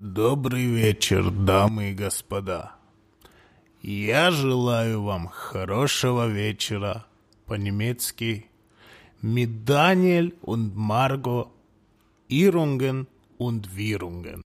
Добрый 0.00 0.64
вечер, 0.64 1.30
дамы 1.30 1.90
и 1.90 1.92
господа. 1.92 2.72
Я 3.82 4.30
желаю 4.30 5.02
вам 5.02 5.28
хорошего 5.28 6.26
вечера. 6.26 7.04
По-немецки 7.46 8.46
mit 9.20 9.66
Daniel 9.66 10.32
und 10.40 10.74
Margot 10.74 11.48
Irrungen 12.30 13.08
und 13.36 13.76
Wirrungen. 13.76 14.40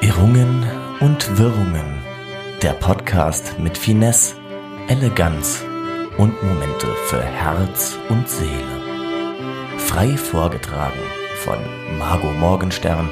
Irrungen 0.00 0.64
und 1.00 1.38
Wirrungen. 1.38 2.00
Der 2.62 2.72
Podcast 2.72 3.58
mit 3.58 3.76
Finesse, 3.76 4.36
Eleganz 4.88 5.62
und 6.16 6.32
Momente 6.42 6.86
für 7.08 7.22
Herz 7.22 7.98
und 8.08 8.26
Seele. 8.26 9.76
Frei 9.76 10.16
vorgetragen 10.16 11.16
von 11.48 11.98
Margot 11.98 12.36
Morgenstern 12.36 13.08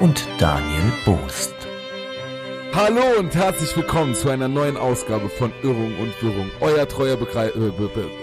und 0.00 0.26
Daniel 0.38 0.90
Boost. 1.04 1.54
Hallo 2.72 3.18
und 3.18 3.34
herzlich 3.34 3.76
willkommen 3.76 4.14
zu 4.14 4.30
einer 4.30 4.48
neuen 4.48 4.78
Ausgabe 4.78 5.28
von 5.28 5.52
Irrung 5.62 5.92
und 5.98 6.22
Wirrung. 6.22 6.50
Euer 6.62 6.88
treuer 6.88 7.18
Begreif... 7.18 7.54
Äh, 7.54 7.70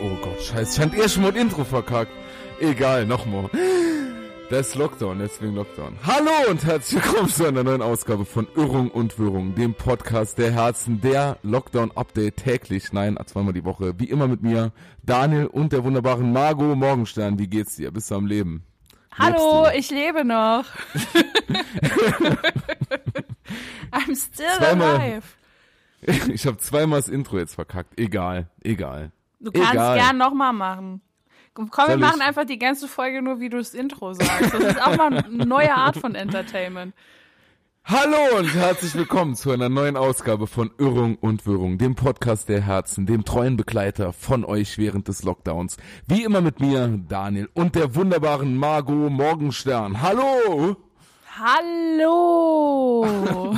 oh 0.02 0.18
Gott, 0.24 0.42
scheiße, 0.42 0.82
ich 0.82 0.88
hab 0.88 0.98
erst 0.98 1.14
schon 1.14 1.24
mal 1.24 1.32
ein 1.32 1.36
Intro 1.38 1.64
verkackt. 1.64 2.12
Egal, 2.60 3.06
nochmal. 3.06 3.52
Das 4.50 4.70
ist 4.70 4.76
Lockdown, 4.76 5.20
deswegen 5.20 5.54
Lockdown. 5.54 5.94
Hallo 6.04 6.50
und 6.50 6.66
herzlich 6.66 7.04
willkommen 7.04 7.30
zu 7.30 7.46
einer 7.46 7.64
neuen 7.64 7.84
Ausgabe 7.84 8.26
von 8.26 8.48
Irrung 8.56 8.90
und 8.90 9.20
Wirrung, 9.20 9.54
dem 9.54 9.76
Podcast 9.76 10.40
der 10.40 10.54
Herzen, 10.54 11.02
der 11.02 11.38
Lockdown-Update 11.44 12.38
täglich, 12.38 12.94
nein, 12.94 13.16
zweimal 13.28 13.54
die 13.54 13.64
Woche. 13.64 13.94
Wie 14.00 14.10
immer 14.10 14.28
mit 14.28 14.42
mir, 14.42 14.72
Daniel 15.04 15.46
und 15.46 15.72
der 15.72 15.84
wunderbaren 15.84 16.34
Margot 16.34 16.76
Morgenstern. 16.76 17.38
Wie 17.38 17.48
geht's 17.48 17.76
dir? 17.76 17.92
Bist 17.92 18.10
du 18.10 18.16
am 18.16 18.26
Leben? 18.26 18.64
Hallo, 19.18 19.68
ich 19.74 19.90
lebe 19.92 20.26
noch. 20.26 20.66
I'm 23.92 24.16
still 24.16 24.46
Zweimal- 24.58 24.96
alive. 25.00 25.24
Ich 26.34 26.46
habe 26.46 26.58
zweimal 26.58 27.00
das 27.00 27.10
Intro 27.10 27.40
jetzt 27.40 27.56
verkackt. 27.56 28.00
Egal, 28.00 28.48
egal. 28.64 29.12
Du 29.40 29.52
kannst 29.52 29.72
Egal. 29.74 29.98
gern 29.98 30.18
nochmal 30.18 30.54
machen. 30.54 31.02
Komm, 31.56 31.72
wir 31.72 31.86
Soll 31.86 31.96
ich? 31.96 32.00
machen 32.02 32.22
einfach 32.22 32.46
die 32.46 32.60
ganze 32.60 32.88
Folge 32.88 33.24
nur, 33.24 33.40
wie 33.40 33.50
du 33.50 33.58
das 33.58 33.74
Intro 33.74 34.14
sagst. 34.14 34.54
Das 34.54 34.62
ist 34.62 34.82
auch 34.82 34.96
mal 34.98 35.18
eine 35.18 35.46
neue 35.46 35.74
Art 35.74 35.98
von 35.98 36.14
Entertainment. 36.14 36.94
Hallo 37.88 38.40
und 38.40 38.52
herzlich 38.52 38.96
willkommen 38.96 39.36
zu 39.36 39.52
einer 39.52 39.70
neuen 39.70 39.96
Ausgabe 39.96 40.48
von 40.48 40.72
Irrung 40.80 41.18
und 41.18 41.46
Wirrung, 41.46 41.78
dem 41.78 41.94
Podcast 41.94 42.50
der 42.50 42.60
Herzen, 42.62 43.06
dem 43.06 43.26
treuen 43.26 43.58
Begleiter 43.58 44.12
von 44.12 44.44
euch 44.44 44.80
während 44.80 45.08
des 45.08 45.22
Lockdowns. 45.22 45.78
Wie 46.08 46.24
immer 46.24 46.42
mit 46.42 46.60
mir, 46.60 47.00
Daniel, 47.08 47.48
und 47.54 47.76
der 47.76 47.94
wunderbaren 47.94 48.58
Margot 48.58 49.12
Morgenstern. 49.12 50.02
Hallo! 50.02 50.76
Hallo. 51.38 53.06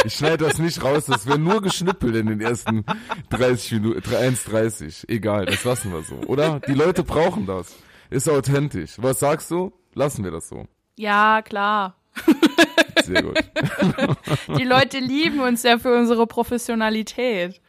Ich 0.05 0.15
schneide 0.15 0.45
das 0.45 0.59
nicht 0.59 0.83
raus, 0.83 1.05
das 1.05 1.25
wäre 1.25 1.39
nur 1.39 1.61
geschnippelt 1.61 2.13
in 2.15 2.27
den 2.27 2.41
ersten 2.41 2.83
30 3.29 3.71
Minuten, 3.71 4.01
1,30. 4.01 5.07
Egal, 5.07 5.45
das 5.45 5.63
lassen 5.63 5.93
wir 5.93 6.03
so, 6.03 6.15
oder? 6.27 6.59
Die 6.59 6.73
Leute 6.73 7.03
brauchen 7.03 7.45
das. 7.45 7.73
Ist 8.09 8.29
authentisch. 8.29 8.95
Was 8.97 9.19
sagst 9.19 9.49
du? 9.49 9.71
Lassen 9.93 10.25
wir 10.25 10.31
das 10.31 10.49
so. 10.49 10.67
Ja, 10.97 11.41
klar. 11.41 11.95
Sehr 13.03 13.23
gut. 13.23 13.37
Die 14.57 14.63
Leute 14.63 14.99
lieben 14.99 15.39
uns 15.39 15.63
ja 15.63 15.77
für 15.77 15.97
unsere 15.97 16.27
Professionalität. 16.27 17.61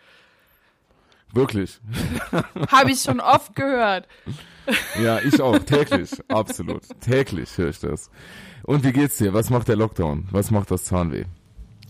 Wirklich. 1.32 1.80
Habe 2.70 2.92
ich 2.92 3.00
schon 3.00 3.20
oft 3.20 3.54
gehört. 3.56 4.06
Ja, 5.02 5.20
ich 5.20 5.40
auch. 5.40 5.58
Täglich. 5.58 6.10
Absolut. 6.28 6.82
Täglich 7.00 7.58
höre 7.58 7.70
ich 7.70 7.80
das. 7.80 8.10
Und 8.62 8.84
wie 8.84 8.92
geht's 8.92 9.18
dir? 9.18 9.34
Was 9.34 9.50
macht 9.50 9.68
der 9.68 9.76
Lockdown? 9.76 10.28
Was 10.30 10.50
macht 10.50 10.70
das 10.70 10.84
Zahnweh? 10.84 11.24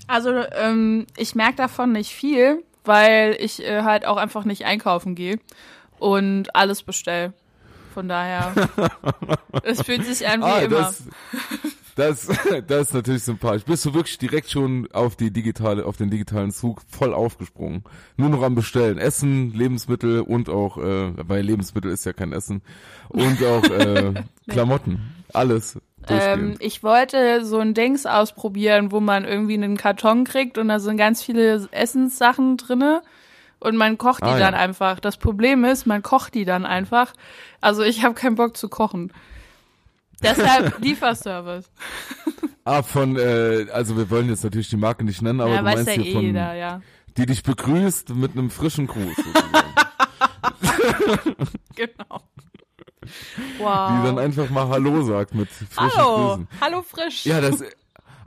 Also 0.07 0.31
ähm, 0.53 1.07
ich 1.17 1.35
merke 1.35 1.57
davon 1.57 1.93
nicht 1.93 2.13
viel, 2.13 2.65
weil 2.85 3.37
ich 3.39 3.63
äh, 3.63 3.83
halt 3.83 4.07
auch 4.07 4.17
einfach 4.17 4.45
nicht 4.45 4.65
einkaufen 4.65 5.15
gehe 5.15 5.39
und 5.99 6.55
alles 6.57 6.83
bestell. 6.83 7.33
Von 7.95 8.09
daher, 8.09 8.53
es 9.63 9.83
fühlt 9.83 10.05
sich 10.05 10.27
an 10.27 10.41
wie 10.41 10.65
immer. 10.65 10.79
Ah, 10.79 10.93
das, 10.93 11.05
das, 11.97 12.27
das 12.67 12.89
ist 12.89 12.95
natürlich 12.95 13.23
sympathisch. 13.23 13.65
Bist 13.65 13.85
du 13.85 13.95
wirklich 13.95 14.19
direkt 14.19 14.51
schon 14.51 14.89
auf 14.93 15.17
die 15.17 15.31
digitale, 15.31 15.87
auf 15.87 15.97
den 15.97 16.11
digitalen 16.11 16.51
Zug 16.51 16.83
voll 16.89 17.15
aufgesprungen? 17.15 17.85
Nur 18.17 18.29
noch 18.31 18.43
am 18.43 18.55
Bestellen. 18.55 18.99
Essen, 18.99 19.53
Lebensmittel 19.53 20.21
und 20.21 20.49
auch, 20.49 20.79
äh, 20.79 21.13
weil 21.29 21.43
Lebensmittel 21.43 21.91
ist 21.91 22.05
ja 22.05 22.13
kein 22.13 22.33
Essen. 22.33 22.63
Und 23.09 23.43
auch 23.45 23.65
äh, 23.65 24.15
Klamotten. 24.49 25.01
Alles. 25.33 25.79
Ähm, 26.09 26.57
ich 26.59 26.83
wollte 26.83 27.45
so 27.45 27.59
ein 27.59 27.75
Dings 27.75 28.07
ausprobieren, 28.07 28.93
wo 28.93 29.01
man 29.01 29.25
irgendwie 29.25 29.55
einen 29.55 29.77
Karton 29.77 30.25
kriegt 30.25 30.59
und 30.59 30.69
da 30.69 30.79
sind 30.79 30.97
ganz 30.97 31.23
viele 31.23 31.67
Essenssachen 31.71 32.57
drinne 32.57 33.03
und 33.59 33.77
man 33.77 33.97
kocht 33.97 34.23
die 34.23 34.29
Ah, 34.29 34.39
dann 34.39 34.55
ja. 34.55 34.61
einfach. 34.61 35.01
Das 35.01 35.17
Problem 35.17 35.65
ist, 35.65 35.87
man 35.87 36.03
kocht 36.03 36.35
die 36.35 36.45
dann 36.45 36.67
einfach. 36.67 37.15
Also 37.61 37.83
ich 37.83 38.05
habe 38.05 38.15
keinen 38.15 38.35
Bock 38.35 38.57
zu 38.57 38.69
kochen. 38.69 39.13
Deshalb 40.23 40.79
Lieferservice. 40.81 41.71
ah, 42.65 42.83
von, 42.83 43.17
äh, 43.17 43.67
also 43.73 43.97
wir 43.97 44.09
wollen 44.11 44.29
jetzt 44.29 44.45
natürlich 44.45 44.69
die 44.69 44.77
Marke 44.77 45.05
nicht 45.05 45.23
nennen, 45.23 45.41
aber 45.41 45.51
ja, 45.51 45.59
du 45.59 45.65
weiß 45.65 45.75
meinst 45.77 45.97
ja 45.97 46.03
hier 46.03 46.07
eh 46.11 46.13
von, 46.15 46.23
jeder, 46.23 46.55
ja. 46.55 46.81
die 47.17 47.27
dich 47.27 47.43
begrüßt 47.43 48.11
mit 48.15 48.33
einem 48.33 48.51
frischen 48.51 48.87
Gruß. 48.87 49.17
Genau. 51.77 52.21
die 53.03 53.63
dann 53.63 54.17
Wow. 54.17 54.19
einfach 54.19 54.49
mal 54.51 54.69
Hallo 54.69 55.03
sagt 55.03 55.35
mit 55.35 55.49
frischen 55.49 55.99
Hallo, 55.99 56.29
Grüßen. 56.29 56.49
hallo 56.61 56.83
frisch. 56.83 57.27
Ja, 57.27 57.41
das, 57.41 57.63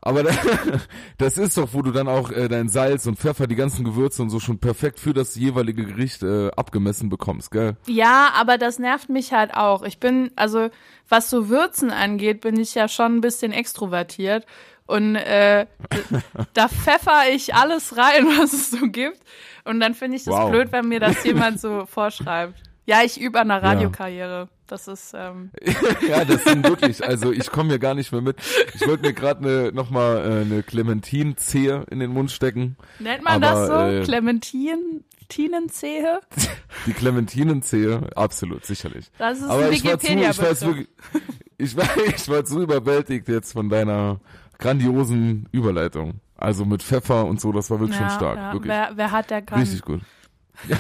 aber 0.08 0.24
da, 0.24 0.32
das 1.18 1.38
ist 1.38 1.58
doch, 1.58 1.70
wo 1.74 1.82
du 1.82 1.92
dann 1.92 2.08
auch 2.08 2.32
äh, 2.32 2.48
dein 2.48 2.70
Salz 2.70 3.06
und 3.06 3.20
Pfeffer, 3.20 3.46
die 3.46 3.56
ganzen 3.56 3.84
Gewürze 3.84 4.22
und 4.22 4.30
so 4.30 4.40
schon 4.40 4.58
perfekt 4.60 5.00
für 5.00 5.14
das 5.14 5.36
jeweilige 5.36 5.86
Gericht 5.86 6.24
äh, 6.24 6.50
abgemessen 6.56 7.10
bekommst, 7.10 7.52
gell? 7.52 7.76
Ja, 7.88 8.30
aber 8.36 8.58
das 8.58 8.80
nervt 8.80 9.10
mich 9.10 9.34
halt 9.34 9.54
auch. 9.54 9.84
Ich 9.84 10.00
bin, 10.00 10.32
also 10.38 10.70
was 11.10 11.30
so 11.30 11.50
Würzen 11.50 11.92
angeht, 11.92 12.42
bin 12.42 12.58
ich 12.60 12.74
ja 12.74 12.88
schon 12.88 13.18
ein 13.18 13.22
bisschen 13.22 13.52
extrovertiert. 13.52 14.46
Und 14.86 15.18
äh, 15.18 15.66
da 16.54 16.70
pfeffer 16.70 17.24
ich 17.32 17.54
alles 17.54 17.98
rein, 17.98 18.26
was 18.40 18.54
es 18.54 18.72
so 18.72 18.88
gibt. 18.88 19.20
Und 19.66 19.82
dann 19.82 19.94
finde 19.94 20.16
ich 20.16 20.24
das 20.24 20.34
Wow. 20.34 20.50
blöd, 20.50 20.72
wenn 20.72 20.88
mir 20.88 21.02
das 21.02 21.22
jemand 21.26 21.60
so 21.60 21.86
vorschreibt. 21.86 22.56
Ja, 22.86 23.04
ich 23.04 23.20
übe 23.20 23.40
an 23.42 23.50
der 23.50 23.62
Radiokarriere. 23.62 24.48
Das 24.68 24.88
ist, 24.88 25.14
ähm, 25.16 25.52
ja, 26.10 26.26
das 26.26 26.44
sind 26.44 26.68
wirklich, 26.68 27.04
also 27.04 27.32
ich 27.32 27.50
komme 27.50 27.70
hier 27.70 27.80
gar 27.80 27.94
nicht 27.94 28.12
mehr 28.12 28.22
mit. 28.22 28.38
Ich 28.74 28.86
wollte 28.86 29.08
mir 29.08 29.14
gerade 29.14 29.44
ne, 29.44 29.72
nochmal 29.74 30.18
äh, 30.18 30.42
eine 30.42 30.62
Clementinzehe 30.62 31.86
in 31.90 32.00
den 32.00 32.12
Mund 32.12 32.32
stecken. 32.32 32.76
nennt 33.00 33.24
man 33.24 33.42
Aber, 33.42 33.68
das 33.68 33.68
so? 33.68 33.74
äh, 33.74 34.04
Clementin, 34.04 35.06
Tinenzehe? 35.30 36.20
Die 36.86 36.94
Clementinenzehe, 36.94 38.10
absolut, 38.16 38.66
sicherlich. 38.66 39.10
Das 39.18 39.40
ist 39.40 39.46
Aber 39.46 39.66
ein 39.66 39.74
ich 39.74 39.86
war 39.86 40.00
zu, 40.00 40.08
ich 40.08 40.38
war 40.38 40.62
wirklich, 40.62 40.88
ich 41.58 41.78
war, 41.78 41.86
ich 42.16 42.30
war 42.30 42.46
zu 42.46 42.62
überwältigt 42.62 43.28
jetzt 43.30 43.54
von 43.54 43.70
deiner 43.70 44.20
grandiosen 44.60 45.48
Überleitung. 45.52 46.22
Also 46.36 46.66
mit 46.66 46.84
Pfeffer 46.84 47.26
und 47.26 47.42
so, 47.42 47.52
das 47.52 47.70
war 47.72 47.80
wirklich 47.80 47.98
schon 47.98 48.10
stark, 48.10 48.38
ja. 48.38 48.54
wirklich. 48.54 48.70
Wer, 48.70 48.92
wer 48.96 49.12
hat 49.12 49.30
der 49.32 49.42
kann? 49.42 49.60
Richtig 49.60 49.82
gut. 49.82 50.02
Ja. 50.68 50.78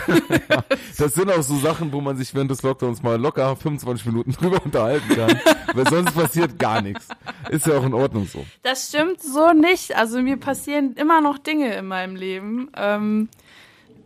Das 0.97 1.13
sind 1.13 1.29
auch 1.31 1.43
so 1.43 1.57
Sachen, 1.59 1.93
wo 1.93 2.01
man 2.01 2.17
sich 2.17 2.33
während 2.33 2.49
des 2.49 2.63
Lockdowns 2.63 3.03
mal 3.03 3.19
locker 3.21 3.55
25 3.55 4.07
Minuten 4.07 4.31
drüber 4.39 4.59
unterhalten 4.65 5.07
kann, 5.15 5.39
weil 5.75 5.87
sonst 5.87 6.15
passiert 6.15 6.57
gar 6.57 6.81
nichts. 6.81 7.07
Ist 7.49 7.67
ja 7.67 7.77
auch 7.77 7.85
in 7.85 7.93
Ordnung 7.93 8.25
so. 8.25 8.43
Das 8.63 8.87
stimmt 8.89 9.21
so 9.21 9.53
nicht. 9.53 9.95
Also 9.95 10.19
mir 10.23 10.37
passieren 10.37 10.93
immer 10.95 11.21
noch 11.21 11.37
Dinge 11.37 11.75
in 11.75 11.85
meinem 11.85 12.15
Leben. 12.15 12.71
Ähm, 12.75 13.29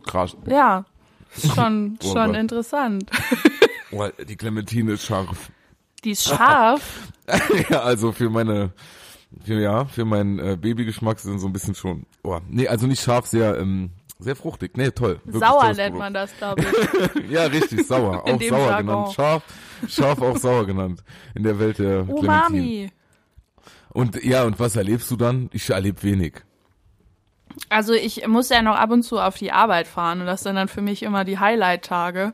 Krass. 0.06 0.36
ja, 0.46 0.84
schon, 1.54 1.98
Oh 2.04 2.12
schon 2.12 2.26
Gott. 2.32 2.36
interessant. 2.36 3.04
Oh, 3.90 4.06
die 4.28 4.36
Clementine 4.36 4.92
ist 4.92 5.06
scharf. 5.06 5.50
Die 6.04 6.10
ist 6.10 6.24
scharf. 6.24 7.08
ja, 7.70 7.80
also 7.80 8.12
für 8.12 8.28
meine, 8.28 8.72
für, 9.46 9.58
ja, 9.60 9.86
für 9.86 10.04
meinen 10.04 10.38
äh, 10.38 10.58
Babygeschmack 10.60 11.18
sind 11.20 11.38
so 11.38 11.46
ein 11.46 11.52
bisschen 11.54 11.74
schon, 11.74 12.04
oh, 12.22 12.38
nee, 12.50 12.68
also 12.68 12.86
nicht 12.86 13.02
scharf, 13.02 13.26
sehr, 13.26 13.56
ähm, 13.58 13.90
sehr 14.22 14.36
fruchtig. 14.36 14.76
Nee, 14.76 14.90
toll. 14.90 15.20
Wirklich 15.24 15.42
Sauer 15.44 15.72
nennt 15.74 15.96
man 15.98 16.14
das, 16.14 16.36
glaube 16.36 16.62
ich. 16.62 17.30
Ja, 17.30 17.44
richtig, 17.44 17.86
sauer. 17.86 18.22
Auch 18.24 18.40
sauer 18.40 18.58
Jargon. 18.68 18.86
genannt. 18.86 19.12
Scharf, 19.14 19.42
scharf 19.88 20.20
auch 20.22 20.36
sauer 20.36 20.66
genannt. 20.66 21.02
In 21.34 21.42
der 21.42 21.58
Welt 21.58 21.78
der 21.78 22.04
Clementine. 22.04 22.18
Umami. 22.20 22.92
Und 23.90 24.22
ja, 24.24 24.44
und 24.44 24.58
was 24.58 24.76
erlebst 24.76 25.10
du 25.10 25.16
dann? 25.16 25.50
Ich 25.52 25.68
erlebe 25.70 26.02
wenig. 26.02 26.34
Also 27.68 27.92
ich 27.92 28.26
muss 28.26 28.48
ja 28.48 28.62
noch 28.62 28.76
ab 28.76 28.90
und 28.90 29.02
zu 29.02 29.18
auf 29.18 29.36
die 29.36 29.52
Arbeit 29.52 29.86
fahren 29.86 30.20
und 30.20 30.26
das 30.26 30.42
sind 30.42 30.56
dann 30.56 30.68
für 30.68 30.80
mich 30.80 31.02
immer 31.02 31.24
die 31.24 31.38
Highlight-Tage. 31.38 32.32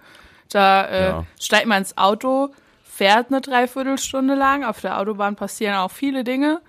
Da 0.50 0.84
äh, 0.84 1.08
Ja. 1.08 1.25
steigt 1.41 1.67
man 1.67 1.79
ins 1.79 1.99
Auto, 1.99 2.50
fährt 2.84 3.29
eine 3.31 3.41
Dreiviertelstunde 3.41 4.34
lang. 4.34 4.64
Auf 4.64 4.81
der 4.81 4.99
Autobahn 5.00 5.34
passieren 5.37 5.75
auch 5.76 5.91
viele 5.91 6.23
Dinge. 6.23 6.61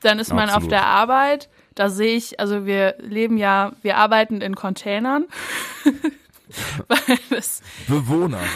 Dann 0.00 0.18
ist 0.20 0.32
man 0.32 0.44
auf 0.48 0.56
Absolut. 0.56 0.72
der 0.72 0.86
Arbeit. 0.86 1.48
Da 1.74 1.88
sehe 1.90 2.16
ich, 2.16 2.38
also 2.40 2.66
wir 2.66 2.94
leben 2.98 3.36
ja, 3.38 3.72
wir 3.82 3.96
arbeiten 3.96 4.40
in 4.40 4.54
Containern. 4.54 5.24
Bewohner. 7.88 8.40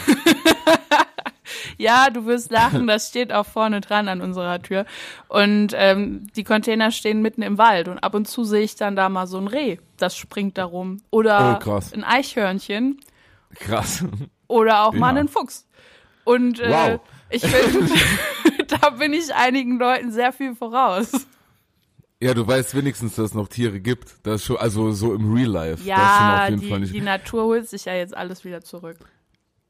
Ja, 1.79 2.09
du 2.09 2.25
wirst 2.25 2.51
lachen, 2.51 2.87
das 2.87 3.07
steht 3.07 3.31
auch 3.31 3.45
vorne 3.45 3.81
dran 3.81 4.07
an 4.07 4.21
unserer 4.21 4.59
Tür. 4.61 4.85
Und 5.27 5.73
ähm, 5.75 6.25
die 6.35 6.43
Container 6.43 6.89
stehen 6.91 7.21
mitten 7.21 7.43
im 7.43 7.57
Wald 7.59 7.87
und 7.87 7.99
ab 7.99 8.15
und 8.15 8.27
zu 8.27 8.43
sehe 8.43 8.63
ich 8.63 8.75
dann 8.75 8.95
da 8.95 9.09
mal 9.09 9.27
so 9.27 9.37
ein 9.37 9.47
Reh, 9.47 9.77
das 9.97 10.17
springt 10.17 10.57
da 10.57 10.65
rum. 10.65 11.01
Oder 11.11 11.59
Oh, 11.63 11.79
ein 11.93 12.03
Eichhörnchen 12.03 12.99
Krass. 13.55 14.03
oder 14.47 14.83
auch 14.85 14.93
mal 14.93 15.13
Ja. 15.13 15.19
einen 15.19 15.27
Fuchs. 15.29 15.67
Und 16.23 16.59
äh, 16.59 16.69
Wow. 16.69 16.99
ich 17.29 17.43
finde, 17.45 17.93
da 18.81 18.89
bin 18.89 19.13
ich 19.13 19.33
einigen 19.35 19.77
Leuten 19.77 20.11
sehr 20.11 20.33
viel 20.33 20.55
voraus. 20.55 21.11
Ja, 22.21 22.33
du 22.33 22.47
weißt 22.47 22.73
wenigstens, 22.75 23.15
dass 23.15 23.25
es 23.27 23.33
noch 23.35 23.47
Tiere 23.47 23.79
gibt. 23.79 24.15
Das 24.23 24.43
schon, 24.43 24.57
also 24.57 24.91
so 24.91 25.13
im 25.13 25.31
Real 25.33 25.49
Life. 25.49 25.71
das 25.73 25.79
ist 25.81 25.85
schon 25.85 25.87
Ja, 25.87 26.43
auf 26.43 26.49
jeden 26.49 26.61
Fall 26.63 26.77
die, 26.79 26.81
nicht. 26.81 26.93
die 26.95 27.01
Natur 27.01 27.43
holt 27.43 27.69
sich 27.69 27.85
ja 27.85 27.93
jetzt 27.93 28.15
alles 28.17 28.43
wieder 28.43 28.61
zurück. 28.61 28.97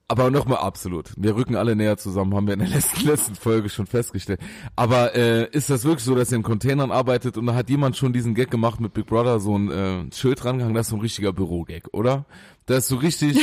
Aber 0.09 0.31
nochmal 0.31 0.59
absolut. 0.59 1.11
Wir 1.17 1.35
rücken 1.35 1.55
alle 1.57 1.75
näher 1.75 1.97
zusammen, 1.97 2.33
haben 2.33 2.47
wir 2.47 2.53
in 2.53 2.59
der 2.59 2.67
letzten, 2.75 3.05
letzten 3.05 3.35
Folge 3.35 3.69
schon 3.69 3.87
festgestellt. 3.87 4.39
Aber 4.75 5.15
äh, 5.15 5.49
ist 5.51 5.69
das 5.69 5.83
wirklich 5.83 6.03
so, 6.03 6.15
dass 6.15 6.31
ihr 6.31 6.37
in 6.37 6.43
Containern 6.43 6.91
arbeitet 6.91 7.37
und 7.37 7.45
da 7.45 7.55
hat 7.55 7.69
jemand 7.69 7.97
schon 7.97 8.13
diesen 8.13 8.33
Gag 8.33 8.49
gemacht 8.49 8.79
mit 8.79 8.93
Big 8.93 9.05
Brother, 9.05 9.39
so 9.41 9.57
ein 9.57 9.69
äh, 9.69 10.15
Schild 10.15 10.45
rangehangen, 10.45 10.75
das 10.75 10.87
ist 10.87 10.91
so 10.91 10.95
ein 10.95 11.01
richtiger 11.01 11.33
Bürogag, 11.33 11.89
oder? 11.91 12.25
Das 12.67 12.79
ist 12.79 12.87
so 12.87 12.95
richtig, 12.97 13.37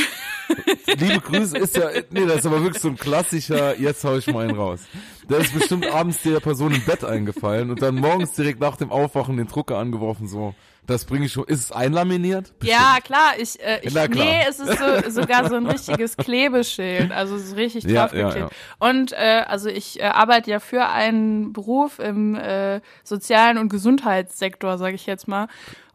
liebe 0.97 1.19
Grüße 1.19 1.57
ist 1.57 1.77
ja, 1.77 1.89
nee, 2.09 2.25
das 2.25 2.37
ist 2.37 2.45
aber 2.47 2.63
wirklich 2.63 2.81
so 2.81 2.89
ein 2.89 2.95
klassischer, 2.95 3.79
jetzt 3.79 4.03
hau 4.03 4.17
ich 4.17 4.27
mal 4.27 4.47
einen 4.47 4.57
raus. 4.57 4.81
Da 5.27 5.37
ist 5.37 5.53
bestimmt 5.53 5.85
abends 5.87 6.21
der 6.23 6.39
Person 6.39 6.73
im 6.73 6.83
Bett 6.83 7.03
eingefallen 7.03 7.69
und 7.69 7.81
dann 7.81 7.95
morgens 7.95 8.33
direkt 8.33 8.59
nach 8.59 8.77
dem 8.77 8.91
Aufwachen 8.91 9.37
den 9.37 9.47
Drucker 9.47 9.77
angeworfen, 9.77 10.27
so, 10.27 10.55
das 10.87 11.05
bringe 11.05 11.25
ich 11.25 11.33
schon, 11.33 11.45
ist 11.45 11.59
es 11.61 11.71
einlaminiert? 11.71 12.53
Ja, 12.61 12.97
klar, 13.03 13.33
ich, 13.37 13.59
äh, 13.59 13.79
ich 13.81 13.93
Na 13.93 14.07
klar. 14.07 14.25
nee, 14.25 14.39
es 14.47 14.59
ist 14.59 14.77
so, 14.79 15.09
sogar 15.09 15.49
so 15.49 15.55
ein 15.55 15.65
richtiges 15.65 16.17
Klebeschild, 16.17 17.11
also 17.11 17.35
es 17.35 17.47
ist 17.47 17.55
richtig 17.55 17.85
Ja, 17.85 18.03
draufgeklebt. 18.07 18.51
ja, 18.51 18.87
Und 18.87 19.11
äh, 19.13 19.43
also 19.47 19.69
ich 19.69 19.99
äh, 19.99 20.03
arbeite 20.03 20.51
ja 20.51 20.59
für 20.59 20.85
einen 20.87 21.53
Beruf 21.53 21.99
im 21.99 22.35
äh, 22.35 22.81
sozialen 23.03 23.57
und 23.57 23.69
Gesundheitssektor, 23.69 24.77
sage 24.77 24.95
ich 24.95 25.05
jetzt 25.05 25.27
mal. 25.27 25.47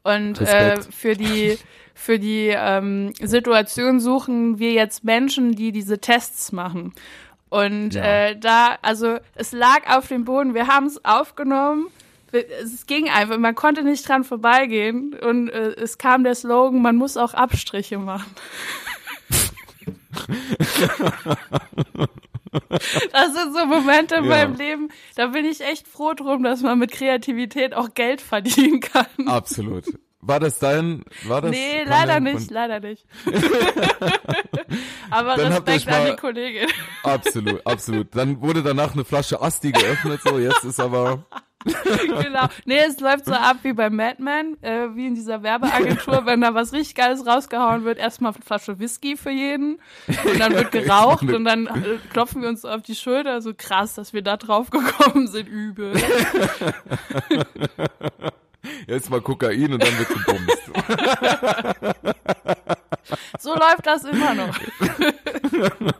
Und 0.02 0.40
äh, 0.40 0.80
für 0.90 1.14
die 1.14 1.56
für 1.94 2.18
die 2.18 2.48
ähm, 2.56 3.12
Situation 3.22 4.00
suchen 4.00 4.58
wir 4.58 4.72
jetzt 4.72 5.04
Menschen, 5.04 5.52
die 5.54 5.72
diese 5.72 5.98
Tests 6.00 6.52
machen. 6.52 6.94
Und 7.50 7.94
Ja. 7.94 8.04
äh, 8.28 8.36
da, 8.38 8.78
also 8.80 9.18
es 9.34 9.52
lag 9.52 9.94
auf 9.94 10.08
dem 10.08 10.24
Boden, 10.24 10.54
wir 10.54 10.68
haben 10.68 10.86
es 10.86 11.04
aufgenommen. 11.04 11.88
Es 12.32 12.86
ging 12.86 13.08
einfach, 13.10 13.38
man 13.38 13.54
konnte 13.54 13.82
nicht 13.82 14.08
dran 14.08 14.24
vorbeigehen 14.24 15.14
und 15.14 15.48
äh, 15.48 15.72
es 15.72 15.98
kam 15.98 16.22
der 16.24 16.34
Slogan, 16.34 16.80
man 16.82 16.96
muss 16.96 17.16
auch 17.16 17.34
Abstriche 17.34 17.98
machen. 17.98 18.30
Das 23.12 23.32
sind 23.32 23.54
so 23.54 23.64
Momente 23.66 24.16
in 24.16 24.24
Ja. 24.24 24.30
meinem 24.30 24.54
Leben, 24.56 24.88
da 25.14 25.28
bin 25.28 25.44
ich 25.44 25.60
echt 25.60 25.86
froh 25.86 26.14
drum, 26.14 26.42
dass 26.42 26.62
man 26.62 26.78
mit 26.80 26.90
Kreativität 26.90 27.74
auch 27.74 27.94
Geld 27.94 28.20
verdienen 28.20 28.80
kann. 28.80 29.06
Absolut. 29.26 29.84
War 30.22 30.38
das 30.38 30.58
dein, 30.58 31.02
war 31.24 31.40
das? 31.40 31.50
nee, 31.50 31.82
leider 31.84 32.20
nicht, 32.20 32.50
leider 32.50 32.78
nicht. 32.80 33.06
Aber 35.10 35.36
Dann 35.36 35.52
Respekt 35.52 35.68
euch 35.68 35.88
an 35.88 36.02
mal- 36.04 36.10
die 36.10 36.16
Kollegin. 36.16 36.68
Absolut, 37.02 37.66
absolut. 37.66 38.14
Dann 38.14 38.40
wurde 38.40 38.62
danach 38.62 38.92
eine 38.92 39.04
Flasche 39.04 39.40
Asti 39.40 39.72
geöffnet, 39.72 40.20
so, 40.22 40.38
jetzt 40.38 40.62
ist 40.64 40.78
aber, 40.78 41.24
genau. 41.64 42.46
Nee, 42.64 42.80
es 42.86 43.00
läuft 43.00 43.24
so 43.26 43.32
ab 43.32 43.58
wie 43.62 43.72
bei 43.72 43.90
Mad 43.90 44.22
Men, 44.22 44.62
äh, 44.62 44.94
wie 44.94 45.06
in 45.06 45.14
dieser 45.14 45.42
Werbeagentur, 45.42 46.22
wenn 46.26 46.40
da 46.42 46.54
was 46.54 46.72
richtig 46.72 46.94
Geiles 46.94 47.26
rausgehauen 47.26 47.84
wird, 47.84 47.98
erstmal 47.98 48.32
eine 48.32 48.42
Flasche 48.42 48.78
Whisky 48.78 49.16
für 49.16 49.30
jeden 49.30 49.78
und 50.06 50.38
dann 50.38 50.54
wird 50.54 50.70
geraucht 50.70 51.22
und 51.24 51.44
dann 51.44 51.66
äh, 51.66 51.98
klopfen 52.12 52.42
wir 52.42 52.48
uns 52.50 52.64
auf 52.64 52.82
die 52.82 52.94
Schulter, 52.94 53.40
so 53.42 53.52
krass, 53.56 53.94
dass 53.94 54.12
wir 54.12 54.22
da 54.22 54.36
drauf 54.36 54.70
gekommen 54.70 55.26
sind, 55.26 55.48
übel. 55.48 55.94
Jetzt 58.86 59.10
mal 59.10 59.20
Kokain 59.20 59.72
und 59.72 59.82
dann 59.82 59.98
wird 59.98 60.08
gebumst. 60.08 60.70
So 63.40 63.54
läuft 63.54 63.86
das 63.86 64.04
immer 64.04 64.34
noch. 64.34 64.56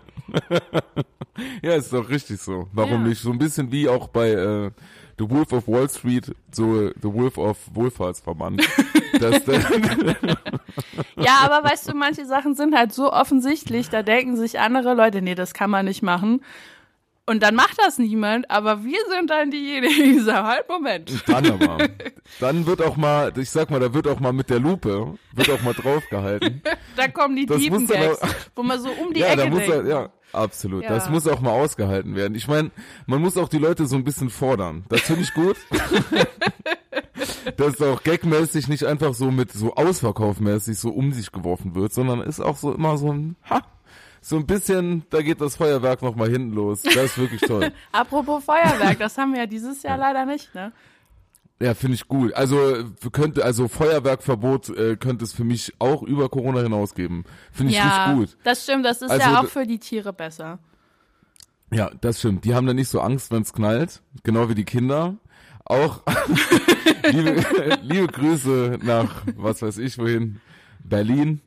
Ja, 1.62 1.74
ist 1.74 1.92
doch 1.92 2.08
richtig 2.08 2.38
so. 2.40 2.68
Warum 2.72 3.02
Ja. 3.02 3.08
nicht? 3.08 3.20
So 3.22 3.30
ein 3.32 3.38
bisschen 3.38 3.72
wie 3.72 3.88
auch 3.88 4.08
bei 4.08 4.30
äh, 4.30 4.70
The 5.18 5.28
Wolf 5.30 5.52
of 5.52 5.66
Wall 5.68 5.88
Street, 5.88 6.34
so 6.52 6.88
The 6.88 7.12
Wolf 7.14 7.38
of 7.38 7.56
Wohlfahrtsverband. 7.72 8.62
der, 9.20 9.40
Ja, 11.16 11.38
aber 11.42 11.64
weißt 11.68 11.88
du, 11.88 11.94
manche 11.96 12.26
Sachen 12.26 12.54
sind 12.54 12.76
halt 12.76 12.92
so 12.92 13.10
offensichtlich, 13.12 13.88
da 13.88 14.02
denken 14.02 14.36
sich 14.36 14.60
andere 14.60 14.92
Leute, 14.94 15.22
nee, 15.22 15.34
das 15.34 15.54
kann 15.54 15.70
man 15.70 15.86
nicht 15.86 16.02
machen. 16.02 16.42
Und 17.26 17.42
dann 17.44 17.54
macht 17.54 17.76
das 17.78 17.98
niemand, 17.98 18.50
aber 18.50 18.82
wir 18.82 18.98
sind 19.08 19.30
dann 19.30 19.50
diejenigen, 19.52 20.02
die 20.14 20.18
sagen, 20.18 20.46
halt, 20.48 20.68
Moment. 20.68 21.12
dann 21.28 21.48
aber. 21.50 21.78
Dann 22.40 22.66
wird 22.66 22.82
auch 22.82 22.96
mal, 22.96 23.32
ich 23.38 23.50
sag 23.50 23.70
mal, 23.70 23.78
da 23.78 23.94
wird 23.94 24.08
auch 24.08 24.18
mal 24.18 24.32
mit 24.32 24.50
der 24.50 24.58
Lupe, 24.58 25.14
wird 25.32 25.50
auch 25.50 25.62
mal 25.62 25.74
draufgehalten. 25.74 26.62
Da 26.96 27.06
kommen 27.08 27.36
die 27.36 27.46
muss 27.70 27.90
auch- 27.90 28.28
wo 28.56 28.62
man 28.62 28.80
so 28.80 28.90
um 28.90 29.12
die 29.14 29.20
ja, 29.20 29.36
da 29.36 29.44
Ecke 29.44 29.50
muss 29.52 29.62
er, 29.62 29.68
denkt. 29.82 29.88
ja, 29.88 30.08
absolut. 30.32 30.82
Ja. 30.82 30.90
Das 30.90 31.08
muss 31.08 31.26
auch 31.28 31.40
mal 31.40 31.52
ausgehalten 31.52 32.14
werden. 32.16 32.34
Ich 32.34 32.48
meine, 32.48 32.70
man 33.06 33.20
muss 33.22 33.36
auch 33.36 33.48
die 33.48 33.58
Leute 33.58 33.86
so 33.86 33.96
ein 33.96 34.04
bisschen 34.04 34.28
fordern. 34.28 34.84
Das 34.88 35.02
finde 35.02 35.22
ich 35.22 35.32
gut. 35.32 35.56
Dass 37.56 37.80
auch 37.80 38.02
gagmäßig 38.02 38.68
nicht 38.68 38.84
einfach 38.84 39.14
so 39.14 39.30
mit 39.30 39.52
so 39.52 39.74
ausverkaufmäßig 39.74 40.78
so 40.78 40.90
um 40.90 41.12
sich 41.12 41.32
geworfen 41.32 41.74
wird, 41.74 41.92
sondern 41.92 42.20
ist 42.20 42.40
auch 42.40 42.56
so 42.56 42.72
immer 42.74 42.98
so 42.98 43.12
ein, 43.12 43.36
ha, 43.48 43.62
so 44.20 44.36
ein 44.36 44.46
bisschen, 44.46 45.04
da 45.10 45.22
geht 45.22 45.40
das 45.40 45.56
Feuerwerk 45.56 46.02
noch 46.02 46.14
mal 46.14 46.28
hinten 46.28 46.54
los. 46.54 46.82
Das 46.82 46.96
ist 46.96 47.18
wirklich 47.18 47.40
toll. 47.40 47.72
Apropos 47.92 48.44
Feuerwerk, 48.44 48.98
das 48.98 49.16
haben 49.16 49.32
wir 49.32 49.40
ja 49.40 49.46
dieses 49.46 49.82
Jahr 49.82 49.96
leider 49.96 50.26
nicht, 50.26 50.54
ne? 50.54 50.72
Ja, 51.62 51.74
finde 51.74 51.94
ich 51.94 52.10
cool. 52.10 52.32
Also 52.32 52.84
könnte, 53.12 53.44
also 53.44 53.68
Feuerwerkverbot 53.68 54.70
äh, 54.70 54.96
könnte 54.96 55.24
es 55.24 55.34
für 55.34 55.44
mich 55.44 55.74
auch 55.78 56.02
über 56.02 56.30
Corona 56.30 56.62
hinaus 56.62 56.94
geben. 56.94 57.24
Finde 57.52 57.72
ich 57.72 57.78
ja, 57.78 58.04
richtig 58.04 58.30
gut. 58.30 58.38
das 58.44 58.62
stimmt, 58.62 58.86
das 58.86 59.02
ist 59.02 59.10
Also 59.10 59.28
ja 59.28 59.40
auch 59.40 59.46
für 59.46 59.66
die 59.66 59.78
Tiere 59.78 60.14
besser. 60.14 60.58
Ja, 61.70 61.90
das 62.00 62.18
stimmt. 62.18 62.44
Die 62.44 62.54
haben 62.54 62.66
dann 62.66 62.76
nicht 62.76 62.88
so 62.88 63.00
Angst, 63.00 63.30
wenn 63.30 63.42
es 63.42 63.52
knallt. 63.52 64.00
Genau 64.22 64.48
wie 64.48 64.54
die 64.54 64.64
Kinder. 64.64 65.16
Auch 65.66 66.02
liebe, 67.10 67.44
liebe 67.82 68.06
Grüße 68.06 68.78
nach, 68.82 69.22
was 69.36 69.60
weiß 69.60 69.78
ich 69.78 69.98
wohin, 69.98 70.40
Berlin 70.84 71.40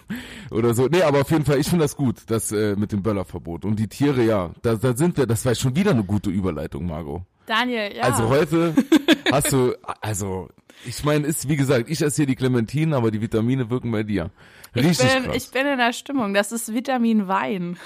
oder 0.50 0.74
so. 0.74 0.86
Nee, 0.86 1.02
aber 1.02 1.20
auf 1.22 1.30
jeden 1.30 1.44
Fall, 1.44 1.58
ich 1.58 1.68
finde 1.68 1.84
das 1.84 1.96
gut, 1.96 2.16
das 2.26 2.52
äh, 2.52 2.76
mit 2.76 2.92
dem 2.92 3.02
Böllerverbot. 3.02 3.64
Und 3.64 3.78
die 3.78 3.88
Tiere, 3.88 4.24
ja, 4.24 4.50
da, 4.62 4.74
da 4.74 4.96
sind 4.96 5.16
wir, 5.16 5.26
das 5.26 5.44
war 5.44 5.54
schon 5.54 5.76
wieder 5.76 5.92
eine 5.92 6.04
gute 6.04 6.30
Überleitung, 6.30 6.86
Margot. 6.86 7.22
Daniel, 7.46 7.96
ja. 7.96 8.04
Also 8.04 8.28
heute 8.28 8.74
hast 9.32 9.52
du, 9.52 9.74
also, 10.00 10.48
ich 10.86 11.02
meine, 11.04 11.26
ist, 11.26 11.48
wie 11.48 11.56
gesagt, 11.56 11.90
ich 11.90 12.00
esse 12.00 12.16
hier 12.16 12.26
die 12.26 12.36
Clementinen, 12.36 12.94
aber 12.94 13.10
die 13.10 13.20
Vitamine 13.20 13.70
wirken 13.70 13.90
bei 13.90 14.02
dir. 14.02 14.30
ich, 14.74 14.84
Richtig 14.84 15.12
bin, 15.12 15.24
krass. 15.24 15.36
ich 15.36 15.50
bin 15.50 15.66
in 15.66 15.78
der 15.78 15.92
Stimmung. 15.92 16.34
Das 16.34 16.52
ist 16.52 16.72
Vitamin 16.72 17.26
Wein. 17.26 17.76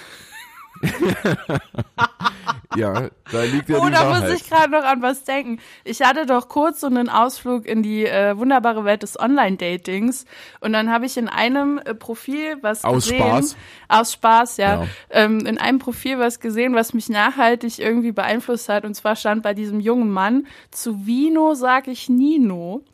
ja, 2.77 3.09
da 3.31 3.43
liegt 3.43 3.69
ja 3.69 3.79
Oh, 3.79 3.87
die 3.87 3.93
da 3.93 4.07
Wahrheit. 4.07 4.31
muss 4.31 4.41
ich 4.41 4.49
gerade 4.49 4.71
noch 4.71 4.85
an 4.85 5.03
was 5.03 5.25
denken. 5.25 5.61
Ich 5.85 6.03
hatte 6.03 6.27
doch 6.27 6.49
kurz 6.49 6.81
so 6.81 6.87
einen 6.87 7.09
Ausflug 7.09 7.67
in 7.67 7.83
die 7.83 8.05
äh, 8.07 8.37
wunderbare 8.37 8.85
Welt 8.85 9.03
des 9.03 9.19
Online-Datings 9.19 10.25
und 10.61 10.73
dann 10.73 10.91
habe 10.91 11.07
ich 11.07 11.17
in 11.17 11.29
einem 11.29 11.79
äh, 11.79 11.95
Profil 11.95 12.59
was 12.63 12.85
Aus 12.85 13.05
gesehen. 13.05 13.19
Spaß? 13.23 13.57
Aus 13.89 14.13
Spaß, 14.13 14.57
ja. 14.59 14.83
Ja. 14.83 14.87
Ähm, 15.11 15.47
in 15.47 15.59
einem 15.59 15.79
Profil 15.79 16.19
was 16.19 16.41
gesehen, 16.41 16.75
was 16.75 16.95
mich 16.95 17.09
nachhaltig 17.09 17.79
irgendwie 17.79 18.13
beeinflusst 18.13 18.69
hat 18.69 18.85
und 18.85 18.95
zwar 18.95 19.17
stand 19.17 19.43
bei 19.43 19.55
diesem 19.55 19.81
jungen 19.81 20.11
Mann, 20.11 20.47
zu 20.71 21.07
Vino 21.07 21.55
sag 21.55 21.87
ich 21.89 22.09
Nino. 22.09 22.85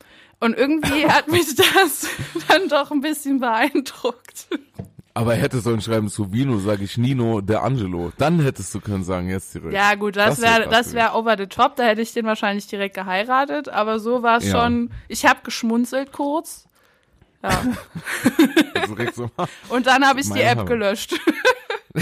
Und 0.43 0.57
irgendwie 0.57 1.07
hat 1.07 1.29
mich 1.29 1.55
das 1.75 2.09
dann 2.49 2.69
doch 2.69 2.91
ein 2.91 3.01
bisschen 3.03 3.41
beeindruckt. 3.41 4.47
Aber 5.21 5.35
er 5.35 5.43
hätte 5.43 5.61
sollen 5.61 5.83
schreiben 5.83 6.09
zu 6.09 6.33
Vino, 6.33 6.59
sage 6.61 6.83
ich 6.83 6.97
Nino, 6.97 7.43
der 7.43 7.63
Angelo. 7.63 8.11
Dann 8.17 8.41
hättest 8.41 8.75
du 8.75 8.81
können 8.81 9.05
sagen, 9.05 9.29
jetzt 9.29 9.55
direkt. 9.55 9.75
Ja, 9.75 9.95
gut, 9.95 10.17
das, 10.17 10.41
wär 10.41 10.61
wäre 10.61 10.71
das 10.71 10.95
wäre 10.95 11.13
over 11.13 11.37
the 11.37 11.47
top, 11.47 11.77
da 11.77 11.83
hätte 11.83 12.01
ich 12.01 12.15
den 12.15 12.25
wahrscheinlich 12.25 12.67
direkt 12.69 12.95
geheiratet, 12.95 13.69
aber 13.69 13.99
so 14.01 14.23
war 14.23 14.39
es 14.39 14.47
Ja. 14.47 14.53
schon, 14.63 14.91
ich 15.09 15.27
habe 15.27 15.41
geschmunzelt 15.43 16.11
kurz. 16.13 16.65
Ja. 17.43 17.51
Und 19.69 19.87
dann 19.87 20.07
habe 20.07 20.21
ich 20.21 20.31
die 20.31 20.41
App 20.41 20.65
gelöscht. 20.65 21.21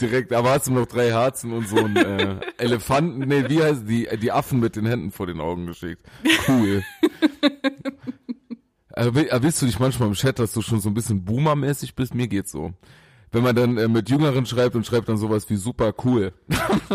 direkt, 0.00 0.32
aber 0.32 0.50
hast 0.50 0.68
du 0.68 0.72
noch 0.72 0.86
drei 0.86 1.10
Herzen 1.10 1.52
und 1.52 1.66
so 1.66 1.76
einen 1.78 1.96
äh, 1.96 2.36
Elefanten, 2.58 3.26
nee, 3.26 3.48
wie 3.48 3.62
heißt 3.62 3.88
die, 3.88 4.06
die 4.20 4.30
Affen 4.30 4.60
mit 4.60 4.76
den 4.76 4.86
Händen 4.86 5.10
vor 5.10 5.26
den 5.26 5.40
Augen 5.40 5.66
geschickt. 5.66 6.06
Cool. 6.46 6.84
Wi- 8.96 9.30
aber 9.30 9.42
willst 9.42 9.60
du 9.62 9.66
dich 9.66 9.78
manchmal 9.78 10.08
im 10.08 10.14
Chat, 10.14 10.38
dass 10.38 10.52
du 10.52 10.62
schon 10.62 10.80
so 10.80 10.88
ein 10.90 10.94
bisschen 10.94 11.24
Boomer-mäßig 11.24 11.94
bist? 11.94 12.14
Mir 12.14 12.28
geht's 12.28 12.52
so. 12.52 12.72
Wenn 13.30 13.42
man 13.42 13.56
dann 13.56 13.78
äh, 13.78 13.88
mit 13.88 14.10
Jüngeren 14.10 14.44
schreibt 14.44 14.74
und 14.76 14.84
schreibt 14.86 15.08
dann 15.08 15.16
sowas 15.16 15.48
wie 15.48 15.56
super 15.56 15.92
cool. 16.04 16.32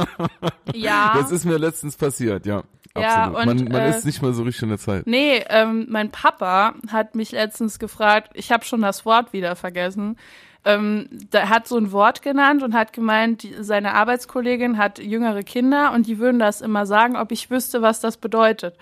Ja. 0.73 1.13
Das 1.19 1.31
ist 1.31 1.45
mir 1.45 1.57
letztens 1.57 1.95
passiert, 1.95 2.45
ja. 2.45 2.63
Ja, 2.95 3.25
Absolut. 3.25 3.39
und, 3.39 3.45
man 3.45 3.57
man 3.71 3.81
äh, 3.81 3.89
ist 3.89 4.05
nicht 4.05 4.21
mal 4.21 4.33
so 4.33 4.43
richtig 4.43 4.63
in 4.63 4.69
der 4.69 4.77
Zeit. 4.79 5.05
Nee, 5.07 5.43
ähm, 5.49 5.85
mein 5.89 6.09
Papa 6.11 6.73
hat 6.91 7.15
mich 7.15 7.31
letztens 7.31 7.79
gefragt, 7.79 8.31
ich 8.33 8.51
habe 8.51 8.65
schon 8.65 8.81
das 8.81 9.05
Wort 9.05 9.33
wieder 9.33 9.55
vergessen. 9.55 10.17
ähm, 10.65 11.07
da 11.29 11.47
hat 11.49 11.67
so 11.67 11.77
ein 11.77 11.91
Wort 11.91 12.21
genannt 12.21 12.63
und 12.63 12.73
hat 12.73 12.93
gemeint, 12.93 13.43
die, 13.43 13.55
seine 13.61 13.93
Arbeitskollegin 13.93 14.77
hat 14.77 14.99
jüngere 14.99 15.43
Kinder 15.43 15.91
und 15.93 16.07
die 16.07 16.17
würden 16.19 16.39
das 16.39 16.61
immer 16.61 16.85
sagen, 16.85 17.15
ob 17.17 17.31
ich 17.31 17.49
wüsste, 17.49 17.81
was 17.81 17.99
das 17.99 18.17
bedeutet. 18.17 18.75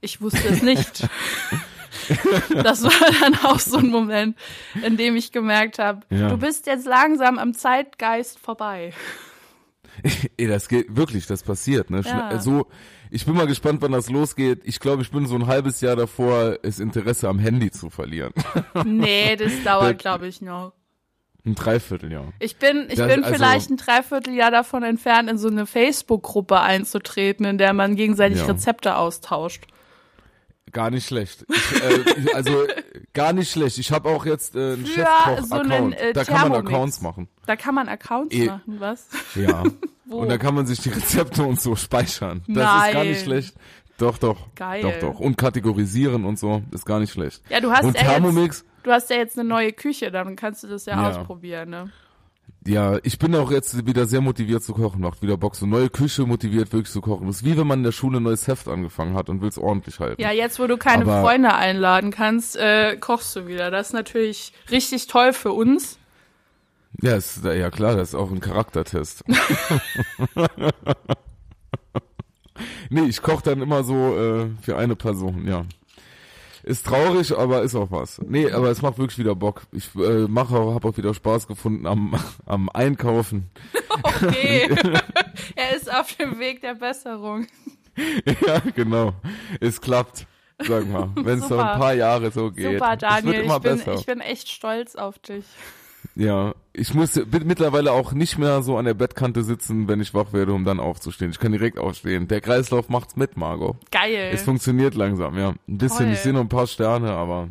Ich 0.00 0.20
wusste 0.20 0.46
es 0.48 0.62
nicht. 0.62 1.08
das 2.62 2.82
war 2.84 3.10
dann 3.20 3.34
auch 3.44 3.58
so 3.58 3.78
ein 3.78 3.88
Moment, 3.88 4.36
in 4.84 4.96
dem 4.96 5.16
ich 5.16 5.32
gemerkt 5.32 5.78
habe, 5.78 6.00
Ja. 6.10 6.28
du 6.28 6.36
bist 6.38 6.66
jetzt 6.66 6.86
langsam 6.86 7.38
am 7.38 7.54
Zeitgeist 7.54 8.38
vorbei. 8.38 8.92
Ey, 10.36 10.46
das 10.46 10.68
geht 10.68 10.96
wirklich, 10.96 11.26
das 11.26 11.42
passiert, 11.42 11.90
ne? 11.90 12.00
Ja. 12.04 12.30
Schn- 12.30 12.40
So, 12.40 12.66
ich 13.10 13.26
bin 13.26 13.34
mal 13.34 13.46
gespannt, 13.46 13.82
wann 13.82 13.92
das 13.92 14.08
losgeht. 14.08 14.60
Ich 14.64 14.80
glaube, 14.80 15.02
ich 15.02 15.10
bin 15.10 15.26
so 15.26 15.34
ein 15.34 15.46
halbes 15.46 15.80
Jahr 15.80 15.96
davor, 15.96 16.56
das 16.62 16.78
Interesse 16.78 17.28
am 17.28 17.38
Handy 17.38 17.70
zu 17.70 17.90
verlieren. 17.90 18.32
Nee, 18.84 19.36
das 19.36 19.52
dauert, 19.64 19.98
glaube 19.98 20.26
ich, 20.28 20.40
noch. 20.40 20.72
Ein 21.44 21.54
Dreivierteljahr. 21.54 22.32
Ich 22.38 22.56
bin, 22.56 22.86
ich 22.88 22.96
Das- 22.96 23.08
bin 23.08 23.24
also- 23.24 23.34
vielleicht 23.36 23.70
ein 23.70 23.76
Dreivierteljahr 23.78 24.50
davon 24.50 24.82
entfernt, 24.84 25.28
in 25.28 25.38
so 25.38 25.48
eine 25.48 25.66
Facebook-Gruppe 25.66 26.60
einzutreten, 26.60 27.44
in 27.46 27.58
der 27.58 27.72
man 27.72 27.96
gegenseitig 27.96 28.38
Ja. 28.38 28.46
Rezepte 28.46 28.96
austauscht. 28.96 29.64
Gar 30.72 30.90
nicht 30.90 31.06
schlecht. 31.06 31.44
Ich, 31.48 31.82
äh, 31.82 32.34
also 32.34 32.64
gar 33.12 33.32
nicht 33.32 33.50
schlecht. 33.50 33.78
Ich 33.78 33.90
habe 33.92 34.08
auch 34.08 34.24
jetzt 34.26 34.54
äh, 34.54 34.74
einen 34.74 34.86
Chefkoch-Account. 34.86 35.48
so 35.48 35.54
einen, 35.56 35.92
äh, 35.92 36.12
da 36.12 36.24
kann 36.24 36.48
man. 36.48 36.66
Accounts 36.66 37.00
machen. 37.00 37.28
Da 37.46 37.56
kann 37.56 37.74
man 37.74 37.88
Accounts 37.88 38.34
Eh. 38.34 38.46
machen, 38.46 38.76
was? 38.78 39.06
Ja. 39.34 39.62
Und 40.10 40.28
da 40.28 40.38
kann 40.38 40.54
man 40.54 40.66
sich 40.66 40.80
die 40.80 40.88
Rezepte 40.88 41.44
und 41.44 41.60
so 41.60 41.76
speichern. 41.76 42.42
Das 42.48 42.56
ist 42.56 42.62
gar 42.64 42.92
Nein. 42.94 43.08
nicht 43.10 43.22
schlecht. 43.22 43.54
Doch, 43.96 44.18
doch. 44.18 44.52
Geil. 44.56 44.82
Doch, 44.82 45.12
doch. 45.12 45.20
Und 45.20 45.36
kategorisieren 45.38 46.24
und 46.24 46.36
so. 46.36 46.62
Ist 46.72 46.84
gar 46.84 46.98
nicht 46.98 47.12
schlecht. 47.12 47.42
Ja, 47.48 47.60
du 47.60 47.70
hast 47.70 47.84
und 47.84 47.94
ja 47.94 48.00
jetzt, 48.02 48.10
Thermomix, 48.10 48.64
du 48.82 48.90
hast 48.90 49.08
ja 49.10 49.16
jetzt 49.16 49.38
eine 49.38 49.48
neue 49.48 49.72
Küche, 49.72 50.10
dann 50.10 50.34
kannst 50.34 50.64
du 50.64 50.66
das 50.66 50.86
ja, 50.86 51.00
Ja. 51.00 51.10
ausprobieren, 51.10 51.70
ne? 51.70 51.92
Ja, 52.66 52.98
ich 53.02 53.18
bin 53.18 53.34
auch 53.34 53.50
jetzt 53.50 53.86
wieder 53.86 54.06
sehr 54.06 54.20
motiviert 54.20 54.62
zu 54.62 54.74
kochen. 54.74 55.00
Macht 55.00 55.22
wieder 55.22 55.36
Bock. 55.36 55.56
So 55.56 55.64
neue 55.66 55.88
Küche 55.88 56.26
motiviert 56.26 56.72
wirklich 56.72 56.92
zu 56.92 57.00
kochen. 57.00 57.26
Das 57.26 57.36
ist 57.36 57.44
wie 57.44 57.56
wenn 57.56 57.66
man 57.66 57.80
in 57.80 57.84
der 57.84 57.92
Schule 57.92 58.18
ein 58.18 58.22
neues 58.22 58.46
Heft 58.48 58.68
angefangen 58.68 59.14
hat 59.14 59.28
und 59.30 59.40
will 59.40 59.48
es 59.48 59.56
ordentlich 59.58 59.98
halten. 59.98 60.20
Ja, 60.20 60.30
jetzt, 60.30 60.58
wo 60.58 60.66
du 60.66 60.76
keine 60.76 61.04
Aber- 61.04 61.22
Freunde 61.22 61.54
einladen 61.54 62.10
kannst, 62.10 62.56
äh, 62.56 62.96
kochst 62.98 63.34
du 63.34 63.46
wieder. 63.46 63.70
Das 63.70 63.88
ist 63.88 63.92
natürlich 63.94 64.52
richtig 64.70 65.06
toll 65.06 65.32
für 65.32 65.52
uns. 65.52 65.98
Ja, 67.00 67.16
ist, 67.16 67.44
ja 67.44 67.70
klar, 67.70 67.96
das 67.96 68.10
ist 68.10 68.14
auch 68.14 68.30
ein 68.30 68.40
Charaktertest. 68.40 69.24
nee, 72.90 73.02
ich 73.02 73.22
koche 73.22 73.42
dann 73.44 73.62
immer 73.62 73.84
so 73.84 74.16
äh, 74.16 74.50
für 74.60 74.76
eine 74.76 74.96
Person, 74.96 75.46
ja. 75.46 75.64
Ist 76.62 76.86
traurig, 76.86 77.36
aber 77.36 77.62
ist 77.62 77.74
auch 77.74 77.90
was. 77.90 78.20
Nee, 78.26 78.50
aber 78.50 78.70
es 78.70 78.82
macht 78.82 78.98
wirklich 78.98 79.18
wieder 79.18 79.34
Bock. 79.34 79.62
Ich 79.72 79.94
äh, 79.96 80.26
mache, 80.28 80.54
habe 80.54 80.88
auch 80.88 80.96
wieder 80.96 81.14
Spaß 81.14 81.46
gefunden 81.46 81.86
am, 81.86 82.14
am 82.46 82.68
Einkaufen. 82.70 83.50
Okay. 84.02 84.68
er 85.56 85.76
ist 85.76 85.92
auf 85.92 86.14
dem 86.14 86.38
Weg 86.38 86.60
der 86.60 86.74
Besserung. 86.74 87.46
ja, 88.46 88.60
genau. 88.74 89.12
Es 89.60 89.80
klappt, 89.80 90.26
sag 90.60 90.86
mal. 90.88 91.10
Wenn 91.16 91.40
es 91.40 91.48
noch 91.50 91.58
ein 91.58 91.78
paar 91.78 91.94
Jahre 91.94 92.30
so 92.30 92.52
geht. 92.52 92.74
Super, 92.78 92.92
Es 92.94 92.98
Daniel. 93.00 93.32
wird 93.34 93.44
immer 93.44 93.56
Ich 93.56 93.62
bin, 93.62 93.76
besser. 93.78 93.94
ich 93.94 94.06
bin 94.06 94.20
echt 94.20 94.48
stolz 94.48 94.94
auf 94.94 95.18
dich. 95.18 95.44
Ja, 96.20 96.54
ich 96.74 96.92
muss 96.92 97.18
mittlerweile 97.44 97.92
auch 97.92 98.12
nicht 98.12 98.36
mehr 98.36 98.62
so 98.62 98.76
an 98.76 98.84
der 98.84 98.92
Bettkante 98.92 99.42
sitzen, 99.42 99.88
wenn 99.88 100.02
ich 100.02 100.12
wach 100.12 100.34
werde, 100.34 100.52
um 100.52 100.66
dann 100.66 100.78
aufzustehen. 100.78 101.30
Ich 101.30 101.38
kann 101.38 101.52
direkt 101.52 101.78
aufstehen. 101.78 102.28
Der 102.28 102.42
Kreislauf 102.42 102.90
macht's 102.90 103.16
mit, 103.16 103.38
Margot. 103.38 103.78
Geil. 103.90 104.30
Es 104.30 104.42
funktioniert 104.42 104.94
langsam, 104.94 105.38
ja. 105.38 105.54
Ein 105.66 105.78
bisschen, 105.78 106.06
Toll. 106.06 106.12
ich 106.12 106.18
sehe 106.18 106.34
noch 106.34 106.42
ein 106.42 106.50
paar 106.50 106.66
Sterne, 106.66 107.12
aber 107.12 107.48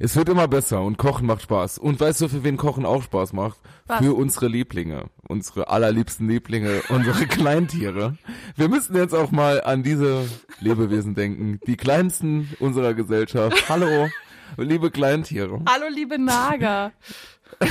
es 0.00 0.16
wird 0.16 0.28
immer 0.28 0.48
besser 0.48 0.82
und 0.82 0.98
Kochen 0.98 1.28
macht 1.28 1.42
Spaß. 1.42 1.78
Und 1.78 2.00
weißt 2.00 2.22
du, 2.22 2.28
für 2.28 2.42
wen 2.42 2.56
Kochen 2.56 2.84
auch 2.84 3.04
Spaß 3.04 3.32
macht? 3.32 3.60
Was? 3.86 4.00
Für 4.00 4.14
unsere 4.14 4.48
Lieblinge, 4.48 5.04
unsere 5.28 5.68
allerliebsten 5.68 6.28
Lieblinge, 6.28 6.82
unsere 6.88 7.26
Kleintiere. 7.26 8.18
Wir 8.56 8.68
müssen 8.68 8.96
jetzt 8.96 9.14
auch 9.14 9.30
mal 9.30 9.62
an 9.62 9.84
diese 9.84 10.28
Lebewesen 10.58 11.14
denken, 11.14 11.60
die 11.68 11.76
kleinsten 11.76 12.52
unserer 12.58 12.94
Gesellschaft. 12.94 13.68
Hallo, 13.68 14.08
liebe 14.56 14.90
Kleintiere. 14.90 15.60
Hallo, 15.68 15.86
liebe 15.94 16.18
Nager. 16.18 16.90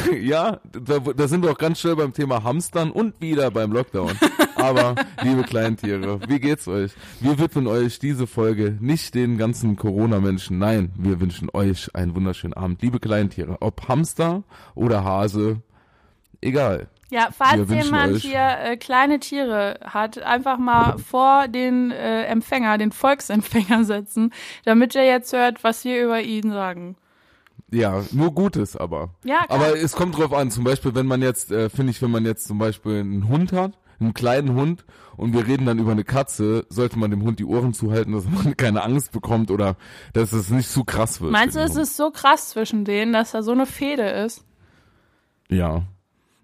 Ja, 0.21 0.59
da, 0.71 0.99
da 0.99 1.27
sind 1.27 1.43
wir 1.43 1.51
auch 1.51 1.57
ganz 1.57 1.79
schnell 1.79 1.95
beim 1.95 2.13
Thema 2.13 2.43
Hamstern 2.43 2.91
und 2.91 3.19
wieder 3.21 3.51
beim 3.51 3.71
Lockdown. 3.71 4.11
Aber, 4.55 4.95
liebe 5.21 5.43
Kleintiere, 5.43 6.19
wie 6.27 6.39
geht's 6.39 6.67
euch? 6.67 6.91
Wir 7.19 7.37
widmen 7.39 7.67
euch 7.67 7.99
diese 7.99 8.27
Folge 8.27 8.77
nicht 8.79 9.15
den 9.15 9.37
ganzen 9.37 9.75
Corona-Menschen. 9.75 10.57
Nein, 10.59 10.91
wir 10.97 11.19
wünschen 11.19 11.49
euch 11.53 11.93
einen 11.95 12.15
wunderschönen 12.15 12.53
Abend. 12.53 12.81
Liebe 12.81 12.99
Kleintiere, 12.99 13.57
ob 13.61 13.87
Hamster 13.87 14.43
oder 14.75 15.03
Hase, 15.03 15.61
egal. 16.41 16.87
Ja, 17.09 17.29
falls 17.35 17.69
jemand 17.69 18.13
euch- 18.13 18.23
hier 18.23 18.57
äh, 18.63 18.77
kleine 18.77 19.19
Tiere 19.19 19.79
hat, 19.83 20.19
einfach 20.23 20.57
mal 20.57 20.97
vor 20.97 21.47
den 21.47 21.91
äh, 21.91 22.23
Empfänger, 22.23 22.77
den 22.79 22.91
Volksempfänger 22.91 23.83
setzen, 23.83 24.31
damit 24.65 24.95
er 24.95 25.05
jetzt 25.05 25.31
hört, 25.33 25.63
was 25.63 25.83
wir 25.85 26.03
über 26.03 26.21
ihn 26.21 26.49
sagen. 26.51 26.95
Ja, 27.73 28.03
nur 28.11 28.33
Gutes 28.33 28.77
aber. 28.77 29.09
Ja, 29.23 29.45
klar. 29.45 29.59
Aber 29.59 29.77
es 29.77 29.93
kommt 29.93 30.17
drauf 30.17 30.31
an. 30.31 30.51
Zum 30.51 30.63
Beispiel, 30.63 30.93
wenn 30.93 31.07
man 31.07 31.21
jetzt, 31.21 31.51
äh, 31.51 31.69
finde 31.69 31.91
ich, 31.91 32.01
wenn 32.01 32.11
man 32.11 32.25
jetzt 32.25 32.47
zum 32.47 32.59
Beispiel 32.59 32.99
einen 32.99 33.27
Hund 33.27 33.51
hat, 33.51 33.77
einen 33.99 34.13
kleinen 34.13 34.53
Hund, 34.53 34.85
und 35.17 35.33
wir 35.33 35.47
reden 35.47 35.65
dann 35.65 35.79
über 35.79 35.91
eine 35.91 36.03
Katze, 36.03 36.65
sollte 36.69 36.97
man 36.97 37.11
dem 37.11 37.23
Hund 37.23 37.39
die 37.39 37.45
Ohren 37.45 37.73
zuhalten, 37.73 38.13
dass 38.13 38.25
man 38.25 38.55
keine 38.57 38.83
Angst 38.83 39.11
bekommt 39.11 39.51
oder 39.51 39.75
dass 40.13 40.33
es 40.33 40.49
nicht 40.49 40.69
zu 40.69 40.83
krass 40.83 41.21
wird. 41.21 41.31
Meinst 41.31 41.55
du, 41.55 41.59
es 41.59 41.75
ist 41.75 41.97
so 41.97 42.11
krass 42.11 42.49
zwischen 42.49 42.85
denen, 42.85 43.13
dass 43.13 43.31
da 43.31 43.43
so 43.43 43.51
eine 43.51 43.65
Fehde 43.65 44.07
ist? 44.09 44.43
Ja. 45.49 45.83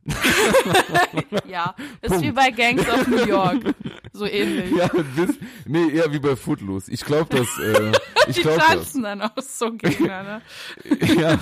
Ja, 1.48 1.74
ist 2.02 2.10
Punkt. 2.10 2.24
wie 2.26 2.32
bei 2.32 2.52
Gangs 2.52 2.88
of 2.88 3.08
New 3.08 3.26
York. 3.26 3.58
So 4.14 4.26
ähnlich. 4.26 4.72
Ja, 4.76 4.88
das, 4.88 5.36
nee, 5.66 5.90
eher 5.90 6.12
wie 6.14 6.20
bei 6.20 6.36
Footloose. 6.36 6.92
Ich 6.92 7.04
glaube, 7.06 7.36
dass, 7.36 7.48
äh, 7.60 7.92
ich 8.28 8.36
Die 8.38 8.42
glaube 8.42 8.58
das. 8.60 8.68
tanzen 8.68 9.04
dann 9.04 9.22
auch 9.22 9.32
so 9.42 9.72
gegeneinander. 9.72 10.42
Ja, 11.20 11.38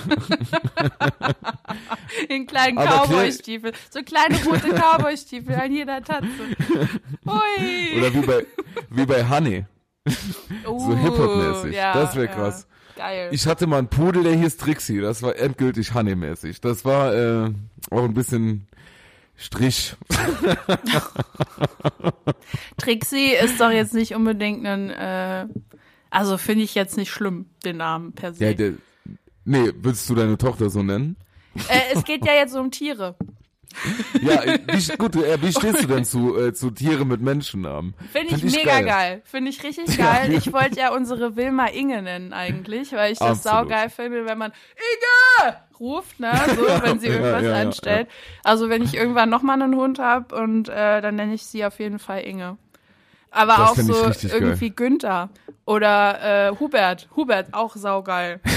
In 2.29 2.47
kleinen 2.47 2.77
Cowboy-Stiefeln. 2.77 3.73
So 3.89 4.01
kleine 4.03 4.35
rote 4.45 4.69
Cowboy-Stiefel 4.73 5.55
an 5.55 5.71
jeder 5.71 6.01
Tatze. 6.03 6.27
Hui. 7.25 7.97
oder 7.99 8.13
wie 8.13 8.21
bei, 8.25 8.45
wie 8.89 9.05
bei 9.05 9.27
Honey. 9.29 9.65
uh, 10.65 10.95
Hip-Hop-mäßig. 10.97 11.73
ja, 11.75 11.93
Das 11.93 12.15
wär 12.15 12.25
ja. 12.25 12.31
krass. 12.33 12.67
Geil. 12.97 13.29
Ich 13.31 13.45
hatte 13.45 13.67
mal 13.67 13.77
einen 13.77 13.89
Pudel, 13.89 14.23
der 14.23 14.33
hieß 14.33 14.57
Trixie. 14.57 14.99
Das 14.99 15.21
war 15.21 15.35
endgültig 15.37 15.93
Honey-mäßig. 15.93 16.61
Das 16.61 16.83
war 16.83 17.13
äh, 17.13 17.51
auch 17.91 18.03
ein 18.03 18.13
bisschen 18.13 18.67
Strich. 19.35 19.95
Trixie 22.77 23.33
ist 23.33 23.61
doch 23.61 23.69
jetzt 23.69 23.93
nicht 23.93 24.15
unbedingt 24.15 24.65
ein, 24.65 24.89
äh, 24.89 25.45
also 26.09 26.37
finde 26.39 26.63
ich 26.63 26.73
jetzt 26.73 26.97
nicht 26.97 27.11
schlimm, 27.11 27.45
den 27.63 27.77
Namen 27.77 28.13
per 28.13 28.33
se. 28.33 28.43
Ja, 28.43 28.53
der, 28.53 28.73
nee, 29.45 29.71
willst 29.75 30.09
du 30.09 30.15
deine 30.15 30.39
Tochter 30.39 30.71
so 30.71 30.81
nennen? 30.81 31.17
äh, 31.69 31.93
es 31.93 32.03
geht 32.03 32.25
ja 32.25 32.33
jetzt 32.33 32.55
um 32.55 32.71
Tiere. 32.71 33.15
Ja, 34.21 34.41
wie, 34.43 34.97
gut, 34.97 35.15
äh, 35.17 35.41
wie 35.41 35.51
stehst 35.51 35.83
du 35.83 35.87
denn 35.87 36.03
zu, 36.05 36.37
äh, 36.37 36.53
zu 36.53 36.71
Tiere 36.71 37.05
mit 37.05 37.21
Menschennamen? 37.21 37.93
Finde 38.11 38.35
ich 38.35 38.41
Find 38.41 38.55
mega 38.55 38.81
geil. 38.81 39.21
Finde 39.25 39.49
ich 39.51 39.63
richtig 39.63 39.97
geil. 39.97 40.33
Ich 40.33 40.51
wollte 40.51 40.79
ja 40.79 40.91
unsere 40.93 41.35
Wilma 41.35 41.67
Inge 41.67 42.01
nennen 42.01 42.33
eigentlich, 42.33 42.91
weil 42.93 43.11
ich 43.13 43.19
das 43.19 43.45
Absolut. 43.45 43.69
saugeil 43.69 43.89
finde, 43.89 44.25
wenn 44.25 44.37
man 44.37 44.51
Inge 44.51 45.57
ruft, 45.79 46.19
ne, 46.19 46.31
so, 46.55 46.61
wenn 46.81 46.99
sie 46.99 47.07
Ja, 47.07 47.13
irgendwas 47.13 47.43
ja, 47.43 47.49
ja, 47.49 47.61
anstellt. 47.61 48.07
Also 48.43 48.69
wenn 48.69 48.81
ich 48.83 48.95
irgendwann 48.95 49.29
nochmal 49.29 49.61
einen 49.61 49.75
Hund 49.75 49.99
habe 49.99 50.35
und 50.35 50.69
äh, 50.69 51.01
dann 51.01 51.15
nenne 51.15 51.33
ich 51.35 51.45
sie 51.45 51.63
auf 51.65 51.77
jeden 51.79 51.99
Fall 51.99 52.21
Inge. 52.21 52.57
Aber 53.29 53.57
Das 53.57 53.69
auch 53.71 53.77
ich 53.77 53.85
so 53.85 54.03
richtig 54.05 54.31
geil. 54.31 54.41
irgendwie 54.41 54.69
Günther 54.71 55.29
oder 55.65 56.47
äh, 56.49 56.55
Hubert. 56.59 57.09
Hubert, 57.15 57.53
auch 57.53 57.75
saugeil. 57.75 58.39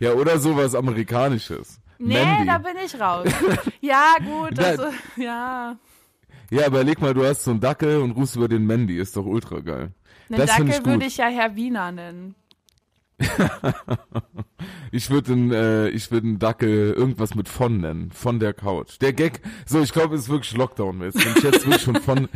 Ja, 0.00 0.12
oder 0.12 0.38
sowas 0.38 0.74
Amerikanisches. 0.74 1.80
Nee, 1.98 2.24
Mandy. 2.24 2.46
da 2.46 2.58
bin 2.58 2.76
ich 2.84 3.00
raus. 3.00 3.28
Ja, 3.80 4.14
gut, 4.24 4.58
also, 4.58 4.86
ja. 5.16 5.76
Ja, 6.50 6.66
überleg 6.66 7.00
mal, 7.00 7.14
du 7.14 7.24
hast 7.24 7.44
so 7.44 7.50
einen 7.50 7.60
Dackel 7.60 8.00
und 8.00 8.12
rufst 8.12 8.36
über 8.36 8.48
den 8.48 8.66
Mandy. 8.66 8.96
Ist 8.96 9.16
doch 9.16 9.26
ultra 9.26 9.60
geil. 9.60 9.92
Den 10.28 10.38
Das 10.38 10.52
find 10.52 10.70
ich 10.70 10.76
Dackel 10.76 10.92
würde 10.92 11.06
ich 11.06 11.16
ja 11.18 11.26
Herr 11.26 11.54
Wiener 11.54 11.92
nennen. 11.92 12.34
Ich 14.92 15.10
würde 15.10 15.32
einen, 15.32 15.50
äh, 15.52 15.88
ich 15.88 16.10
würde 16.12 16.28
einen 16.28 16.38
Dackel 16.38 16.92
irgendwas 16.92 17.34
mit 17.34 17.48
von 17.48 17.78
nennen. 17.80 18.12
Von 18.12 18.38
der 18.38 18.54
Couch. 18.54 19.00
Der 19.00 19.12
Gag, 19.12 19.40
so, 19.66 19.80
ich 19.82 19.92
glaube, 19.92 20.14
es 20.14 20.22
ist 20.22 20.28
wirklich 20.28 20.54
Lockdown-mäßig. 20.56 21.26
Und 21.26 21.36
ich 21.38 21.42
jetzt 21.42 21.66
wirklich 21.66 21.82
schon 21.82 21.96
von, 21.96 22.28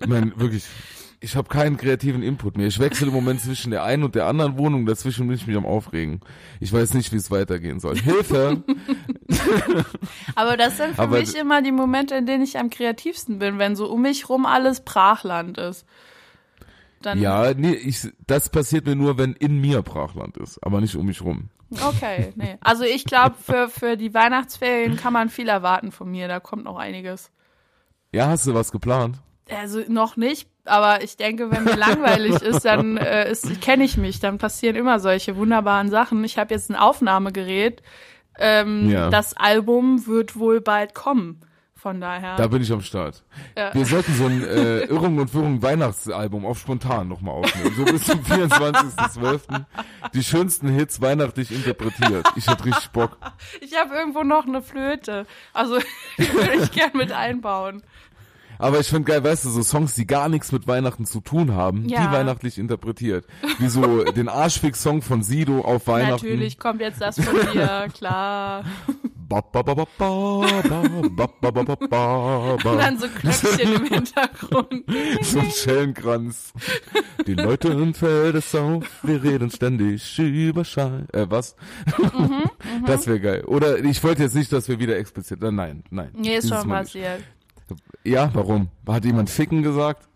ich 0.00 0.06
meine, 0.06 0.32
wirklich, 0.40 0.64
ich 1.20 1.36
habe 1.36 1.48
keinen 1.48 1.76
kreativen 1.76 2.22
Input 2.22 2.56
mehr. 2.56 2.66
Ich 2.66 2.78
wechsle 2.78 3.08
im 3.08 3.12
Moment 3.12 3.40
zwischen 3.42 3.70
der 3.70 3.84
einen 3.84 4.04
und 4.04 4.14
der 4.14 4.26
anderen 4.26 4.56
Wohnung. 4.56 4.86
Dazwischen 4.86 5.26
bin 5.26 5.36
ich 5.36 5.46
mich 5.46 5.56
am 5.56 5.66
Aufregen. 5.66 6.20
Ich 6.60 6.72
weiß 6.72 6.94
nicht, 6.94 7.12
wie 7.12 7.16
es 7.16 7.30
weitergehen 7.30 7.78
soll. 7.78 7.98
Hilfe! 7.98 8.62
Aber 10.34 10.56
das 10.56 10.78
sind 10.78 10.94
für 10.94 11.02
Aber 11.02 11.18
mich 11.18 11.36
immer 11.36 11.60
die 11.60 11.72
Momente, 11.72 12.14
in 12.14 12.24
denen 12.24 12.42
ich 12.42 12.58
am 12.58 12.70
kreativsten 12.70 13.38
bin, 13.38 13.58
wenn 13.58 13.76
so 13.76 13.90
um 13.90 14.02
mich 14.02 14.28
rum 14.30 14.46
alles 14.46 14.80
Brachland 14.80 15.58
ist. 15.58 15.84
Dann, 17.02 17.20
Ja, 17.20 17.52
nee, 17.54 17.72
ich, 17.72 18.08
das 18.26 18.48
passiert 18.48 18.86
mir 18.86 18.96
nur, 18.96 19.18
wenn 19.18 19.34
in 19.34 19.60
mir 19.60 19.82
Brachland 19.82 20.38
ist, 20.38 20.58
aber 20.64 20.80
nicht 20.80 20.96
um 20.96 21.06
mich 21.06 21.22
rum. 21.22 21.50
Okay, 21.86 22.32
nee. 22.34 22.56
Also 22.60 22.84
ich 22.84 23.04
glaube, 23.04 23.36
für, 23.40 23.68
für 23.68 23.96
die 23.96 24.12
Weihnachtsferien 24.12 24.96
kann 24.96 25.12
man 25.12 25.28
viel 25.28 25.48
erwarten 25.48 25.92
von 25.92 26.10
mir. 26.10 26.28
Da 26.28 26.40
kommt 26.40 26.64
noch 26.64 26.76
einiges. 26.76 27.30
Ja, 28.12 28.26
hast 28.28 28.46
du 28.46 28.54
was 28.54 28.72
geplant? 28.72 29.18
Also 29.48 29.82
noch 29.88 30.16
nicht, 30.16 30.48
aber 30.64 31.02
ich 31.02 31.16
denke, 31.16 31.50
wenn 31.50 31.64
mir 31.64 31.76
langweilig 31.76 32.34
ist, 32.42 32.64
dann 32.64 32.96
äh, 32.96 33.34
kenne 33.60 33.84
ich 33.84 33.96
mich. 33.96 34.20
Dann 34.20 34.38
passieren 34.38 34.76
immer 34.76 35.00
solche 35.00 35.36
wunderbaren 35.36 35.90
Sachen. 35.90 36.22
Ich 36.24 36.38
habe 36.38 36.54
jetzt 36.54 36.70
ein 36.70 36.76
Aufnahmegerät. 36.76 37.82
Ähm, 38.38 38.88
Ja. 38.90 39.10
Das 39.10 39.36
Album 39.36 40.06
wird 40.06 40.36
wohl 40.38 40.60
bald 40.60 40.94
kommen. 40.94 41.40
Von 41.74 41.98
daher. 41.98 42.36
Da 42.36 42.46
bin 42.46 42.60
ich 42.60 42.70
am 42.72 42.82
Start. 42.82 43.24
Ja. 43.56 43.72
Wir 43.72 43.86
sollten 43.86 44.12
so 44.12 44.26
ein 44.26 44.44
äh, 44.44 44.80
Irrung 44.80 45.16
und 45.16 45.32
Wirrung 45.32 45.62
Weihnachtsalbum 45.62 46.44
auf 46.44 46.58
spontan 46.58 47.08
nochmal 47.08 47.36
aufnehmen. 47.36 47.74
So 47.74 47.84
bis 47.86 48.04
zum 48.04 48.20
24.12. 48.24 49.64
Die 50.12 50.22
schönsten 50.22 50.68
Hits 50.68 51.00
weihnachtlich 51.00 51.50
interpretiert. 51.50 52.26
Ich 52.36 52.46
hätte 52.48 52.66
richtig 52.66 52.90
Bock. 52.90 53.16
ich 53.62 53.74
habe 53.78 53.94
irgendwo 53.94 54.22
noch 54.24 54.46
eine 54.46 54.60
Flöte. 54.60 55.24
Also 55.54 55.78
die 56.18 56.30
würde 56.34 56.52
ich 56.62 56.70
gern 56.72 56.90
mit 56.92 57.12
einbauen. 57.12 57.82
Aber 58.60 58.78
ich 58.78 58.88
finde 58.88 59.10
geil, 59.10 59.24
weißt 59.24 59.46
du, 59.46 59.50
so 59.50 59.62
Songs, 59.62 59.94
die 59.94 60.06
gar 60.06 60.28
nichts 60.28 60.52
mit 60.52 60.66
Weihnachten 60.66 61.06
zu 61.06 61.20
tun 61.20 61.54
haben, 61.54 61.88
ja. 61.88 62.06
die 62.06 62.12
weihnachtlich 62.12 62.58
interpretiert. 62.58 63.26
Wie 63.58 63.68
so 63.68 64.04
den 64.04 64.28
Arschfix-Song 64.28 65.00
von 65.00 65.22
Sido 65.22 65.62
auf 65.62 65.86
Weihnachten. 65.86 66.26
Natürlich 66.26 66.58
kommt 66.58 66.82
jetzt 66.82 67.00
das 67.00 67.18
von 67.18 67.34
dir, 67.52 67.88
klar. 67.94 68.64
Und 72.72 72.78
dann 72.78 72.98
so 72.98 73.06
Klöckchen 73.08 73.74
im 73.76 73.84
Hintergrund. 73.86 74.84
so 75.22 75.38
ein 75.38 75.50
Schellenkranz. 75.52 76.52
Die 77.26 77.34
Leute 77.34 77.68
im 77.68 77.94
Feld 77.94 78.34
ist 78.34 78.54
auf, 78.56 78.84
wir 79.04 79.22
reden 79.22 79.50
ständig 79.50 80.18
über 80.18 80.64
Schein. 80.64 81.06
Äh, 81.12 81.26
was? 81.28 81.54
Mhm, 81.96 82.42
das 82.86 83.06
wäre 83.06 83.20
geil. 83.20 83.44
Oder 83.44 83.78
ich 83.78 84.02
wollte 84.02 84.24
jetzt 84.24 84.34
nicht, 84.34 84.52
dass 84.52 84.68
wir 84.68 84.80
wieder 84.80 84.98
explizit. 84.98 85.40
Nein, 85.40 85.84
nein. 85.90 86.10
Nee, 86.14 86.36
ist 86.36 86.48
schon 86.48 86.68
passiert. 86.68 87.18
Nicht. 87.18 87.39
Ja, 88.04 88.30
warum? 88.34 88.68
Hat 88.86 89.04
jemand 89.04 89.30
Ficken 89.30 89.62
gesagt? 89.62 90.08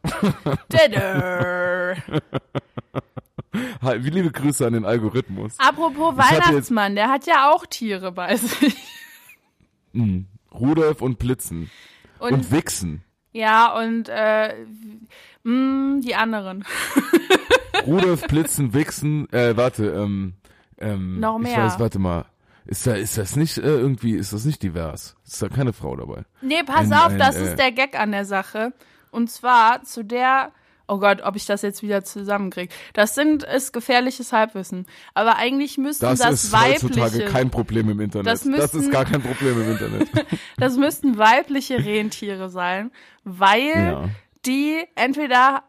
Ha, 3.82 3.94
Wie 4.02 4.11
liebe 4.11 4.30
Grüße 4.30 4.66
an 4.66 4.73
den 4.73 4.84
Algorithmus. 4.84 5.54
Apropos 5.58 6.14
Ich 6.14 6.18
Weihnachtsmann, 6.18 6.94
der 6.94 7.08
hat 7.11 7.26
ja 7.26 7.52
auch 7.52 7.66
Tiere 7.66 8.12
bei 8.12 8.37
sich. 8.38 8.76
Hm. 9.92 10.26
Rudolf 10.52 11.02
und 11.02 11.18
Blitzen. 11.18 11.70
Und, 12.18 12.32
Und 12.32 12.50
Wichsen. 12.52 13.02
ja, 13.32 13.76
und 13.78 14.08
äh, 14.08 14.54
mh, 15.42 16.00
die 16.00 16.14
anderen. 16.14 16.64
Rudolf, 17.87 18.23
Blitzen, 18.28 18.73
Wichsen, 18.73 19.30
äh, 19.32 19.56
warte, 19.56 19.87
ähm, 19.90 20.34
ähm, 20.78 21.20
Noch 21.20 21.37
Ich 21.38 21.42
mehr. 21.44 21.58
weiß, 21.58 21.78
warte 21.80 21.99
mal. 21.99 22.25
Ist 22.66 22.87
da, 22.87 22.94
ist 22.94 23.18
das 23.18 23.37
nicht 23.37 23.59
äh, 23.59 23.62
irgendwie, 23.62 24.14
ist 24.14 24.33
das 24.33 24.44
nicht 24.44 24.62
divers? 24.62 25.16
Ist 25.26 25.42
da 25.42 25.49
keine 25.49 25.73
Frau 25.73 25.97
dabei? 25.97 26.25
Nee, 26.40 26.62
pass 26.64 26.90
Ein- 26.90 26.92
auf, 26.94 27.09
ein, 27.12 27.18
das 27.18 27.37
äh, 27.37 27.44
ist 27.50 27.56
der 27.59 27.73
Gag 27.73 27.99
an 27.99 28.11
der 28.12 28.25
Sache. 28.25 28.73
Und 29.11 29.30
zwar 29.30 29.83
zu 29.85 30.02
der, 30.02 30.50
oh 30.88 30.99
Gott, 30.99 31.21
ob 31.23 31.37
ich 31.37 31.44
das 31.47 31.61
jetzt 31.62 31.83
wieder 31.83 32.04
zusammenkriege. 32.04 32.73
Das 32.94 33.14
sind, 33.14 33.42
ist 33.42 33.73
gefährliches 33.73 34.33
Halbwissen. 34.33 34.87
Aber 35.12 35.37
eigentlich 35.37 35.76
müssten 35.78 36.06
Das, 36.06 36.21
das, 36.21 36.44
ist 36.44 36.54
heutzutage 36.56 37.00
weibliche, 37.12 37.25
kein 37.26 37.50
Problem 37.50 37.90
im 37.90 38.00
Internet. 38.00 38.26
Das 38.26 38.40
Das, 38.40 38.49
müssten- 38.49 38.80
ist 38.80 38.90
gar 38.90 39.04
kein 39.04 39.23
Problem 39.23 39.61
im 39.62 39.71
Internet. 39.73 40.09
das 40.56 40.76
müssten 40.78 41.18
weibliche 41.18 41.85
Rentiere 41.85 42.49
sein, 42.49 42.90
weil 43.25 43.68
ja. 43.68 44.09
die 44.47 44.85
entweder, 44.94 45.64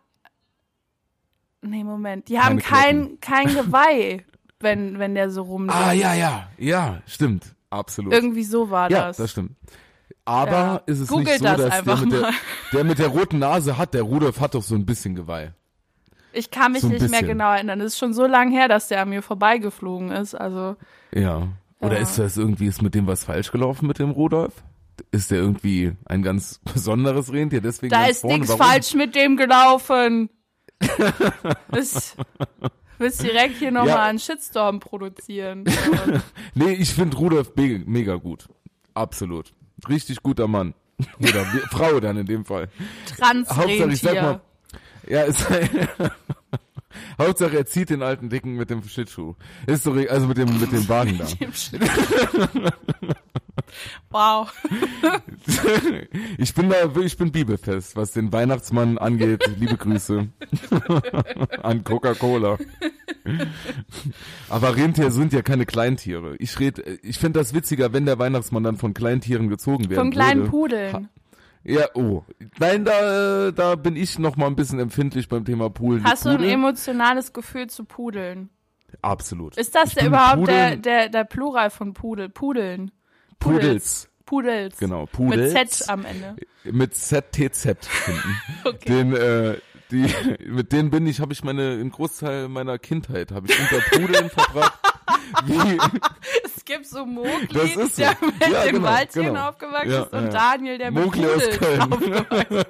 nee, 1.61 1.83
Moment, 1.83 2.29
die 2.29 2.39
haben 2.39 2.59
Keine 2.59 3.17
kein, 3.19 3.19
kein 3.19 3.47
Geweih, 3.53 4.25
wenn, 4.59 4.99
wenn 4.99 5.15
der 5.15 5.29
so 5.29 5.43
rumläuft. 5.43 5.79
Ah, 5.79 5.91
ja, 5.93 6.13
ja, 6.13 6.47
ja, 6.57 7.01
stimmt. 7.07 7.55
Absolut. 7.69 8.13
Irgendwie 8.13 8.43
so 8.43 8.69
war 8.69 8.89
ja, 8.89 9.07
das. 9.07 9.17
das 9.17 9.31
stimmt. 9.31 9.51
Aber 10.23 10.51
Ja. 10.51 10.75
ist 10.85 10.99
es 11.01 11.07
Googelt 11.09 11.27
nicht 11.27 11.37
so, 11.39 11.43
das 11.45 11.57
dass 11.57 11.69
der 11.69 11.73
einfach 11.73 12.01
mit, 12.01 12.13
der, 12.13 12.31
der 12.73 12.83
mit 12.83 12.99
der 12.99 13.07
roten 13.07 13.39
Nase 13.39 13.77
hat, 13.77 13.93
der 13.93 14.03
Rudolf 14.03 14.39
hat 14.39 14.55
doch 14.55 14.63
so 14.63 14.75
ein 14.75 14.85
bisschen 14.85 15.13
Geweih. 15.15 15.53
Ich 16.33 16.51
kann 16.51 16.71
mich 16.73 16.81
So 16.81 16.87
nicht 16.87 17.01
mehr 17.01 17.09
bisschen. 17.09 17.27
genau 17.27 17.51
erinnern. 17.53 17.79
Es 17.81 17.93
ist 17.93 17.99
schon 17.99 18.13
so 18.13 18.25
lange 18.25 18.51
her, 18.51 18.67
dass 18.67 18.87
der 18.87 19.01
an 19.01 19.09
mir 19.09 19.21
vorbeigeflogen 19.21 20.11
ist. 20.11 20.35
Also, 20.35 20.75
Ja. 21.13 21.47
Oder 21.79 21.95
Ja. 21.97 22.01
ist 22.01 22.17
das 22.17 22.37
irgendwie, 22.37 22.65
ist 22.67 22.81
mit 22.81 22.95
dem 22.95 23.05
was 23.07 23.25
falsch 23.25 23.51
gelaufen 23.51 23.87
mit 23.87 23.99
dem 23.99 24.09
Rudolf? 24.11 24.53
Ist 25.11 25.29
der 25.31 25.37
irgendwie 25.39 25.91
ein 26.05 26.23
ganz 26.23 26.59
besonderes 26.73 27.31
Rentier? 27.31 27.61
Deswegen 27.61 27.91
da 27.91 28.05
ist 28.05 28.23
nichts 28.23 28.53
falsch 28.53 28.93
mit 28.95 29.13
dem 29.15 29.37
gelaufen. 29.37 30.29
Willst, 31.69 32.17
willst 32.97 33.21
direkt 33.23 33.57
hier 33.57 33.71
nochmal 33.71 33.89
Ja. 33.89 34.03
einen 34.05 34.19
Shitstorm 34.19 34.79
produzieren. 34.79 35.65
Nee, 36.53 36.73
ich 36.73 36.93
finde 36.93 37.17
Rudolf 37.17 37.51
me 37.55 37.81
mega 37.85 38.15
gut. 38.15 38.47
Absolut. 38.93 39.53
Richtig 39.89 40.23
guter 40.23 40.47
Mann. 40.47 40.73
Oder 41.19 41.45
Frau 41.71 41.99
dann 41.99 42.17
in 42.17 42.25
dem 42.25 42.45
Fall. 42.45 42.69
Hauptsache, 43.21 43.91
ich 43.91 43.99
sag 44.01 44.21
mal, 44.21 44.41
ja, 45.07 45.23
ist, 45.23 45.45
Hauptsache, 47.19 47.57
er 47.57 47.65
zieht 47.65 47.89
den 47.89 48.01
alten 48.01 48.29
Dicken 48.29 48.55
mit 48.55 48.69
dem 48.69 48.81
Schlittschuh. 48.83 49.35
Ist 49.67 49.85
e- 49.85 50.07
also 50.07 50.27
mit 50.27 50.37
dem, 50.37 50.59
mit 50.59 50.71
dem 50.71 50.87
Wagen 50.87 51.17
da. 51.19 51.25
Wow. 54.09 54.51
Ich 56.37 56.53
bin 56.53 56.69
da, 56.69 56.75
ich 57.01 57.17
bin 57.17 57.31
bibelfest, 57.31 57.95
was 57.95 58.11
den 58.13 58.31
Weihnachtsmann 58.31 58.97
angeht. 58.97 59.43
Liebe 59.57 59.77
Grüße 59.77 60.27
an 61.63 61.83
Coca-Cola. 61.83 62.57
Aber 64.49 64.75
Rentier 64.75 65.11
sind 65.11 65.33
ja 65.33 65.41
keine 65.41 65.65
Kleintiere. 65.65 66.35
Ich 66.39 66.59
red, 66.59 66.79
ich 67.03 67.17
finde 67.19 67.39
das 67.39 67.53
witziger, 67.53 67.93
wenn 67.93 68.05
der 68.05 68.19
Weihnachtsmann 68.19 68.63
dann 68.63 68.77
von 68.77 68.93
Kleintieren 68.93 69.49
gezogen 69.49 69.89
werden 69.89 69.95
Von 69.99 70.11
kleinen 70.11 70.41
würde. 70.41 70.49
Pudeln. 70.91 71.09
Ja, 71.63 71.85
oh. 71.95 72.23
Nein, 72.59 72.85
da, 72.85 73.51
da 73.51 73.75
bin 73.75 73.95
ich 73.95 74.19
noch 74.19 74.35
mal 74.37 74.47
ein 74.47 74.55
bisschen 74.55 74.79
empfindlich 74.79 75.27
beim 75.29 75.45
Thema 75.45 75.69
Poolen. 75.69 76.03
Die 76.03 76.09
Hast 76.09 76.25
du 76.25 76.29
ein 76.29 76.37
Pudel- 76.37 76.51
emotionales 76.51 77.33
Gefühl 77.33 77.67
zu 77.67 77.85
Pudeln? 77.85 78.49
Absolut. 79.01 79.57
Ist 79.57 79.73
das 79.75 79.95
der 79.95 80.07
überhaupt 80.07 80.47
der, 80.47 80.69
Pudeln- 80.77 80.81
der, 80.83 81.09
der 81.09 81.23
Plural 81.23 81.69
von 81.71 81.93
Pudel? 81.93 82.29
Pudeln. 82.29 82.91
Pudels. 83.39 84.09
Pudels. 84.25 84.77
Genau, 84.77 85.05
Pudels. 85.05 85.53
Mit 85.53 85.71
Z 85.71 85.89
am 85.89 86.05
Ende. 86.05 86.35
Mit 86.63 86.95
ZTZ 86.95 87.63
hinten. 87.63 88.41
Okay. 88.65 88.85
Den, 88.89 89.15
äh, 89.15 89.57
die, 89.91 90.11
mit 90.47 90.71
denen 90.71 90.89
bin 90.89 91.05
ich, 91.05 91.19
habe 91.19 91.31
ich 91.33 91.43
meine, 91.43 91.73
einen 91.73 91.91
Großteil 91.91 92.47
meiner 92.47 92.79
Kindheit 92.79 93.31
habe 93.31 93.47
ich 93.47 93.59
unter 93.59 93.79
Pudeln 93.91 94.29
verbracht. 94.31 94.73
Wie, 95.45 95.77
Es 96.43 96.65
gibt 96.65 96.87
so 96.87 97.05
Mogli, 97.05 97.27
so. 97.49 97.87
der 97.97 98.17
mit 98.21 98.39
Ja, 98.47 98.63
dem 98.65 98.75
genau, 98.75 98.87
Waldtieren 98.87 99.27
genau. 99.27 99.49
aufgewachsen 99.49 99.91
Ja, 99.91 100.03
ist 100.03 100.13
und 100.13 100.23
ja. 100.25 100.29
Daniel, 100.29 100.77
der 100.79 100.91
mit 100.91 101.03
Mogli 101.05 101.25
aus 101.27 101.43
Köln. 101.59 101.81
aufgewachsen 101.81 102.57
ist. 102.57 102.67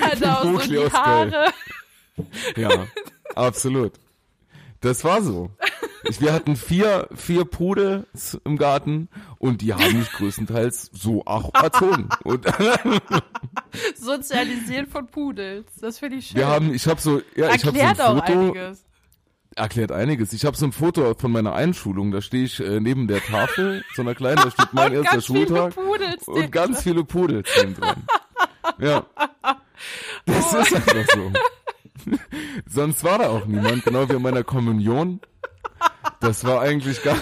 Hat 0.00 0.24
auch 0.24 0.42
so 0.42 0.48
Mogli 0.50 0.68
die 0.68 0.78
aus 0.78 0.92
Köln. 0.92 1.32
Haare. 1.34 1.52
ja, 2.56 2.86
absolut. 3.34 3.92
Das 4.80 5.04
war 5.04 5.22
so. 5.22 5.50
Ich, 6.04 6.20
wir 6.20 6.32
hatten 6.32 6.56
vier, 6.56 7.08
vier 7.14 7.44
Pudels 7.44 8.40
im 8.44 8.56
Garten 8.56 9.08
und 9.38 9.60
die 9.60 9.74
haben 9.74 9.98
mich 9.98 10.10
größtenteils 10.12 10.90
so 10.92 11.22
auch 11.26 11.52
erzogen. 11.54 12.08
Und 12.24 12.46
Sozialisiert 13.96 14.88
von 14.88 15.06
Pudels. 15.06 15.70
Das 15.80 15.98
finde 15.98 16.16
ich 16.16 16.28
schön. 16.28 16.38
wir 16.38 16.46
haben, 16.48 16.72
ich 16.72 16.86
habe 16.86 17.00
so, 17.00 17.20
ja, 17.36 17.54
ich 17.54 17.64
habe 17.66 17.76
so 17.76 17.82
ein 17.82 17.88
Erklärt 17.88 18.00
auch 18.00 18.26
Foto. 18.26 18.32
einiges. 18.32 18.84
Erklärt 19.56 19.92
einiges. 19.92 20.32
Ich 20.32 20.44
habe 20.46 20.56
so 20.56 20.64
ein 20.64 20.72
Foto 20.72 21.14
von 21.14 21.32
meiner 21.32 21.54
Einschulung, 21.54 22.12
da 22.12 22.22
stehe 22.22 22.44
ich 22.44 22.60
äh, 22.60 22.80
neben 22.80 23.06
der 23.08 23.20
Tafel, 23.20 23.84
so 23.94 24.02
einer 24.02 24.14
kleinen, 24.14 24.36
da 24.36 24.50
steht 24.50 24.72
mein 24.72 24.92
Und 24.96 25.04
erster 25.04 25.12
ganz 25.12 25.26
viele 25.26 25.46
Schultag. 25.46 25.74
Pudels. 25.74 26.28
Und 26.28 26.52
ganz 26.52 26.82
viele 26.82 27.04
Pudels 27.04 27.48
sind 27.54 27.78
drin. 27.80 28.04
Ja. 28.78 29.06
Das 30.26 30.52
ist 30.52 30.74
einfach 30.74 31.06
so. 31.14 31.32
Sonst 32.66 33.04
war 33.04 33.18
da 33.18 33.28
auch 33.28 33.46
niemand, 33.46 33.84
genau 33.84 34.08
wie 34.08 34.14
in 34.14 34.22
meiner 34.22 34.44
Kommunion. 34.44 35.20
Das 36.20 36.44
war 36.44 36.60
eigentlich 36.60 37.02
gar 37.02 37.16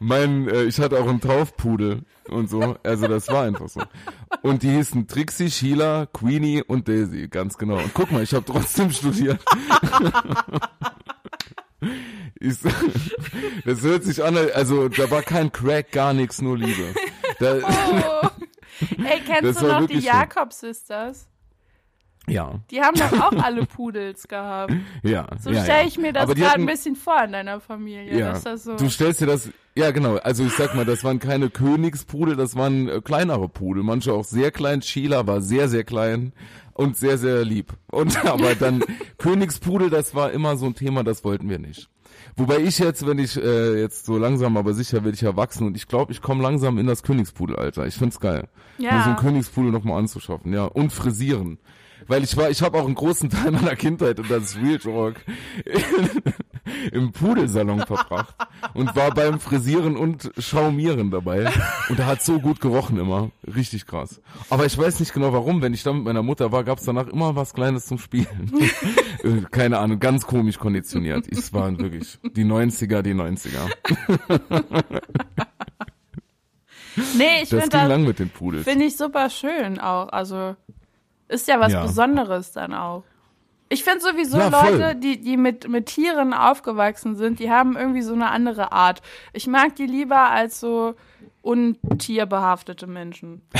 mein, 0.00 0.48
äh, 0.48 0.64
ich 0.64 0.80
hatte 0.80 0.98
auch 0.98 1.08
einen 1.08 1.20
Taufpudel 1.20 2.02
und 2.28 2.50
so. 2.50 2.76
Also 2.82 3.06
das 3.06 3.28
war 3.28 3.44
einfach 3.44 3.68
so. 3.68 3.82
Und 4.42 4.62
die 4.62 4.70
hießen 4.70 5.06
Trixie, 5.06 5.50
Sheila, 5.50 6.06
Queenie 6.06 6.62
und 6.62 6.88
Daisy, 6.88 7.28
ganz 7.28 7.56
genau. 7.58 7.76
Und 7.76 7.94
guck 7.94 8.10
mal, 8.10 8.22
ich 8.22 8.34
habe 8.34 8.44
trotzdem 8.44 8.90
studiert. 8.90 9.42
Ich, 12.38 12.58
das 13.64 13.82
hört 13.82 14.02
sich 14.02 14.22
an, 14.22 14.36
also 14.36 14.88
da 14.88 15.10
war 15.12 15.22
kein 15.22 15.52
Crack, 15.52 15.92
gar 15.92 16.12
nichts, 16.12 16.40
nur 16.42 16.58
Liebe. 16.58 16.92
Da, 17.38 17.56
Oh. 17.56 18.28
Ey, 19.04 19.20
kennst 19.24 19.60
du 19.60 19.66
noch 19.66 19.86
die 19.86 19.94
wirklich 19.94 20.04
so. 20.04 21.31
Ja, 22.28 22.60
Die 22.70 22.80
haben 22.80 22.94
doch 22.96 23.12
auch 23.20 23.42
alle 23.42 23.66
Pudels 23.66 24.28
gehabt. 24.28 24.72
ja. 25.02 25.26
So 25.40 25.50
ja, 25.50 25.64
stelle 25.64 25.88
ich 25.88 25.98
mir 25.98 26.12
das 26.12 26.26
gerade 26.26 26.40
ein 26.40 26.48
hatten- 26.50 26.66
bisschen 26.66 26.94
vor 26.96 27.22
in 27.24 27.32
deiner 27.32 27.60
Familie. 27.60 28.16
Ja, 28.16 28.38
das 28.38 28.62
so 28.62 28.76
du 28.76 28.88
stellst 28.88 29.20
dir 29.20 29.26
das, 29.26 29.50
ja 29.74 29.90
genau, 29.90 30.16
also 30.18 30.44
ich 30.44 30.52
sag 30.52 30.74
mal, 30.76 30.84
das 30.84 31.02
waren 31.02 31.18
keine 31.18 31.50
Königspudel, 31.50 32.36
das 32.36 32.54
waren 32.54 32.88
äh, 32.88 33.00
kleinere 33.00 33.48
Pudel, 33.48 33.82
manche 33.82 34.12
auch 34.12 34.24
sehr 34.24 34.52
klein, 34.52 34.82
Sheila 34.82 35.26
war 35.26 35.40
sehr, 35.40 35.68
sehr 35.68 35.82
klein, 35.82 36.32
und 36.74 36.96
sehr, 36.96 37.18
sehr 37.18 37.44
lieb. 37.44 37.72
Und 37.90 38.24
aber 38.24 38.54
dann 38.54 38.84
Königspudel, 39.18 39.90
das 39.90 40.14
war 40.14 40.30
immer 40.30 40.56
so 40.56 40.66
ein 40.66 40.74
Thema, 40.74 41.02
das 41.04 41.24
wollten 41.24 41.48
wir 41.50 41.58
nicht. 41.58 41.88
Wobei 42.36 42.58
ich 42.58 42.78
jetzt, 42.78 43.06
wenn 43.06 43.18
ich 43.18 43.36
äh, 43.36 43.80
jetzt 43.80 44.06
so 44.06 44.16
langsam, 44.16 44.56
aber 44.56 44.72
sicher 44.74 45.04
werde 45.04 45.16
ich 45.16 45.22
erwachsen 45.22 45.66
und 45.66 45.76
ich 45.76 45.86
glaube, 45.88 46.12
ich 46.12 46.22
komme 46.22 46.42
langsam 46.42 46.78
in 46.78 46.86
das 46.86 47.02
Königspudelalter. 47.02 47.86
Ich 47.86 47.94
find's 47.96 48.20
geil. 48.20 48.48
Ja. 48.78 48.92
Mir 48.96 49.02
so 49.04 49.10
ein 49.10 49.16
Königspudel 49.16 49.70
nochmal 49.70 49.98
anzuschaffen, 49.98 50.52
ja. 50.52 50.64
Und 50.64 50.92
frisieren. 50.92 51.58
Weil 52.08 52.24
ich 52.24 52.36
war, 52.36 52.50
ich 52.50 52.62
habe 52.62 52.78
auch 52.78 52.86
einen 52.86 52.94
großen 52.94 53.30
Teil 53.30 53.50
meiner 53.52 53.76
Kindheit 53.76 54.18
und 54.20 54.30
das 54.30 54.42
ist 54.44 54.56
Real 54.56 54.78
Talk 54.78 55.16
im 56.92 57.12
Pudelsalon 57.12 57.80
verbracht 57.86 58.34
und 58.74 58.94
war 58.96 59.12
beim 59.12 59.40
Frisieren 59.40 59.96
und 59.96 60.30
Schaumieren 60.38 61.10
dabei 61.10 61.50
und 61.88 61.98
da 61.98 62.06
hat 62.06 62.22
so 62.22 62.38
gut 62.40 62.60
gerochen 62.60 62.98
immer, 62.98 63.30
richtig 63.54 63.86
krass. 63.86 64.20
Aber 64.50 64.66
ich 64.66 64.76
weiß 64.76 65.00
nicht 65.00 65.12
genau 65.12 65.32
warum, 65.32 65.62
wenn 65.62 65.74
ich 65.74 65.82
da 65.82 65.92
mit 65.92 66.04
meiner 66.04 66.22
Mutter 66.22 66.52
war, 66.52 66.64
gab's 66.64 66.84
danach 66.84 67.08
immer 67.08 67.34
was 67.36 67.54
Kleines 67.54 67.86
zum 67.86 67.98
Spielen. 67.98 68.52
Keine 69.50 69.78
Ahnung, 69.78 70.00
ganz 70.00 70.26
komisch 70.26 70.58
konditioniert. 70.58 71.26
Es 71.30 71.52
waren 71.52 71.78
wirklich 71.78 72.18
die 72.36 72.44
90er, 72.44 73.02
die 73.02 73.14
90er. 73.14 73.68
Nee, 77.16 77.42
ich 77.42 77.48
Das 77.48 77.48
finde 77.48 77.60
ging 77.62 77.70
das, 77.70 77.88
lang 77.88 78.04
mit 78.04 78.18
den 78.18 78.28
Pudels. 78.30 78.64
finde 78.64 78.84
ich 78.86 78.96
super 78.96 79.30
schön 79.30 79.78
auch. 79.80 80.08
Also 80.08 80.56
ist 81.32 81.48
ja 81.48 81.58
was 81.60 81.72
Ja. 81.72 81.82
Besonderes 81.82 82.52
dann 82.52 82.74
auch. 82.74 83.02
Ich 83.68 83.84
finde 83.84 84.00
sowieso 84.00 84.38
Ja. 84.38 84.48
Leute, 84.48 84.94
die, 84.96 85.18
die 85.20 85.36
mit, 85.38 85.66
mit 85.68 85.86
Tieren 85.86 86.34
aufgewachsen 86.34 87.16
sind, 87.16 87.38
die 87.38 87.50
haben 87.50 87.76
irgendwie 87.76 88.02
so 88.02 88.12
eine 88.12 88.28
andere 88.30 88.70
Art. 88.72 89.00
Ich 89.32 89.46
mag 89.46 89.74
die 89.76 89.86
lieber 89.86 90.30
als 90.30 90.60
so 90.60 90.94
untierbehaftete 91.42 92.86
Menschen. 92.86 93.42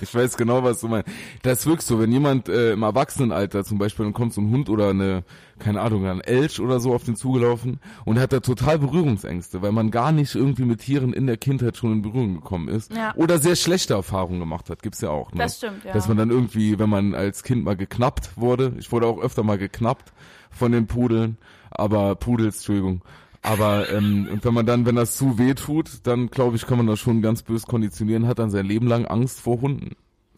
Ich 0.00 0.14
weiß 0.14 0.36
genau, 0.36 0.62
was 0.64 0.80
du 0.80 0.88
meinst. 0.88 1.08
Das 1.42 1.60
ist 1.60 1.66
wirklich 1.66 1.86
so, 1.86 2.00
wenn 2.00 2.10
jemand 2.12 2.48
äh, 2.48 2.72
im 2.72 2.82
Erwachsenenalter 2.82 3.64
zum 3.64 3.78
Beispiel, 3.78 4.04
dann 4.04 4.12
kommt 4.12 4.32
so 4.32 4.40
ein 4.40 4.50
Hund 4.50 4.68
oder 4.68 4.90
eine, 4.90 5.24
keine 5.58 5.80
Ahnung, 5.80 6.06
ein 6.06 6.20
Elch 6.20 6.60
oder 6.60 6.80
so 6.80 6.94
auf 6.94 7.04
den 7.04 7.16
zugelaufen 7.16 7.78
und 8.04 8.18
hat 8.18 8.32
da 8.32 8.40
total 8.40 8.78
Berührungsängste, 8.78 9.62
weil 9.62 9.72
man 9.72 9.90
gar 9.90 10.12
nicht 10.12 10.34
irgendwie 10.34 10.64
mit 10.64 10.80
Tieren 10.80 11.12
in 11.12 11.26
der 11.26 11.36
Kindheit 11.36 11.76
schon 11.76 11.92
in 11.92 12.02
Berührung 12.02 12.34
gekommen 12.34 12.68
ist. 12.68 12.94
Ja. 12.94 13.14
Oder 13.16 13.38
sehr 13.38 13.56
schlechte 13.56 13.94
Erfahrungen 13.94 14.40
gemacht 14.40 14.70
hat, 14.70 14.82
gibt's 14.82 15.00
ja 15.00 15.10
auch. 15.10 15.32
Ne? 15.32 15.38
Das 15.38 15.58
stimmt, 15.58 15.84
ja. 15.84 15.92
Dass 15.92 16.08
man 16.08 16.16
dann 16.16 16.30
irgendwie, 16.30 16.78
wenn 16.78 16.90
man 16.90 17.14
als 17.14 17.42
Kind 17.42 17.64
mal 17.64 17.76
geknappt 17.76 18.36
wurde, 18.36 18.74
ich 18.78 18.90
wurde 18.92 19.06
auch 19.06 19.20
öfter 19.20 19.42
mal 19.42 19.58
geknappt 19.58 20.12
von 20.50 20.72
den 20.72 20.86
Pudeln, 20.86 21.38
aber 21.70 22.14
Pudels, 22.16 22.56
Entschuldigung. 22.56 23.02
Aber 23.42 23.90
ähm, 23.90 24.28
und 24.30 24.44
wenn 24.44 24.54
man 24.54 24.66
dann, 24.66 24.86
wenn 24.86 24.94
das 24.94 25.16
zu 25.16 25.36
weh 25.38 25.54
tut, 25.54 25.90
dann 26.04 26.28
glaube 26.28 26.56
ich, 26.56 26.64
kann 26.66 26.78
man 26.78 26.86
das 26.86 27.00
schon 27.00 27.22
ganz 27.22 27.42
bös 27.42 27.66
konditionieren, 27.66 28.28
hat 28.28 28.38
dann 28.38 28.50
sein 28.50 28.66
Leben 28.66 28.86
lang 28.86 29.04
Angst 29.06 29.40
vor 29.40 29.60
Hunden. 29.60 29.96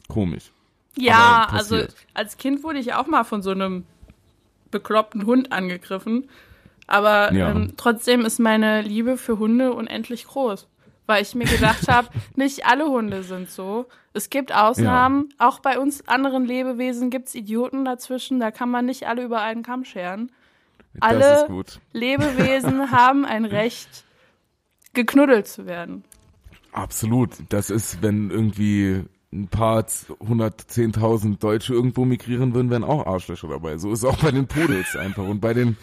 Komisch. 0.08 0.52
Ja, 0.96 1.48
also 1.50 1.82
als 2.14 2.36
Kind 2.38 2.62
wurde 2.62 2.78
ich 2.78 2.94
auch 2.94 3.06
mal 3.06 3.24
von 3.24 3.42
so 3.42 3.50
einem 3.50 3.84
bekloppten 4.70 5.26
Hund 5.26 5.52
angegriffen. 5.52 6.28
Aber 6.86 7.32
Ja. 7.32 7.50
ähm, 7.50 7.74
trotzdem 7.76 8.24
ist 8.24 8.38
meine 8.38 8.82
Liebe 8.82 9.16
für 9.16 9.38
Hunde 9.38 9.72
unendlich 9.72 10.26
groß. 10.26 10.66
Weil 11.06 11.22
ich 11.22 11.34
mir 11.34 11.44
gedacht 11.44 11.88
habe, 11.88 12.08
nicht 12.36 12.64
alle 12.64 12.86
Hunde 12.86 13.22
sind 13.22 13.50
so. 13.50 13.86
Es 14.14 14.30
gibt 14.30 14.54
Ausnahmen. 14.54 15.28
Auch 15.38 15.58
bei 15.60 15.78
uns 15.78 16.08
anderen 16.08 16.46
Lebewesen 16.46 17.10
gibt's 17.10 17.34
Idioten 17.34 17.84
dazwischen. 17.84 18.40
Da 18.40 18.50
kann 18.50 18.70
man 18.70 18.86
nicht 18.86 19.06
alle 19.06 19.22
über 19.24 19.42
einen 19.42 19.62
Kamm 19.62 19.84
scheren. 19.84 20.30
Alle. 21.00 21.46
Lebewesen 21.92 22.90
haben 22.90 23.24
ein 23.24 23.44
Recht, 23.44 24.04
geknuddelt 24.92 25.48
zu 25.48 25.66
werden. 25.66 26.04
Absolut. 26.72 27.30
Das 27.50 27.70
ist, 27.70 28.02
wenn 28.02 28.30
irgendwie 28.30 29.04
ein 29.32 29.48
paar 29.48 29.84
hundertzehntausend 30.20 31.42
Deutsche 31.42 31.74
irgendwo 31.74 32.04
migrieren 32.04 32.54
würden, 32.54 32.70
wären 32.70 32.84
auch 32.84 33.06
Arschlöcher 33.06 33.48
dabei. 33.48 33.78
So 33.78 33.90
ist 33.92 34.00
es 34.00 34.04
auch 34.04 34.16
bei 34.18 34.30
den 34.30 34.46
Pudels 34.46 34.94
einfach 34.98 35.24
und 35.24 35.40
bei 35.40 35.54
den 35.54 35.76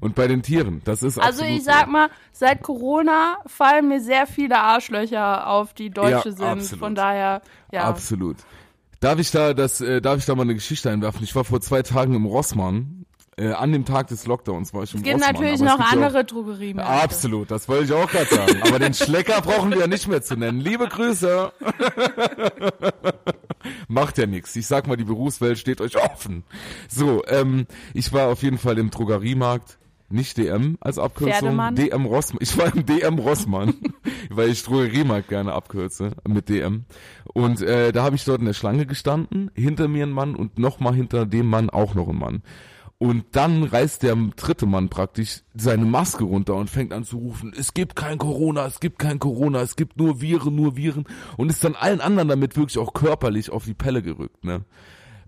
und 0.00 0.14
bei 0.14 0.28
den 0.28 0.42
Tieren. 0.42 0.82
Das 0.84 1.02
ist 1.02 1.18
Also 1.18 1.42
ich 1.42 1.64
sag 1.64 1.86
so. 1.86 1.90
mal, 1.92 2.08
seit 2.32 2.62
Corona 2.62 3.38
fallen 3.46 3.88
mir 3.88 4.00
sehr 4.00 4.26
viele 4.26 4.58
Arschlöcher 4.58 5.46
auf, 5.48 5.72
die 5.74 5.90
Deutsche 5.90 6.28
Ja, 6.28 6.36
sind. 6.36 6.42
absolut. 6.42 6.78
Von 6.80 6.94
daher, 6.94 7.40
ja. 7.72 7.84
Absolut. 7.84 8.36
Darf 9.00 9.18
ich 9.18 9.30
da 9.30 9.54
das, 9.54 9.80
äh, 9.80 10.00
darf 10.00 10.18
ich 10.18 10.26
da 10.26 10.34
mal 10.34 10.42
eine 10.42 10.54
Geschichte 10.54 10.90
einwerfen? 10.90 11.24
Ich 11.24 11.34
war 11.34 11.44
vor 11.44 11.60
zwei 11.60 11.82
Tagen 11.82 12.14
im 12.14 12.26
Rossmann. 12.26 13.06
Äh, 13.38 13.52
an 13.52 13.70
dem 13.72 13.84
Tag 13.84 14.08
des 14.08 14.26
Lockdowns 14.26 14.74
war 14.74 14.82
ich 14.82 14.92
im 14.94 14.98
Es 15.00 15.04
gibt 15.04 15.16
Rossmann. 15.16 15.34
natürlich 15.34 15.60
noch 15.60 15.78
ja 15.78 15.84
auch- 15.86 15.92
andere 15.92 16.24
Drogeriemärkte. 16.24 16.92
Absolut, 16.92 17.50
das 17.50 17.68
wollte 17.68 17.84
ich 17.84 17.92
auch 17.92 18.10
gerade 18.10 18.26
sagen. 18.34 18.62
Aber 18.62 18.78
den 18.80 18.94
Schlecker 18.94 19.40
brauchen 19.40 19.70
wir 19.70 19.78
ja 19.78 19.86
nicht 19.86 20.08
mehr 20.08 20.22
zu 20.22 20.36
nennen. 20.36 20.60
Liebe 20.60 20.88
Grüße. 20.88 21.52
Macht 23.88 24.18
ja 24.18 24.26
nichts. 24.26 24.54
Ich 24.56 24.66
sag 24.66 24.86
mal, 24.86 24.96
die 24.96 25.04
Berufswelt 25.04 25.58
steht 25.58 25.80
euch 25.80 25.96
offen. 26.02 26.44
So, 26.88 27.22
ähm, 27.26 27.66
ich 27.94 28.12
war 28.12 28.28
auf 28.28 28.42
jeden 28.42 28.58
Fall 28.58 28.78
im 28.78 28.90
Drogeriemarkt. 28.90 29.78
Nicht 30.10 30.38
DM 30.38 30.78
als 30.80 30.98
Abkürzung. 30.98 31.34
Pferdemann? 31.34 31.74
DM 31.74 32.06
Rossmann. 32.06 32.38
Ich 32.40 32.56
war 32.56 32.74
im 32.74 32.86
DM 32.86 33.18
Rossmann, 33.18 33.74
weil 34.30 34.48
ich 34.48 34.62
Drogeriemarkt 34.64 35.28
gerne 35.28 35.52
abkürze 35.52 36.12
mit 36.26 36.48
DM. 36.48 36.84
Und 37.34 37.60
äh, 37.60 37.92
da 37.92 38.04
habe 38.04 38.16
ich 38.16 38.24
dort 38.24 38.38
in 38.40 38.46
der 38.46 38.54
Schlange 38.54 38.86
gestanden, 38.86 39.50
hinter 39.54 39.86
mir 39.86 40.06
ein 40.06 40.12
Mann 40.12 40.34
und 40.34 40.58
nochmal 40.58 40.94
hinter 40.94 41.26
dem 41.26 41.46
Mann 41.46 41.68
auch 41.68 41.94
noch 41.94 42.08
ein 42.08 42.16
Mann. 42.18 42.42
Und 43.00 43.24
dann 43.32 43.62
reißt 43.62 44.02
der 44.02 44.16
dritte 44.34 44.66
Mann 44.66 44.88
praktisch 44.88 45.42
seine 45.54 45.84
Maske 45.84 46.24
runter 46.24 46.56
und 46.56 46.68
fängt 46.68 46.92
an 46.92 47.04
zu 47.04 47.18
rufen, 47.18 47.54
es 47.56 47.72
gibt 47.72 47.94
kein 47.94 48.18
Corona, 48.18 48.66
es 48.66 48.80
gibt 48.80 48.98
kein 48.98 49.20
Corona, 49.20 49.60
es 49.60 49.76
gibt 49.76 49.98
nur 49.98 50.20
Viren, 50.20 50.56
nur 50.56 50.76
Viren. 50.76 51.04
Und 51.36 51.48
ist 51.48 51.62
dann 51.62 51.76
allen 51.76 52.00
anderen 52.00 52.28
damit 52.28 52.56
wirklich 52.56 52.78
auch 52.78 52.92
körperlich 52.94 53.50
auf 53.50 53.64
die 53.64 53.74
Pelle 53.74 54.02
gerückt, 54.02 54.44
ne? 54.44 54.64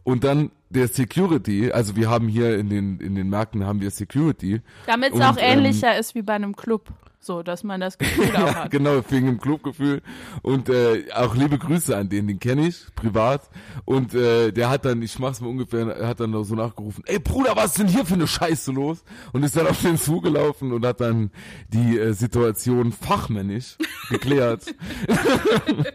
Und 0.04 0.24
dann 0.24 0.50
der 0.70 0.88
Security, 0.88 1.70
also 1.72 1.96
wir 1.96 2.08
haben 2.08 2.28
hier 2.28 2.58
in 2.58 2.68
den, 2.68 3.00
in 3.00 3.14
den 3.14 3.28
Märkten 3.28 3.66
haben 3.66 3.80
wir 3.80 3.90
Security. 3.90 4.60
Damit 4.86 5.14
es 5.14 5.20
auch 5.20 5.36
ähm, 5.38 5.58
ähnlicher 5.58 5.98
ist 5.98 6.14
wie 6.14 6.22
bei 6.22 6.34
einem 6.34 6.56
Club. 6.56 6.88
So, 7.22 7.42
dass 7.42 7.64
man 7.64 7.82
das 7.82 7.98
Gefühl 7.98 8.24
auch 8.34 8.46
Ja, 8.46 8.54
hat. 8.64 8.70
genau, 8.70 9.02
wegen 9.10 9.26
dem 9.26 9.38
Clubgefühl. 9.40 10.00
Und 10.40 10.70
äh, 10.70 11.04
auch 11.14 11.34
liebe 11.34 11.58
Grüße 11.58 11.94
an 11.94 12.08
den, 12.08 12.26
den 12.26 12.40
kenne 12.40 12.66
ich, 12.68 12.86
privat. 12.94 13.42
Und 13.84 14.14
äh, 14.14 14.52
der 14.52 14.70
hat 14.70 14.86
dann, 14.86 15.02
ich 15.02 15.18
mach's 15.18 15.42
mal 15.42 15.48
ungefähr, 15.48 15.86
er 15.86 16.08
hat 16.08 16.20
dann 16.20 16.32
so 16.44 16.54
nachgerufen, 16.54 17.04
ey 17.06 17.18
Bruder, 17.18 17.56
was 17.56 17.72
ist 17.72 17.78
denn 17.80 17.88
hier 17.88 18.06
für 18.06 18.14
eine 18.14 18.26
Scheiße 18.26 18.72
los? 18.72 19.04
Und 19.34 19.42
ist 19.42 19.54
dann 19.54 19.66
auf 19.66 19.82
den 19.82 19.98
zugelaufen 19.98 20.72
und 20.72 20.86
hat 20.86 21.02
dann 21.02 21.30
die 21.68 21.98
äh, 21.98 22.14
Situation 22.14 22.90
fachmännisch 22.92 23.76
geklärt. 24.08 24.74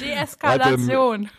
Deeskalation. 0.00 1.30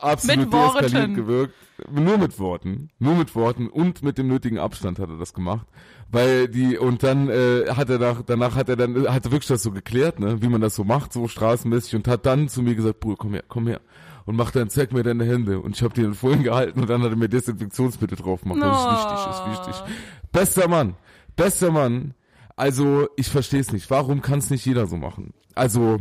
Absolut 0.00 0.46
Mit 0.46 0.52
Worten. 0.52 1.14
gewirkt. 1.14 1.54
Nur 1.90 2.16
mit 2.18 2.38
Worten. 2.38 2.88
Nur 2.98 3.14
mit 3.14 3.34
Worten 3.34 3.68
und 3.68 4.02
mit 4.02 4.16
dem 4.18 4.28
nötigen 4.28 4.58
Abstand 4.58 4.98
hat 4.98 5.10
er 5.10 5.18
das 5.18 5.34
gemacht. 5.34 5.66
Weil 6.10 6.48
die, 6.48 6.78
und 6.78 7.02
dann 7.02 7.28
äh, 7.28 7.66
hat 7.70 7.90
er 7.90 7.98
nach, 7.98 8.22
danach 8.22 8.54
hat 8.56 8.68
er 8.68 8.76
dann, 8.76 9.08
hat 9.12 9.24
er 9.26 9.32
wirklich 9.32 9.48
das 9.48 9.62
so 9.62 9.72
geklärt, 9.72 10.20
ne, 10.20 10.40
wie 10.40 10.48
man 10.48 10.60
das 10.60 10.74
so 10.76 10.84
macht, 10.84 11.12
so 11.12 11.28
straßenmäßig 11.28 11.96
und 11.96 12.08
hat 12.08 12.24
dann 12.24 12.48
zu 12.48 12.62
mir 12.62 12.74
gesagt, 12.74 13.00
Bruder, 13.00 13.16
komm 13.18 13.32
her, 13.32 13.44
komm 13.48 13.66
her. 13.66 13.80
Und 14.24 14.36
mach 14.36 14.50
dann, 14.50 14.70
zeig 14.70 14.92
mir 14.92 15.02
deine 15.02 15.24
Hände. 15.24 15.60
Und 15.60 15.76
ich 15.76 15.82
habe 15.82 15.94
die 15.94 16.02
dann 16.02 16.14
vorhin 16.14 16.42
gehalten 16.42 16.80
und 16.80 16.90
dann 16.90 17.02
hat 17.02 17.10
er 17.10 17.16
mir 17.16 17.28
Desinfektionsmittel 17.28 18.16
drauf 18.16 18.42
gemacht. 18.42 18.60
Das 18.60 18.80
ist 18.80 18.90
wichtig, 18.90 19.30
ist 19.30 19.66
wichtig. 19.66 19.96
Bester 20.32 20.68
Mann. 20.68 20.94
Bester 21.36 21.70
Mann. 21.70 22.14
Also, 22.56 23.08
ich 23.16 23.28
verstehe 23.28 23.60
es 23.60 23.72
nicht. 23.72 23.90
Warum 23.90 24.22
kann 24.22 24.38
es 24.38 24.50
nicht 24.50 24.64
jeder 24.64 24.86
so 24.86 24.96
machen? 24.96 25.32
Also, 25.54 25.98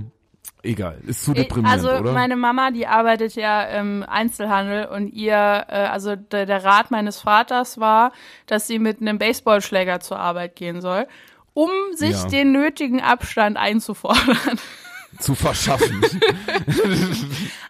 egal. 0.64 1.00
Ist 1.06 1.24
zu 1.26 1.34
deprimierend, 1.34 1.84
also 1.86 1.92
oder? 2.00 2.12
meine 2.12 2.36
Mama, 2.36 2.72
die 2.72 2.88
arbeitet 2.88 3.36
ja 3.36 3.64
im 3.64 4.04
Einzelhandel 4.04 4.86
und 4.86 5.10
ihr, 5.10 5.34
äh, 5.68 5.88
also 5.88 6.16
der, 6.16 6.46
der 6.46 6.64
Rat 6.64 6.92
meines 6.92 7.20
Vaters 7.22 7.80
war, 7.80 8.12
dass 8.48 8.68
sie 8.68 8.80
mit 8.80 9.02
einem 9.02 9.18
Baseballschläger 9.18 10.00
zur 10.00 10.20
Arbeit 10.20 10.56
gehen 10.56 10.82
soll, 10.82 11.08
um 11.54 11.70
sich 11.94 12.12
Ja. 12.12 12.28
den 12.28 12.52
nötigen 12.52 13.02
Abstand 13.02 13.58
einzufordern. 13.58 14.60
zu 15.20 15.36
verschaffen. 15.36 16.04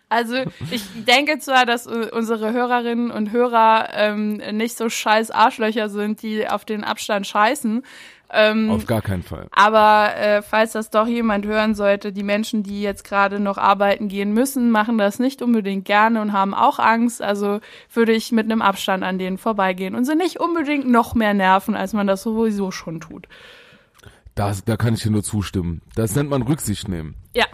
Also 0.07 0.35
ich 0.69 0.83
denke 1.07 1.39
zwar, 1.39 1.65
dass 1.65 1.87
äh, 1.87 2.09
unsere 2.11 2.53
Hörerinnen 2.53 3.09
und 3.09 3.31
Hörer 3.31 3.89
ähm, 3.93 4.35
nicht 4.51 4.77
so 4.77 4.87
scheiß 4.87 5.31
Arschlöcher 5.31 5.89
sind, 5.89 6.21
die 6.21 6.47
auf 6.47 6.63
den 6.63 6.83
Abstand 6.83 7.25
scheißen. 7.25 7.83
Ähm, 8.31 8.71
Auf 8.71 8.85
gar 8.85 9.01
keinen 9.01 9.23
Fall. 9.23 9.47
aber 9.51 10.15
äh, 10.15 10.41
falls 10.41 10.71
das 10.71 10.89
doch 10.89 11.07
jemand 11.07 11.45
hören 11.45 11.75
sollte, 11.75 12.11
die 12.11 12.23
Menschen, 12.23 12.63
die 12.63 12.81
jetzt 12.81 13.03
gerade 13.03 13.39
noch 13.39 13.57
arbeiten 13.57 14.07
gehen 14.07 14.33
müssen, 14.33 14.71
machen 14.71 14.97
das 14.97 15.19
nicht 15.19 15.41
unbedingt 15.41 15.85
gerne 15.85 16.21
und 16.21 16.33
haben 16.33 16.53
auch 16.53 16.79
Angst. 16.79 17.21
Also 17.21 17.59
würde 17.93 18.13
ich 18.13 18.31
mit 18.31 18.45
einem 18.45 18.61
Abstand 18.61 19.03
an 19.03 19.19
denen 19.19 19.37
vorbeigehen 19.37 19.95
und 19.95 20.05
sie 20.05 20.15
nicht 20.15 20.39
unbedingt 20.39 20.87
noch 20.89 21.13
mehr 21.13 21.33
nerven, 21.33 21.75
als 21.75 21.93
man 21.93 22.07
das 22.07 22.23
sowieso 22.23 22.71
schon 22.71 22.99
tut. 22.99 23.27
Das, 24.33 24.65
da 24.65 24.75
kann 24.75 24.95
ich 24.95 25.03
dir 25.03 25.11
nur 25.11 25.23
zustimmen. 25.23 25.81
Das 25.95 26.15
nennt 26.15 26.29
man 26.29 26.41
Rücksicht 26.41 26.89
nehmen. 26.89 27.15
Ja. 27.35 27.45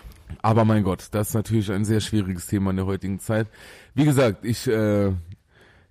Aber 0.41 0.65
mein 0.65 0.83
Gott, 0.83 1.09
das 1.11 1.29
ist 1.29 1.33
natürlich 1.35 1.71
ein 1.71 1.85
sehr 1.85 1.99
schwieriges 1.99 2.47
Thema 2.47 2.71
in 2.71 2.77
der 2.77 2.85
heutigen 2.85 3.19
Zeit. 3.19 3.47
Wie 3.93 4.05
gesagt, 4.05 4.45
ich, 4.45 4.67
äh, 4.67 5.11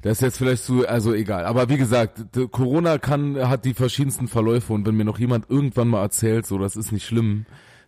das 0.02 0.18
ist 0.18 0.22
jetzt 0.22 0.38
vielleicht 0.38 0.64
so, 0.64 0.86
also 0.86 1.12
egal. 1.12 1.44
Aber 1.44 1.68
wie 1.68 1.76
gesagt, 1.76 2.20
Corona 2.50 2.98
kann, 2.98 3.36
hat 3.48 3.64
die 3.64 3.74
verschiedensten 3.74 4.28
Verläufe 4.28 4.72
und 4.72 4.86
wenn 4.86 4.96
mir 4.96 5.04
noch 5.04 5.18
jemand 5.18 5.50
irgendwann 5.50 5.88
mal 5.88 6.02
erzählt, 6.02 6.46
so, 6.46 6.58
das 6.58 6.76
ist 6.76 6.92
nicht 6.92 7.06
schlimm, 7.06 7.44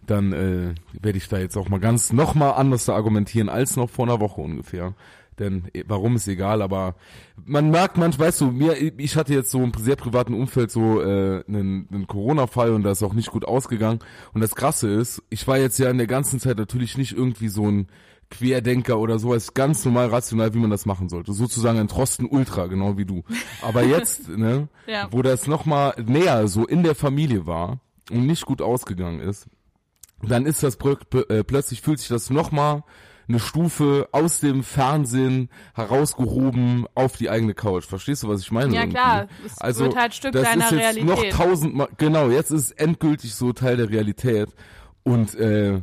dann 0.07 0.33
äh, 0.33 0.75
werde 1.01 1.19
ich 1.19 1.29
da 1.29 1.39
jetzt 1.39 1.57
auch 1.57 1.69
mal 1.69 1.81
ganz 1.81 2.13
noch 2.13 2.35
mal 2.35 2.51
anders 2.53 2.89
argumentieren 2.89 3.49
als 3.49 3.77
noch 3.77 3.89
vor 3.89 4.07
einer 4.07 4.21
Woche 4.21 4.41
ungefähr. 4.41 4.95
Denn 5.39 5.65
äh, 5.73 5.85
warum 5.87 6.17
ist 6.17 6.29
egal, 6.29 6.61
aber 6.61 6.97
man 7.45 7.71
merkt 7.71 7.97
manchmal, 7.97 8.29
weißt 8.29 8.43
du, 8.43 8.51
mir, 8.51 8.77
ich 8.99 9.17
hatte 9.17 9.33
jetzt 9.33 9.51
so 9.51 9.63
im 9.63 9.73
sehr 9.79 9.97
privaten 9.97 10.35
Umfeld 10.35 10.71
so 10.71 11.01
äh, 11.01 11.43
einen, 11.47 11.89
einen 11.91 12.07
Corona-Fall 12.07 12.73
und 12.73 12.83
da 12.83 12.91
ist 12.91 13.03
auch 13.03 13.15
nicht 13.15 13.31
gut 13.31 13.45
ausgegangen. 13.45 14.01
Und 14.35 14.41
das 14.41 14.55
Krasse 14.55 14.89
ist, 14.91 15.23
ich 15.31 15.47
war 15.49 15.59
jetzt 15.59 15.79
ja 15.79 15.91
in 15.91 15.99
der 15.99 16.07
ganzen 16.07 16.41
Zeit 16.41 16.59
natürlich 16.59 16.99
nicht 16.99 17.17
irgendwie 17.17 17.49
so 17.49 17.71
ein 17.71 17.87
Querdenker 18.33 18.99
oder 18.99 19.19
sowas, 19.19 19.55
ganz 19.55 19.85
normal 19.85 20.09
rational, 20.09 20.55
wie 20.55 20.59
man 20.59 20.71
das 20.71 20.87
machen 20.87 21.09
sollte. 21.09 21.33
Sozusagen 21.33 21.79
ein 21.79 21.89
Trosten 21.89 22.27
Ultra, 22.27 22.67
genau 22.67 22.97
wie 22.97 23.05
du. 23.05 23.23
Aber 23.63 23.83
jetzt, 23.85 24.29
ne, 24.37 24.69
Ja. 24.87 25.09
wo 25.11 25.23
das 25.23 25.47
nochmal 25.47 25.95
näher 26.05 26.49
so 26.49 26.67
in 26.67 26.83
der 26.83 26.95
Familie 26.95 27.47
war 27.47 27.81
und 28.11 28.27
nicht 28.27 28.45
gut 28.47 28.61
ausgegangen 28.63 29.21
ist, 29.21 29.47
dann 30.23 30.47
ist 30.47 30.63
das 30.63 30.77
äh, 30.77 31.45
plötzlich 31.45 31.81
fühlt 31.83 31.99
sich 31.99 32.09
das 32.09 32.31
nochmal 32.31 32.85
eine 33.29 33.39
Stufe 33.39 34.09
aus 34.13 34.41
dem 34.41 34.63
Fernsehen 34.63 35.49
herausgehoben 35.75 36.87
auf 36.95 37.17
die 37.17 37.31
eigene 37.31 37.55
Couch. 37.55 37.85
Verstehst 37.85 38.23
du, 38.23 38.29
was 38.29 38.41
ich 38.41 38.51
meine? 38.51 38.75
Ja, 38.75 38.81
irgendwie? 38.81 38.97
klar. 38.97 39.27
Es 39.61 39.79
wird 39.79 39.97
halt 39.97 40.15
Stück 40.15 40.33
das 40.33 40.43
deiner 40.43 40.65
ist 40.67 40.71
jetzt 40.73 40.81
Realität. 40.81 41.05
noch 41.07 41.25
tausendmal, 41.39 41.89
genau, 41.99 42.29
jetzt 42.31 42.51
ist 42.51 42.63
es 42.65 42.71
endgültig 42.73 43.35
so 43.35 43.53
Teil 43.53 43.77
der 43.77 43.89
Realität 43.91 44.49
und 45.03 45.35
äh, 45.37 45.83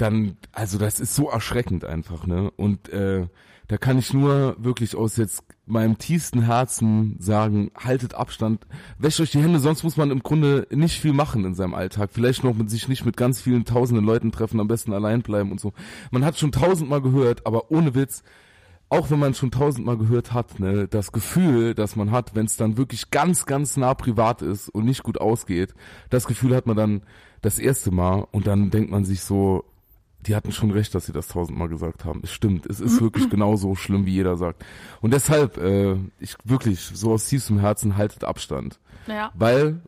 dann, 0.00 0.36
also 0.52 0.78
das 0.78 1.00
ist 1.00 1.14
so 1.14 1.28
erschreckend 1.28 1.84
einfach, 1.84 2.26
ne? 2.26 2.50
Und 2.56 2.88
äh, 2.90 3.26
da 3.70 3.78
kann 3.78 3.98
ich 3.98 4.12
nur 4.12 4.56
wirklich 4.58 4.96
aus 4.96 5.16
jetzt 5.16 5.44
meinem 5.64 5.96
tiefsten 5.96 6.42
Herzen 6.42 7.14
sagen, 7.20 7.70
haltet 7.76 8.14
Abstand, 8.14 8.66
wäscht 8.98 9.20
euch 9.20 9.30
die 9.30 9.40
Hände, 9.40 9.60
sonst 9.60 9.84
muss 9.84 9.96
man 9.96 10.10
im 10.10 10.24
Grunde 10.24 10.66
nicht 10.70 11.00
viel 11.00 11.12
machen 11.12 11.44
in 11.44 11.54
seinem 11.54 11.74
Alltag. 11.74 12.10
Vielleicht 12.12 12.42
noch 12.42 12.56
mit 12.56 12.68
sich 12.68 12.88
nicht 12.88 13.04
mit 13.04 13.16
ganz 13.16 13.40
vielen 13.40 13.64
tausenden 13.64 14.04
Leuten 14.04 14.32
treffen, 14.32 14.58
am 14.58 14.66
besten 14.66 14.92
allein 14.92 15.22
bleiben 15.22 15.52
und 15.52 15.60
so. 15.60 15.72
Man 16.10 16.24
hat 16.24 16.36
schon 16.36 16.50
tausendmal 16.50 17.00
gehört, 17.00 17.46
aber 17.46 17.70
ohne 17.70 17.94
Witz, 17.94 18.24
auch 18.88 19.08
wenn 19.08 19.20
man 19.20 19.34
schon 19.34 19.52
tausendmal 19.52 19.98
gehört 19.98 20.32
hat, 20.32 20.58
ne, 20.58 20.88
das 20.88 21.12
Gefühl, 21.12 21.74
das 21.74 21.94
man 21.94 22.10
hat, 22.10 22.34
wenn 22.34 22.46
es 22.46 22.56
dann 22.56 22.76
wirklich 22.76 23.12
ganz, 23.12 23.46
ganz 23.46 23.76
nah 23.76 23.94
privat 23.94 24.42
ist 24.42 24.68
und 24.68 24.84
nicht 24.84 25.04
gut 25.04 25.20
ausgeht, 25.20 25.74
das 26.10 26.26
Gefühl 26.26 26.56
hat 26.56 26.66
man 26.66 26.76
dann 26.76 27.02
das 27.40 27.60
erste 27.60 27.92
Mal 27.92 28.26
und 28.32 28.48
dann 28.48 28.70
denkt 28.70 28.90
man 28.90 29.04
sich 29.04 29.20
so, 29.20 29.64
die 30.26 30.36
hatten 30.36 30.52
schon 30.52 30.70
recht, 30.70 30.94
dass 30.94 31.06
sie 31.06 31.12
das 31.12 31.28
tausendmal 31.28 31.68
gesagt 31.68 32.04
haben. 32.04 32.20
Es 32.22 32.32
stimmt, 32.32 32.66
es 32.66 32.80
ist 32.80 33.00
wirklich 33.00 33.30
genauso 33.30 33.74
schlimm, 33.74 34.06
wie 34.06 34.12
jeder 34.14 34.36
sagt. 34.36 34.64
Und 35.00 35.12
deshalb, 35.12 35.56
äh, 35.58 35.96
ich 36.18 36.36
wirklich, 36.44 36.80
so 36.80 37.12
aus 37.12 37.26
tiefstem 37.26 37.58
Herzen, 37.58 37.96
haltet 37.96 38.24
Abstand. 38.24 38.78
Ja. 39.06 39.30
Weil 39.34 39.80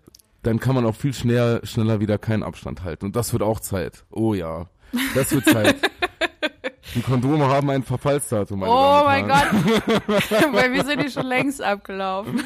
dann 0.43 0.59
kann 0.59 0.75
man 0.75 0.85
auch 0.87 0.97
viel 0.97 1.15
schneller, 1.15 1.65
schneller 1.65 2.01
wieder 2.01 2.19
keinen 2.19 2.43
Abstand 2.43 2.83
halten. 2.83 3.07
Und 3.07 3.17
das 3.17 3.33
wird 3.33 3.43
auch 3.43 3.61
Zeit. 3.61 4.05
Oh 4.11 4.35
ja, 4.35 4.67
das 5.15 5.33
wird 5.33 5.45
Zeit. 5.45 5.77
Die 6.95 7.01
Kondome 7.01 7.47
haben 7.47 7.71
ein 7.71 7.85
Verfallsdatum, 7.85 8.61
meine 8.61 8.73
Oh 8.73 9.03
mein. 9.05 9.27
Gott. 9.29 9.49
Bei 10.53 10.69
mir 10.69 10.85
sind 10.85 11.03
die 11.03 11.11
schon 11.11 11.27
längst 11.27 11.63
abgelaufen. 11.63 12.43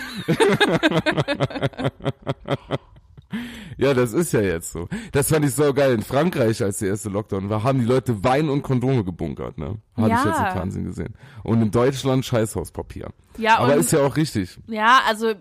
Ja, 3.77 3.93
das 3.93 4.13
ist 4.13 4.33
ja 4.33 4.41
jetzt 4.41 4.73
so. 4.73 4.89
Das 5.13 5.29
fand 5.29 5.45
ich 5.45 5.55
so 5.55 5.75
geil. 5.75 5.93
In 5.93 6.03
Frankreich, 6.03 6.63
als 6.63 6.79
der 6.79 6.89
erste 6.91 7.09
Lockdown 7.09 7.51
war, 7.51 7.63
haben 7.63 7.81
die 7.81 7.85
Leute 7.85 8.23
Wein 8.25 8.49
und 8.49 8.63
Kondome 8.63 9.05
gebunkert, 9.05 9.59
ne? 9.59 9.79
Habe 9.97 10.09
Ja. 10.11 10.19
ich 10.21 10.25
jetzt 10.25 10.39
im 10.39 10.47
Fernsehen 10.53 10.85
gesehen. 10.85 11.15
Und 11.43 11.61
in 11.61 11.71
Deutschland 11.71 12.25
Scheißhauspapier. 12.25 13.11
Ja, 13.37 13.59
Aber 13.59 13.75
ist 13.75 13.93
ja 13.93 14.01
auch 14.01 14.17
richtig. 14.17 14.57
Ja, 14.67 15.01
also 15.07 15.35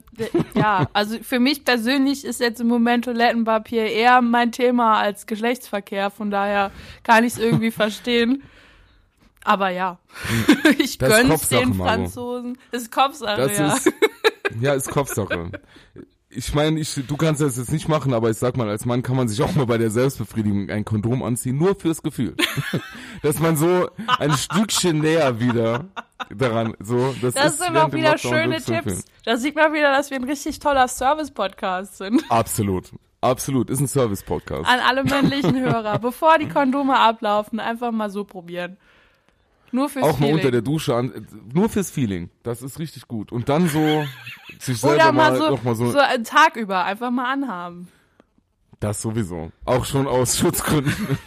ja, 0.54 0.90
also 0.94 1.18
für 1.22 1.40
mich 1.40 1.64
persönlich 1.64 2.26
ist 2.26 2.42
jetzt 2.42 2.60
im 2.60 2.68
Moment 2.68 3.06
Toilettenpapier 3.06 3.86
eher 3.86 4.22
mein 4.22 4.52
Thema 4.52 4.98
als 5.00 5.28
Geschlechtsverkehr, 5.28 6.10
von 6.10 6.30
daher 6.32 6.72
kann 7.04 7.24
ich 7.24 7.34
es 7.34 7.40
irgendwie 7.40 7.72
verstehen. 7.72 8.44
Aber 9.46 9.70
ja, 9.70 10.00
ich 10.80 10.98
Das 10.98 11.10
ist 11.22 11.28
gönn's 11.30 11.50
den. 11.50 11.74
Franzosen. 11.76 12.58
Das 12.72 12.82
ist 12.82 12.92
Kopfsache, 12.92 13.38
Das 13.48 13.58
ja. 13.58 13.74
ist, 13.74 13.92
ja, 14.60 14.74
ist 14.74 14.90
Kopfsache. 14.90 15.52
Ich 16.36 16.54
meine, 16.54 16.80
ich, 16.80 16.94
du 17.08 17.16
kannst 17.18 17.42
das 17.42 17.58
jetzt 17.58 17.72
nicht 17.72 17.88
machen, 17.88 18.14
aber 18.14 18.30
ich 18.30 18.38
sag 18.38 18.58
mal, 18.58 18.68
als 18.70 18.86
Mann 18.86 19.04
kann 19.04 19.16
man 19.16 19.28
sich 19.28 19.42
auch 19.42 19.56
mal 19.56 19.66
bei 19.66 19.78
der 19.78 19.90
Selbstbefriedigung 19.90 20.70
ein 20.70 20.84
Kondom 20.84 21.24
anziehen, 21.24 21.58
nur 21.58 21.76
fürs 21.76 22.04
Gefühl. 22.04 22.36
Dass 23.22 23.40
man 23.40 23.56
so 23.56 23.90
ein 24.20 24.32
Stückchen 24.34 25.00
näher 25.00 25.40
wieder 25.40 25.86
daran, 26.36 26.76
so, 26.80 27.16
das, 27.22 27.34
Das 27.36 27.54
ist 27.54 27.64
sind 27.64 27.78
auch 27.78 27.92
wieder 27.94 28.12
Lockdown 28.12 28.34
schöne. 28.34 28.62
Tipps. 28.62 29.06
Da 29.24 29.38
sieht 29.38 29.56
man 29.56 29.74
wieder, 29.74 29.92
dass 29.92 30.10
wir 30.12 30.18
ein 30.18 30.24
richtig 30.24 30.60
toller 30.60 30.88
Service-Podcast 30.88 31.98
sind. 31.98 32.24
Absolut. 32.30 32.92
Absolut. 33.22 33.70
Ist 33.70 33.80
ein 33.80 33.88
Service-Podcast. 33.88 34.68
An 34.70 34.80
alle 34.80 35.04
männlichen 35.04 35.60
Hörer. 35.60 35.98
Bevor 36.02 36.38
die 36.38 36.48
Kondome 36.48 36.98
ablaufen, 37.00 37.60
einfach 37.60 37.92
mal 37.92 38.10
so 38.10 38.24
probieren. 38.24 38.78
Nur 39.72 39.90
fürs 39.90 40.06
Auch 40.06 40.12
mal 40.20 40.28
Feeling. 40.28 40.36
unter 40.36 40.52
der 40.52 40.62
Dusche 40.62 40.96
an, 40.96 41.28
nur 41.54 41.70
fürs 41.70 41.90
Feeling. 41.92 42.30
Das 42.44 42.62
ist 42.62 42.80
richtig 42.80 43.08
gut. 43.08 43.32
Und 43.32 43.50
dann 43.50 43.68
so, 43.68 44.06
sich 44.60 44.80
selber 44.80 44.96
Oder 44.96 45.12
mal, 45.12 45.36
so, 45.38 45.50
noch 45.50 45.64
mal 45.64 45.76
so, 45.76 45.92
so 45.92 46.00
einen 46.00 46.24
Tag 46.24 46.56
über 46.56 46.84
einfach 46.86 47.12
mal 47.12 47.32
anhaben. 47.32 47.88
Das 48.80 49.02
sowieso. 49.02 49.52
Auch 49.64 49.86
schon 49.86 50.06
aus 50.08 50.38
Schutzgründen. 50.40 51.18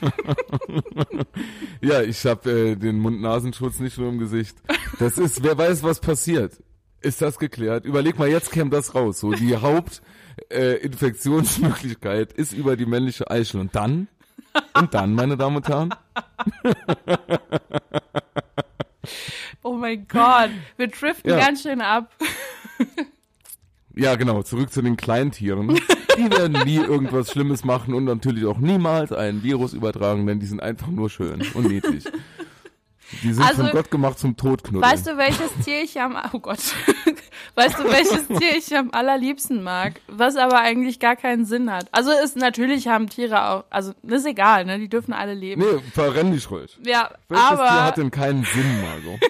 ja, 1.80 2.02
ich 2.02 2.24
habe 2.26 2.50
äh, 2.50 2.76
den 2.76 2.98
Mund-Nasenschutz 3.00 3.78
nicht 3.80 3.96
nur 3.98 4.08
im 4.10 4.18
Gesicht. 4.18 4.56
Das 4.98 5.16
ist, 5.18 5.42
wer 5.42 5.56
weiß, 5.56 5.82
was 5.82 6.00
passiert. 6.00 6.52
Ist 7.00 7.22
das 7.22 7.38
geklärt? 7.38 7.84
Überleg 7.84 8.18
mal, 8.18 8.28
jetzt 8.28 8.50
käme 8.52 8.70
das 8.70 8.94
raus. 8.94 9.20
So, 9.20 9.32
die 9.32 9.56
Hauptinfektionsmöglichkeit 9.56 12.36
äh, 12.36 12.40
ist 12.40 12.52
über 12.52 12.76
die 12.76 12.86
männliche 12.86 13.30
Eichel. 13.30 13.60
Und 13.60 13.74
dann? 13.74 14.08
Und 14.74 14.92
dann, 14.94 15.14
meine 15.14 15.36
Damen 15.36 15.56
und 15.56 15.68
Herren? 15.68 15.94
Oh 19.62 19.74
mein 19.74 20.06
Gott, 20.08 20.50
wir 20.76 20.88
driften 20.88 21.30
Ja. 21.30 21.38
ganz 21.38 21.62
schön 21.62 21.80
ab. 21.80 22.12
Ja, 23.98 24.14
genau, 24.14 24.44
zurück 24.44 24.70
zu 24.70 24.80
den 24.80 24.96
Kleintieren. 24.96 25.76
Die 26.16 26.30
werden 26.30 26.56
nie 26.64 26.76
irgendwas 26.76 27.32
Schlimmes 27.32 27.64
machen 27.64 27.94
und 27.94 28.04
natürlich 28.04 28.46
auch 28.46 28.58
niemals 28.58 29.10
ein 29.10 29.42
Virus 29.42 29.72
übertragen, 29.72 30.24
denn 30.24 30.38
die 30.38 30.46
sind 30.46 30.62
einfach 30.62 30.86
nur 30.86 31.10
schön 31.10 31.42
und 31.54 31.66
niedlich. 31.66 32.04
Die 33.22 33.32
sind 33.32 33.44
Also, 33.44 33.62
von 33.62 33.72
Gott 33.72 33.90
gemacht 33.90 34.18
zum 34.18 34.36
Todknuddeln. 34.36 34.92
Weißt 34.92 35.06
du, 35.06 35.16
welches 35.16 35.50
Tier 35.64 35.82
ich 35.82 36.00
am 36.00 36.16
oh 36.32 36.38
Gott. 36.38 36.58
Weißt 37.54 37.78
du, 37.78 37.84
welches 37.84 38.28
Tier 38.28 38.56
ich 38.56 38.76
am 38.76 38.90
allerliebsten 38.92 39.62
mag, 39.62 40.00
was 40.08 40.36
aber 40.36 40.60
eigentlich 40.60 41.00
gar 41.00 41.16
keinen 41.16 41.44
Sinn 41.44 41.72
hat? 41.72 41.86
Also 41.90 42.10
ist 42.10 42.36
natürlich 42.36 42.88
haben 42.88 43.08
Tiere 43.08 43.48
auch, 43.48 43.64
also 43.70 43.92
ist 44.02 44.26
egal, 44.26 44.64
ne, 44.64 44.78
die 44.78 44.88
dürfen 44.88 45.14
alle 45.14 45.34
leben. 45.34 45.62
Nee, 45.62 45.80
verrenn 45.92 46.32
dich 46.32 46.50
ruhig. 46.50 46.78
Ja, 46.84 47.10
Welches 47.28 47.48
Tier 47.48 47.58
aber 47.58 47.84
hat 47.84 47.96
denn 47.96 48.10
keinen 48.10 48.44
Sinn, 48.44 48.82
Margot? 48.82 49.20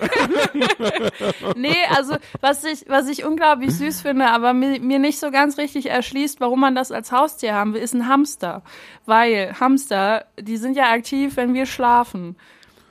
nee, 1.57 1.77
also 1.95 2.17
was 2.41 2.65
ich 2.65 2.85
was 2.89 3.09
ich 3.09 3.25
unglaublich 3.25 3.73
süß 3.75 4.01
finde, 4.01 4.27
aber 4.27 4.55
mir, 4.55 4.81
mir 4.81 4.99
nicht 4.99 5.21
so 5.21 5.31
ganz 5.31 5.57
richtig 5.57 5.91
erschließt, 5.91 6.41
warum 6.41 6.61
man 6.61 6.75
das 6.75 6.91
als 6.91 7.13
Haustier 7.13 7.55
haben 7.55 7.75
will, 7.75 7.81
ist 7.81 7.95
ein 7.95 8.09
Hamster, 8.09 8.63
weil 9.07 9.55
Hamster, 9.61 10.25
die 10.39 10.57
sind 10.57 10.77
ja 10.77 10.91
aktiv, 10.91 11.37
wenn 11.37 11.55
wir 11.55 11.67
schlafen. 11.67 12.37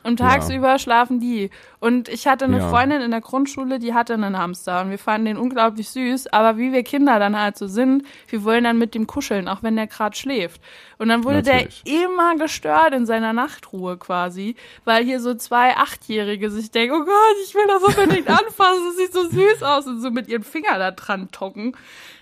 Und 0.07 0.17
tagsüber 0.17 0.79
schlafen 0.79 1.19
die. 1.19 1.49
Und 1.79 2.07
ich 2.07 2.27
hatte 2.27 2.45
eine 2.45 2.59
Ja. 2.59 2.69
Freundin 2.69 3.01
in 3.01 3.11
der 3.11 3.19
Grundschule, 3.19 3.77
die 3.77 3.93
hatte 3.93 4.13
einen 4.13 4.37
Hamster 4.37 4.81
und 4.81 4.89
wir 4.89 4.97
fanden 4.97 5.25
den 5.25 5.37
unglaublich 5.37 5.89
süß. 5.89 6.27
Aber 6.27 6.57
wie 6.57 6.71
wir 6.71 6.83
Kinder 6.83 7.19
dann 7.19 7.37
halt 7.37 7.57
so 7.57 7.67
sind, 7.67 8.03
wir 8.29 8.43
wollen 8.45 8.63
dann 8.63 8.77
mit 8.77 8.95
dem 8.95 9.05
kuscheln, 9.05 9.49
auch 9.49 9.63
wenn 9.63 9.75
der 9.75 9.87
gerade 9.87 10.15
schläft. 10.15 10.61
Und 10.97 11.09
dann 11.09 11.25
wurde 11.25 11.43
Natürlich. 11.43 11.83
der 11.83 12.03
immer 12.05 12.35
gestört 12.37 12.93
in 12.93 13.05
seiner 13.05 13.33
Nachtruhe 13.33 13.97
quasi, 13.97 14.55
weil 14.85 15.03
hier 15.03 15.19
so 15.19 15.35
zwei 15.35 15.75
Achtjährige 15.75 16.49
sich 16.49 16.71
denken, 16.71 16.95
oh 16.95 17.03
Gott, 17.05 17.35
ich 17.45 17.53
will 17.53 17.67
das 17.67 17.83
unbedingt 17.83 18.27
anfassen, 18.29 18.83
das 18.87 18.97
sieht 18.97 19.13
so 19.13 19.27
süß 19.27 19.61
aus 19.63 19.87
und 19.87 19.99
so 19.99 20.09
mit 20.09 20.29
ihren 20.29 20.43
Fingern 20.43 20.79
da 20.79 20.91
dran 20.91 21.29
tocken. 21.31 21.75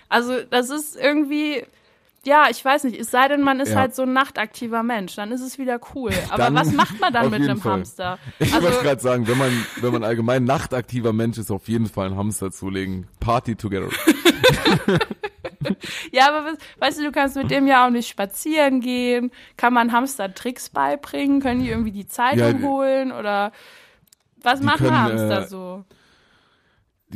Also 0.08 0.40
das 0.50 0.70
ist 0.70 0.96
irgendwie, 0.96 1.64
ja, 2.26 2.46
ich 2.50 2.62
weiß 2.64 2.84
nicht, 2.84 2.98
es 3.00 3.10
sei 3.10 3.28
denn, 3.28 3.42
man 3.42 3.60
ist 3.60 3.70
Ja. 3.70 3.76
halt 3.78 3.94
so 3.94 4.02
ein 4.02 4.12
nachtaktiver 4.12 4.82
Mensch, 4.82 5.14
dann 5.16 5.32
ist 5.32 5.40
es 5.40 5.58
wieder 5.58 5.80
cool. 5.94 6.10
Aber 6.28 6.38
Dann 6.38 6.54
was 6.54 6.72
macht 6.72 7.00
man 7.00 7.12
dann 7.12 7.30
mit 7.30 7.40
einem 7.42 7.60
Fall. 7.60 7.72
Hamster? 7.74 8.18
Ich 8.38 8.52
Also, 8.52 8.66
wollte 8.68 8.82
gerade 8.84 9.00
sagen, 9.00 9.26
wenn 9.28 9.38
man, 9.38 9.66
wenn 9.80 9.92
man 9.92 10.04
allgemein 10.04 10.44
nachtaktiver 10.44 11.12
Mensch 11.12 11.38
ist, 11.38 11.50
auf 11.50 11.68
jeden 11.68 11.86
Fall 11.86 12.06
einen 12.08 12.16
Hamster 12.16 12.50
zulegen. 12.50 13.06
Party 13.20 13.56
together. 13.56 13.88
ja, 16.12 16.28
aber 16.28 16.46
was- 16.52 16.58
weißt 16.78 16.98
du, 16.98 17.04
du 17.04 17.12
kannst 17.12 17.36
mit 17.36 17.50
dem 17.50 17.66
ja 17.66 17.86
auch 17.86 17.90
nicht 17.90 18.08
spazieren 18.08 18.80
gehen. 18.80 19.30
Kann 19.56 19.72
man 19.72 19.92
Hamster 19.92 20.32
Tricks 20.34 20.68
beibringen? 20.70 21.40
Können 21.40 21.60
die 21.62 21.70
irgendwie 21.70 21.92
die 21.92 22.06
Zeitung 22.06 22.60
Ja, 22.62 22.66
holen? 22.68 23.12
Oder 23.12 23.52
was 24.42 24.60
machen 24.62 24.86
können, 24.86 24.98
Hamster 24.98 25.42
äh, 25.42 25.48
so? 25.48 25.84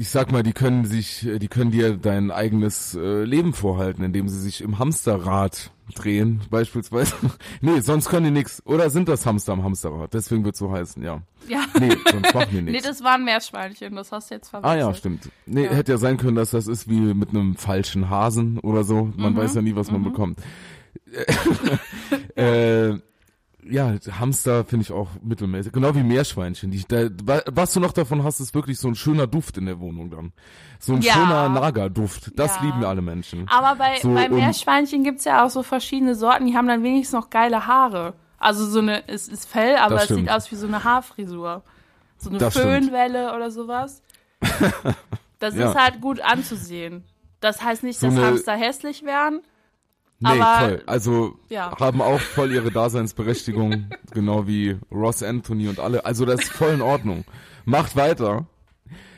Ich 0.01 0.09
sag 0.09 0.33
mal, 0.33 0.43
die 0.43 0.55
können 0.55 0.87
sich, 0.87 1.29
die 1.31 1.49
können 1.49 1.73
dir 1.73 1.95
dein 1.99 2.31
eigenes 2.31 2.95
äh, 2.95 3.23
Leben 3.25 3.53
vorhalten, 3.53 4.03
indem 4.03 4.29
sie 4.31 4.41
sich 4.41 4.63
im 4.63 4.79
Hamsterrad 4.79 5.73
drehen, 5.95 6.41
beispielsweise. 6.49 7.15
nee, 7.61 7.81
sonst 7.81 8.09
können 8.09 8.25
die 8.25 8.31
nix. 8.31 8.63
Oder 8.65 8.89
sind 8.89 9.11
das 9.11 9.27
Hamster 9.27 9.53
am 9.53 9.63
Hamsterrad? 9.63 10.15
Deswegen 10.15 10.43
wird 10.47 10.57
so 10.57 10.73
heißen, 10.73 11.03
ja. 11.03 11.21
Ja. 11.49 11.65
Nee, 11.79 11.91
sonst 12.11 12.33
machen 12.35 12.49
die 12.51 12.57
Nee, 12.63 12.71
nichts. 12.73 12.87
das 12.89 13.05
war 13.05 13.17
ein 13.17 13.25
Meerschweinchen, 13.27 13.95
das 13.95 14.11
hast 14.11 14.31
du 14.31 14.37
jetzt 14.37 14.49
Ah 14.55 14.61
verwechselt. 14.63 14.81
ja, 14.81 14.95
stimmt. 14.95 15.29
Nee, 15.45 15.65
Ja. 15.67 15.73
hätte 15.73 15.93
ja 15.93 15.99
sein 15.99 16.17
können, 16.17 16.37
dass 16.37 16.53
das 16.53 16.67
ist 16.67 16.89
wie 16.89 16.99
mit 17.13 17.29
einem 17.29 17.57
falschen 17.57 18.09
Hasen 18.09 18.59
oder 18.61 18.85
so. 18.85 19.13
Man 19.19 19.37
weiß 19.37 19.55
ja 19.55 19.61
nie, 19.61 19.77
was 19.77 19.91
man 19.91 20.03
bekommt. 20.03 20.39
äh, 22.37 22.95
ja, 23.69 23.95
Hamster 24.19 24.65
finde 24.65 24.85
ich 24.85 24.93
auch 24.93 25.09
mittelmäßig. 25.23 25.73
Genau 25.73 25.95
wie 25.95 26.03
Meerschweinchen. 26.03 26.71
Die, 26.71 26.85
da, 26.87 27.09
wa- 27.25 27.43
was 27.47 27.73
du 27.73 27.81
noch 27.81 27.93
davon 27.93 28.23
hast, 28.25 28.41
ist 28.41 28.55
wirklich 28.55 28.79
so 28.79 28.89
ein 28.89 28.95
schöner 28.95 29.27
Duft 29.27 29.57
in 29.59 29.67
der 29.67 29.81
Wohnung 29.81 30.11
dann. 30.11 30.33
So 30.79 30.95
ein 30.95 31.03
Ja. 31.03 31.13
schöner 31.15 31.49
Nagerduft. 31.49 32.33
Das 32.39 32.57
Ja. 32.57 32.63
lieben 32.63 32.85
alle 32.85 33.03
Menschen. 33.03 33.47
Aber 33.49 33.77
bei, 33.77 33.99
So, 34.01 34.13
bei 34.15 34.29
Meerschweinchen 34.29 35.05
gibt's 35.05 35.25
ja 35.25 35.45
auch 35.45 35.51
so 35.51 35.63
verschiedene 35.63 36.15
Sorten, 36.15 36.47
die 36.47 36.57
haben 36.57 36.69
dann 36.69 36.83
wenigstens 36.83 37.19
noch 37.19 37.31
geile 37.31 37.67
Haare. 37.67 38.15
Also 38.39 38.65
so 38.67 38.79
eine, 38.79 39.07
es 39.09 39.29
ist 39.29 39.47
Fell, 39.47 39.77
aber 39.77 39.97
es 39.97 40.03
sieht 40.09 40.17
stimmt. 40.17 40.31
aus 40.31 40.51
wie 40.51 40.57
so 40.57 40.67
eine 40.67 40.83
Haarfrisur. 40.85 41.63
So 42.17 42.31
eine 42.31 42.39
Das 42.39 42.55
stimmt. 42.55 42.67
Föhnwelle 42.67 43.35
oder 43.35 43.51
sowas. 43.51 44.03
Das 45.39 45.55
Ja. 45.55 45.71
ist 45.71 45.75
halt 45.79 46.01
gut 46.03 46.21
anzusehen. 46.21 47.03
Das 47.41 47.63
heißt 47.63 47.83
nicht, 47.83 47.99
So 47.99 48.09
dass 48.09 48.19
Hamster 48.19 48.53
hässlich 48.53 49.05
wären. 49.05 49.41
Nee, 50.21 50.41
aber- 50.41 50.59
voll. 50.69 50.83
Also 50.87 51.39
Ja. 51.49 51.75
haben 51.81 52.01
auch 52.03 52.21
voll 52.21 52.53
ihre 52.53 52.71
Daseinsberechtigung, 52.71 53.87
genau 54.13 54.47
wie 54.47 54.77
Ross 54.93 55.23
Anthony 55.23 55.69
und 55.69 55.81
alle. 55.81 56.05
Also 56.05 56.25
das 56.27 56.43
ist 56.43 56.53
voll 56.53 56.75
in 56.75 56.83
Ordnung. 56.83 57.25
Macht 57.65 57.97
weiter. 57.97 58.47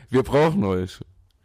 Wir 0.09 0.23
brauchen 0.23 0.63
euch. 0.63 0.99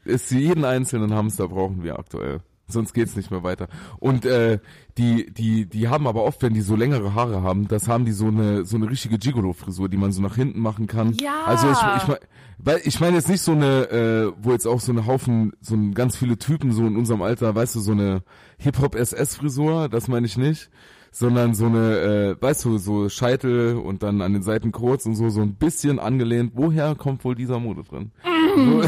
Ist 0.04 0.30
jeden 0.30 0.64
einzelnen 0.64 1.12
Hamster 1.14 1.48
brauchen 1.48 1.82
wir 1.82 1.98
aktuell. 1.98 2.40
Sonst 2.68 2.92
geht's 2.92 3.16
nicht 3.16 3.30
mehr 3.30 3.42
weiter. 3.42 3.68
Und 3.98 4.24
äh, 4.24 4.58
die, 4.98 5.32
die, 5.32 5.66
die 5.66 5.88
haben 5.88 6.06
aber 6.06 6.24
oft, 6.24 6.42
wenn 6.42 6.54
die 6.54 6.60
so 6.60 6.76
längere 6.76 7.14
Haare 7.14 7.42
haben, 7.42 7.66
das 7.66 7.88
haben 7.88 8.04
die 8.04 8.12
so 8.12 8.26
eine 8.26 8.64
so 8.64 8.76
eine 8.76 8.90
richtige 8.90 9.18
Gigolo-Frisur, 9.18 9.88
die 9.88 9.96
man 9.96 10.12
so 10.12 10.20
nach 10.20 10.36
hinten 10.36 10.60
machen 10.60 10.86
kann. 10.86 11.14
Ja. 11.14 11.44
Also 11.46 11.70
ich, 11.70 11.78
ich 12.02 12.08
mein, 12.08 12.18
weil 12.58 12.80
ich 12.84 12.98
meine 13.00 13.16
jetzt 13.16 13.28
nicht 13.28 13.40
so 13.40 13.52
eine, 13.52 13.88
äh, 13.90 14.32
wo 14.42 14.50
jetzt 14.50 14.66
auch 14.66 14.80
so 14.80 14.90
eine 14.90 15.06
Haufen, 15.06 15.52
so 15.60 15.74
ein, 15.74 15.94
ganz 15.94 16.16
viele 16.16 16.38
Typen 16.38 16.72
so 16.72 16.86
in 16.86 16.96
unserem 16.96 17.22
Alter, 17.22 17.54
weißt 17.54 17.76
du, 17.76 17.80
so 17.80 17.92
eine 17.92 18.22
Hip-Hop-SS-Frisur, 18.58 19.88
das 19.88 20.08
meine 20.08 20.26
ich 20.26 20.36
nicht, 20.36 20.68
sondern 21.12 21.54
so 21.54 21.66
eine, 21.66 22.36
äh, 22.38 22.42
weißt 22.42 22.64
du, 22.64 22.78
so 22.78 23.08
Scheitel 23.08 23.76
und 23.76 24.02
dann 24.02 24.20
an 24.22 24.32
den 24.32 24.42
Seiten 24.42 24.72
kurz 24.72 25.06
und 25.06 25.14
so, 25.14 25.28
so 25.30 25.40
ein 25.40 25.54
bisschen 25.54 26.00
angelehnt. 26.00 26.52
Woher 26.56 26.96
kommt 26.96 27.24
wohl 27.24 27.36
dieser 27.36 27.60
Mode 27.60 27.84
drin? 27.84 28.10
So, 28.58 28.82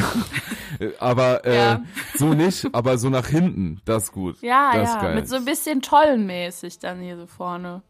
äh, 0.85 0.93
aber 0.99 1.45
äh, 1.45 1.57
Ja. 1.57 1.83
so 2.17 2.35
nicht, 2.35 2.67
aber 2.73 2.99
so 2.99 3.09
nach 3.11 3.27
hinten, 3.27 3.81
das 3.85 4.05
ist 4.05 4.13
gut. 4.13 4.41
Ja, 4.43 4.73
das 4.75 4.95
ja. 4.95 5.03
Geil. 5.03 5.15
Mit 5.15 5.29
so 5.29 5.37
ein 5.37 5.45
bisschen 5.45 5.81
tollenmäßig 5.83 6.79
dann 6.79 7.01
hier 7.01 7.17
so 7.17 7.27
vorne. 7.27 7.83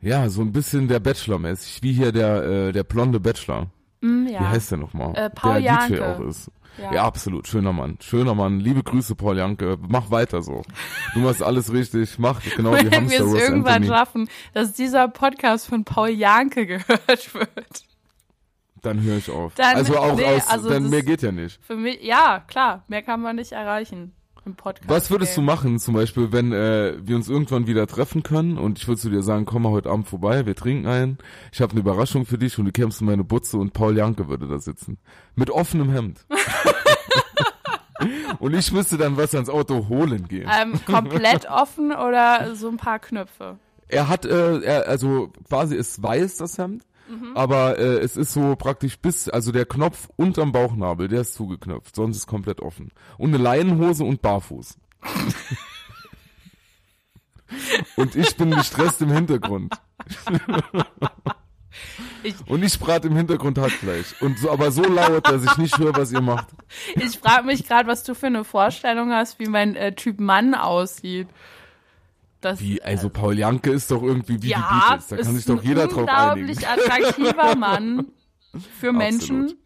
ja, 0.00 0.28
so 0.28 0.40
ein 0.42 0.52
bisschen 0.52 0.88
der 0.88 1.00
Bachelor-mäßig, 1.00 1.82
wie 1.82 1.92
hier 1.92 2.12
der, 2.12 2.42
äh, 2.42 2.72
der 2.72 2.84
blonde 2.84 3.20
Bachelor. 3.20 3.66
Hm, 4.00 4.26
ja. 4.26 4.40
Wie 4.40 4.44
heißt 4.46 4.72
der 4.72 4.78
nochmal? 4.78 5.14
Äh, 5.16 5.30
Paul 5.30 5.62
der 5.62 5.76
DJ 5.86 5.94
Janke. 5.94 6.06
auch 6.16 6.20
ist. 6.20 6.50
Ja. 6.78 6.92
Ja. 6.94 7.04
absolut. 7.04 7.46
Schöner 7.46 7.72
Mann. 7.72 7.98
Schöner 8.00 8.34
Mann. 8.34 8.58
Liebe 8.58 8.82
Grüße, 8.82 9.14
Paul 9.14 9.36
Janke. 9.36 9.76
Mach 9.88 10.10
weiter 10.10 10.40
so. 10.42 10.62
Du 11.14 11.20
machst 11.20 11.42
alles 11.42 11.70
richtig. 11.72 12.18
Mach 12.18 12.40
genau 12.42 12.72
wie 12.72 12.76
Wenn 12.90 13.10
wir 13.10 13.18
Hamster 13.20 13.24
es 13.26 13.34
irgendwann 13.42 13.74
Anthony. 13.74 13.86
schaffen, 13.88 14.28
dass 14.54 14.72
dieser 14.72 15.06
Podcast 15.08 15.66
von 15.66 15.84
Paul 15.84 16.08
Janke 16.08 16.66
gehört 16.66 17.34
wird. 17.34 17.84
Dann 18.82 19.00
höre 19.00 19.16
ich 19.16 19.30
auf. 19.30 19.54
Dann- 19.54 19.76
also 19.76 19.96
auch 19.96 20.16
nee, 20.16 20.24
aus, 20.24 20.48
also 20.48 20.68
dann 20.68 20.90
mehr 20.90 21.02
geht 21.02 21.22
ja 21.22 21.32
nicht. 21.32 21.64
Für 21.64 21.76
mich, 21.76 22.02
ja, 22.02 22.44
klar, 22.46 22.84
mehr 22.88 23.02
kann 23.02 23.22
man 23.22 23.36
nicht 23.36 23.52
erreichen 23.52 24.12
im 24.44 24.56
Podcast. 24.56 24.88
Was 24.88 25.10
würdest 25.10 25.36
du 25.36 25.40
machen, 25.40 25.78
zum 25.78 25.94
Beispiel, 25.94 26.32
wenn 26.32 26.52
äh, 26.52 26.96
wir 27.00 27.14
uns 27.14 27.28
irgendwann 27.28 27.68
wieder 27.68 27.86
treffen 27.86 28.24
können 28.24 28.58
und 28.58 28.78
ich 28.78 28.88
würde 28.88 29.00
zu 29.00 29.08
dir 29.08 29.22
sagen, 29.22 29.44
komm 29.44 29.62
mal 29.62 29.70
heute 29.70 29.88
Abend 29.88 30.08
vorbei, 30.08 30.46
wir 30.46 30.56
trinken 30.56 30.88
ein, 30.88 31.18
ich 31.52 31.60
habe 31.60 31.72
eine 31.72 31.80
Überraschung 31.80 32.26
für 32.26 32.38
dich 32.38 32.58
und 32.58 32.64
du 32.64 32.72
kämst 32.72 33.00
in 33.00 33.06
meine 33.06 33.22
Butze 33.22 33.56
und 33.56 33.72
Paul 33.72 33.96
Janke 33.96 34.28
würde 34.28 34.48
da 34.48 34.58
sitzen. 34.58 34.98
Mit 35.36 35.50
offenem 35.50 35.90
Hemd. 35.90 36.26
und 38.40 38.54
ich 38.54 38.72
müsste 38.72 38.98
dann 38.98 39.16
was 39.16 39.32
ans 39.34 39.48
Auto 39.48 39.88
holen 39.88 40.26
gehen. 40.26 40.50
Ähm, 40.60 40.80
komplett 40.86 41.48
offen 41.48 41.92
oder 41.92 42.56
so 42.56 42.68
ein 42.68 42.78
paar 42.78 42.98
Knöpfe? 42.98 43.58
Er 43.86 44.08
hat, 44.08 44.24
äh, 44.24 44.58
er, 44.60 44.88
also 44.88 45.30
quasi 45.48 45.76
ist 45.76 46.02
weiß 46.02 46.38
das 46.38 46.58
Hemd, 46.58 46.82
Mhm. 47.12 47.36
aber 47.36 47.78
äh, 47.78 47.98
es 47.98 48.16
ist 48.16 48.32
so 48.32 48.56
praktisch 48.56 48.98
bis, 48.98 49.28
also 49.28 49.52
der 49.52 49.66
Knopf 49.66 50.08
unterm 50.16 50.50
Bauchnabel, 50.50 51.08
der 51.08 51.20
ist 51.20 51.34
zugeknöpft, 51.34 51.94
sonst 51.94 52.16
ist 52.16 52.26
komplett 52.26 52.60
offen. 52.60 52.90
Und 53.18 53.34
eine 53.34 53.42
Leinenhose 53.42 54.04
und 54.04 54.22
barfuß. 54.22 54.78
und 57.96 58.16
ich 58.16 58.34
bin 58.36 58.52
gestresst 58.52 59.02
im 59.02 59.12
Hintergrund. 59.12 59.74
Ich- 62.22 62.34
und 62.46 62.62
ich 62.62 62.78
brate 62.78 63.08
im 63.08 63.16
Hintergrund 63.16 63.58
Hackfleisch. 63.58 64.14
Und 64.20 64.38
so, 64.38 64.50
aber 64.50 64.70
so 64.70 64.84
laut, 64.84 65.26
dass 65.26 65.44
ich 65.44 65.56
nicht 65.58 65.78
höre, 65.78 65.94
was 65.94 66.12
ihr 66.12 66.20
macht. 66.20 66.48
Ich 66.94 67.18
frage 67.18 67.46
mich 67.46 67.66
gerade, 67.66 67.88
was 67.88 68.04
du 68.04 68.14
für 68.14 68.28
eine 68.28 68.44
Vorstellung 68.44 69.10
hast, 69.10 69.38
wie 69.38 69.48
mein 69.48 69.76
äh, 69.76 69.94
Typ 69.94 70.20
Mann 70.20 70.54
aussieht. 70.54 71.28
Das, 72.42 72.60
Wie, 72.60 72.82
also 72.82 73.08
Paul 73.08 73.38
Janke 73.38 73.70
ist 73.70 73.90
doch 73.90 74.02
irgendwie 74.02 74.34
wie 74.34 74.46
die 74.46 74.48
ja, 74.50 74.86
Beatles, 74.88 75.06
da 75.08 75.16
kann 75.16 75.26
ist 75.36 75.46
sich 75.46 75.46
doch 75.46 75.62
jeder 75.62 75.86
drauf 75.88 76.06
einigen. 76.08 76.48
unglaublich 76.50 76.68
attraktiver 76.68 77.56
Mann 77.56 78.06
für 78.78 78.92
Menschen. 78.92 79.42
Absolut. 79.44 79.58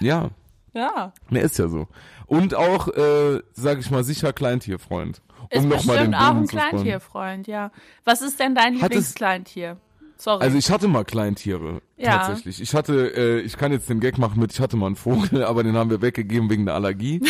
Ja, 0.00 0.30
Ja. 0.74 1.12
Ne, 1.30 1.40
ist 1.40 1.58
ja 1.58 1.68
so. 1.68 1.88
Und 2.26 2.54
auch, 2.54 2.88
äh, 2.88 3.40
sag 3.52 3.78
ich 3.78 3.90
mal, 3.90 4.04
sicher 4.04 4.32
Kleintierfreund. 4.32 5.22
Ist 5.50 5.62
Um 5.62 5.68
noch 5.70 5.84
mal 5.86 5.96
den 5.98 6.10
bestimmt 6.10 6.14
auch 6.16 6.34
ein. 6.36 6.46
Kleintierfreund, 6.46 7.46
ja. 7.46 7.70
Was 8.04 8.20
ist 8.22 8.38
denn 8.38 8.54
dein 8.54 8.74
Hat 8.74 8.90
Lieblingskleintier? 8.90 9.78
Sorry. 10.18 10.42
Also 10.42 10.58
ich 10.58 10.70
hatte 10.70 10.88
mal 10.88 11.04
Kleintiere, 11.04 11.80
Ja. 11.96 12.18
tatsächlich. 12.18 12.60
Ich 12.60 12.74
hatte, 12.74 13.14
äh, 13.16 13.40
ich 13.40 13.56
kann 13.56 13.70
jetzt 13.72 13.88
den 13.88 14.00
Gag 14.00 14.18
machen 14.18 14.40
mit, 14.40 14.52
ich 14.52 14.60
hatte 14.60 14.76
mal 14.76 14.86
einen 14.86 14.96
Vogel, 14.96 15.44
aber 15.44 15.62
den 15.62 15.76
haben 15.76 15.90
wir 15.90 16.02
weggegeben 16.02 16.50
wegen 16.50 16.66
der 16.66 16.74
Allergie. 16.74 17.22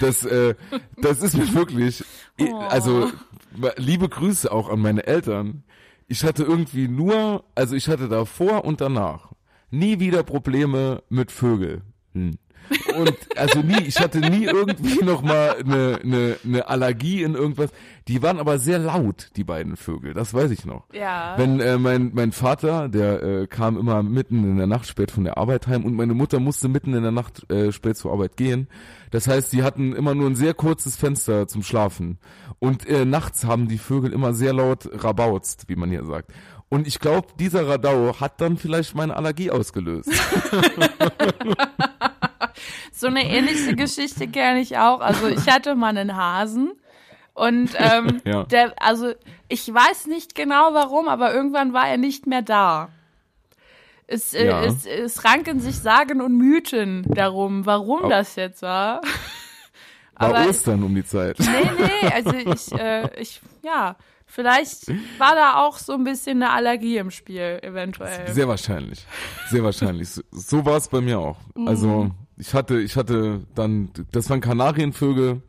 Das, 0.00 0.24
äh, 0.24 0.54
das 0.98 1.22
ist 1.22 1.36
mir 1.36 1.52
wirklich, 1.54 2.04
Oh. 2.40 2.54
also 2.68 3.10
liebe 3.76 4.08
Grüße 4.08 4.50
auch 4.50 4.68
an 4.68 4.80
meine 4.80 5.06
Eltern. 5.06 5.64
Ich 6.06 6.24
hatte 6.24 6.44
irgendwie 6.44 6.88
nur, 6.88 7.44
also 7.54 7.74
ich 7.74 7.88
hatte 7.88 8.08
davor 8.08 8.64
und 8.64 8.80
danach 8.80 9.32
nie 9.70 10.00
wieder 10.00 10.22
Probleme 10.22 11.02
mit 11.08 11.32
Vögeln. 11.32 11.82
Hm. 12.12 12.38
Und 12.96 13.16
also 13.36 13.60
nie, 13.60 13.82
ich 13.86 13.98
hatte 14.00 14.20
nie 14.20 14.44
irgendwie 14.44 15.04
noch 15.04 15.22
mal 15.22 15.56
eine, 15.58 16.00
eine, 16.02 16.36
eine 16.44 16.68
Allergie 16.68 17.22
in 17.22 17.34
irgendwas. 17.34 17.70
Die 18.08 18.22
waren 18.22 18.38
aber 18.38 18.58
sehr 18.58 18.78
laut, 18.78 19.30
die 19.36 19.44
beiden 19.44 19.76
Vögel, 19.76 20.12
das 20.12 20.34
weiß 20.34 20.50
ich 20.50 20.64
noch. 20.66 20.84
ja. 20.92 21.34
Wenn 21.36 21.60
äh, 21.60 21.78
mein 21.78 22.12
mein 22.14 22.32
Vater, 22.32 22.88
der 22.88 23.22
äh, 23.22 23.46
kam 23.46 23.78
immer 23.78 24.02
mitten 24.02 24.44
in 24.44 24.58
der 24.58 24.66
Nacht 24.66 24.86
spät 24.86 25.10
von 25.10 25.24
der 25.24 25.38
Arbeit 25.38 25.66
heim 25.66 25.84
und 25.84 25.94
meine 25.94 26.14
Mutter 26.14 26.38
musste 26.38 26.68
mitten 26.68 26.94
in 26.94 27.02
der 27.02 27.12
Nacht 27.12 27.50
äh, 27.50 27.72
spät 27.72 27.96
zur 27.96 28.12
Arbeit 28.12 28.36
gehen. 28.36 28.68
Das 29.10 29.26
heißt, 29.26 29.52
die 29.52 29.62
hatten 29.62 29.94
immer 29.94 30.14
nur 30.14 30.28
ein 30.28 30.36
sehr 30.36 30.54
kurzes 30.54 30.96
Fenster 30.96 31.46
zum 31.48 31.62
Schlafen 31.62 32.18
und 32.58 32.86
äh, 32.86 33.04
nachts 33.04 33.44
haben 33.44 33.68
die 33.68 33.78
Vögel 33.78 34.12
immer 34.12 34.34
sehr 34.34 34.52
laut 34.52 34.88
rabauzt, 35.02 35.64
wie 35.68 35.76
man 35.76 35.90
hier 35.90 36.04
sagt. 36.04 36.32
Und 36.68 36.86
ich 36.86 36.98
glaube, 36.98 37.28
dieser 37.38 37.68
Radau 37.68 38.18
hat 38.20 38.40
dann 38.40 38.56
vielleicht 38.56 38.94
meine 38.94 39.16
Allergie 39.16 39.50
ausgelöst. 39.50 40.10
So 42.96 43.08
eine 43.08 43.28
ähnliche 43.28 43.74
Geschichte 43.74 44.28
kenne 44.28 44.60
ich 44.60 44.78
auch. 44.78 45.00
Also 45.00 45.26
ich 45.28 45.46
hatte 45.48 45.74
mal 45.74 45.88
einen 45.88 46.16
Hasen 46.16 46.72
und 47.34 47.70
ähm, 47.76 48.20
Ja. 48.24 48.44
der, 48.44 48.72
also 48.80 49.12
ich 49.48 49.72
weiß 49.72 50.06
nicht 50.06 50.34
genau 50.36 50.72
warum, 50.72 51.08
aber 51.08 51.34
irgendwann 51.34 51.72
war 51.72 51.88
er 51.88 51.96
nicht 51.96 52.26
mehr 52.28 52.42
da. 52.42 52.90
Es, 54.06 54.32
äh, 54.34 54.46
Ja. 54.46 54.62
es, 54.62 54.86
es 54.86 55.24
ranken 55.24 55.58
sich 55.60 55.76
Sagen 55.80 56.20
und 56.20 56.36
Mythen 56.36 57.02
darum, 57.08 57.66
warum 57.66 58.04
Au- 58.04 58.08
das 58.08 58.36
jetzt 58.36 58.62
war. 58.62 59.00
War 60.16 60.28
Aber- 60.36 60.48
Ostern 60.48 60.84
um 60.84 60.94
die 60.94 61.04
Zeit. 61.04 61.36
Nee, 61.40 61.70
nee, 61.76 62.08
also 62.14 62.32
ich, 62.36 62.72
äh, 62.78 63.20
ich, 63.20 63.40
ja, 63.64 63.96
vielleicht 64.26 64.86
war 65.18 65.34
da 65.34 65.56
auch 65.64 65.76
so 65.78 65.94
ein 65.94 66.04
bisschen 66.04 66.40
eine 66.40 66.52
Allergie 66.52 66.98
im 66.98 67.10
Spiel, 67.10 67.58
eventuell. 67.62 68.32
Sehr 68.32 68.46
wahrscheinlich. 68.46 69.04
Sehr 69.50 69.64
wahrscheinlich. 69.64 70.08
So, 70.10 70.22
so 70.30 70.64
war 70.64 70.76
es 70.76 70.86
bei 70.86 71.00
mir 71.00 71.18
auch. 71.18 71.38
Mhm. 71.56 71.66
Also 71.66 72.10
ich 72.36 72.54
hatte, 72.54 72.80
ich 72.80 72.96
hatte 72.96 73.42
dann, 73.54 73.90
das 74.12 74.28
waren 74.30 74.40
Kanarienvögel, 74.40 75.42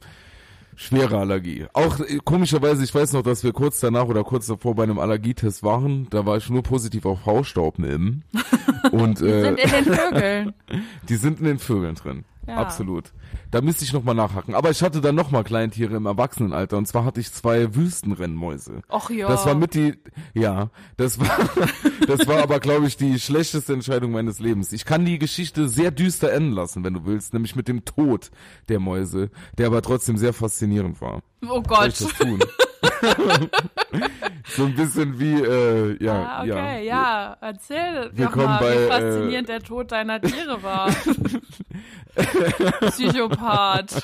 schwere 0.76 1.18
Allergie. 1.18 1.66
Auch 1.74 2.00
äh, 2.00 2.20
komischerweise, 2.24 2.84
ich 2.84 2.94
weiß 2.94 3.14
noch, 3.14 3.24
dass 3.24 3.44
wir 3.44 3.54
kurz 3.54 3.80
danach 3.80 4.06
oder 4.06 4.24
kurz 4.24 4.48
davor 4.48 4.76
bei 4.76 4.84
einem 4.84 5.00
Allergietest 5.00 5.64
waren. 5.64 6.08
Da 6.10 6.26
war 6.26 6.38
ich 6.38 6.50
nur 6.50 6.64
positiv 6.64 7.06
auf 7.06 7.26
Hausstaubmilben. 7.26 8.24
Und 8.92 9.22
äh, 9.22 9.42
Sind 9.42 9.60
in 9.60 9.70
den 9.72 9.94
Vögeln. 9.94 10.54
die 11.10 11.16
sind 11.16 11.40
in 11.40 11.46
den 11.46 11.60
Vögeln 11.60 11.96
drin. 11.96 12.26
Ja. 12.48 12.58
Absolut. 12.58 13.12
Da 13.50 13.62
müsste 13.62 13.86
ich 13.86 13.94
nochmal 13.94 14.16
nachhaken. 14.16 14.54
Aber 14.54 14.70
ich 14.70 14.84
hatte 14.84 15.02
dann 15.02 15.16
nochmal 15.16 15.44
Kleintiere 15.44 15.96
im 15.96 16.06
Erwachsenenalter. 16.06 16.78
Und 16.78 16.88
zwar 16.88 17.04
hatte 17.06 17.20
ich 17.20 17.32
zwei 17.32 17.74
Wüstenrennmäuse. 17.76 18.82
Och 18.90 19.10
ja. 19.10 19.28
Das 19.28 19.46
war 19.46 19.56
mit 19.56 19.74
die, 19.74 19.96
ja, 20.34 20.70
das 20.98 21.20
war, 21.20 21.50
das 22.08 22.28
war 22.28 22.44
aber, 22.44 22.60
glaube 22.60 22.86
ich, 22.88 22.98
die 22.98 23.20
schlechteste 23.20 23.74
Entscheidung 23.74 24.12
meines 24.12 24.40
Lebens. 24.40 24.74
Ich 24.74 24.86
kann 24.86 25.06
die 25.06 25.18
Geschichte 25.18 25.68
sehr 25.68 25.92
düster 25.92 26.32
enden 26.32 26.52
lassen, 26.52 26.84
wenn 26.84 26.94
du 26.94 27.06
willst, 27.06 27.34
nämlich 27.34 27.56
mit 27.56 27.68
dem 27.68 27.84
Tod 27.84 28.30
der 28.70 28.80
Mäuse, 28.80 29.32
der 29.58 29.68
aber 29.68 29.82
trotzdem 29.82 30.18
sehr 30.18 30.34
faszinierend 30.34 31.02
war. 31.02 31.22
Oh 31.44 31.48
Soll 31.48 31.64
Gott. 31.64 31.88
ich 31.88 31.98
das 31.98 32.14
tun? 32.14 32.40
so 34.48 34.66
ein 34.66 34.76
bisschen 34.76 35.20
wie, 35.20 35.34
äh, 35.42 36.04
ja, 36.04 36.14
Ah, 36.14 36.42
okay, 36.44 36.86
ja. 36.86 37.38
Erzähl 37.42 38.12
Wir 38.14 38.26
doch 38.28 38.36
mal, 38.36 38.60
bei, 38.60 38.72
wie 38.74 38.78
äh, 38.84 38.88
faszinierend 38.88 39.50
der 39.50 39.60
Tod 39.62 39.92
deiner 39.92 40.22
Tiere 40.22 40.62
war. 40.64 40.90
Psychopath. 42.90 44.04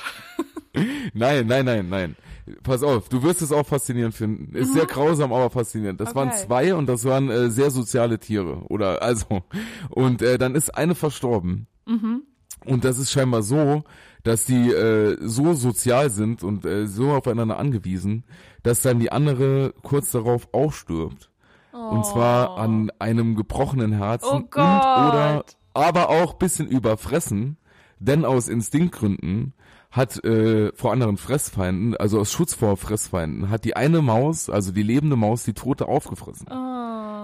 Nein, 1.14 1.46
nein, 1.46 1.64
nein, 1.64 1.88
nein. 1.88 2.16
pass 2.62 2.82
auf, 2.82 3.08
du 3.08 3.22
wirst 3.22 3.42
es 3.42 3.52
auch 3.52 3.66
faszinierend 3.66 4.14
finden. 4.14 4.54
Ist 4.56 4.72
sehr 4.72 4.86
grausam, 4.86 5.32
aber 5.32 5.50
faszinierend. 5.50 6.00
Das 6.00 6.14
waren 6.14 6.28
Mhm. 6.28 6.34
Okay. 6.34 6.46
zwei 6.46 6.74
und 6.74 6.86
das 6.86 7.04
waren 7.04 7.30
äh, 7.30 7.50
sehr 7.50 7.70
soziale 7.70 8.18
Tiere. 8.18 8.62
Oder 8.68 9.02
also. 9.02 9.42
Und 9.90 10.22
äh, 10.22 10.38
dann 10.38 10.54
ist 10.54 10.70
eine 10.76 10.94
verstorben. 10.94 11.66
Mhm. 11.86 12.22
Und 12.64 12.84
das 12.84 12.98
ist 12.98 13.10
scheinbar 13.10 13.42
so, 13.42 13.82
dass 14.22 14.44
die 14.44 14.70
äh, 14.70 15.16
so 15.20 15.54
sozial 15.54 16.10
sind 16.10 16.42
und 16.42 16.64
äh, 16.64 16.86
so 16.86 17.12
aufeinander 17.12 17.58
angewiesen, 17.58 18.24
dass 18.62 18.82
dann 18.82 19.00
die 19.00 19.10
andere 19.10 19.74
kurz 19.82 20.12
darauf 20.12 20.48
auch 20.52 20.72
stirbt. 20.72 21.30
Und 21.72 22.04
zwar 22.04 22.58
an 22.58 22.92
einem 22.98 23.34
gebrochenen 23.34 23.92
Herzen 23.92 24.28
Oh 24.30 24.36
und 24.36 24.54
oder 24.54 25.44
aber 25.74 26.10
auch 26.10 26.34
bisschen 26.34 26.68
überfressen, 26.68 27.56
denn 27.98 28.24
aus 28.24 28.48
Instinktgründen 28.48 29.54
hat 29.90 30.22
äh, 30.24 30.72
vor 30.74 30.92
anderen 30.92 31.16
Fressfeinden, 31.16 31.96
also 31.96 32.20
aus 32.20 32.32
Schutz 32.32 32.54
vor 32.54 32.76
Fressfeinden, 32.76 33.50
hat 33.50 33.64
die 33.64 33.76
eine 33.76 34.02
Maus, 34.02 34.48
also 34.48 34.72
die 34.72 34.82
lebende 34.82 35.16
Maus, 35.16 35.44
die 35.44 35.54
tote 35.54 35.86
aufgefressen. 35.86 36.46
Oh. 36.50 36.71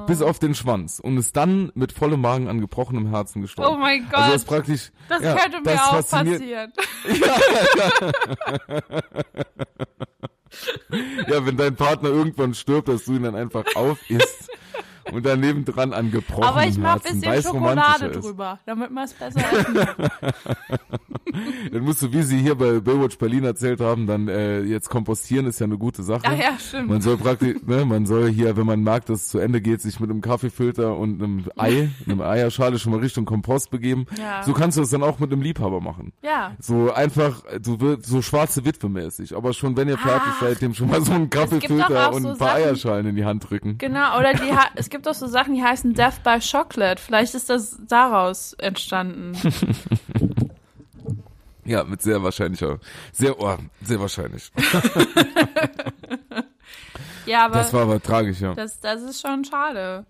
Bis 0.09 0.23
auf 0.23 0.39
den 0.39 0.55
Schwanz 0.55 0.99
und 1.01 1.19
ist 1.19 1.37
dann 1.37 1.71
mit 1.75 1.93
vollem 1.93 2.23
Magen 2.23 2.49
an 2.49 2.61
gebrochenem 2.61 3.11
Herzen 3.11 3.43
gestorben. 3.43 3.77
Oh 3.77 3.79
mein 3.79 4.05
Gott. 4.07 4.15
Also 4.15 4.33
das 4.33 4.45
praktisch. 4.45 4.91
Das 5.09 5.23
ja, 5.23 5.37
könnte 5.37 5.61
mir 5.61 5.85
auch 5.85 6.09
passieren. 6.09 6.73
Ja, 11.29 11.45
wenn 11.45 11.57
dein 11.59 11.77
Partner 11.77 12.09
irgendwann 12.09 12.55
stirbt, 12.55 12.89
dass 12.89 13.05
du 13.05 13.15
ihn 13.15 13.23
dann 13.23 13.35
einfach 13.35 13.65
aufisst 13.75 14.51
und 15.13 15.25
daneben 15.27 15.65
dran 15.65 15.93
an 15.93 16.11
gebrochenem 16.11 16.49
Aber 16.49 16.67
ich 16.67 16.79
mache 16.79 17.01
Herzen, 17.01 17.21
bisschen 17.21 17.33
weil's 17.33 17.47
Schokolade 17.47 18.11
drüber, 18.11 18.59
damit 18.67 18.91
man 18.91 19.05
es 19.05 19.15
besser 19.15 19.41
essen 19.41 19.75
kann. 19.75 20.33
Dann 21.73 21.83
musst 21.83 22.03
du, 22.03 22.13
wie 22.13 22.23
sie 22.23 22.39
hier 22.39 22.55
bei 22.55 22.81
Baywatch 22.81 23.19
Berlin 23.19 23.45
erzählt 23.45 23.81
haben, 23.81 24.07
dann 24.07 24.29
äh, 24.29 24.63
jetzt 24.63 24.89
kompostieren 24.89 25.47
ist 25.47 25.59
ja 25.59 25.67
eine 25.67 25.77
gute 25.77 26.03
Sache. 26.03 26.23
Ach 26.25 26.37
ja, 26.39 26.59
stimmt. 26.59 26.89
Man 26.89 27.01
soll 27.03 27.17
praktisch, 27.19 27.57
ne, 27.67 27.85
man 27.85 28.07
soll 28.07 28.31
hier, 28.31 28.57
wenn 28.57 28.67
man 28.67 28.83
mag, 28.83 29.05
dass 29.07 29.23
es 29.23 29.29
zu 29.29 29.39
Ende 29.39 29.61
geht, 29.61 29.83
sich 29.83 30.01
mit 30.01 30.11
einem 30.11 30.21
Kaffeefilter 30.21 30.97
und 30.97 31.23
einem 31.23 31.45
Ei, 31.57 31.91
einem 32.07 32.23
Eierschale 32.23 32.79
schon 32.79 32.93
mal 32.93 33.01
Richtung 33.01 33.25
Kompost 33.27 33.71
begeben. 33.71 34.07
Ja. 34.19 34.43
So 34.43 34.53
kannst 34.53 34.79
du 34.79 34.83
es 34.83 34.91
dann 34.91 35.03
auch 35.03 35.19
mit 35.19 35.31
einem 35.33 35.43
Liebhaber 35.43 35.81
machen. 35.81 36.13
Ja. 36.23 36.53
So 36.61 36.93
einfach, 36.93 37.43
du 37.61 37.81
wirst 37.81 38.07
so 38.07 38.23
schwarze 38.23 38.65
Witwe 38.65 38.89
mäßig, 38.89 39.37
aber 39.37 39.53
schon 39.53 39.77
wenn 39.77 39.89
ihr 39.89 39.99
fertig 39.99 40.33
Ach. 40.37 40.41
seid, 40.41 40.63
dem 40.63 40.75
schon 40.75 40.89
mal 40.89 41.03
so 41.03 41.13
einen 41.13 41.29
Kaffeefilter 41.31 42.13
und 42.13 42.23
so 42.23 42.29
ein 42.31 42.39
paar 42.39 42.49
Sachen- 42.49 42.63
Eierschalen 42.63 43.07
in 43.07 43.17
die 43.17 43.25
Hand 43.25 43.49
drücken. 43.51 43.77
Genau, 43.79 44.19
oder 44.19 44.33
die 44.33 44.53
ha 44.53 44.67
es 44.75 44.89
gibt 44.89 44.98
auch 45.07 45.15
so 45.15 45.27
Sachen, 45.27 45.55
die 45.55 45.63
heißen 45.63 45.95
Death 45.95 46.23
by 46.25 46.39
Chocolate. 46.41 47.01
Vielleicht 47.01 47.35
ist 47.35 47.51
das 47.51 47.79
daraus 47.87 48.55
entstanden. 48.55 49.33
Ja, 51.65 51.85
mit 51.85 52.01
sehr 52.01 52.23
wahrscheinlicher, 52.23 52.79
sehr, 53.13 53.39
oh, 53.39 53.59
sehr 53.83 54.01
wahrscheinlich. 54.01 54.51
Ja, 57.27 57.45
aber 57.45 57.57
Das 57.57 57.75
war 57.75 57.83
aber 57.83 58.03
tragisch, 58.03 58.41
ja. 58.41 58.55
das, 58.55 58.81
das 58.81 59.03
ist 59.03 59.21
schon 59.21 59.45
schade. 59.45 60.07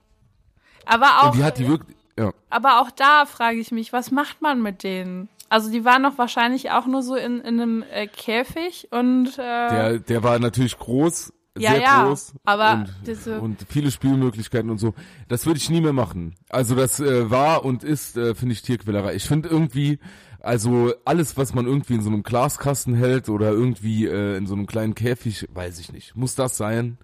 Aber 0.86 1.20
auch, 1.20 1.32
Und 1.32 1.36
die 1.38 1.42
hat 1.42 1.58
die 1.58 1.66
wirklich, 1.66 1.96
ja. 2.16 2.32
aber 2.48 2.80
auch 2.80 2.92
da 2.92 3.26
frage 3.26 3.58
ich 3.58 3.72
mich, 3.72 3.92
was 3.92 4.12
macht 4.12 4.40
man 4.40 4.62
mit 4.62 4.84
denen? 4.84 5.28
Also 5.48 5.68
die 5.70 5.84
waren 5.84 6.04
doch 6.04 6.16
wahrscheinlich 6.16 6.70
auch 6.70 6.86
nur 6.86 7.02
so 7.02 7.16
in, 7.16 7.40
in 7.40 7.60
einem 7.60 7.82
äh, 7.90 8.06
Käfig 8.06 8.86
und 8.92 9.36
äh, 9.36 9.42
Der, 9.42 9.98
der 9.98 10.22
war 10.22 10.38
natürlich 10.38 10.78
groß, 10.78 11.32
Ja, 11.60 11.70
sehr 11.72 11.80
ja, 11.82 12.04
groß 12.06 12.34
aber 12.44 12.86
und, 13.04 13.40
und 13.40 13.66
viele 13.68 13.90
Spielmöglichkeiten 13.90 14.70
und 14.70 14.78
so. 14.78 14.94
Das 15.28 15.46
würde 15.46 15.58
ich 15.58 15.70
nie 15.70 15.80
mehr 15.80 15.92
machen. 15.92 16.34
Also 16.48 16.74
das 16.74 17.00
äh, 17.00 17.30
war 17.30 17.64
und 17.64 17.84
ist, 17.84 18.16
äh, 18.16 18.34
finde 18.34 18.52
ich, 18.54 18.62
Tierquälerei. 18.62 19.14
Ich 19.14 19.24
finde 19.24 19.48
irgendwie, 19.48 19.98
also 20.40 20.92
alles, 21.04 21.36
was 21.36 21.54
man 21.54 21.66
irgendwie 21.66 21.94
in 21.94 22.02
so 22.02 22.10
einem 22.10 22.22
Glaskasten 22.22 22.94
hält 22.94 23.28
oder 23.28 23.50
irgendwie 23.50 24.06
äh, 24.06 24.36
in 24.36 24.46
so 24.46 24.54
einem 24.54 24.66
kleinen 24.66 24.94
Käfig, 24.94 25.48
weiß 25.52 25.78
ich 25.80 25.92
nicht. 25.92 26.16
Muss 26.16 26.34
das 26.34 26.56
sein? 26.56 26.98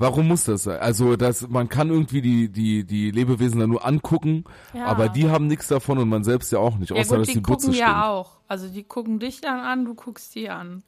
Warum 0.00 0.28
muss 0.28 0.44
das 0.44 0.62
sein? 0.62 0.78
Also 0.78 1.16
das, 1.16 1.48
man 1.48 1.68
kann 1.68 1.90
irgendwie 1.90 2.22
die 2.22 2.48
die 2.48 2.84
die 2.84 3.10
Lebewesen 3.10 3.58
da 3.58 3.66
nur 3.66 3.84
angucken, 3.84 4.44
Ja. 4.72 4.84
aber 4.86 5.08
die 5.08 5.28
haben 5.28 5.48
nichts 5.48 5.66
davon 5.66 5.98
und 5.98 6.08
man 6.08 6.22
selbst 6.22 6.52
ja 6.52 6.60
auch 6.60 6.78
nicht, 6.78 6.90
ja 6.90 6.96
außer 6.96 7.16
gut, 7.16 7.26
dass 7.26 7.28
die 7.28 7.34
die 7.34 7.40
Butze 7.40 7.66
gucken 7.66 7.74
stimmt. 7.74 7.88
ja 7.88 8.08
auch. 8.08 8.38
Also 8.46 8.68
die 8.68 8.84
gucken 8.84 9.18
dich 9.18 9.40
dann 9.40 9.58
an, 9.58 9.84
du 9.84 9.94
guckst 9.94 10.36
die 10.36 10.48
an. 10.50 10.84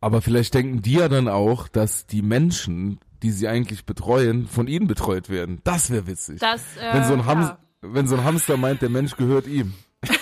Aber 0.00 0.22
vielleicht 0.22 0.54
denken 0.54 0.82
die 0.82 0.94
ja 0.94 1.08
dann 1.08 1.28
auch, 1.28 1.68
dass 1.68 2.06
die 2.06 2.22
Menschen, 2.22 3.00
die 3.22 3.30
sie 3.30 3.48
eigentlich 3.48 3.84
betreuen, 3.84 4.46
von 4.46 4.66
ihnen 4.66 4.86
betreut 4.86 5.28
werden. 5.28 5.60
Das 5.64 5.90
wäre 5.90 6.06
witzig. 6.06 6.40
Das, 6.40 6.62
äh, 6.78 6.94
wenn, 6.94 7.04
so 7.04 7.12
ein 7.12 7.26
Hams 7.26 7.46
ja. 7.48 7.58
wenn 7.82 8.08
so 8.08 8.16
ein 8.16 8.24
Hamster 8.24 8.56
meint, 8.56 8.80
der 8.80 8.88
Mensch 8.88 9.16
gehört 9.16 9.46
ihm. 9.46 9.74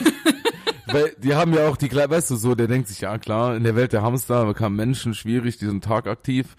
Weil 0.87 1.15
die 1.19 1.35
haben 1.35 1.53
ja 1.53 1.69
auch 1.69 1.77
die, 1.77 1.93
weißt 1.93 2.31
du, 2.31 2.37
so, 2.37 2.55
der 2.55 2.67
denkt 2.67 2.89
sich, 2.89 3.03
ja 3.03 3.19
klar, 3.19 3.55
in 3.57 3.63
der 3.63 3.77
Welt 3.77 3.93
der 3.93 4.03
Hamster 4.03 4.47
bekamen 4.47 4.75
Menschen 4.75 5.15
schwierig, 5.15 5.59
die 5.59 5.67
sind 5.67 5.85
tagaktiv. 5.85 6.57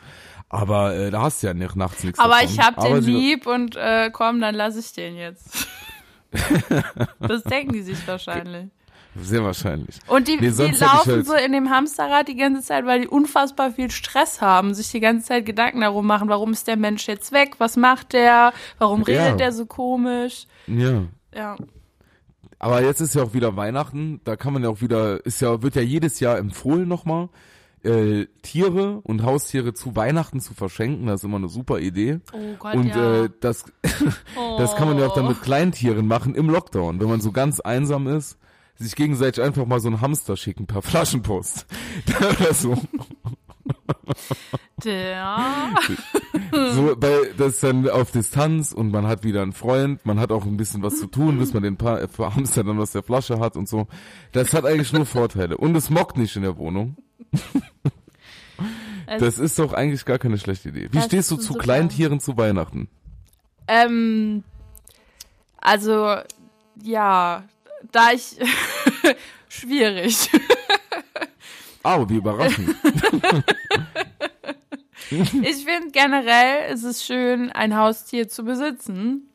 Aber 0.50 0.96
äh, 0.96 1.12
da 1.12 1.24
hast 1.24 1.44
du 1.44 1.48
ja 1.48 1.54
nicht, 1.54 1.76
nachts 1.76 2.04
nichts 2.04 2.20
Aber 2.20 2.36
davon. 2.36 2.50
ich 2.50 2.60
hab 2.60 2.80
den 2.80 3.04
lieb 3.04 3.48
und 3.48 3.76
äh, 3.76 4.10
komm, 4.12 4.40
dann 4.40 4.56
lass 4.56 4.78
ich 4.78 4.94
den 4.94 5.16
jetzt. 5.16 5.68
das 7.20 7.44
denken 7.44 7.74
die 7.74 7.82
sich 7.82 8.08
wahrscheinlich. 8.08 8.68
Sehr 9.16 9.44
wahrscheinlich. 9.44 9.98
Und 10.08 10.28
die, 10.28 10.36
Nee, 10.38 10.52
die 10.52 10.72
laufen 10.78 11.12
halt- 11.12 11.26
so 11.26 11.34
in 11.34 11.52
dem 11.52 11.70
Hamsterrad 11.70 12.28
die 12.28 12.36
ganze 12.36 12.62
Zeit, 12.62 12.86
weil 12.86 13.02
die 13.02 13.08
unfassbar 13.08 13.72
viel 13.72 13.90
Stress 13.92 14.40
haben, 14.42 14.74
sich 14.74 14.92
die 14.92 15.00
ganze 15.00 15.28
Zeit 15.28 15.46
Gedanken 15.46 15.82
darum 15.82 16.06
machen, 16.06 16.30
warum 16.30 16.52
ist 16.54 16.68
der 16.68 16.78
Mensch 16.78 17.08
jetzt 17.08 17.32
weg, 17.32 17.56
was 17.58 17.76
macht 17.76 18.14
der, 18.14 18.54
warum 18.78 19.02
redet 19.04 19.26
Ja. 19.26 19.36
der 19.36 19.52
so 19.52 19.66
komisch. 19.66 20.46
Ja. 20.68 21.04
Ja. 21.34 21.58
Aber 22.60 22.82
jetzt 22.84 23.00
ist 23.00 23.16
ja 23.16 23.24
auch 23.24 23.34
wieder 23.34 23.56
Weihnachten, 23.56 24.20
da 24.26 24.36
kann 24.36 24.54
man 24.54 24.64
ja 24.64 24.70
auch 24.70 24.82
wieder, 24.82 25.26
ist 25.26 25.42
ja, 25.42 25.62
wird 25.62 25.76
ja 25.76 25.82
jedes 25.82 26.20
Jahr 26.20 26.38
empfohlen 26.38 26.88
nochmal, 26.88 27.30
äh, 27.84 28.26
Tiere 28.42 29.00
und 29.04 29.24
Haustiere 29.24 29.74
zu 29.74 29.96
Weihnachten 29.96 30.42
zu 30.42 30.54
verschenken, 30.54 31.08
das 31.08 31.22
ist 31.22 31.24
immer 31.24 31.38
eine 31.38 31.48
super 31.48 31.80
Idee. 31.80 32.20
Oh 32.34 32.38
Gott, 32.60 32.76
Und 32.76 32.88
ja. 32.88 33.24
äh, 33.24 33.30
das, 33.40 33.64
das 34.58 34.76
kann 34.76 34.90
man 34.90 35.00
ja 35.00 35.08
auch 35.08 35.16
dann 35.16 35.26
Oh. 35.26 35.30
mit 35.30 35.42
Kleintieren 35.42 36.06
machen 36.06 36.36
im 36.36 36.50
Lockdown, 36.50 37.00
wenn 37.00 37.08
man 37.08 37.22
so 37.22 37.32
ganz 37.32 37.62
einsam 37.62 38.08
ist, 38.08 38.38
sich 38.80 38.96
gegenseitig 38.96 39.44
einfach 39.44 39.66
mal 39.66 39.80
so 39.80 39.88
einen 39.88 40.02
Hamster 40.02 40.36
schicken 40.38 40.66
per 40.68 40.82
Flaschenpost. 40.82 41.66
Oder 42.40 42.54
so. 42.54 42.76
Der. 44.84 45.70
so 46.74 46.96
bei, 46.98 47.14
das 47.38 47.54
ist 47.56 47.64
dann 47.64 47.90
auf 47.90 48.12
Distanz 48.12 48.72
und 48.72 48.92
man 48.92 49.06
hat 49.08 49.24
wieder 49.24 49.42
einen 49.42 49.52
Freund, 49.54 50.06
man 50.06 50.20
hat 50.20 50.32
auch 50.32 50.46
ein 50.46 50.58
bisschen 50.58 50.82
was 50.82 50.98
zu 51.00 51.08
tun, 51.08 51.38
bis 51.38 51.54
man 51.54 51.64
den 51.64 51.76
pa 51.78 52.00
äh, 52.00 52.08
Hamster 52.18 52.64
dann 52.64 52.80
aus 52.80 52.92
der 52.92 53.04
Flasche 53.04 53.40
hat 53.40 53.58
und 53.58 53.68
so. 53.68 53.88
Das 54.32 54.54
hat 54.54 54.66
eigentlich 54.66 54.94
nur 54.94 55.06
Vorteile. 55.06 55.58
Und 55.58 55.76
es 55.76 55.90
mockt 55.90 56.18
nicht 56.18 56.36
in 56.36 56.44
der 56.44 56.58
Wohnung. 56.58 56.96
Es- 59.06 59.22
Das 59.22 59.40
ist 59.40 59.58
doch 59.58 59.74
eigentlich 59.74 60.06
gar 60.06 60.20
keine 60.20 60.38
schlechte 60.38 60.70
Idee. 60.70 60.90
Wie 60.92 61.02
stehst 61.02 61.32
du 61.32 61.38
zu 61.38 61.44
super. 61.54 61.60
Kleintieren 61.60 62.20
zu 62.20 62.38
Weihnachten? 62.38 62.90
Ähm, 63.68 64.44
also, 65.58 66.16
ja, 66.84 67.44
da 67.92 68.12
ich, 68.12 68.38
schwierig. 69.50 70.30
Au, 71.84 72.08
wie 72.10 72.18
überraschend. 72.18 72.76
Ich 75.12 75.66
finde 75.66 75.90
generell 75.92 76.72
ist 76.72 76.84
es 76.84 77.04
schön, 77.04 77.52
ein 77.52 77.76
Haustier 77.76 78.28
zu 78.28 78.44
besitzen. 78.44 79.34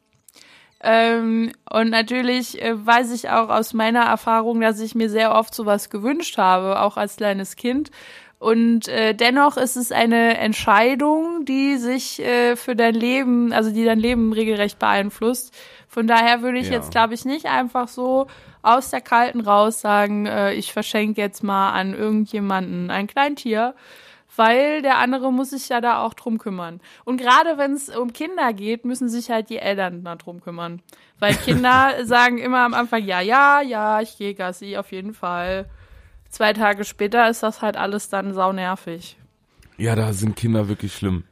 Ähm, 0.81 1.51
und 1.69 1.91
natürlich 1.91 2.63
äh, 2.63 2.75
weiß 2.87 3.13
ich 3.13 3.31
auch 3.31 3.49
aus 3.49 3.73
meiner 3.73 4.03
Erfahrung, 4.03 4.61
dass 4.61 4.81
ich 4.81 4.95
mir 4.95 5.09
sehr 5.09 5.35
oft 5.35 5.55
sowas 5.55 5.91
gewünscht 5.91 6.39
habe, 6.39 6.81
auch 6.81 6.97
als 6.97 7.17
kleines 7.17 7.57
Kind. 7.57 7.91
Und 8.39 8.89
äh, 8.89 9.15
dennoch 9.15 9.57
ist 9.57 9.77
es 9.77 9.91
eine 9.91 10.37
Entscheidung, 10.37 11.47
die 11.47 11.79
sich 11.79 12.21
äh, 12.21 12.57
für 12.57 12.77
dein 12.77 12.95
Leben, 12.95 13.53
also 13.53 13.71
die 13.71 13.85
dein 13.85 13.99
Leben 13.99 14.35
regelrecht 14.35 14.79
beeinflusst. 14.79 15.55
Von 15.95 16.09
daher 16.09 16.43
würde 16.43 16.59
ich 16.59 16.67
Ja. 16.67 16.73
jetzt, 16.73 16.91
glaube 16.91 17.15
ich, 17.15 17.25
nicht 17.25 17.47
einfach 17.47 17.87
so 17.87 18.27
aus 18.63 18.91
der 18.91 19.01
Kalten 19.01 19.41
raus 19.41 19.81
sagen, 19.81 20.27
äh, 20.27 20.53
ich 20.55 20.73
verschenke 20.73 21.21
jetzt 21.21 21.45
mal 21.45 21.71
an 21.71 21.95
irgendjemanden 21.95 22.91
ein 22.91 23.07
Kleintier, 23.07 23.77
weil 24.35 24.83
der 24.83 24.99
andere 24.99 25.33
muss 25.33 25.51
sich 25.51 25.69
ja 25.69 25.81
da 25.81 26.03
auch 26.03 26.15
drum 26.15 26.39
kümmern. 26.39 26.81
Und 27.05 27.21
gerade 27.21 27.59
wenn 27.59 27.75
es 27.75 27.91
um 27.97 28.13
Kinder 28.13 28.53
geht, 28.53 28.85
müssen 28.85 29.09
sich 29.09 29.31
halt 29.31 29.51
die 29.51 29.59
Eltern 29.59 30.03
da 30.03 30.17
drum 30.17 30.41
kümmern. 30.41 30.83
Weil 31.21 31.37
Kinder 31.37 31.93
sagen 32.05 32.39
immer 32.39 32.65
am 32.65 32.75
Anfang, 32.75 33.05
ja, 33.05 33.21
ja, 33.21 33.61
ja, 33.61 34.01
ich 34.01 34.19
gehe 34.19 34.35
Gassi, 34.35 34.77
auf 34.77 34.91
jeden 34.91 35.15
Fall. 35.15 35.67
Zwei 36.29 36.55
Tage 36.55 36.83
später 36.85 37.29
ist 37.31 37.45
das 37.45 37.63
halt 37.63 37.77
alles 37.77 38.09
dann 38.09 38.35
saunervig. 38.35 39.17
Ja, 39.77 39.95
da 39.95 40.13
sind 40.13 40.35
Kinder 40.35 40.67
wirklich 40.69 40.93
schlimm. 40.93 41.23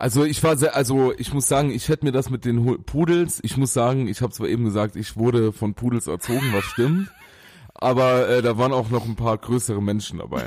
Also 0.00 0.24
ich 0.24 0.42
war 0.42 0.56
sehr, 0.56 0.74
also 0.74 1.12
ich 1.18 1.34
muss 1.34 1.46
sagen, 1.46 1.70
ich 1.70 1.90
hätte 1.90 2.06
mir 2.06 2.12
das 2.12 2.30
mit 2.30 2.46
den 2.46 2.82
Pudels, 2.84 3.38
ich 3.42 3.58
muss 3.58 3.74
sagen, 3.74 4.08
ich 4.08 4.22
habe 4.22 4.32
zwar 4.32 4.48
eben 4.48 4.64
gesagt, 4.64 4.96
ich 4.96 5.18
wurde 5.18 5.52
von 5.52 5.74
Pudels 5.74 6.06
erzogen, 6.06 6.54
was 6.54 6.64
stimmt, 6.64 7.10
aber 7.74 8.26
äh, 8.26 8.40
da 8.40 8.56
waren 8.56 8.72
auch 8.72 8.88
noch 8.88 9.04
ein 9.06 9.14
paar 9.14 9.36
größere 9.36 9.82
Menschen 9.82 10.18
dabei, 10.18 10.44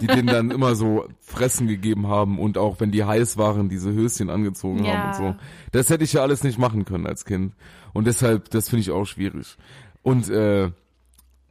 die 0.00 0.06
denen 0.06 0.26
dann 0.28 0.50
immer 0.50 0.74
so 0.74 1.04
Fressen 1.20 1.66
gegeben 1.68 2.08
haben 2.08 2.38
und 2.38 2.56
auch 2.56 2.80
wenn 2.80 2.92
die 2.92 3.04
heiß 3.04 3.36
waren, 3.36 3.68
diese 3.68 3.92
Höschen 3.92 4.30
angezogen 4.30 4.86
Ja. 4.86 4.92
haben 4.94 5.08
und 5.08 5.14
so. 5.16 5.36
Das 5.72 5.90
hätte 5.90 6.04
ich 6.04 6.14
ja 6.14 6.22
alles 6.22 6.42
nicht 6.42 6.58
machen 6.58 6.86
können 6.86 7.06
als 7.06 7.26
Kind 7.26 7.52
und 7.92 8.06
deshalb, 8.06 8.48
das 8.52 8.70
finde 8.70 8.80
ich 8.80 8.90
auch 8.90 9.04
schwierig. 9.04 9.58
Und 10.02 10.30
äh, 10.30 10.70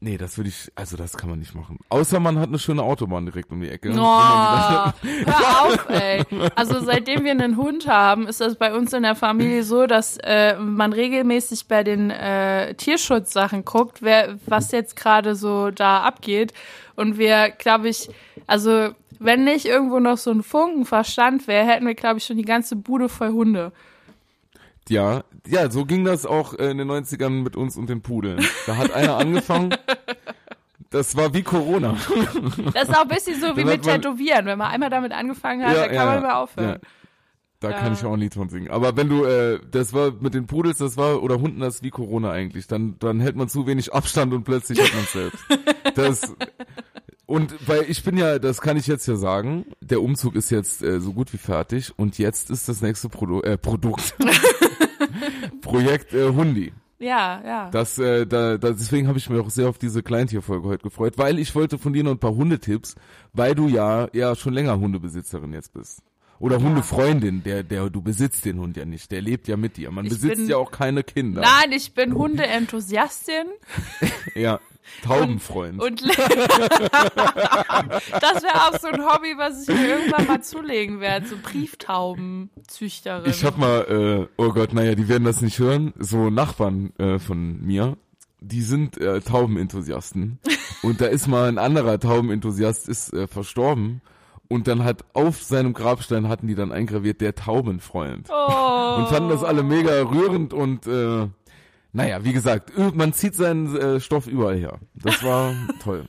Nee, 0.04 0.18
das 0.18 0.36
würde 0.36 0.50
ich, 0.50 0.70
also 0.76 0.98
das 0.98 1.16
kann 1.16 1.30
man 1.30 1.40
nicht 1.40 1.56
machen. 1.56 1.80
Außer 1.88 2.20
man 2.20 2.38
hat 2.38 2.50
eine 2.50 2.60
schöne 2.60 2.84
Autobahn 2.84 3.26
direkt 3.26 3.50
um 3.54 3.62
die 3.62 3.70
Ecke. 3.70 3.90
Oh, 3.92 3.96
hör 3.96 5.64
auf, 5.64 5.90
ey. 5.90 6.26
Also 6.56 6.82
seitdem 6.82 7.24
wir 7.24 7.32
einen 7.32 7.56
Hund 7.56 7.88
haben, 7.88 8.28
ist 8.28 8.42
das 8.42 8.58
bei 8.58 8.76
uns 8.76 8.92
in 8.92 9.04
der 9.04 9.16
Familie 9.16 9.64
so, 9.64 9.88
dass 9.88 10.18
äh, 10.18 10.58
man 10.60 10.92
regelmäßig 10.92 11.70
bei 11.70 11.86
den 11.86 12.10
äh, 12.10 12.74
Tierschutzsachen 12.74 13.64
guckt, 13.64 14.02
wer, 14.02 14.38
was 14.46 14.74
jetzt 14.74 14.98
gerade 14.98 15.36
so 15.36 15.72
da 15.72 16.02
abgeht. 16.02 16.52
Und 16.98 17.18
wir, 17.18 17.52
glaube 17.52 17.88
ich, 17.88 18.10
also 18.46 18.90
wenn 19.20 19.46
nicht 19.46 19.66
irgendwo 19.66 20.00
noch 20.00 20.18
so 20.18 20.32
ein 20.32 20.44
Funken 20.44 20.86
Verstand 20.86 21.48
wäre, 21.48 21.66
hätten 21.66 21.88
wir, 21.88 21.96
glaube 21.96 22.18
ich, 22.18 22.26
schon 22.26 22.36
die 22.36 22.44
ganze 22.44 22.76
Bude 22.76 23.08
voll 23.08 23.32
Hunde. 23.32 23.72
Ja, 24.90 25.24
ja, 25.48 25.72
so 25.72 25.86
ging 25.86 26.04
das 26.04 26.26
auch 26.26 26.54
in 26.54 26.78
den 26.78 26.90
90ern 26.92 27.30
mit 27.44 27.56
uns 27.56 27.78
und 27.78 27.90
den 27.90 28.02
Pudeln. 28.02 28.46
Da 28.68 28.76
hat 28.78 28.92
einer 28.92 29.18
angefangen. 29.18 29.74
Das 30.90 31.16
war 31.16 31.34
wie 31.34 31.42
Corona. 31.44 31.96
Das 32.74 32.90
ist 32.90 32.96
auch 32.96 33.02
ein 33.04 33.08
bisschen 33.08 33.40
so 33.42 33.56
wie 33.56 33.62
Dann 33.64 33.70
mit 33.74 33.86
man- 33.86 34.02
Tätowieren. 34.02 34.46
Wenn 34.46 34.58
man 34.58 34.72
einmal 34.72 34.90
damit 34.90 35.12
angefangen 35.12 35.64
hat, 35.66 35.76
dann 35.76 35.90
kann 35.92 36.06
man 36.06 36.16
nicht 36.16 36.24
mehr 36.24 36.38
aufhören. 36.38 36.70
Ja. 36.70 36.78
Da 37.62 37.70
Ja. 37.72 37.80
kann 37.80 37.94
ich 37.94 38.04
auch 38.04 38.12
ein 38.14 38.20
Lied 38.20 38.34
von 38.34 38.50
singen. 38.50 38.70
Aber 38.70 38.98
wenn 38.98 39.08
du, 39.08 39.24
äh, 39.24 39.58
das 39.72 39.94
war 39.94 40.12
mit 40.20 40.34
den 40.34 40.48
Pudels, 40.48 40.80
das 40.80 40.98
war, 40.98 41.24
oder 41.24 41.40
Hunden, 41.40 41.62
das 41.62 41.76
ist 41.76 41.84
wie 41.84 41.92
Corona 41.92 42.30
eigentlich. 42.32 42.68
Dann, 42.68 42.98
dann 43.00 43.22
hält 43.22 43.38
man 43.38 43.48
zu 43.48 43.66
wenig 43.66 43.94
Abstand 43.94 44.34
und 44.34 44.44
plötzlich 44.44 44.82
hat 44.82 44.94
man 44.94 45.06
selbst. 45.06 45.44
Das, 45.96 46.36
und 47.28 47.54
weil 47.68 47.86
ich 47.88 48.04
bin 48.04 48.18
ja, 48.18 48.40
das 48.40 48.62
kann 48.62 48.78
ich 48.78 48.88
jetzt 48.88 49.08
ja 49.08 49.16
sagen, 49.16 49.66
der 49.80 50.02
Umzug 50.02 50.36
ist 50.36 50.50
jetzt 50.50 50.82
äh, 50.82 51.00
so 51.00 51.14
gut 51.14 51.32
wie 51.34 51.38
fertig 51.38 51.94
und 51.98 52.18
jetzt 52.18 52.50
ist 52.50 52.68
das 52.68 52.82
nächste 52.82 53.10
Produ 53.10 53.42
äh, 53.42 53.58
Produkt. 53.58 54.16
Projekt 55.64 56.14
äh, 56.14 56.30
Hundi. 56.30 56.74
Ja, 57.00 57.42
ja. 57.46 57.70
Das, 57.70 57.98
äh, 57.98 58.26
da, 58.26 58.58
da, 58.58 58.70
deswegen 58.70 59.08
habe 59.08 59.18
ich 59.18 59.30
mich 59.30 59.40
auch 59.40 59.50
sehr 59.50 59.68
auf 59.68 59.78
diese 59.78 60.04
Kleintierfolge 60.04 60.68
heute 60.68 60.84
gefreut, 60.84 61.18
weil 61.18 61.38
ich 61.38 61.54
wollte 61.54 61.78
von 61.78 61.92
dir 61.92 62.04
noch 62.04 62.12
ein 62.12 62.20
paar 62.20 62.36
Hundetipps, 62.36 62.96
weil 63.34 63.56
du 63.56 63.68
ja 63.68 64.08
ja 64.14 64.36
schon 64.36 64.54
länger 64.54 64.80
Hundebesitzerin 64.80 65.52
jetzt 65.54 65.74
bist. 65.74 66.02
Oder 66.40 66.58
Hundefreundin, 66.60 67.42
der, 67.44 67.64
der, 67.64 67.90
du 67.90 68.02
besitzt 68.02 68.44
den 68.46 68.60
Hund 68.60 68.76
ja 68.76 68.84
nicht, 68.86 69.12
der 69.12 69.22
lebt 69.22 69.48
ja 69.48 69.56
mit 69.56 69.78
dir. 69.78 69.92
Man 69.92 70.06
Ich 70.06 70.12
besitzt 70.12 70.38
bin- 70.38 70.48
ja 70.50 70.58
auch 70.58 70.72
keine 70.72 71.04
Kinder. 71.04 71.42
Nein, 71.42 71.72
ich 71.72 71.94
bin 71.94 72.14
Hundeenthusiastin 72.16 73.46
Ja, 74.36 74.60
Taubenfreund. 75.04 75.82
und 75.82 76.02
das 76.04 76.18
wäre 78.44 78.68
auch 78.68 78.78
so 78.80 78.88
ein 78.88 79.02
Hobby, 79.06 79.34
was 79.38 79.62
ich 79.64 79.68
mir 79.74 79.88
irgendwann 80.00 80.28
mal 80.28 80.42
zulegen 80.44 81.00
werde, 81.00 81.28
so 81.28 81.38
Brieftaubenzüchterin. 81.42 83.30
ich 83.30 83.44
hab 83.46 83.58
mal, 83.58 84.28
äh, 84.28 84.28
oh 84.42 84.50
Gott, 84.52 84.74
naja, 84.74 84.96
die 84.96 85.08
werden 85.08 85.24
das 85.24 85.42
nicht 85.42 85.60
hören, 85.60 85.94
so 85.98 86.30
Nachbarn 86.30 86.92
äh, 86.98 87.20
von 87.20 87.62
mir, 87.66 87.98
die 88.42 88.62
sind 88.62 88.98
äh, 88.98 89.22
Taubenenthusiasten. 89.22 90.40
und 90.84 91.00
da 91.00 91.06
ist 91.06 91.28
mal 91.28 91.48
ein 91.48 91.58
anderer 91.58 92.00
Taubenenthusiast, 92.00 92.90
ist 92.90 93.14
äh, 93.14 93.28
verstorben. 93.28 94.02
Und 94.50 94.68
dann 94.68 94.84
hat 94.84 95.06
auf 95.14 95.42
seinem 95.42 95.74
Grabstein 95.74 96.28
hatten 96.28 96.48
die 96.48 96.56
dann 96.56 96.72
eingraviert, 96.72 97.22
der 97.22 97.36
Taubenfreund. 97.36 98.30
oh. 98.30 98.96
Und 98.98 99.08
fanden 99.08 99.30
das 99.30 99.44
alle 99.44 99.64
mega 99.64 99.92
rührend 100.04 100.54
und 100.54 100.86
äh, 100.86 101.28
naja, 101.96 102.24
wie 102.24 102.34
gesagt, 102.34 102.72
man 102.96 103.14
zieht 103.14 103.36
seinen 103.36 103.76
äh, 103.76 104.00
Stoff 104.00 104.28
überall 104.28 104.58
her. 104.58 104.80
Das 104.96 105.24
war 105.24 105.54
toll. 105.84 106.06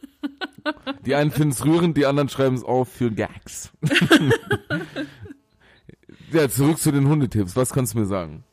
Die 1.04 1.14
einen 1.14 1.30
finden 1.30 1.50
es 1.50 1.64
rührend, 1.64 1.96
die 1.96 2.06
anderen 2.06 2.30
schreiben 2.30 2.56
es 2.56 2.64
auf 2.64 2.88
für 2.88 3.10
Gags. 3.10 3.70
ja, 6.32 6.48
zurück 6.48 6.78
zu 6.78 6.90
den 6.90 7.06
Hundetipps. 7.06 7.54
Was 7.54 7.72
kannst 7.72 7.92
du 7.92 7.98
mir 7.98 8.06
sagen? 8.06 8.44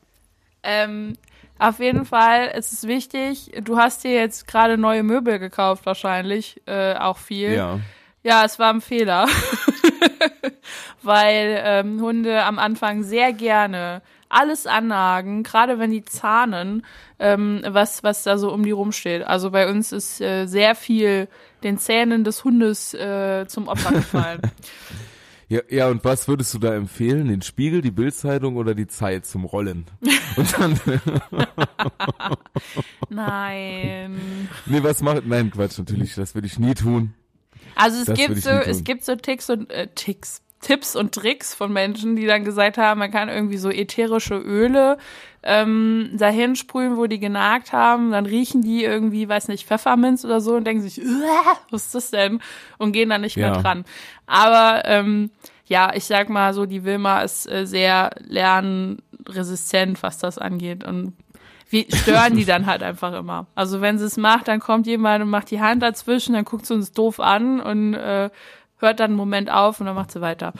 Ähm, 0.63 1.13
auf 1.57 1.79
jeden 1.79 2.05
Fall 2.05 2.47
ist 2.57 2.73
es 2.73 2.85
wichtig, 2.85 3.51
du 3.63 3.77
hast 3.77 4.03
dir 4.03 4.11
jetzt 4.11 4.45
gerade 4.45 4.77
neue 4.77 5.03
Möbel 5.03 5.39
gekauft 5.39 5.85
wahrscheinlich, 5.85 6.61
äh, 6.65 6.95
auch 6.95 7.17
viel. 7.17 7.53
Ja. 7.53 7.79
Ja, 8.23 8.43
es 8.45 8.59
war 8.59 8.73
ein 8.73 8.81
Fehler. 8.81 9.27
Weil 11.01 11.61
ähm, 11.63 12.01
Hunde 12.01 12.43
am 12.43 12.59
Anfang 12.59 13.03
sehr 13.03 13.33
gerne 13.33 14.01
alles 14.31 14.65
annagen, 14.65 15.43
gerade 15.43 15.77
wenn 15.77 15.91
die 15.91 16.05
zahnen, 16.05 16.85
ähm, 17.19 17.61
was, 17.67 18.03
was 18.03 18.23
da 18.23 18.37
so 18.37 18.51
um 18.51 18.63
die 18.63 18.71
rumsteht. 18.71 19.23
Also 19.23 19.51
bei 19.51 19.69
uns 19.69 19.91
ist 19.91 20.21
äh, 20.21 20.45
sehr 20.45 20.75
viel 20.75 21.27
den 21.63 21.77
Zähnen 21.77 22.23
des 22.23 22.43
Hundes 22.43 22.93
äh, 22.93 23.45
zum 23.47 23.67
Opfer 23.67 23.91
gefallen. 23.91 24.41
Ja, 25.49 25.59
ja, 25.69 25.89
und 25.89 26.05
was 26.05 26.29
würdest 26.29 26.53
du 26.53 26.59
da 26.59 26.73
empfehlen? 26.73 27.27
Den 27.27 27.41
Spiegel, 27.41 27.81
die 27.81 27.91
Bildzeitung 27.91 28.55
oder 28.55 28.73
die 28.73 28.87
Zeit 28.87 29.25
zum 29.25 29.43
Rollen? 29.43 29.85
Und 30.37 30.57
dann, 30.57 30.79
Nein. 33.09 34.47
nee, 34.65 34.81
was 34.81 35.01
macht, 35.01 35.27
nein, 35.27 35.51
Quatsch, 35.51 35.77
natürlich, 35.77 36.15
das 36.15 36.35
würde 36.35 36.47
ich 36.47 36.57
nie 36.57 36.73
tun. 36.73 37.13
Also 37.75 37.99
es 37.99 38.05
Das 38.05 38.17
gibt 38.17 38.37
so, 38.37 38.49
es 38.49 38.83
gibt 38.83 39.03
so 39.05 39.15
Ticks 39.15 39.49
und 39.49 39.69
äh, 39.71 39.87
Ticks, 39.95 40.41
Tipps 40.61 40.95
und 40.95 41.13
Tricks 41.15 41.55
von 41.55 41.73
Menschen, 41.73 42.15
die 42.15 42.25
dann 42.27 42.43
gesagt 42.43 42.77
haben, 42.77 42.99
man 42.99 43.11
kann 43.11 43.29
irgendwie 43.29 43.57
so 43.57 43.69
ätherische 43.69 44.35
Öle 44.35 44.97
ähm, 45.43 46.11
dahin 46.13 46.55
sprühen, 46.55 46.97
wo 46.97 47.07
die 47.07 47.19
genagt 47.19 47.73
haben, 47.73 48.11
dann 48.11 48.27
riechen 48.27 48.61
die 48.61 48.83
irgendwie, 48.83 49.27
weiß 49.27 49.47
nicht, 49.47 49.65
Pfefferminz 49.65 50.23
oder 50.23 50.39
so 50.39 50.55
und 50.55 50.65
denken 50.65 50.83
sich, 50.83 51.01
"Uah, 51.03 51.57
was 51.71 51.85
ist 51.85 51.95
das 51.95 52.11
denn? 52.11 52.41
Und 52.77 52.91
gehen 52.91 53.09
dann 53.09 53.21
nicht 53.21 53.37
Ja. 53.37 53.49
mehr 53.51 53.61
dran. 53.61 53.85
Aber 54.27 54.83
ähm, 54.85 55.31
ja, 55.65 55.93
ich 55.95 56.03
sag 56.05 56.29
mal 56.29 56.53
so, 56.53 56.67
die 56.67 56.83
Wilma 56.83 57.21
ist 57.21 57.49
äh, 57.51 57.65
sehr 57.65 58.11
lernresistent, 59.27 60.03
was 60.03 60.17
das 60.19 60.37
angeht 60.37 60.83
und 60.83 61.13
wir 61.71 61.85
stören 61.93 62.35
die 62.35 62.45
dann 62.45 62.65
halt 62.65 62.83
einfach 62.83 63.13
immer. 63.13 63.47
Also 63.55 63.81
wenn 63.81 63.97
sie 63.97 64.05
es 64.05 64.17
macht, 64.17 64.47
dann 64.47 64.59
kommt 64.59 64.87
jemand 64.87 65.23
und 65.23 65.29
macht 65.29 65.49
die 65.51 65.61
Hand 65.61 65.81
dazwischen, 65.81 66.33
dann 66.33 66.45
guckt 66.45 66.65
sie 66.65 66.73
uns 66.73 66.91
doof 66.91 67.19
an 67.19 67.59
und 67.59 67.93
äh, 67.93 68.29
hört 68.77 68.99
dann 68.99 69.11
einen 69.11 69.17
Moment 69.17 69.49
auf 69.49 69.79
und 69.79 69.85
dann 69.85 69.95
macht 69.95 70.11
sie 70.11 70.21
weiter. 70.21 70.53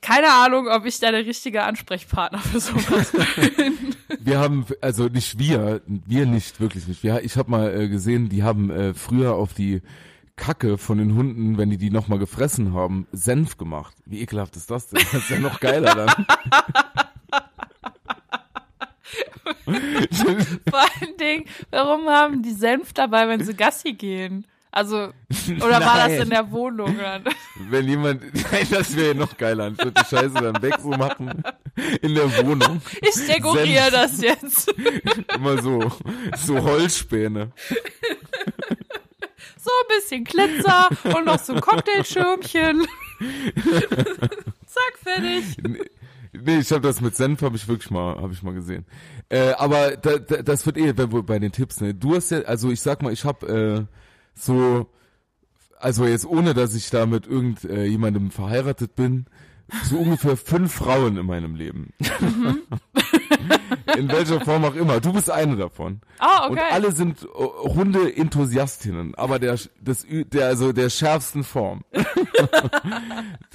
Keine 0.00 0.28
Ahnung, 0.32 0.68
ob 0.68 0.84
ich 0.84 0.98
da 1.00 1.10
der 1.10 1.26
richtige 1.26 1.62
Ansprechpartner 1.64 2.38
für 2.38 2.60
sowas 2.60 3.12
bin. 3.56 3.94
Wir 4.20 4.38
haben, 4.38 4.64
also 4.80 5.06
nicht 5.06 5.38
wir, 5.38 5.82
wir 5.86 6.24
nicht, 6.24 6.58
wirklich 6.58 6.88
nicht. 6.88 7.02
Wir, 7.02 7.22
ich 7.24 7.36
habe 7.36 7.50
mal 7.50 7.78
äh, 7.78 7.88
gesehen, 7.88 8.30
die 8.30 8.42
haben 8.42 8.70
äh, 8.70 8.94
früher 8.94 9.34
auf 9.34 9.52
die 9.52 9.82
Kacke 10.36 10.78
von 10.78 10.96
den 10.96 11.14
Hunden, 11.14 11.58
wenn 11.58 11.68
die 11.68 11.76
die 11.76 11.90
nochmal 11.90 12.18
gefressen 12.18 12.72
haben, 12.72 13.06
Senf 13.12 13.58
gemacht. 13.58 13.94
Wie 14.06 14.20
ekelhaft 14.22 14.56
ist 14.56 14.70
das 14.70 14.88
denn? 14.88 15.02
Das 15.12 15.24
ist 15.24 15.30
ja 15.30 15.38
noch 15.38 15.60
geiler 15.60 15.94
dann. 15.94 16.26
Vor 20.70 20.80
allen 20.80 21.16
Dingen, 21.18 21.44
warum 21.70 22.08
haben 22.08 22.42
die 22.42 22.52
Senf 22.52 22.92
dabei, 22.92 23.28
wenn 23.28 23.44
sie 23.44 23.54
Gassi 23.54 23.92
gehen? 23.92 24.46
Also, 24.74 25.10
oder 25.58 25.80
war 25.80 25.98
das 25.98 26.08
Nein. 26.08 26.22
in 26.22 26.30
der 26.30 26.50
Wohnung? 26.50 26.98
Dann? 26.98 27.22
Wenn 27.70 27.86
jemand, 27.86 28.22
nein, 28.52 28.66
das 28.68 28.96
wäre 28.96 29.14
noch 29.14 29.36
geiler. 29.36 29.68
Ich 29.68 29.78
würde 29.78 29.92
die 29.92 30.04
Scheiße 30.04 30.34
dann 30.34 30.60
weg 30.62 30.74
so 30.82 30.88
machen. 30.88 31.44
In 32.02 32.16
der 32.16 32.44
Wohnung. 32.44 32.82
Ich 33.00 33.14
dekoriere 33.24 33.92
das 33.92 34.20
jetzt. 34.20 34.74
Immer 35.34 35.62
so, 35.62 35.92
so 36.44 36.60
Holzspäne. 36.60 37.52
So 39.56 39.70
ein 39.70 39.96
bisschen 39.96 40.24
Glitzer 40.24 40.88
und 41.04 41.24
noch 41.24 41.38
so 41.38 41.54
ein 41.54 41.60
Cocktailschirmchen. 41.60 42.84
Zack, 44.66 44.98
fertig. 45.04 45.56
Nee, 45.62 45.78
ich 46.46 46.70
habe 46.72 46.80
das 46.80 47.00
mit 47.00 47.14
Senf 47.14 47.42
habe 47.42 47.56
ich 47.56 47.68
wirklich 47.68 47.90
mal, 47.90 48.16
habe 48.16 48.32
ich 48.32 48.42
mal 48.42 48.54
gesehen. 48.54 48.84
Äh, 49.28 49.52
aber 49.52 49.96
da, 49.96 50.18
da, 50.18 50.42
das 50.42 50.66
wird 50.66 50.76
eh 50.76 50.92
bei, 50.92 51.06
bei 51.06 51.38
den 51.38 51.52
Tipps. 51.52 51.80
Ne? 51.80 51.94
Du 51.94 52.14
hast 52.14 52.30
ja, 52.30 52.40
also 52.40 52.70
ich 52.70 52.80
sag 52.80 53.02
mal, 53.02 53.12
ich 53.12 53.24
habe 53.24 53.86
äh, 53.88 53.94
so, 54.34 54.90
also 55.78 56.06
jetzt 56.06 56.26
ohne, 56.26 56.54
dass 56.54 56.74
ich 56.74 56.90
da 56.90 57.06
mit 57.06 57.26
irgend 57.26 57.64
äh, 57.64 58.30
verheiratet 58.30 58.94
bin, 58.94 59.26
so 59.84 59.98
ungefähr 59.98 60.36
fünf 60.36 60.72
Frauen 60.72 61.16
in 61.16 61.26
meinem 61.26 61.54
Leben. 61.54 61.92
in 63.96 64.08
welcher 64.08 64.40
Form 64.40 64.64
auch 64.64 64.74
immer. 64.74 65.00
Du 65.00 65.12
bist 65.12 65.30
eine 65.30 65.56
davon. 65.56 66.00
Ah, 66.18 66.46
Und 66.46 66.52
okay. 66.58 66.68
alle 66.70 66.92
sind 66.92 67.22
äh, 67.22 67.68
Hunde-Enthusiastinnen, 67.68 69.14
aber 69.14 69.38
der, 69.38 69.58
das, 69.80 70.06
der, 70.08 70.46
also 70.46 70.72
der 70.72 70.90
schärfsten 70.90 71.44
Form. 71.44 71.84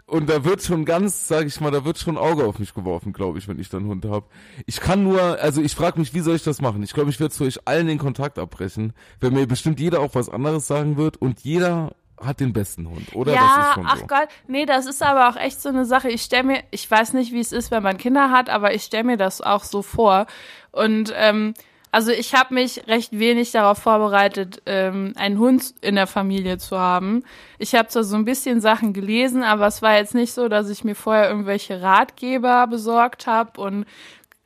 Und 0.06 0.30
da 0.30 0.44
wird 0.44 0.64
schon 0.64 0.86
ganz, 0.86 1.28
sag 1.28 1.46
ich 1.46 1.62
mal, 1.62 1.72
da 1.72 1.86
wird 1.86 2.00
schon 2.00 2.18
Auge 2.18 2.46
auf 2.46 2.58
mich 2.58 2.74
geworfen, 2.74 3.14
glaube 3.14 3.38
ich, 3.38 3.48
wenn 3.48 3.60
ich 3.60 3.70
dann 3.70 3.82
einen 3.82 3.90
Hund 3.90 4.06
habe. 4.06 4.26
Ich 4.66 4.80
kann 4.80 5.04
nur, 5.04 5.22
also 5.22 5.62
ich 5.62 5.76
frage 5.76 6.00
mich, 6.00 6.14
wie 6.14 6.22
soll 6.22 6.36
ich 6.36 6.44
das 6.44 6.62
machen? 6.62 6.82
Ich 6.82 6.94
glaube, 6.94 7.12
ich 7.12 7.20
werde 7.20 7.34
zu 7.34 7.44
euch 7.44 7.68
allen 7.68 7.88
den 7.88 8.00
Kontakt 8.00 8.40
abbrechen, 8.40 8.94
wenn 9.20 9.34
mir 9.34 9.46
bestimmt 9.46 9.80
jeder 9.80 10.00
auch 10.00 10.16
was 10.16 10.30
anderes 10.30 10.66
sagen 10.68 10.98
wird 10.98 11.18
und 11.18 11.42
jeder 11.42 11.92
hat 12.22 12.40
den 12.40 12.54
besten 12.54 12.90
Hund, 12.90 13.16
oder? 13.16 13.34
das 13.34 13.42
ja, 13.42 13.76
ach 13.84 13.98
so. 13.98 14.08
Gott, 14.08 14.28
nee, 14.48 14.66
das 14.66 14.86
ist 14.86 15.02
aber 15.02 15.30
auch 15.30 15.36
echt 15.36 15.62
so 15.62 15.70
eine 15.70 15.86
Sache. 15.86 16.10
Ich 16.10 16.22
stelle 16.22 16.44
mir, 16.44 16.64
ich 16.72 16.90
weiß 16.90 17.14
nicht, 17.14 17.32
wie 17.32 17.40
es 17.40 17.52
ist, 17.52 17.72
wenn 17.72 17.84
man 17.84 17.98
Kinder 17.98 18.32
hat, 18.32 18.50
aber 18.50 18.74
ich 18.74 18.84
stelle 18.84 19.06
mir 19.06 19.18
das 19.18 19.42
auch 19.42 19.64
so 19.64 19.82
vor. 19.82 20.26
Und 20.72 21.14
ähm, 21.16 21.54
also 21.92 22.12
ich 22.12 22.36
habe 22.36 22.54
mich 22.54 22.88
recht 22.88 23.18
wenig 23.18 23.52
darauf 23.52 23.80
vorbereitet, 23.80 24.62
ähm, 24.68 25.14
einen 25.16 25.40
Hund 25.40 25.74
in 25.82 25.96
der 25.96 26.06
Familie 26.06 26.60
zu 26.60 26.78
haben. 26.78 27.24
Ich 27.58 27.74
habe 27.74 27.88
zwar 27.88 28.04
so 28.04 28.16
ein 28.16 28.26
bisschen 28.26 28.62
Sachen 28.62 28.94
gelesen, 28.94 29.44
aber 29.44 29.66
es 29.66 29.82
war 29.82 29.98
jetzt 29.98 30.14
nicht 30.14 30.34
so, 30.34 30.50
dass 30.50 30.70
ich 30.70 30.84
mir 30.84 30.96
vorher 30.96 31.30
irgendwelche 31.30 31.82
Ratgeber 31.82 32.68
besorgt 32.68 33.26
habe 33.26 33.60
und 33.60 33.86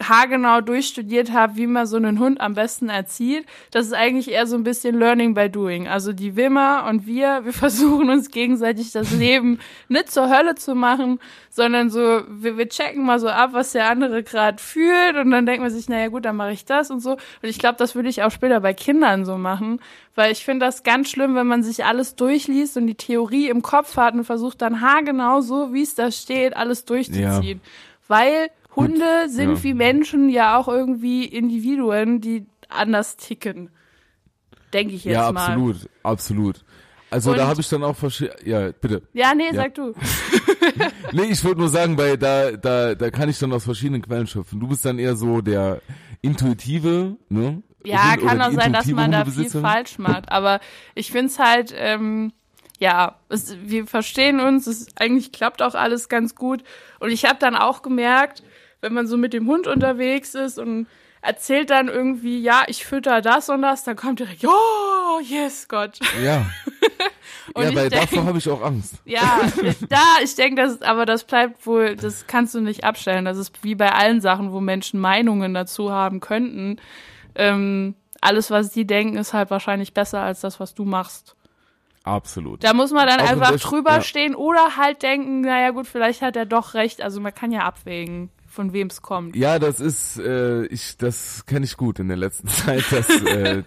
haargenau 0.01 0.61
durchstudiert 0.61 1.31
habe, 1.31 1.55
wie 1.55 1.67
man 1.67 1.85
so 1.85 1.97
einen 1.97 2.19
Hund 2.19 2.41
am 2.41 2.55
besten 2.55 2.89
erzieht. 2.89 3.45
Das 3.71 3.85
ist 3.85 3.93
eigentlich 3.93 4.29
eher 4.29 4.47
so 4.47 4.55
ein 4.55 4.63
bisschen 4.63 4.97
Learning 4.97 5.33
by 5.33 5.49
Doing. 5.49 5.87
Also 5.87 6.13
die 6.13 6.35
Wilma 6.35 6.89
und 6.89 7.05
wir, 7.05 7.41
wir 7.45 7.53
versuchen 7.53 8.09
uns 8.09 8.31
gegenseitig 8.31 8.91
das 8.91 9.11
Leben 9.11 9.59
nicht 9.87 10.11
zur 10.11 10.29
Hölle 10.29 10.55
zu 10.55 10.75
machen, 10.75 11.19
sondern 11.49 11.89
so, 11.89 12.23
wir, 12.27 12.57
wir 12.57 12.67
checken 12.67 13.05
mal 13.05 13.19
so 13.19 13.29
ab, 13.29 13.51
was 13.53 13.73
der 13.73 13.89
andere 13.89 14.23
gerade 14.23 14.61
fühlt 14.61 15.15
und 15.15 15.31
dann 15.31 15.45
denkt 15.45 15.61
man 15.61 15.71
sich, 15.71 15.87
naja 15.87 16.07
gut, 16.07 16.25
dann 16.25 16.35
mache 16.35 16.51
ich 16.51 16.65
das 16.65 16.91
und 16.91 16.99
so. 16.99 17.11
Und 17.11 17.19
ich 17.43 17.59
glaube, 17.59 17.77
das 17.77 17.95
würde 17.95 18.09
ich 18.09 18.23
auch 18.23 18.31
später 18.31 18.59
bei 18.59 18.73
Kindern 18.73 19.25
so 19.25 19.37
machen, 19.37 19.79
weil 20.15 20.31
ich 20.31 20.43
finde 20.43 20.65
das 20.65 20.83
ganz 20.83 21.09
schlimm, 21.09 21.35
wenn 21.35 21.47
man 21.47 21.63
sich 21.63 21.85
alles 21.85 22.15
durchliest 22.15 22.77
und 22.77 22.87
die 22.87 22.95
Theorie 22.95 23.49
im 23.49 23.61
Kopf 23.61 23.95
hat 23.97 24.15
und 24.15 24.23
versucht 24.25 24.61
dann 24.61 24.81
haargenau 24.81 25.41
so, 25.41 25.73
wie 25.73 25.83
es 25.83 25.95
da 25.95 26.11
steht, 26.11 26.55
alles 26.55 26.85
durchzuziehen. 26.85 27.61
Ja. 27.63 27.69
Weil 28.07 28.49
Hunde 28.75 29.29
sind 29.29 29.51
ja. 29.51 29.63
wie 29.63 29.73
Menschen 29.73 30.29
ja 30.29 30.57
auch 30.57 30.67
irgendwie 30.67 31.25
Individuen, 31.25 32.21
die 32.21 32.45
anders 32.69 33.17
ticken. 33.17 33.69
Denke 34.73 34.95
ich 34.95 35.05
jetzt 35.05 35.13
ja, 35.13 35.31
mal. 35.31 35.41
Ja, 35.41 35.53
absolut, 35.53 35.89
absolut. 36.01 36.65
Also 37.13 37.31
und 37.31 37.37
da 37.37 37.47
habe 37.47 37.61
ich 37.61 37.69
dann 37.69 37.83
auch 37.83 37.95
verschiedene. 37.95 38.35
Ja, 38.43 38.71
bitte. 38.71 39.03
Ja, 39.13 39.35
nee, 39.35 39.47
ja. 39.47 39.53
sag 39.53 39.75
du. 39.75 39.93
nee, 41.11 41.25
ich 41.25 41.43
wollte 41.43 41.59
nur 41.59 41.69
sagen, 41.69 41.95
weil 41.95 42.17
da, 42.17 42.51
da, 42.53 42.95
da 42.95 43.11
kann 43.11 43.29
ich 43.29 43.37
dann 43.37 43.53
aus 43.53 43.65
verschiedenen 43.65 44.01
Quellen 44.01 44.25
schöpfen. 44.25 44.59
Du 44.59 44.67
bist 44.67 44.83
dann 44.83 44.97
eher 44.97 45.15
so 45.15 45.41
der 45.41 45.81
intuitive, 46.21 47.17
ne? 47.29 47.61
Ja, 47.85 48.15
kann 48.17 48.41
auch 48.41 48.51
sein, 48.51 48.73
dass 48.73 48.87
man 48.87 49.11
da 49.11 49.25
viel 49.25 49.49
falsch 49.49 49.97
macht. 49.99 50.31
Aber 50.31 50.59
ich 50.95 51.11
find's 51.11 51.37
halt, 51.37 51.73
ähm, 51.77 52.31
ja, 52.79 53.19
es, 53.29 53.57
wir 53.63 53.85
verstehen 53.85 54.39
uns, 54.39 54.65
es 54.65 54.87
eigentlich 54.97 55.31
klappt 55.31 55.61
auch 55.61 55.75
alles 55.75 56.09
ganz 56.09 56.33
gut. 56.33 56.63
Und 56.99 57.11
ich 57.11 57.25
habe 57.25 57.37
dann 57.39 57.55
auch 57.55 57.83
gemerkt, 57.83 58.41
wenn 58.83 58.93
man 58.93 59.07
so 59.07 59.17
mit 59.17 59.33
dem 59.33 59.47
Hund 59.47 59.65
unterwegs 59.65 60.35
ist 60.35 60.59
und 60.59 60.87
erzählt 61.21 61.69
dann 61.69 61.87
irgendwie, 61.87 62.41
ja, 62.41 62.63
ich 62.67 62.85
fütter 62.85 63.21
das 63.21 63.47
und 63.47 63.61
das, 63.61 63.85
dann 63.85 63.95
kommt 63.95 64.19
direkt, 64.19 64.45
oh, 64.45 65.19
yes, 65.21 65.69
Gott. 65.69 65.99
Ja. 66.21 66.45
ja, 67.55 67.75
weil 67.75 67.89
denk, 67.89 67.91
davor 67.91 68.25
habe 68.25 68.37
ich 68.37 68.49
auch 68.49 68.61
Angst. 68.61 68.95
Ja, 69.05 69.41
da, 69.89 70.03
ich 70.21 70.35
denke, 70.35 70.61
das, 70.61 70.81
aber 70.81 71.05
das 71.05 71.23
bleibt 71.23 71.65
wohl, 71.65 71.95
das 71.95 72.27
kannst 72.27 72.53
du 72.53 72.59
nicht 72.59 72.83
abstellen. 72.83 73.23
Das 73.23 73.37
ist 73.37 73.63
wie 73.63 73.73
bei 73.73 73.93
allen 73.93 74.19
Sachen, 74.19 74.51
wo 74.51 74.59
Menschen 74.59 74.99
Meinungen 74.99 75.53
dazu 75.53 75.91
haben 75.91 76.19
könnten. 76.19 76.75
Ähm, 77.35 77.95
alles, 78.19 78.51
was 78.51 78.71
die 78.71 78.85
denken, 78.85 79.17
ist 79.17 79.31
halt 79.31 79.49
wahrscheinlich 79.49 79.93
besser 79.93 80.19
als 80.19 80.41
das, 80.41 80.59
was 80.59 80.73
du 80.73 80.83
machst. 80.83 81.37
Absolut. 82.03 82.61
Da 82.65 82.73
muss 82.73 82.91
man 82.91 83.07
dann 83.07 83.21
auch 83.21 83.29
einfach 83.29 83.57
drüber 83.61 83.95
ja. 83.95 84.01
stehen 84.01 84.35
oder 84.35 84.75
halt 84.75 85.03
denken, 85.03 85.39
naja 85.39 85.71
gut, 85.71 85.87
vielleicht 85.87 86.21
hat 86.21 86.35
er 86.35 86.45
doch 86.45 86.73
recht. 86.73 87.01
Also 87.01 87.21
man 87.21 87.33
kann 87.33 87.53
ja 87.53 87.61
abwägen 87.61 88.29
von 88.53 88.71
wem 88.71 88.87
es 88.87 89.01
kommt. 89.01 89.35
Ja, 89.35 89.59
das 89.59 89.79
ist, 89.79 90.19
äh, 90.19 90.65
ich, 90.67 90.97
das 90.97 91.45
kenne 91.45 91.65
ich 91.65 91.75
gut 91.75 91.99
in 91.99 92.07
der 92.07 92.17
letzten 92.17 92.47
Zeit, 92.49 92.83
dass, 92.91 93.09
äh, 93.09 93.63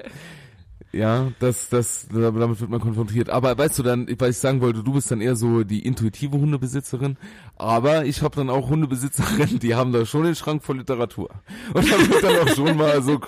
ja, 0.93 1.33
das, 1.41 1.69
das, 1.69 2.07
damit 2.09 2.61
wird 2.61 2.71
man 2.71 2.81
konfrontiert. 2.81 3.29
Aber 3.29 3.59
weißt 3.59 3.79
du 3.79 3.83
dann, 3.83 4.09
weil 4.19 4.31
ich 4.31 4.39
sagen 4.39 4.61
wollte, 4.61 4.83
du 4.83 4.93
bist 4.93 5.11
dann 5.11 5.21
eher 5.21 5.37
so 5.37 5.65
die 5.65 5.85
intuitive 5.85 6.39
Hundebesitzerin, 6.39 7.17
aber 7.57 8.05
ich 8.07 8.23
habe 8.23 8.37
dann 8.37 8.49
auch 8.49 8.71
Hundebesitzerinnen, 8.71 9.59
die 9.59 9.75
haben 9.75 9.93
da 9.93 10.07
schon 10.07 10.23
den 10.23 10.37
Schrank 10.37 10.63
voll 10.63 10.79
Literatur. 10.79 11.31
Und 11.75 11.91
da 11.91 11.99
wird 11.99 12.23
dann 12.23 12.49
auch 12.49 12.55
schon 12.55 12.77
mal 12.77 13.03
so, 13.03 13.21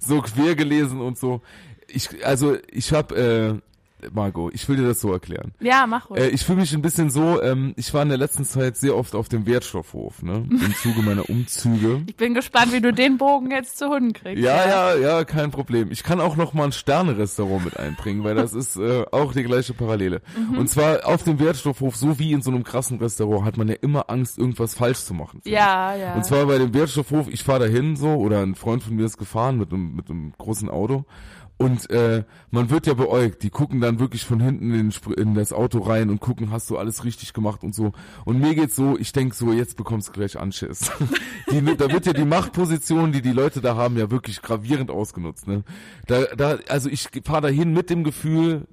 so 0.00 0.22
quer 0.22 0.54
gelesen 0.54 1.00
und 1.00 1.18
so. 1.18 1.42
Ich, 1.88 2.24
also 2.24 2.56
ich 2.70 2.92
habe 2.92 3.60
äh, 3.60 3.71
Margot, 4.12 4.52
ich 4.54 4.68
will 4.68 4.76
dir 4.76 4.86
das 4.86 5.00
so 5.00 5.12
erklären. 5.12 5.52
Ja, 5.60 5.86
mach 5.86 6.10
ruhig. 6.10 6.20
Äh, 6.20 6.28
ich 6.28 6.44
fühle 6.44 6.60
mich 6.60 6.72
ein 6.74 6.82
bisschen 6.82 7.10
so, 7.10 7.40
ähm, 7.42 7.74
ich 7.76 7.92
war 7.94 8.02
in 8.02 8.08
der 8.08 8.18
letzten 8.18 8.44
Zeit 8.44 8.76
sehr 8.76 8.96
oft 8.96 9.14
auf 9.14 9.28
dem 9.28 9.46
Wertstoffhof, 9.46 10.22
ne? 10.22 10.46
Im 10.50 10.74
Zuge 10.74 11.02
meiner 11.04 11.28
Umzüge. 11.28 12.02
Ich 12.06 12.16
bin 12.16 12.34
gespannt, 12.34 12.72
wie 12.72 12.80
du 12.80 12.92
den 12.92 13.18
Bogen 13.18 13.50
jetzt 13.50 13.78
zu 13.78 13.88
Hunden 13.88 14.12
kriegst. 14.12 14.42
Ja, 14.42 14.66
ja, 14.66 14.94
ja, 14.94 15.00
ja 15.00 15.24
kein 15.24 15.50
Problem. 15.50 15.90
Ich 15.90 16.02
kann 16.02 16.20
auch 16.20 16.36
noch 16.36 16.52
mal 16.52 16.64
ein 16.64 16.72
Sterne-Restaurant 16.72 17.64
mit 17.64 17.76
einbringen, 17.76 18.24
weil 18.24 18.34
das 18.34 18.52
ist 18.52 18.76
äh, 18.76 19.04
auch 19.10 19.32
die 19.32 19.42
gleiche 19.42 19.74
Parallele. 19.74 20.22
Mhm. 20.36 20.58
Und 20.58 20.68
zwar 20.68 21.06
auf 21.06 21.22
dem 21.22 21.38
Wertstoffhof, 21.38 21.96
so 21.96 22.18
wie 22.18 22.32
in 22.32 22.42
so 22.42 22.50
einem 22.50 22.64
krassen 22.64 22.98
Restaurant, 22.98 23.44
hat 23.44 23.56
man 23.56 23.68
ja 23.68 23.76
immer 23.80 24.10
Angst, 24.10 24.38
irgendwas 24.38 24.74
falsch 24.74 25.00
zu 25.00 25.14
machen. 25.14 25.40
Ja, 25.44 25.94
ja. 25.94 26.14
Und 26.14 26.24
zwar 26.24 26.46
bei 26.46 26.58
dem 26.58 26.74
Wertstoffhof, 26.74 27.28
ich 27.28 27.44
fahre 27.44 27.60
dahin 27.68 27.96
so, 27.96 28.14
oder 28.14 28.40
ein 28.40 28.54
Freund 28.54 28.82
von 28.82 28.96
mir 28.96 29.06
ist 29.06 29.18
gefahren 29.18 29.58
mit 29.58 29.72
einem, 29.72 29.94
mit 29.94 30.10
einem 30.10 30.32
großen 30.38 30.68
Auto 30.68 31.04
und 31.62 31.90
äh, 31.90 32.24
man 32.50 32.70
wird 32.70 32.86
ja 32.86 32.94
beäugt. 32.94 33.42
Die 33.42 33.50
gucken 33.50 33.80
dann 33.80 34.00
wirklich 34.00 34.24
von 34.24 34.40
hinten 34.40 34.74
in, 34.74 34.92
in, 35.16 35.34
das 35.34 35.52
Auto 35.52 35.78
rein 35.78 36.10
und 36.10 36.20
gucken, 36.20 36.50
hast 36.50 36.70
du 36.70 36.78
alles 36.78 37.04
richtig 37.04 37.32
gemacht 37.32 37.62
und 37.62 37.74
so. 37.74 37.92
Und 38.24 38.40
mir 38.40 38.54
geht's 38.54 38.76
so, 38.76 38.98
ich 38.98 39.12
denk 39.12 39.34
so, 39.34 39.52
jetzt 39.52 39.76
bekommst 39.76 40.08
du 40.08 40.12
gleich 40.12 40.38
Anschiss. 40.38 40.90
die, 41.50 41.62
da 41.76 41.90
wird 41.90 42.06
ja 42.06 42.12
die 42.12 42.24
Machtposition, 42.24 43.12
die 43.12 43.22
die 43.22 43.32
Leute 43.32 43.60
da 43.60 43.76
haben, 43.76 43.96
ja 43.96 44.10
wirklich 44.10 44.42
gravierend 44.42 44.90
ausgenutzt. 44.90 45.46
Ne? 45.46 45.64
Da, 46.06 46.24
da, 46.36 46.58
also 46.68 46.88
ich 46.88 47.08
fahre 47.24 47.42
dahin 47.42 47.72
mit 47.72 47.90
dem 47.90 48.04
Gefühl, 48.04 48.66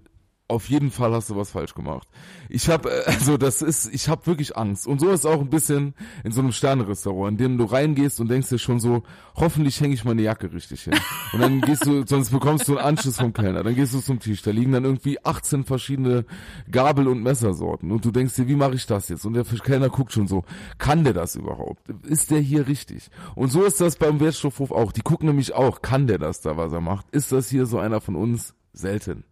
auf 0.50 0.68
jeden 0.68 0.92
Fall 0.92 1.14
hast 1.14 1.30
du 1.30 1.36
was 1.36 1.52
falsch 1.52 1.76
gemacht. 1.76 2.08
Ich 2.50 2.70
habe 2.70 2.90
äh, 2.90 3.04
also 3.06 3.38
das 3.38 3.62
ist, 3.62 3.94
ich 3.94 4.10
habe 4.10 4.26
wirklich 4.26 4.58
Angst 4.58 4.88
und 4.88 5.00
so 5.00 5.10
ist 5.12 5.26
auch 5.26 5.40
ein 5.40 5.50
bisschen 5.50 5.94
in 6.24 6.32
so 6.32 6.42
einem 6.42 6.52
Sterne-Restaurant, 6.52 7.32
in 7.32 7.38
dem 7.38 7.58
du 7.58 7.66
reingehst 7.66 8.20
und 8.20 8.30
denkst 8.30 8.50
dir 8.50 8.58
schon 8.58 8.80
so, 8.80 9.04
hoffentlich 9.36 9.80
hänge 9.80 9.94
ich 9.94 10.04
meine 10.04 10.22
Jacke 10.22 10.52
richtig 10.52 10.84
hin. 10.84 10.96
Und 11.34 11.42
dann 11.42 11.62
gehst 11.62 11.86
du, 11.86 12.04
sonst 12.06 12.32
bekommst 12.32 12.68
du 12.68 12.78
einen 12.78 12.88
Anschluss 12.88 13.18
vom 13.18 13.32
Kellner. 13.32 13.64
Dann 13.64 13.76
gehst 13.76 13.94
du 13.94 14.00
zum 14.00 14.20
Tisch, 14.20 14.42
da 14.42 14.52
liegen 14.52 14.72
dann 14.72 14.86
irgendwie 14.86 15.24
18 15.24 15.64
verschiedene 15.64 16.26
Gabel- 16.72 17.08
und 17.08 17.22
Messersorten 17.22 17.92
und 17.92 18.04
du 18.04 18.12
denkst 18.12 18.36
dir, 18.36 18.48
wie 18.48 18.56
mache 18.56 18.74
ich 18.74 18.88
das 18.88 19.10
jetzt? 19.10 19.26
Und 19.26 19.34
der 19.34 19.44
Kellner 19.44 19.90
guckt 19.90 20.12
schon 20.12 20.28
so, 20.28 20.44
kann 20.80 21.04
der 21.04 21.14
das 21.14 21.36
überhaupt? 21.36 21.88
Ist 22.08 22.32
der 22.32 22.40
hier 22.40 22.68
richtig? 22.68 23.10
Und 23.36 23.52
so 23.52 23.64
ist 23.64 23.80
das 23.80 23.98
beim 23.98 24.20
Wertstoffhof 24.20 24.72
auch. 24.72 24.92
Die 24.92 25.02
gucken 25.02 25.28
nämlich 25.28 25.54
auch, 25.54 25.82
kann 25.82 26.08
der 26.08 26.18
das 26.18 26.42
da, 26.42 26.58
was 26.58 26.74
er 26.74 26.82
macht? 26.82 27.06
Ist 27.12 27.32
das 27.32 27.50
hier 27.50 27.66
so 27.66 27.78
einer 27.78 28.02
von 28.02 28.16
uns? 28.16 28.56
Selten. 28.74 29.24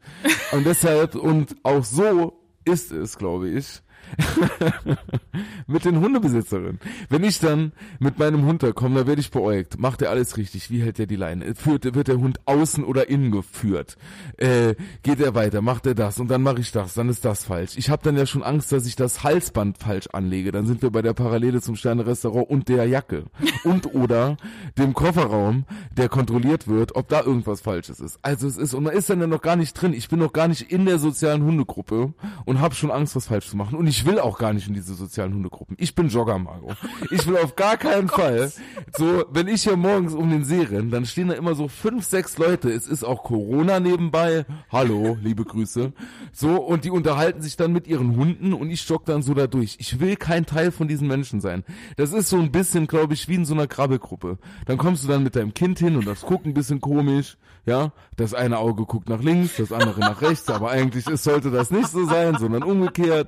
Und 0.52 0.66
deshalb, 0.66 1.16
und 1.16 1.56
auch 1.64 1.84
so 1.84 2.40
ist 2.66 2.92
es, 2.92 3.18
glaube 3.18 3.50
ich, 3.50 3.82
mit 5.68 5.86
den 5.86 6.00
Hundebesitzerinnen. 6.00 6.80
Wenn 7.10 7.24
ich 7.24 7.40
dann 7.40 7.72
mit 8.00 8.20
meinem 8.20 8.46
Hund 8.46 8.64
da 8.64 8.72
komme, 8.72 9.02
da 9.02 9.08
werde 9.08 9.22
ich 9.22 9.32
beäugt. 9.32 9.80
Macht 9.80 10.02
er 10.02 10.10
alles 10.10 10.38
richtig? 10.38 10.70
Wie 10.70 10.82
hält 10.82 11.00
er 11.00 11.08
die 11.08 11.16
Leine? 11.16 11.56
Führt, 11.56 11.96
wird 11.96 12.08
der 12.08 12.18
Hund 12.18 12.40
außen 12.46 12.84
oder 12.84 13.10
innen 13.10 13.32
geführt? 13.32 13.98
Äh, 14.38 14.76
geht 15.04 15.20
er 15.20 15.36
weiter? 15.36 15.62
Macht 15.62 15.86
er 15.86 15.96
das? 15.96 16.20
Und 16.20 16.30
dann 16.30 16.42
mache 16.42 16.60
ich 16.60 16.72
das. 16.72 16.94
Dann 16.94 17.10
ist 17.10 17.26
das 17.26 17.44
falsch. 17.44 17.78
Ich 17.78 17.90
habe 17.90 18.04
dann 18.04 18.18
ja 18.18 18.26
schon 18.26 18.44
Angst, 18.44 18.72
dass 18.72 18.86
ich 18.86 18.96
das 18.96 19.24
Halsband 19.24 19.78
falsch 19.78 20.08
anlege. 20.14 20.52
Dann 20.52 20.66
sind 20.66 20.82
wir 20.82 20.90
bei 20.90 21.02
der 21.02 21.14
Parallele 21.14 21.62
zum 21.62 21.76
Sterne-Restaurant 21.76 22.50
und 22.50 22.68
der 22.70 22.86
Jacke. 22.86 23.26
Und 23.64 23.94
oder 23.94 24.38
dem 24.78 24.94
Kofferraum, 24.94 25.66
der 25.96 26.10
kontrolliert 26.10 26.68
wird, 26.68 26.96
ob 26.96 27.10
da 27.10 27.22
irgendwas 27.22 27.62
Falsches 27.62 28.00
ist. 28.00 28.20
Also 28.22 28.48
es 28.48 28.58
ist, 28.58 28.74
und 28.74 28.84
man 28.84 28.94
ist 28.94 29.10
dann 29.10 29.20
ja 29.20 29.28
noch 29.28 29.42
gar 29.42 29.56
nicht 29.56 29.74
drin. 29.74 29.94
Ich 29.94 30.10
bin 30.10 30.20
noch 30.20 30.34
gar 30.34 30.48
nicht 30.48 30.72
in 30.72 30.86
der 30.86 31.00
sozialen 31.00 31.44
Hundegruppe 31.44 32.14
und 32.46 32.62
habe 32.62 32.76
schon 32.76 32.92
Angst, 32.92 33.16
was 33.16 33.28
falsch 33.28 33.50
zu 33.50 33.58
machen. 33.58 33.78
Und 33.78 33.88
ich 33.88 33.97
ich 33.98 34.06
will 34.06 34.20
auch 34.20 34.38
gar 34.38 34.54
nicht 34.54 34.68
in 34.68 34.76
diese 34.76 34.94
sozialen 34.94 35.34
Hundegruppen. 35.34 35.76
Ich 35.80 35.96
bin 35.96 36.10
Jogger, 36.10 36.38
Margot. 36.38 36.78
Ich 37.10 37.26
will 37.26 37.36
auf 37.38 37.56
gar 37.56 37.78
keinen 37.78 38.08
Fall. 38.20 38.52
So, 38.96 39.26
wenn 39.32 39.48
ich 39.48 39.64
hier 39.64 39.76
morgens 39.76 40.14
um 40.14 40.30
den 40.30 40.46
See 40.46 40.62
renne, 40.62 40.92
dann 40.92 41.08
stehen 41.08 41.30
da 41.30 41.34
immer 41.34 41.56
so 41.56 41.68
fünf, 41.68 42.06
sechs 42.06 42.38
Leute. 42.38 42.70
Es 42.70 42.88
ist 42.88 43.04
auch 43.04 43.24
Corona 43.24 43.80
nebenbei. 43.80 44.46
Hallo, 44.72 45.18
liebe 45.20 45.46
Grüße. 45.46 45.94
So, 46.32 46.62
und 46.62 46.86
die 46.86 46.92
unterhalten 46.92 47.42
sich 47.42 47.58
dann 47.58 47.74
mit 47.74 47.88
ihren 47.88 48.16
Hunden 48.16 48.54
und 48.54 48.70
ich 48.70 48.88
jogge 48.88 49.06
dann 49.08 49.24
so 49.24 49.34
da 49.34 49.48
durch. 49.48 49.78
Ich 49.80 50.00
will 50.00 50.16
kein 50.16 50.46
Teil 50.46 50.72
von 50.72 50.88
diesen 50.88 51.08
Menschen 51.08 51.42
sein. 51.42 51.64
Das 51.96 52.14
ist 52.14 52.30
so 52.30 52.38
ein 52.38 52.52
bisschen, 52.52 52.86
glaube 52.86 53.16
ich, 53.16 53.28
wie 53.28 53.36
in 53.36 53.46
so 53.46 53.56
einer 53.56 53.66
Krabbelgruppe. 53.66 54.38
Dann 54.68 54.78
kommst 54.78 55.06
du 55.06 55.08
dann 55.08 55.24
mit 55.24 55.36
deinem 55.36 55.56
Kind 55.56 55.80
hin 55.80 55.96
und 55.96 56.06
das 56.06 56.22
guckt 56.22 56.46
ein 56.46 56.54
bisschen 56.54 56.82
komisch. 56.82 57.38
Ja, 57.66 57.92
das 58.16 58.34
eine 58.34 58.60
Auge 58.60 58.86
guckt 58.86 59.10
nach 59.10 59.22
links, 59.22 59.58
das 59.58 59.74
andere 59.74 60.00
nach 60.00 60.22
rechts, 60.22 60.48
aber 60.48 60.70
eigentlich 60.70 61.06
ist, 61.08 61.26
sollte 61.26 61.52
das 61.52 61.70
nicht 61.70 61.90
so 61.90 62.06
sein, 62.06 62.38
sondern 62.40 62.64
umgekehrt. 62.64 63.28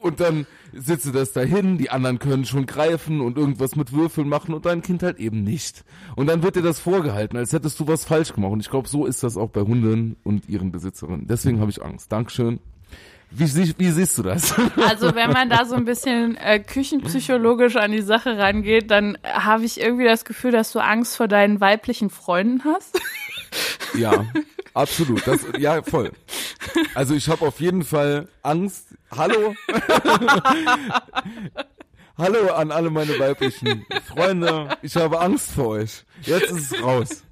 Und 0.00 0.20
dann 0.20 0.46
sitze 0.72 1.12
das 1.12 1.32
dahin, 1.32 1.78
die 1.78 1.90
anderen 1.90 2.18
können 2.18 2.44
schon 2.44 2.66
greifen 2.66 3.20
und 3.20 3.36
irgendwas 3.36 3.74
mit 3.74 3.92
Würfeln 3.92 4.28
machen 4.28 4.54
und 4.54 4.66
dein 4.66 4.82
Kind 4.82 5.02
halt 5.02 5.18
eben 5.18 5.42
nicht. 5.42 5.84
Und 6.14 6.28
dann 6.28 6.42
wird 6.42 6.56
dir 6.56 6.62
das 6.62 6.78
vorgehalten, 6.78 7.36
als 7.36 7.52
hättest 7.52 7.80
du 7.80 7.88
was 7.88 8.04
falsch 8.04 8.32
gemacht. 8.32 8.52
Und 8.52 8.60
ich 8.60 8.70
glaube, 8.70 8.88
so 8.88 9.06
ist 9.06 9.22
das 9.22 9.36
auch 9.36 9.50
bei 9.50 9.62
Hunden 9.62 10.16
und 10.24 10.48
ihren 10.48 10.70
Besitzerinnen. 10.70 11.26
Deswegen 11.26 11.60
habe 11.60 11.70
ich 11.70 11.82
Angst. 11.82 12.12
Dankeschön. 12.12 12.60
Wie, 13.30 13.44
wie, 13.78 13.90
siehst 13.90 14.16
du 14.16 14.22
das? 14.22 14.54
Also 14.88 15.14
wenn 15.14 15.30
man 15.30 15.50
da 15.50 15.66
so 15.66 15.74
ein 15.74 15.84
bisschen 15.84 16.36
äh, 16.36 16.60
küchenpsychologisch 16.60 17.76
an 17.76 17.92
die 17.92 18.00
Sache 18.00 18.38
rangeht, 18.38 18.90
dann 18.90 19.18
habe 19.22 19.64
ich 19.64 19.80
irgendwie 19.80 20.04
das 20.04 20.24
Gefühl, 20.24 20.52
dass 20.52 20.72
du 20.72 20.78
Angst 20.78 21.16
vor 21.16 21.28
deinen 21.28 21.60
weiblichen 21.60 22.08
Freunden 22.08 22.62
hast. 22.64 22.98
Ja, 23.94 24.24
absolut. 24.78 25.26
Das, 25.26 25.40
ja, 25.58 25.82
voll. 25.82 26.12
Also 26.94 27.14
ich 27.14 27.28
habe 27.28 27.46
auf 27.46 27.60
jeden 27.60 27.84
Fall 27.84 28.28
Angst. 28.42 28.94
Hallo? 29.14 29.54
Hallo 32.16 32.48
an 32.52 32.72
alle 32.72 32.90
meine 32.90 33.18
weiblichen 33.18 33.86
Freunde. 34.06 34.76
Ich 34.82 34.96
habe 34.96 35.20
Angst 35.20 35.52
vor 35.52 35.68
euch. 35.68 36.04
Jetzt 36.22 36.50
ist 36.50 36.72
es 36.72 36.82
raus. 36.82 37.22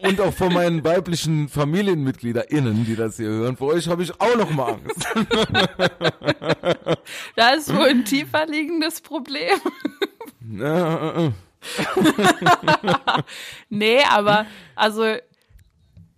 Und 0.00 0.20
auch 0.20 0.32
vor 0.32 0.50
meinen 0.50 0.84
weiblichen 0.84 1.48
FamilienmitgliederInnen, 1.48 2.86
die 2.86 2.94
das 2.96 3.16
hier 3.16 3.26
hören. 3.28 3.56
Vor 3.56 3.74
euch 3.74 3.88
habe 3.88 4.02
ich 4.02 4.20
auch 4.20 4.36
noch 4.36 4.50
mal 4.50 4.78
Angst. 4.78 5.08
Da 7.36 7.50
ist 7.50 7.74
wohl 7.74 7.88
ein 7.88 8.04
tiefer 8.04 8.46
liegendes 8.46 9.00
Problem. 9.00 9.58
Nee, 13.68 14.02
aber 14.08 14.46
also 14.74 15.16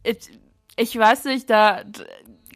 ich, 0.02 0.30
ich 0.76 0.96
weiß 0.98 1.24
nicht, 1.24 1.50
da 1.50 1.82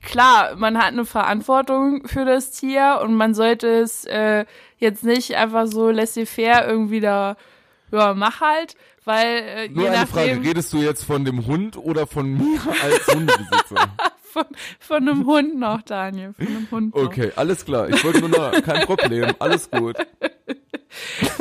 klar, 0.04 0.54
man 0.56 0.78
hat 0.78 0.88
eine 0.88 1.04
Verantwortung 1.04 2.06
für 2.06 2.24
das 2.24 2.52
Tier 2.52 3.00
und 3.02 3.14
man 3.14 3.34
sollte 3.34 3.66
es 3.68 4.04
äh, 4.04 4.44
jetzt 4.78 5.04
nicht 5.04 5.34
einfach 5.34 5.66
so 5.66 5.90
laissez-faire 5.90 6.66
irgendwie 6.66 7.00
da, 7.00 7.36
ja, 7.90 8.14
mach 8.14 8.40
halt, 8.40 8.76
weil 9.04 9.26
äh, 9.26 9.68
Nur 9.68 9.84
je 9.84 9.88
eine 9.90 10.00
nachdem, 10.00 10.36
Frage, 10.36 10.48
redest 10.48 10.72
du 10.72 10.78
jetzt 10.78 11.04
von 11.04 11.24
dem 11.24 11.46
Hund 11.46 11.76
oder 11.76 12.06
von 12.06 12.30
mir 12.32 12.60
als 12.82 13.06
Hundebesitzer? 13.08 13.88
von, 14.22 14.44
von 14.80 15.08
einem 15.08 15.26
Hund 15.26 15.58
noch, 15.58 15.82
Daniel, 15.82 16.34
von 16.34 16.46
einem 16.46 16.70
Hund 16.70 16.94
noch. 16.94 17.02
Okay, 17.04 17.32
alles 17.36 17.64
klar. 17.64 17.88
Ich 17.88 18.04
wollte 18.04 18.20
nur 18.20 18.30
noch, 18.30 18.52
kein 18.62 18.86
Problem, 18.86 19.32
alles 19.38 19.70
gut. 19.70 19.96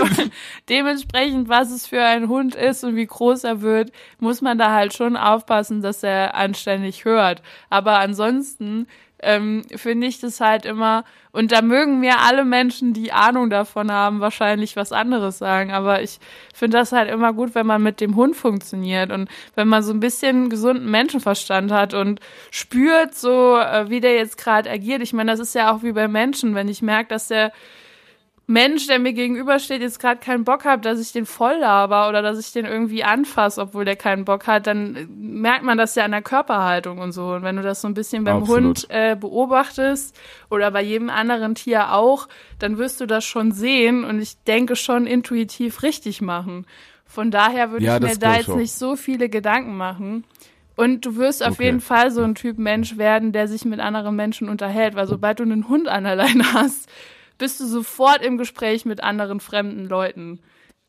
Dementsprechend, 0.69 1.49
was 1.49 1.71
es 1.71 1.87
für 1.87 2.03
ein 2.03 2.27
Hund 2.27 2.55
ist 2.55 2.83
und 2.83 2.95
wie 2.95 3.05
groß 3.05 3.43
er 3.43 3.61
wird, 3.61 3.91
muss 4.19 4.41
man 4.41 4.57
da 4.57 4.71
halt 4.71 4.93
schon 4.93 5.17
aufpassen, 5.17 5.81
dass 5.81 6.03
er 6.03 6.35
anständig 6.35 7.05
hört. 7.05 7.41
Aber 7.69 7.99
ansonsten 7.99 8.87
ähm, 9.23 9.63
finde 9.75 10.07
ich 10.07 10.19
das 10.19 10.39
halt 10.39 10.65
immer, 10.65 11.05
und 11.31 11.51
da 11.51 11.61
mögen 11.61 11.99
mir 11.99 12.19
alle 12.19 12.45
Menschen, 12.45 12.93
die 12.93 13.11
Ahnung 13.11 13.49
davon 13.49 13.91
haben, 13.91 14.19
wahrscheinlich 14.19 14.75
was 14.75 14.91
anderes 14.91 15.39
sagen. 15.39 15.71
Aber 15.71 16.01
ich 16.01 16.19
finde 16.53 16.77
das 16.77 16.91
halt 16.91 17.09
immer 17.09 17.33
gut, 17.33 17.55
wenn 17.55 17.65
man 17.65 17.81
mit 17.81 18.01
dem 18.01 18.15
Hund 18.15 18.35
funktioniert 18.35 19.11
und 19.11 19.29
wenn 19.55 19.67
man 19.67 19.81
so 19.81 19.93
ein 19.93 19.99
bisschen 19.99 20.49
gesunden 20.49 20.91
Menschenverstand 20.91 21.71
hat 21.71 21.93
und 21.93 22.19
spürt 22.51 23.15
so, 23.15 23.57
äh, 23.57 23.89
wie 23.89 24.01
der 24.01 24.15
jetzt 24.15 24.37
gerade 24.37 24.69
agiert. 24.69 25.01
Ich 25.01 25.13
meine, 25.13 25.31
das 25.31 25.39
ist 25.39 25.55
ja 25.55 25.73
auch 25.73 25.83
wie 25.83 25.93
bei 25.93 26.07
Menschen, 26.07 26.53
wenn 26.53 26.67
ich 26.67 26.81
merke, 26.81 27.09
dass 27.09 27.29
der 27.29 27.51
Mensch, 28.45 28.87
der 28.87 28.99
mir 28.99 29.13
gegenübersteht, 29.13 29.81
jetzt 29.81 29.99
gerade 29.99 30.19
keinen 30.19 30.43
Bock 30.43 30.65
hat, 30.65 30.83
dass 30.83 30.99
ich 30.99 31.13
den 31.13 31.25
voll 31.25 31.55
laber 31.59 32.09
oder 32.09 32.21
dass 32.21 32.37
ich 32.37 32.51
den 32.51 32.65
irgendwie 32.65 33.03
anfasse, 33.05 33.61
obwohl 33.61 33.85
der 33.85 33.95
keinen 33.95 34.25
Bock 34.25 34.47
hat, 34.47 34.67
dann 34.67 35.07
merkt 35.17 35.63
man 35.63 35.77
das 35.77 35.95
ja 35.95 36.03
an 36.03 36.11
der 36.11 36.21
Körperhaltung 36.21 36.97
und 36.97 37.13
so. 37.13 37.27
Und 37.27 37.43
wenn 37.43 37.55
du 37.55 37.61
das 37.61 37.79
so 37.79 37.87
ein 37.87 37.93
bisschen 37.93 38.25
beim 38.25 38.39
Absolut. 38.41 38.79
Hund 38.79 38.87
äh, 38.89 39.15
beobachtest 39.15 40.13
oder 40.49 40.71
bei 40.71 40.81
jedem 40.81 41.09
anderen 41.09 41.55
Tier 41.55 41.93
auch, 41.93 42.27
dann 42.59 42.77
wirst 42.77 42.99
du 42.99 43.05
das 43.05 43.23
schon 43.23 43.53
sehen 43.53 44.03
und 44.03 44.19
ich 44.21 44.35
denke 44.43 44.75
schon 44.75 45.07
intuitiv 45.07 45.81
richtig 45.81 46.21
machen. 46.21 46.65
Von 47.05 47.31
daher 47.31 47.71
würde 47.71 47.85
Ja, 47.85 47.95
ich 47.95 48.01
mir 48.01 48.17
da 48.17 48.35
jetzt 48.35 48.49
auch. 48.49 48.55
nicht 48.57 48.73
so 48.73 48.95
viele 48.97 49.29
Gedanken 49.29 49.77
machen. 49.77 50.25
Und 50.75 51.05
du 51.05 51.15
wirst 51.15 51.43
auf 51.43 51.53
Okay. 51.53 51.65
jeden 51.65 51.81
Fall 51.81 52.11
so 52.11 52.23
ein 52.23 52.35
Typ 52.35 52.57
Mensch 52.57 52.97
werden, 52.97 53.31
der 53.31 53.47
sich 53.47 53.63
mit 53.63 53.79
anderen 53.79 54.15
Menschen 54.15 54.49
unterhält, 54.49 54.95
weil 54.95 55.07
sobald 55.07 55.39
du 55.39 55.43
einen 55.43 55.69
Hund 55.69 55.87
an 55.87 56.03
der 56.03 56.15
Leine 56.15 56.53
hast, 56.53 56.89
bist 57.43 57.59
du 57.59 57.65
sofort 57.65 58.21
im 58.23 58.37
Gespräch 58.37 58.85
mit 58.85 59.03
anderen 59.03 59.41
fremden 59.41 59.85
Leuten. 59.85 60.39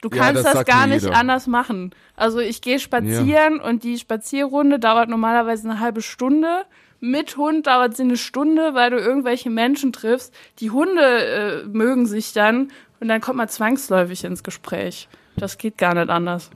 Du 0.01 0.09
Ja, 0.09 0.23
kannst 0.23 0.37
das 0.37 0.45
das, 0.45 0.53
sagt 0.53 0.69
gar 0.69 0.87
nicht 0.87 1.03
jeder. 1.03 1.17
anders 1.17 1.49
machen. 1.49 1.93
Also 2.15 2.39
ich 2.39 2.63
gehe 2.63 2.79
spazieren 2.79 3.59
und 3.59 3.83
die 3.83 3.99
Spazierrunde 3.99 4.79
dauert 4.79 5.09
normalerweise 5.09 5.69
eine 5.69 5.81
halbe 5.81 6.01
Stunde. 6.01 6.63
Mit 7.01 7.37
Hund 7.37 7.67
dauert 7.67 7.97
sie 7.97 8.05
eine 8.05 8.17
Stunde, 8.17 8.73
weil 8.75 8.91
du 8.91 8.99
irgendwelche 8.99 9.51
Menschen 9.51 9.93
triffst. 9.93 10.33
Die 10.61 10.71
Hunde 10.71 11.03
äh, 11.03 11.67
mögen 11.67 12.07
sich 12.07 12.33
dann 12.33 12.71
und 13.01 13.09
dann 13.09 13.21
kommt 13.21 13.39
man 13.39 13.49
zwangsläufig 13.49 14.23
ins 14.23 14.45
Gespräch. 14.45 15.09
Das 15.37 15.59
geht 15.59 15.77
gar 15.77 15.95
nicht 15.95 16.09
anders. 16.09 16.51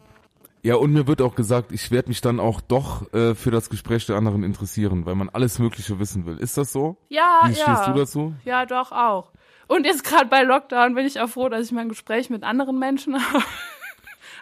Ja, 0.63 0.77
und 0.77 0.93
mir 0.93 1.09
wird 1.09 1.23
auch 1.23 1.35
gesagt, 1.35 1.73
ich 1.73 1.91
werde 1.91 2.09
mich 2.09 2.21
dann 2.21 2.39
auch 2.39 2.61
doch 2.61 3.13
äh, 3.13 3.35
für 3.35 3.51
das 3.51 3.69
Gespräch 3.69 4.07
der 4.07 4.15
anderen 4.17 4.45
interessieren, 4.45 5.07
weil 5.07 5.17
man 5.17 5.29
alles 5.29 5.59
Mögliche 5.59 5.99
wissen 5.99 6.25
will. 6.25 6.37
Ist 6.39 6.57
das 6.57 6.73
so? 6.73 6.97
Ja, 7.09 7.41
Wie 7.47 7.53
ja. 7.53 7.63
stehst 7.65 7.89
du 7.89 7.93
dazu? 7.95 8.35
Ja, 8.45 8.65
doch 8.65 8.93
auch. 8.93 9.33
Und 9.69 9.85
jetzt 9.85 10.03
gerade 10.03 10.27
bei 10.27 10.43
Lockdown 10.43 10.95
bin 10.95 11.07
ich 11.07 11.21
auch 11.21 11.29
froh, 11.29 11.49
dass 11.49 11.67
ich 11.67 11.73
mein 11.73 11.89
Gespräch 11.89 12.31
mit 12.31 12.43
anderen 12.43 12.79
Menschen 12.79 13.15
habe. 13.33 13.45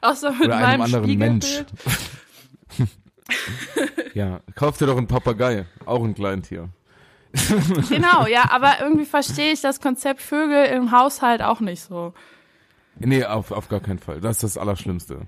Außer 0.03 0.33
mit 0.33 0.47
Oder 0.47 0.57
einem 0.57 0.81
meinem 0.81 0.83
anderen 0.83 1.19
Mensch. 1.19 1.65
Ja, 4.15 4.41
kauf 4.55 4.79
dir 4.79 4.87
doch 4.87 4.97
einen 4.97 5.09
Papagei, 5.09 5.67
auch 5.85 6.03
ein 6.03 6.15
Kleintier. 6.15 6.71
Genau, 7.91 8.27
ja, 8.27 8.51
aber 8.51 8.81
irgendwie 8.81 9.05
verstehe 9.05 9.53
ich 9.53 9.61
das 9.61 9.81
Konzept 9.81 10.23
Vögel 10.23 10.67
im 10.67 10.91
Haushalt 10.91 11.43
auch 11.43 11.61
nicht 11.61 11.83
so. 11.83 12.15
Nee, 12.99 13.25
auf, 13.25 13.51
auf 13.51 13.69
gar 13.69 13.81
keinen 13.81 13.99
Fall. 13.99 14.21
Das 14.21 14.37
ist 14.37 14.43
das 14.43 14.59
Allerschlimmste. 14.59 15.23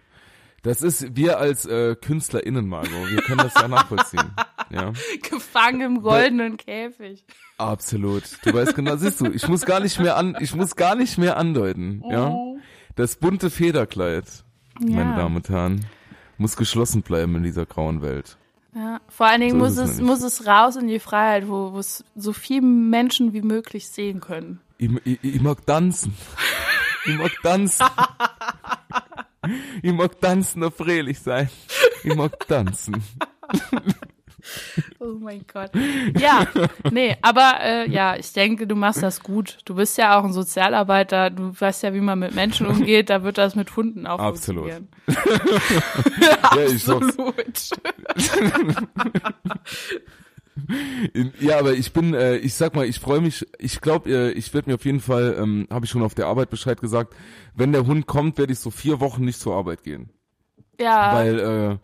Das 0.63 0.83
ist, 0.83 1.15
wir 1.17 1.39
als 1.39 1.67
äh, 1.67 1.95
KünstlerInnen, 1.95 2.69
Margot, 2.69 2.91
wir 3.11 3.23
können 3.23 3.39
das 3.39 3.55
ja 3.55 3.69
nachvollziehen. 3.69 4.31
Ja, 4.71 4.93
Gefangen 5.31 5.81
im 5.81 6.03
goldenen 6.03 6.59
Käfig. 6.59 7.25
absolut. 7.57 8.25
Du 8.45 8.53
weißt 8.53 8.75
genau, 8.75 8.97
siehst 8.97 9.19
du, 9.23 9.33
ich 9.33 9.49
muss 9.49 9.65
gar 9.65 9.81
nicht 9.81 9.99
mehr 9.99 10.19
an, 10.19 10.37
ich 10.41 10.55
muss 10.55 10.77
gar 10.77 10.95
nicht 10.95 11.17
mehr 11.17 11.39
andeuten, 11.39 12.03
ja. 12.11 12.37
Das 12.95 13.17
bunte 13.17 13.49
Federkleid, 13.49 14.25
meine 14.79 15.13
Ja. 15.13 15.17
Damen 15.17 15.37
und 15.37 15.49
Herren, 15.49 15.87
muss 16.37 16.55
geschlossen 16.59 17.01
bleiben 17.01 17.35
in 17.37 17.45
dieser 17.45 17.65
grauen 17.65 18.03
Welt. 18.03 18.37
Ja, 18.75 19.01
vor 19.09 19.27
allen 19.29 19.41
Dingen 19.41 19.53
So 19.53 19.57
muss 19.59 19.79
es 19.79 19.89
nämlich. 19.97 20.07
muss 20.07 20.23
es 20.23 20.47
raus 20.47 20.77
in 20.77 20.87
die 20.87 21.01
Freiheit, 21.01 21.49
wo 21.49 21.73
wo 21.73 21.79
es 21.79 22.05
so 22.15 22.35
viele 22.35 22.61
Menschen 22.61 23.33
wie 23.33 23.41
möglich 23.41 23.89
sehen 23.89 24.21
können. 24.21 24.61
Ich, 24.77 24.91
ich, 25.07 25.19
ich 25.25 25.41
mag 25.41 25.65
tanzen. 25.65 26.13
Ich 27.07 27.17
mag 27.17 27.33
tanzen. 27.43 27.87
Ich 29.83 29.93
mag 29.93 30.21
tanzen 30.21 30.63
und 30.63 30.75
fröhlich 30.75 31.19
sein. 31.21 31.49
Ich 32.05 32.15
mag 32.15 32.39
tanzen. 32.47 33.03
Oh 34.99 35.15
mein 35.19 35.45
Gott. 35.53 35.71
Ja, 36.19 36.47
nee, 36.91 37.17
aber 37.21 37.59
äh, 37.61 37.91
ja, 37.91 38.17
ich 38.17 38.33
denke, 38.33 38.67
du 38.67 38.77
machst 38.77 39.03
das 39.03 39.23
gut. 39.23 39.59
Du 39.65 39.75
bist 39.75 39.99
ja 39.99 40.19
auch 40.19 40.25
ein 40.25 40.33
Sozialarbeiter, 40.33 41.31
du 41.31 41.53
weißt 41.59 41.83
ja, 41.83 41.93
wie 41.93 42.01
man 42.01 42.19
mit 42.19 42.35
Menschen 42.35 42.67
umgeht, 42.67 43.11
da 43.11 43.23
wird 43.23 43.37
das 43.37 43.55
mit 43.57 43.77
Hunden 43.77 44.07
auch 44.07 44.19
Absolut. 44.19 44.71
funktionieren. 44.73 44.89
Ja, 46.21 46.57
ich. 46.63 46.89
Absolut. 46.89 47.35
Ja, 51.41 51.59
aber 51.59 51.73
ich 51.73 51.93
bin, 51.93 52.15
äh, 52.15 52.37
ich 52.37 52.55
sag 52.55 52.75
mal, 52.75 52.87
ich 52.87 52.99
freue 53.01 53.21
mich, 53.21 53.47
ich 53.59 53.81
glaube, 53.81 54.11
äh, 54.11 54.31
ich 54.33 54.53
werde 54.55 54.71
mir 54.71 54.75
auf 54.75 54.85
jeden 54.85 55.01
Fall, 55.01 55.37
ähm, 55.39 55.67
habe 55.71 55.85
ich 55.85 55.91
schon 55.91 56.03
auf 56.03 56.15
der 56.15 56.27
Arbeit 56.27 56.51
Bescheid 56.51 56.81
gesagt, 56.81 57.15
wenn 57.55 57.73
der 57.73 57.87
Hund 57.87 58.07
kommt, 58.07 58.39
werde 58.39 58.53
ich 58.53 58.59
so 58.59 58.71
vier 58.71 59.01
Wochen 59.01 59.25
nicht 59.25 59.41
zur 59.41 59.55
Arbeit 59.55 59.83
gehen. 59.83 60.11
Ja, 60.81 61.15
Weil, 61.15 61.39
äh, 61.39 61.77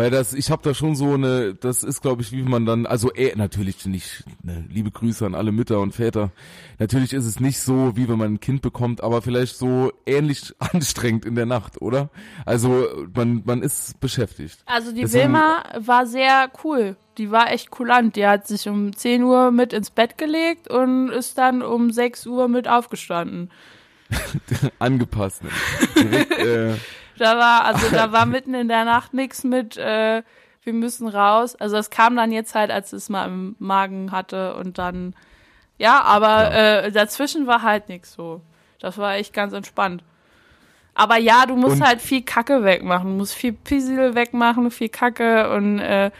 weil 0.00 0.10
das, 0.10 0.32
ich 0.32 0.50
habe 0.50 0.62
da 0.62 0.72
schon 0.72 0.96
so 0.96 1.12
eine, 1.12 1.54
das 1.54 1.82
ist, 1.82 2.00
glaube 2.00 2.22
ich, 2.22 2.32
wie 2.32 2.40
man 2.42 2.64
dann, 2.64 2.86
also 2.86 3.12
eh, 3.14 3.34
natürlich 3.36 3.84
nicht, 3.84 4.24
ne, 4.42 4.64
liebe 4.70 4.90
Grüße 4.90 5.26
an 5.26 5.34
alle 5.34 5.52
Mütter 5.52 5.78
und 5.80 5.92
Väter. 5.94 6.30
Natürlich 6.78 7.12
ist 7.12 7.26
es 7.26 7.38
nicht 7.38 7.60
so, 7.60 7.98
wie 7.98 8.08
wenn 8.08 8.16
man 8.16 8.32
ein 8.32 8.40
Kind 8.40 8.62
bekommt, 8.62 9.02
aber 9.02 9.20
vielleicht 9.20 9.58
so 9.58 9.92
ähnlich 10.06 10.54
anstrengend 10.58 11.26
in 11.26 11.34
der 11.34 11.44
Nacht, 11.44 11.82
oder? 11.82 12.08
Also 12.46 12.86
man, 13.14 13.42
man 13.44 13.60
ist 13.60 14.00
beschäftigt. 14.00 14.60
also 14.64 14.90
die 14.90 15.02
deswegen- 15.02 15.24
Wilma 15.34 15.64
war 15.78 16.06
sehr 16.06 16.50
cool. 16.64 16.96
Die 17.18 17.30
war 17.30 17.52
echt 17.52 17.70
kulant. 17.70 18.16
Die 18.16 18.26
hat 18.26 18.48
sich 18.48 18.66
um 18.70 18.96
10 18.96 19.22
Uhr 19.24 19.50
mit 19.50 19.74
ins 19.74 19.90
Bett 19.90 20.16
gelegt 20.16 20.70
und 20.70 21.10
ist 21.10 21.36
dann 21.36 21.60
um 21.60 21.90
6 21.90 22.26
Uhr 22.26 22.48
mit 22.48 22.68
aufgestanden. 22.68 23.50
Angepasst. 24.78 25.44
Ne? 25.44 25.50
Direkt, 25.96 26.38
äh, 26.38 26.74
Da 27.20 27.36
war, 27.36 27.64
also 27.66 27.90
da 27.90 28.12
war 28.12 28.24
mitten 28.24 28.54
in 28.54 28.68
der 28.68 28.84
Nacht 28.86 29.12
nix 29.12 29.44
mit, 29.44 29.76
äh, 29.76 30.22
wir 30.62 30.72
müssen 30.72 31.06
raus. 31.06 31.54
Also 31.54 31.76
das 31.76 31.90
kam 31.90 32.16
dann 32.16 32.32
jetzt 32.32 32.54
halt, 32.54 32.70
als 32.70 32.92
es 32.94 33.08
mal 33.10 33.26
im 33.26 33.56
Magen 33.58 34.10
hatte 34.10 34.54
und 34.54 34.78
dann, 34.78 35.14
ja, 35.76 36.00
aber 36.02 36.50
Äh, 36.52 36.92
dazwischen 36.92 37.46
war 37.46 37.60
halt 37.62 37.88
nix 37.90 38.12
so. 38.14 38.40
Das 38.80 38.96
war 38.96 39.14
echt 39.16 39.34
ganz 39.34 39.52
entspannt. 39.52 40.02
Aber 40.94 41.18
ja, 41.18 41.44
du 41.46 41.56
musst 41.56 41.76
Und- 41.76 41.86
halt 41.86 42.00
viel 42.00 42.22
Kacke 42.22 42.64
wegmachen. 42.64 43.10
Du 43.10 43.16
musst 43.18 43.34
viel 43.34 43.52
Pissel 43.52 44.14
wegmachen, 44.14 44.70
viel 44.70 44.88
Kacke 44.88 45.50
und 45.54 45.78
äh, 45.78 46.10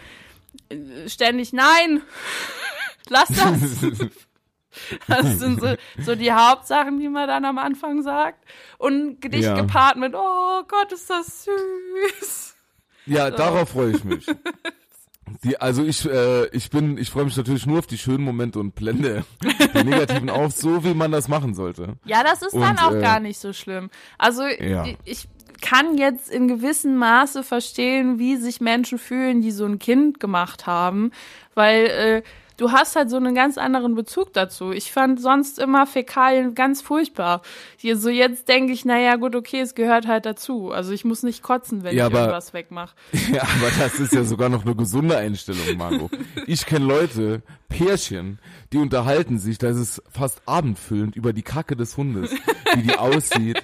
ständig 1.07 1.53
nein, 1.55 2.03
lass 3.09 3.29
das. 3.29 3.85
Das 5.09 5.39
sind 5.39 5.61
so, 5.61 5.75
so 5.99 6.15
die 6.15 6.33
Hauptsachen, 6.33 7.01
die 7.01 7.09
man 7.09 7.27
dann 7.29 7.45
am 7.45 7.59
Anfang 7.59 8.03
sagt. 8.03 8.45
Und 8.79 8.93
ein 8.93 9.21
Gedicht 9.21 9.45
Ja. 9.45 9.55
gepaart 9.55 9.97
mit, 9.97 10.15
oh 10.15 10.63
Gott, 10.69 10.93
ist 10.93 11.11
das 11.11 11.45
süß. 11.45 12.55
Ja, 13.07 13.31
darauf 13.31 13.71
freue 13.71 13.93
ich 13.93 14.05
mich. 14.05 14.27
Die, 15.45 15.61
also 15.61 15.85
ich, 15.85 16.05
äh, 16.11 16.47
ich 16.49 16.71
bin, 16.71 16.99
ich 16.99 17.09
freue 17.11 17.25
mich 17.25 17.37
natürlich 17.37 17.65
nur 17.65 17.79
auf 17.79 17.87
die 17.87 17.99
schönen 17.99 18.25
Momente 18.25 18.59
und 18.59 18.75
blende 18.75 19.25
die 19.75 19.85
negativen 19.85 20.29
auf, 20.31 20.51
so 20.53 20.83
wie 20.83 20.93
man 20.93 21.13
das 21.13 21.29
machen 21.29 21.55
sollte. 21.55 21.95
Ja, 22.05 22.25
das 22.25 22.43
ist 22.43 22.55
dann 22.55 22.71
Und, 22.77 22.83
auch 22.83 22.93
äh, 22.95 23.01
gar 23.01 23.21
nicht 23.21 23.39
so 23.39 23.53
schlimm. 23.53 23.91
Also 24.19 24.43
Ja. 24.45 24.85
ich- 24.87 24.99
ich 25.05 25.29
kann 25.61 25.97
jetzt 25.99 26.31
in 26.31 26.49
gewissem 26.49 26.97
Maße 26.97 27.45
verstehen, 27.45 28.19
wie 28.19 28.37
sich 28.39 28.61
Menschen 28.61 28.99
fühlen, 28.99 29.41
die 29.41 29.53
so 29.53 29.67
ein 29.67 29.79
Kind 29.79 30.19
gemacht 30.19 30.67
haben, 30.67 31.13
weil 31.55 31.87
äh, 31.87 32.23
du 32.61 32.73
hast 32.73 32.95
halt 32.95 33.09
so 33.09 33.17
einen 33.17 33.35
ganz 33.35 33.57
anderen 33.57 33.95
Bezug 33.95 34.35
dazu. 34.35 34.71
Ich 34.73 34.93
fand 34.93 35.21
sonst 35.21 35.59
immer 35.59 35.87
Fäkalien 35.87 36.55
ganz 36.55 36.83
furchtbar. 36.83 37.41
Hier 37.83 37.97
so 37.97 38.11
jetzt 38.11 38.47
denke 38.49 38.75
ich, 38.75 38.85
naja, 38.85 39.17
gut, 39.17 39.35
okay, 39.35 39.61
es 39.63 39.75
gehört 39.75 40.07
halt 40.07 40.27
dazu. 40.27 40.71
Also 40.71 40.93
ich 40.93 41.07
muss 41.07 41.23
nicht 41.23 41.43
kotzen, 41.43 41.83
wenn 41.83 41.97
Ja, 41.97 42.09
ich 42.09 42.13
aber- 42.13 42.21
irgendwas 42.21 42.53
wegmache. 42.53 42.95
Ja, 43.33 43.43
aber 43.43 43.71
das 43.79 43.99
ist 43.99 44.13
ja 44.13 44.23
sogar 44.25 44.51
noch 44.51 44.67
eine 44.67 44.75
gesunde 44.75 45.17
Einstellung, 45.17 45.79
Margot. 45.79 46.11
Ich 46.47 46.67
kenne 46.67 46.85
Leute, 46.85 47.41
Pärchen, 47.71 48.39
die 48.75 48.79
unterhalten 48.79 49.39
sich, 49.39 49.57
das 49.57 49.79
ist 49.79 50.03
fast 50.11 50.43
abendfüllend, 50.45 51.17
über 51.17 51.33
die 51.33 51.43
Kacke 51.43 51.75
des 51.75 51.97
Hundes, 51.97 52.31
wie 52.75 52.83
die 52.83 52.99
aussieht, 52.99 53.63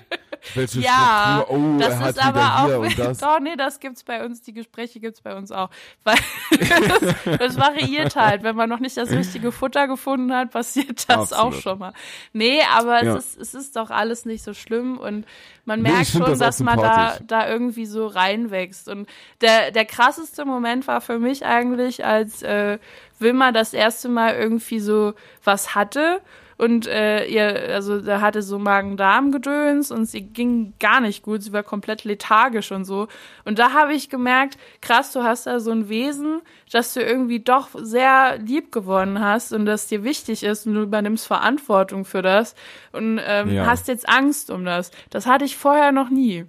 welche 0.55 0.79
Ja, 0.81 1.43
Struktur, 1.45 1.75
oh, 1.75 1.79
das 1.81 1.89
er 1.91 1.99
hat 1.99 2.11
ist 2.11 2.25
aber 2.25 2.67
hier 2.67 2.77
auch, 2.79 2.83
und 2.85 2.99
das. 3.01 3.19
doch, 3.19 3.41
nee, 3.41 3.57
das 3.57 3.81
gibt's 3.81 4.05
bei 4.05 4.25
uns, 4.25 4.43
die 4.43 4.53
Gespräche 4.53 5.01
gibt's 5.01 5.21
bei 5.21 5.35
uns 5.37 5.51
auch. 5.51 5.71
Weil 6.05 6.15
das, 6.61 7.39
das 7.39 7.57
variiert 7.59 8.15
halt, 8.15 8.45
wenn 8.45 8.55
man 8.55 8.69
noch 8.69 8.79
nicht 8.79 8.97
das 8.97 9.11
richtige 9.11 9.51
Futter 9.51 9.89
gefunden 9.89 10.33
hat, 10.33 10.53
passiert 10.53 11.09
das 11.09 11.33
Absolut. 11.33 11.55
auch 11.57 11.61
schon 11.61 11.79
mal. 11.81 11.93
Nee, 12.33 12.61
aber 12.73 13.03
Ja. 13.05 13.17
es 13.17 13.35
ist, 13.35 13.41
es 13.41 13.55
ist 13.55 13.77
doch 13.77 13.91
alles 13.91 14.06
nicht 14.27 14.43
so 14.43 14.55
schlimm 14.55 14.99
und 14.99 15.27
man 15.65 15.83
Nee, 15.83 15.91
merkt 15.91 16.09
schon, 16.09 16.23
das 16.23 16.39
dass 16.39 16.61
man 16.61 16.79
da, 16.79 17.19
da 17.27 17.49
irgendwie 17.49 17.87
so 17.87 18.07
reinwächst. 18.07 18.89
Und 18.89 19.09
der, 19.41 19.71
der 19.71 19.85
krasseste 19.85 20.45
Moment 20.45 20.87
war 20.87 21.01
für 21.01 21.19
mich 21.19 21.45
eigentlich, 21.45 22.05
als 22.05 22.43
äh, 22.43 22.79
Wilma 23.19 23.53
das 23.53 23.73
erste 23.73 24.09
Mal 24.09 24.35
irgendwie 24.35 24.81
so 24.81 25.15
was 25.43 25.75
hatte 25.75 26.21
und 26.59 26.87
äh, 26.87 27.27
ihr, 27.27 27.75
also 27.75 28.01
da 28.01 28.21
hatte 28.21 28.43
so 28.43 28.59
Magen-Darm-Gedöns 28.59 29.91
und 29.91 30.07
sie 30.07 30.23
ging 30.23 30.73
gar 30.81 31.01
nicht 31.01 31.23
gut, 31.23 31.43
sie 31.43 31.53
war 31.53 31.63
komplett 31.63 32.05
lethargisch 32.05 32.73
und 32.73 32.85
so. 32.85 33.09
Und 33.45 33.59
da 33.59 33.73
habe 33.73 33.93
ich 33.95 34.09
gemerkt, 34.09 34.57
krass, 34.81 35.13
du 35.13 35.23
hast 35.23 35.47
da 35.47 35.61
so 35.61 35.71
ein 35.71 35.89
Wesen, 35.89 36.41
das 36.73 36.95
du 36.95 37.01
irgendwie 37.03 37.41
doch 37.41 37.69
sehr 37.75 38.39
lieb 38.39 38.73
gewonnen 38.73 39.21
hast 39.21 39.53
und 39.53 39.67
das 39.67 39.87
dir 39.87 40.03
wichtig 40.05 40.43
ist 40.43 40.67
und 40.67 40.75
du 40.75 40.83
übernimmst 40.83 41.27
Verantwortung 41.27 42.05
für 42.05 42.23
das 42.23 42.55
und 42.93 43.21
ähm, 43.25 43.51
Ja. 43.51 43.67
hast 43.67 43.89
jetzt 43.89 44.09
Angst 44.09 44.51
um 44.51 44.65
das. 44.65 44.91
Das 45.11 45.27
hatte 45.27 45.45
ich 45.45 45.57
vorher 45.57 45.93
noch 45.93 46.11
nie. 46.11 46.45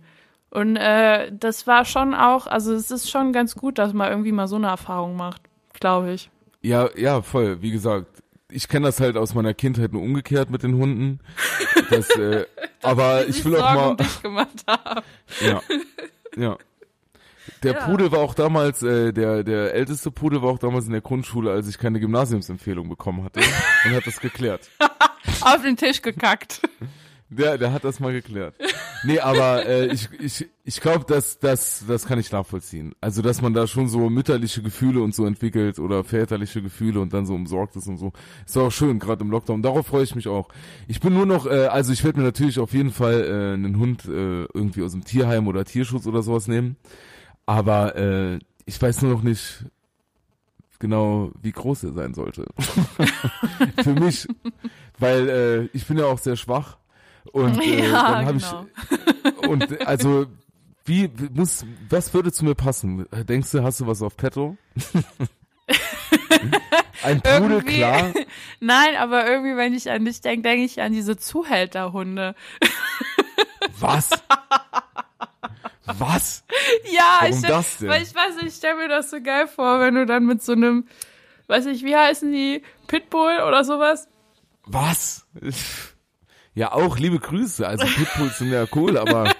Und 0.50 0.78
äh, 0.78 1.30
das 1.38 1.68
war 1.68 1.84
schon 1.84 2.14
auch, 2.16 2.48
also 2.48 2.74
es 2.74 2.90
ist 2.90 3.10
schon 3.10 3.34
ganz 3.34 3.56
gut, 3.56 3.78
dass 3.78 3.92
man 3.94 4.10
irgendwie 4.10 4.32
mal 4.32 4.48
so 4.48 4.56
eine 4.56 4.68
Erfahrung 4.68 5.18
macht, 5.18 5.42
glaube 5.80 6.14
ich. 6.14 6.30
Ja, 6.62 6.90
ja, 6.96 7.22
voll. 7.22 7.62
Wie 7.62 7.72
gesagt, 7.72 8.17
ich 8.50 8.68
kenne 8.68 8.86
das 8.88 9.00
halt 9.00 9.18
aus 9.18 9.34
meiner 9.34 9.54
Kindheit 9.54 9.94
nur 9.94 10.02
umgekehrt 10.02 10.50
mit 10.50 10.64
den 10.64 10.76
Hunden. 10.76 11.20
Das, 11.90 12.10
äh, 12.12 12.46
aber 12.82 13.28
ich 13.28 13.44
will 13.46 13.56
auch 13.56 13.60
Sorgen 13.60 13.76
mal. 13.76 13.88
um 13.92 13.98
dich 13.98 14.22
gemacht 14.22 14.64
haben. 14.68 15.02
Ja. 15.42 15.62
Ja. 16.38 16.58
Der 17.64 17.74
Ja. 17.74 17.86
Pudel 17.86 18.12
war 18.12 18.20
auch 18.20 18.36
damals, 18.36 18.84
äh, 18.84 19.12
der, 19.14 19.44
der 19.44 19.74
älteste 19.74 20.12
Pudel 20.12 20.42
war 20.42 20.50
auch 20.50 20.60
damals 20.60 20.86
in 20.86 20.92
der 20.92 21.02
Grundschule, 21.02 21.52
als 21.52 21.68
ich 21.68 21.78
keine 21.78 22.00
Gymnasiumsempfehlung 22.00 22.88
bekommen 22.90 23.24
hatte 23.24 23.40
und 23.86 23.92
hat 23.96 24.06
das 24.06 24.20
geklärt. 24.20 24.70
Auf 25.42 25.62
den 25.64 25.76
Tisch 25.76 26.02
gekackt. 26.02 26.62
Der, 27.30 27.58
der 27.58 27.74
hat 27.74 27.84
das 27.84 28.00
mal 28.00 28.14
geklärt. 28.14 28.56
Nee, 29.04 29.20
aber 29.20 29.66
äh, 29.66 29.88
ich, 29.88 30.10
ich, 30.20 30.48
ich 30.64 30.82
glaube, 30.82 31.06
das, 31.08 31.40
das, 31.40 31.84
das 31.88 32.06
kann 32.06 32.20
ich 32.20 32.32
nachvollziehen. 32.32 32.96
Also, 33.02 33.22
dass 33.22 33.42
man 33.42 33.54
da 33.54 33.68
schon 33.68 33.90
so 33.90 34.10
mütterliche 34.10 34.62
Gefühle 34.62 35.02
und 35.02 35.14
so 35.14 35.26
entwickelt 35.26 35.80
oder 35.80 36.04
väterliche 36.04 36.62
Gefühle 36.62 37.02
und 37.02 37.14
dann 37.14 37.26
so 37.26 37.36
umsorgt 37.36 37.76
ist 37.76 37.88
und 37.88 37.98
so. 37.98 38.14
Ist 38.46 38.58
auch 38.58 38.72
schön, 38.72 39.00
gerade 39.00 39.24
im 39.24 39.32
Lockdown. 39.32 39.62
Darauf 39.62 39.88
freue 39.88 40.04
ich 40.04 40.16
mich 40.16 40.28
auch. 40.28 40.50
Ich 40.88 41.00
bin 41.00 41.14
nur 41.14 41.26
noch, 41.26 41.46
äh, 41.46 41.68
also 41.68 41.92
ich 41.92 42.04
werde 42.04 42.20
mir 42.20 42.26
natürlich 42.26 42.60
auf 42.60 42.74
jeden 42.74 42.92
Fall 42.92 43.24
äh, 43.24 43.54
einen 43.54 43.78
Hund 43.78 44.06
äh, 44.06 44.46
irgendwie 44.54 44.84
aus 44.84 44.94
dem 44.94 45.04
Tierheim 45.04 45.48
oder 45.48 45.66
Tierschutz 45.66 46.08
oder 46.08 46.24
sowas 46.24 46.48
nehmen. 46.48 46.78
Aber 47.46 47.96
äh, 47.96 48.40
ich 48.66 48.82
weiß 48.82 49.02
nur 49.02 49.12
noch 49.12 49.24
nicht 49.24 49.66
genau, 50.80 51.32
wie 51.42 51.52
groß 51.52 51.84
er 51.84 51.94
sein 51.94 52.14
sollte. 52.14 52.46
Für 53.84 53.94
mich. 53.94 54.28
Weil 55.00 55.30
äh, 55.30 55.78
ich 55.78 55.86
bin 55.86 55.98
ja 55.98 56.06
auch 56.06 56.20
sehr 56.20 56.36
schwach. 56.36 56.78
Und 57.32 57.62
äh, 57.64 57.90
Ja, 57.90 58.12
dann 58.12 58.26
habe 58.26 58.38
genau. 58.40 58.66
ich 59.42 59.48
und 59.50 59.88
also 59.88 60.26
wie 60.86 61.10
muss 61.34 61.66
was 61.90 62.14
würde 62.14 62.32
zu 62.32 62.46
mir 62.46 62.56
passen? 62.56 63.06
Denkst 63.12 63.52
du, 63.52 63.64
hast 63.64 63.80
du 63.82 63.88
was 63.88 64.02
auf 64.02 64.16
Petto? 64.18 64.58
Ein 67.04 67.22
Pudel, 67.22 67.62
klar. 67.64 68.12
Nein, 68.60 68.96
aber 68.98 69.30
irgendwie, 69.30 69.56
wenn 69.56 69.74
ich 69.74 69.90
an 69.90 70.06
dich 70.06 70.22
denke, 70.22 70.44
denke 70.50 70.64
ich 70.66 70.82
an 70.82 70.92
diese 70.94 71.16
Zuhälterhunde. 71.18 72.36
Was? 73.80 74.10
Was? 75.86 76.44
Ja, 76.92 77.18
Warum 77.20 77.32
ich, 77.34 77.38
stell- 77.40 77.50
das 77.52 77.78
denn? 77.78 77.90
Weil 77.90 78.02
ich 78.04 78.16
weiß 78.16 78.36
nicht, 78.38 78.48
ich 78.48 78.56
stelle 78.56 78.78
mir 78.78 78.88
das 78.90 79.10
so 79.10 79.22
geil 79.22 79.48
vor, 79.48 79.80
wenn 79.80 79.96
du 79.96 80.06
dann 80.06 80.26
mit 80.26 80.42
so 80.44 80.54
einem, 80.54 80.88
weiß 81.48 81.66
ich, 81.68 81.84
wie 81.84 81.96
heißen 81.96 82.32
die, 82.32 82.64
Pitbull 82.88 83.42
oder 83.48 83.64
sowas? 83.64 84.08
Was? 84.66 85.26
Ja, 86.58 86.72
auch 86.72 86.98
liebe 86.98 87.20
Grüße. 87.20 87.68
Also 87.68 87.86
Pitbulls 87.86 88.40
sind 88.40 88.52
ja 88.52 88.66
cool, 88.74 88.98
aber 88.98 89.26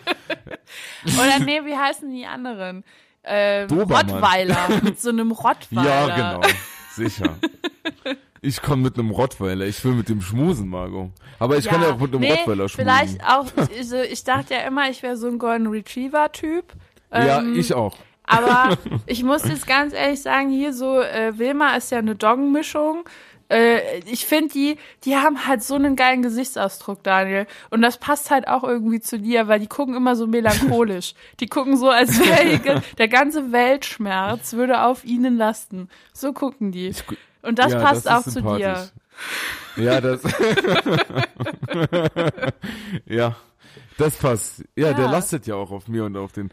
Oder 1.06 1.40
nee, 1.44 1.66
wie 1.66 1.76
heißen 1.76 2.08
die 2.12 2.28
anderen? 2.28 2.84
Ähm, 3.24 3.68
Dobermann. 3.68 4.12
Rottweiler. 4.12 4.58
Mit 4.84 5.02
so 5.02 5.10
einem 5.10 5.32
Rottweiler. 5.32 6.08
ja, 6.08 6.16
genau. 6.16 6.48
Sicher. 6.92 7.36
Ich 8.42 8.62
komme 8.62 8.84
mit 8.84 9.00
einem 9.00 9.10
Rottweiler. 9.10 9.66
Ich 9.66 9.84
will 9.84 9.94
mit 9.94 10.10
dem 10.10 10.22
schmusen, 10.22 10.70
Margot. 10.70 11.10
Aber 11.40 11.58
ich 11.58 11.66
kann 11.66 11.82
ja 11.82 11.90
auch 11.90 11.98
mit 11.98 12.12
einem 12.12 12.22
nee, 12.22 12.34
Rottweiler 12.34 12.70
schmusen. 12.70 12.86
Vielleicht 12.86 13.24
auch, 13.24 13.48
ich, 13.76 13.88
so, 13.90 13.96
ich 14.00 14.24
dachte 14.24 14.54
ja 14.54 14.60
immer, 14.62 14.88
ich 14.88 15.02
wäre 15.02 15.18
so 15.18 15.28
ein 15.28 15.40
Golden 15.40 15.66
Retriever-Typ. 15.66 16.66
ja, 17.12 17.40
Ähm, 17.40 17.58
ich 17.58 17.74
auch. 17.74 17.98
Aber 18.28 18.78
ich 19.08 19.24
muss 19.24 19.44
jetzt 19.44 19.66
ganz 19.66 19.94
ehrlich 19.94 20.22
sagen, 20.22 20.50
hier 20.50 20.72
so, 20.72 21.02
äh, 21.02 21.36
Wilma 21.40 21.76
ist 21.78 21.92
ja 21.92 21.98
eine 21.98 22.16
Doggenmischung. 22.16 23.10
Äh, 23.50 24.00
ich 24.00 24.26
finde, 24.26 24.54
die, 24.54 24.78
die 25.04 25.16
haben 25.16 25.48
halt 25.48 25.64
so 25.64 25.76
einen 25.76 25.96
geilen 25.96 26.22
Gesichtsausdruck, 26.22 27.04
Daniel. 27.04 27.48
Und 27.70 27.82
das 27.82 27.98
passt 27.98 28.30
halt 28.30 28.48
auch 28.48 28.64
irgendwie 28.64 29.00
zu 29.00 29.20
dir, 29.20 29.48
weil 29.48 29.60
die 29.60 29.68
gucken 29.68 29.96
immer 29.96 30.16
so 30.16 30.28
melancholisch. 30.28 31.14
Die 31.40 31.48
gucken 31.48 31.78
so, 31.78 31.90
als 31.90 32.20
wäre 32.20 32.82
der 32.98 33.08
ganze 33.08 33.52
Weltschmerz 33.52 34.54
würde 34.54 34.82
auf 34.82 35.06
ihnen 35.06 35.38
lasten. 35.38 35.90
So 36.14 36.34
gucken 36.34 36.72
die. 36.72 36.94
Und 37.42 37.60
das 37.60 37.74
ja, 37.74 37.80
passt 37.80 38.06
das 38.06 38.28
auch 38.28 38.32
zu 38.32 38.42
dir. 38.42 38.90
Ja, 39.76 40.02
das. 40.02 40.22
ja. 43.06 43.36
Das 43.98 44.16
passt. 44.16 44.64
Ja, 44.76 44.94
der 44.94 45.06
Ja. 45.06 45.12
lastet 45.12 45.48
ja 45.48 45.56
auch 45.56 45.72
auf 45.72 45.88
mir 45.88 46.06
und 46.06 46.16
auf 46.18 46.32
den. 46.32 46.50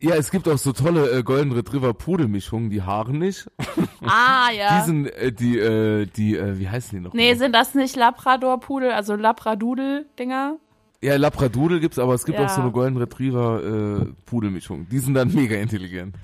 Ja, 0.00 0.14
es 0.14 0.30
gibt 0.30 0.48
auch 0.48 0.58
so 0.58 0.72
tolle 0.72 1.10
äh, 1.10 1.22
Golden 1.22 1.52
Retriever 1.52 1.92
Pudelmischungen, 1.94 2.70
die 2.70 2.82
haaren 2.82 3.18
nicht. 3.18 3.46
Ah, 4.06 4.50
ja. 4.52 4.80
Die 4.80 4.84
sind, 4.84 5.06
äh, 5.06 5.32
die, 5.32 5.58
äh, 5.58 6.04
die, 6.04 6.36
äh, 6.36 6.58
wie 6.58 6.68
heißen 6.68 6.98
die 6.98 7.02
noch? 7.02 7.14
nee, 7.14 7.32
mal? 7.32 7.38
sind 7.38 7.54
das 7.54 7.74
nicht 7.74 7.96
Labrador-Pudel, 7.96 8.90
also 8.92 9.14
Labradudel-Dinger? 9.16 10.58
Ja, 11.02 11.16
Labradudel 11.16 11.80
gibt's, 11.80 11.98
aber 11.98 12.14
es 12.14 12.24
gibt 12.26 12.38
Ja. 12.38 12.44
auch 12.44 12.50
so 12.50 12.60
eine 12.60 12.70
Golden 12.70 12.96
Retriever 12.98 14.02
äh, 14.02 14.06
Pudelmischung. 14.26 14.86
Die 14.90 14.98
sind 14.98 15.14
dann 15.14 15.28
mega 15.34 15.56
intelligent. 15.56 16.16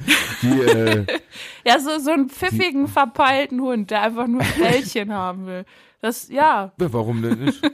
Die, 0.42 0.48
äh, 0.60 1.06
Ja, 1.66 1.78
so, 1.78 1.98
so 1.98 2.10
einen 2.10 2.28
pfiffigen, 2.28 2.86
verpeilten 2.86 3.60
Hund, 3.60 3.90
der 3.90 4.02
einfach 4.02 4.26
nur 4.26 4.42
ein 4.42 4.52
Bällchen 4.58 5.12
haben 5.12 5.46
will. 5.46 5.64
Das, 6.01 6.28
ja. 6.28 6.72
Ja, 6.80 6.92
warum 6.92 7.22
denn 7.22 7.44
nicht? 7.44 7.62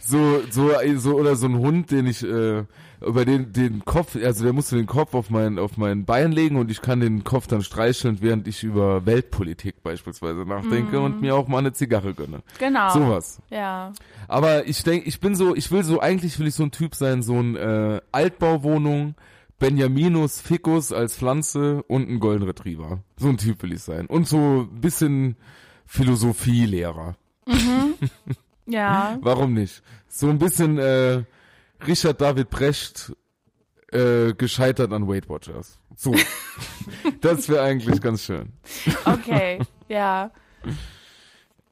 So, 0.00 0.40
so, 0.50 0.72
so, 0.96 1.14
oder 1.14 1.36
so 1.36 1.46
ein 1.46 1.58
Hund, 1.58 1.92
den 1.92 2.06
ich, 2.06 2.24
äh, 2.24 2.64
über 3.00 3.24
den, 3.24 3.52
den 3.52 3.84
Kopf, 3.84 4.16
also 4.16 4.42
der 4.42 4.52
musste 4.52 4.74
den 4.74 4.86
Kopf 4.86 5.14
auf 5.14 5.30
mein, 5.30 5.58
auf 5.60 5.76
mein 5.76 6.04
Bein 6.04 6.32
legen 6.32 6.56
und 6.56 6.70
ich 6.70 6.82
kann 6.82 6.98
den 6.98 7.22
Kopf 7.22 7.46
dann 7.46 7.62
streicheln, 7.62 8.18
während 8.20 8.48
ich 8.48 8.64
über 8.64 9.06
Weltpolitik 9.06 9.82
beispielsweise 9.84 10.40
nachdenke 10.40 11.00
und 11.00 11.20
mir 11.20 11.36
auch 11.36 11.46
mal 11.46 11.58
eine 11.58 11.72
Zigarre 11.72 12.14
gönne. 12.14 12.40
Genau. 12.58 12.90
Sowas. 12.90 13.40
Ja. 13.50 13.92
Aber 14.26 14.66
ich 14.66 14.82
denke, 14.82 15.06
ich 15.06 15.20
bin 15.20 15.36
so, 15.36 15.54
ich 15.54 15.70
will 15.70 15.84
so, 15.84 16.00
eigentlich 16.00 16.38
will 16.40 16.48
ich 16.48 16.54
so 16.54 16.64
ein 16.64 16.72
Typ 16.72 16.96
sein, 16.96 17.22
so 17.22 17.38
ein, 17.38 17.56
äh, 17.56 18.00
Altbauwohnung, 18.10 19.14
Benjaminus 19.60 20.40
ficus 20.40 20.90
als 20.92 21.16
Pflanze 21.16 21.84
und 21.84 22.08
ein 22.08 22.18
Golden 22.18 22.44
Retriever. 22.44 23.00
So 23.18 23.28
ein 23.28 23.36
Typ 23.36 23.62
will 23.62 23.72
ich 23.72 23.82
sein. 23.82 24.06
Und 24.06 24.26
so 24.26 24.66
ein 24.68 24.80
bisschen 24.80 25.36
Philosophielehrer. 25.90 27.16
Ja. 28.66 29.18
Warum 29.22 29.54
nicht? 29.54 29.82
So 30.08 30.28
ein 30.28 30.38
bisschen 30.38 30.78
äh, 30.78 31.24
Richard 31.84 32.20
David 32.20 32.48
Brecht 32.48 33.12
äh, 33.90 34.32
gescheitert 34.34 34.92
an 34.92 35.08
Weight 35.08 35.28
Watchers. 35.28 35.80
So. 35.96 36.14
das 37.20 37.48
wäre 37.48 37.62
eigentlich 37.64 38.00
ganz 38.00 38.22
schön. 38.22 38.52
Okay. 39.04 39.58
Ja. 39.88 40.30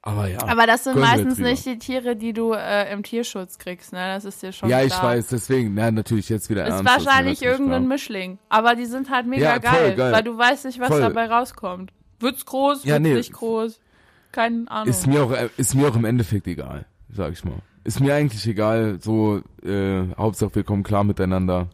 Aber 0.02 0.26
ja. 0.26 0.40
Aber 0.48 0.66
das 0.66 0.82
sind 0.82 0.98
meistens 0.98 1.38
nicht 1.38 1.64
die 1.64 1.78
Tiere, 1.78 2.16
die 2.16 2.32
du 2.32 2.54
äh, 2.54 2.92
im 2.92 3.04
Tierschutz 3.04 3.56
kriegst, 3.58 3.92
ne? 3.92 4.14
Das 4.14 4.24
ist 4.24 4.42
dir 4.42 4.50
schon 4.52 4.68
Ja, 4.68 4.82
ich 4.82 4.88
klar. 4.92 5.04
weiß, 5.14 5.28
deswegen, 5.28 5.74
na, 5.74 5.92
natürlich 5.92 6.28
jetzt 6.28 6.50
wieder 6.50 6.64
Ist 6.66 6.70
ernst. 6.74 6.88
das 6.88 6.98
mir 7.00 7.06
wahrscheinlich 7.06 7.40
irgendein 7.42 7.82
klar. 7.82 7.88
Mischling. 7.94 8.38
Aber 8.48 8.74
die 8.74 8.86
sind 8.86 9.10
halt 9.10 9.28
mega 9.28 9.44
Ja, 9.44 9.60
voll 9.60 9.80
geil, 9.80 9.94
geil. 9.94 10.12
weil 10.12 10.22
du 10.24 10.36
weißt 10.36 10.64
nicht, 10.64 10.80
was 10.80 10.88
Voll. 10.88 11.00
dabei 11.02 11.26
rauskommt. 11.26 11.92
Wird's 12.18 12.44
groß, 12.46 12.82
Ja, 12.84 12.94
wird's 12.94 13.02
nee. 13.04 13.14
nicht 13.14 13.32
groß? 13.32 13.78
Keine 14.32 14.70
Ahnung. 14.70 14.88
Ist 14.88 15.06
mir 15.06 15.22
auch, 15.22 15.32
ist 15.56 15.74
mir 15.74 15.88
auch 15.88 15.96
im 15.96 16.04
Endeffekt 16.04 16.46
egal, 16.46 16.86
sag 17.12 17.32
ich 17.32 17.44
mal. 17.44 17.54
Ist 17.84 18.00
mir 18.00 18.14
eigentlich 18.14 18.46
egal, 18.46 18.98
so, 19.00 19.40
äh, 19.64 20.02
Hauptsache 20.16 20.54
wir 20.56 20.64
kommen 20.64 20.82
klar 20.82 21.04
miteinander 21.04 21.68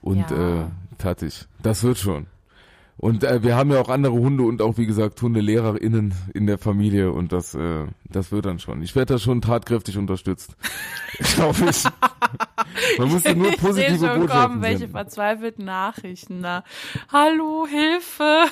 und 0.00 0.30
Ja. 0.30 0.62
äh, 0.62 0.66
fertig. 0.98 1.46
Das 1.62 1.82
wird 1.82 1.98
schon. 1.98 2.26
Und 2.96 3.22
äh, 3.22 3.42
wir 3.44 3.54
haben 3.56 3.70
ja 3.70 3.80
auch 3.80 3.88
andere 3.90 4.12
Hunde 4.12 4.42
und 4.42 4.60
auch, 4.60 4.76
wie 4.76 4.86
gesagt, 4.86 5.22
HundelehrerInnen 5.22 6.14
in 6.34 6.46
der 6.48 6.58
Familie 6.58 7.12
und 7.12 7.32
das, 7.32 7.54
äh, 7.54 7.86
das 8.10 8.32
wird 8.32 8.46
dann 8.46 8.58
schon. 8.58 8.82
Ich 8.82 8.96
werde 8.96 9.14
da 9.14 9.18
schon 9.20 9.40
tatkräftig 9.40 9.96
unterstützt. 9.96 10.56
Glaube 11.34 11.70
ich. 11.70 11.84
Man 12.98 13.08
muss 13.08 13.22
ja 13.24 13.34
nur 13.34 13.50
ich 13.50 13.56
positive 13.56 13.98
sehe 13.98 14.08
schon 14.08 14.20
Botschaften 14.22 14.50
kommen, 14.50 14.62
welche 14.62 14.88
verzweifelten 14.88 15.64
Nachrichten 15.64 16.42
da. 16.42 16.64
Hallo, 17.12 17.66
Hilfe. 17.68 18.44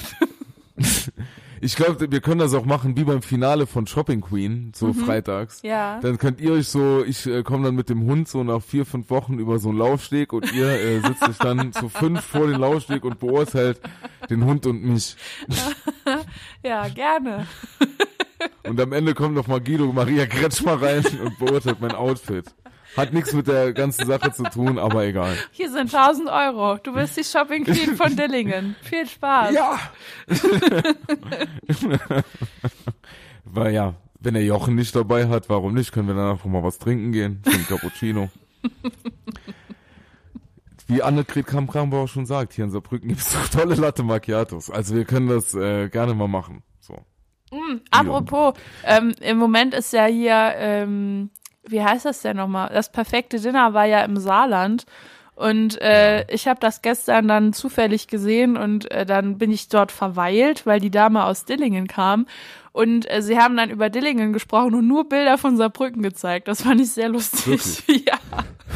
Ich 1.61 1.77
glaube, 1.77 2.11
wir 2.11 2.21
können 2.21 2.39
das 2.39 2.55
auch 2.55 2.65
machen 2.65 2.97
wie 2.97 3.05
beim 3.05 3.23
Finale 3.23 3.67
von 3.67 3.87
Shopping 3.87 4.21
Queen, 4.21 4.73
so 4.75 4.93
freitags. 4.93 5.63
Mhm. 5.63 5.69
Ja. 5.69 6.01
Dann 6.01 6.19
könnt 6.19 6.41
ihr 6.41 6.53
euch 6.53 6.69
so, 6.69 7.05
ich 7.05 7.27
äh, 7.27 7.43
komme 7.43 7.65
dann 7.65 7.75
mit 7.75 7.89
dem 7.89 8.05
Hund 8.05 8.29
so 8.29 8.45
nach 8.45 8.63
vier, 8.63 8.85
fünf 8.85 9.11
Wochen 9.11 9.39
über 9.39 9.59
so 9.59 9.71
einen 9.71 9.79
Laufsteg 9.79 10.33
und 10.33 10.53
ihr 10.53 10.69
äh, 10.69 11.01
sitzt 11.01 11.29
euch 11.29 11.39
dann 11.39 11.73
zu 11.73 11.89
fünf 11.89 12.23
vor 12.23 12.47
den 12.47 12.61
Laufsteg 12.61 13.05
und 13.05 13.19
beurteilt 13.19 13.81
den 14.29 14.45
Hund 14.45 14.67
und 14.67 14.83
mich. 14.85 15.17
Ja, 16.63 16.87
gerne. 16.89 17.47
Und 18.63 18.81
am 18.81 18.93
Ende 18.93 19.15
kommt 19.15 19.35
noch 19.35 19.47
mal 19.49 19.61
Guido 19.61 19.93
Maria 19.93 20.27
Kretschmer 20.27 20.81
rein 20.81 21.05
und 21.25 21.39
beurteilt 21.39 21.81
mein 21.81 21.93
Outfit. 21.93 22.47
Hat 22.97 23.13
nichts 23.13 23.33
mit 23.33 23.47
der 23.47 23.73
ganzen 23.73 24.07
Sache 24.07 24.33
zu 24.33 24.45
tun, 24.45 24.79
aber 24.79 25.05
egal. 25.05 25.37
Hier 25.53 25.71
sind 25.71 25.95
1000 25.95 26.29
Euro. 26.29 26.79
Du 26.83 26.95
bist 26.95 27.17
die 27.17 27.25
Shopping 27.25 27.65
Queen 27.65 27.97
von 27.97 28.17
Dillingen. 28.17 28.77
Viel 28.83 29.07
Spaß. 29.07 29.55
Ja! 29.55 29.79
Weil 33.45 33.75
ja, 33.75 33.95
wenn 34.21 34.35
er 34.35 34.43
Jochen 34.43 34.75
nicht 34.75 34.95
dabei 34.97 35.29
hat, 35.29 35.49
warum 35.49 35.75
nicht? 35.75 35.93
Können 35.93 36.09
wir 36.09 36.15
dann 36.15 36.33
einfach 36.33 36.47
mal 36.47 36.63
was 36.63 36.79
trinken 36.79 37.13
gehen? 37.13 37.43
Für 37.45 37.51
einen 37.51 37.67
Cappuccino. 37.67 38.31
Wie 40.89 41.03
Annegret 41.03 41.47
Kamm-Krambauer 41.47 42.07
schon 42.09 42.27
sagt, 42.27 42.53
hier 42.53 42.65
in 42.65 42.71
Saarbrücken 42.71 43.09
gibt 43.09 43.21
es 43.21 43.33
doch 43.33 43.49
tolle 43.49 43.75
Latte 43.75 44.05
Macchiatos. 44.05 44.71
Also 44.71 44.95
wir 44.95 45.05
können 45.05 45.29
das 45.29 45.53
äh, 45.55 45.89
gerne 45.89 46.15
mal 46.15 46.29
machen. 46.29 46.63
So. 46.81 46.97
Apropos, 47.91 48.55
ähm, 48.85 49.13
im 49.21 49.37
Moment 49.39 49.75
ist 49.75 49.93
ja 49.93 50.07
hier, 50.07 50.53
ähm, 50.57 51.31
wie 51.69 51.83
heißt 51.83 52.05
das 52.05 52.23
denn 52.23 52.37
nochmal? 52.37 52.71
Das 52.73 52.91
perfekte 52.91 53.41
Dinner 53.41 53.75
war 53.75 53.85
ja 53.85 54.03
im 54.03 54.17
Saarland. 54.17 54.87
Und 55.35 55.81
äh, 55.83 56.25
ich 56.33 56.49
habe 56.49 56.59
das 56.61 56.81
gestern 56.81 57.29
dann 57.29 57.53
zufällig 57.53 58.09
gesehen 58.09 58.57
und 58.57 58.91
äh, 58.91 59.05
dann 59.05 59.37
bin 59.37 59.51
ich 59.51 59.69
dort 59.69 59.93
verweilt, 59.93 60.65
weil 60.65 60.81
die 60.81 60.91
Dame 60.91 61.25
aus 61.25 61.45
Dillingen 61.45 61.89
kam. 61.89 62.27
Und 62.73 63.11
äh, 63.11 63.21
sie 63.21 63.39
haben 63.39 63.55
dann 63.55 63.69
über 63.69 63.91
Dillingen 63.91 64.33
gesprochen 64.33 64.75
und 64.75 64.89
nur 64.89 65.09
Bilder 65.09 65.37
von 65.37 65.59
Saarbrücken 65.59 66.03
gezeigt. 66.03 66.49
Das 66.49 66.63
fand 66.63 66.81
ich 66.81 66.91
sehr 66.91 67.11
lustig. 67.11 67.61
Ja, 68.07 68.19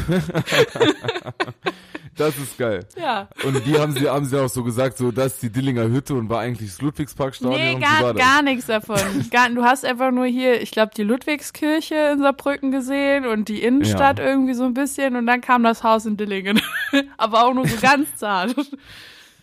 Das 2.17 2.37
ist 2.37 2.57
geil. 2.57 2.85
ja. 2.97 3.27
Und 3.45 3.65
die 3.65 3.79
haben 3.79 3.93
sie, 3.93 4.09
haben 4.09 4.25
sie 4.25 4.37
auch 4.39 4.49
so 4.49 4.63
gesagt, 4.63 4.97
so 4.97 5.11
das 5.11 5.33
ist 5.33 5.43
die 5.43 5.49
Dillinger 5.49 5.83
Hütte 5.89 6.13
und 6.15 6.29
war 6.29 6.39
eigentlich 6.41 6.69
das 6.69 6.81
Ludwigsparkstadion. 6.81 7.59
Nee, 7.59 7.75
und 7.75 7.85
so 7.85 8.03
war 8.03 8.13
gar, 8.13 8.13
gar 8.13 8.41
nichts 8.41 8.65
davon. 8.65 8.99
Gar, 9.31 9.49
du 9.49 9.63
hast 9.63 9.85
einfach 9.85 10.11
nur 10.11 10.25
hier, 10.25 10.61
ich 10.61 10.71
glaube, 10.71 10.91
die 10.95 11.03
Ludwigskirche 11.03 11.95
in 12.13 12.19
Saarbrücken 12.19 12.71
gesehen 12.71 13.25
und 13.25 13.47
die 13.47 13.63
Innenstadt 13.63 14.19
Ja. 14.19 14.25
irgendwie 14.25 14.53
so 14.53 14.63
ein 14.65 14.73
bisschen 14.73 15.15
und 15.15 15.25
dann 15.25 15.41
kam 15.41 15.63
das 15.63 15.83
Haus 15.83 16.05
in 16.05 16.17
Dillingen. 16.17 16.61
Aber 17.17 17.45
auch 17.45 17.53
nur 17.53 17.67
so 17.67 17.77
ganz 17.81 18.13
zart. 18.15 18.55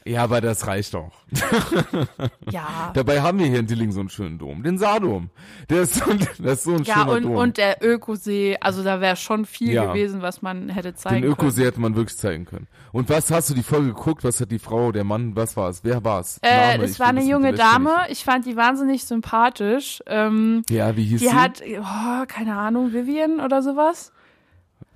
Ja, 0.09 0.25
aber 0.25 0.41
das 0.41 0.67
reicht 0.67 0.95
doch. 0.95 1.11
Ja. 2.51 2.91
Dabei 2.95 3.21
haben 3.21 3.39
wir 3.39 3.47
hier 3.47 3.59
in 3.59 3.67
Dillingen 3.67 3.93
so 3.93 4.01
einen 4.01 4.09
schönen 4.09 4.39
Dom, 4.39 4.63
den 4.63 4.79
Saardom. 4.79 5.31
Der 5.69 5.83
ist 5.83 5.95
so, 5.97 6.11
ein- 6.11 6.19
das 6.39 6.59
ist 6.59 6.65
so 6.65 6.75
ein 6.75 6.83
Ja, 6.85 6.95
schöner 7.01 7.13
und, 7.13 7.23
Dom. 7.25 7.37
und 7.37 7.57
der 7.59 7.85
Ökosee, 7.85 8.57
also 8.61 8.83
da 8.83 9.01
wäre 9.01 9.17
schon 9.17 9.45
viel 9.45 9.73
Ja. 9.73 9.87
gewesen, 9.87 10.23
was 10.23 10.41
man 10.41 10.69
hätte 10.71 10.93
Den 10.93 10.97
zeigen 10.97 11.27
Ökosee 11.27 11.65
hätte 11.67 11.81
man 11.81 11.95
wirklich 11.95 12.17
zeigen 12.17 12.47
können. 12.47 12.67
Und 12.93 13.11
was 13.11 13.31
hast 13.31 13.51
du 13.51 13.55
die 13.55 13.63
Folge 13.63 13.89
geguckt? 13.89 14.25
Was 14.25 14.41
hat 14.41 14.51
die 14.51 14.59
Frau, 14.59 14.93
der 14.93 15.05
Mann, 15.05 15.37
was 15.37 15.57
war 15.57 15.69
es? 15.69 15.85
Wer 15.85 16.03
war 16.05 16.21
es? 16.21 16.41
können. 16.41 16.55
Äh, 16.55 16.79
das 16.79 16.99
war 16.99 17.09
eine 17.09 17.23
junge 17.25 17.53
Dame. 17.53 17.91
Ich 18.09 18.25
fand 18.25 18.47
die 18.47 18.57
wahnsinnig 18.57 19.05
sympathisch. 19.05 20.01
Ähm, 20.07 20.63
Ja, 20.71 20.97
wie 20.97 21.05
hieß 21.05 21.21
die 21.21 21.29
sie? 21.29 21.35
hat, 21.35 21.63
oh, 21.81 22.25
keine 22.27 22.57
Ahnung, 22.57 22.93
Vivian 22.95 23.41
oder 23.41 23.63
sowas. 23.63 24.13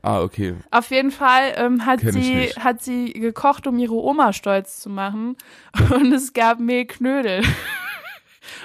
Ah, 0.02 0.20
okay. 0.20 0.56
Auf 0.70 0.90
jeden 0.90 1.10
Fall 1.10 1.54
ähm, 1.56 1.86
hat 1.86 2.00
Kenn 2.00 2.12
sie 2.12 2.48
hat 2.58 2.82
sie 2.82 3.12
gekocht, 3.12 3.66
um 3.66 3.78
ihre 3.78 3.94
Oma 3.94 4.32
stolz 4.32 4.80
zu 4.80 4.90
machen. 4.90 5.36
Und 5.90 6.12
es 6.12 6.32
gab 6.32 6.58
Mehlknödel. 6.58 7.42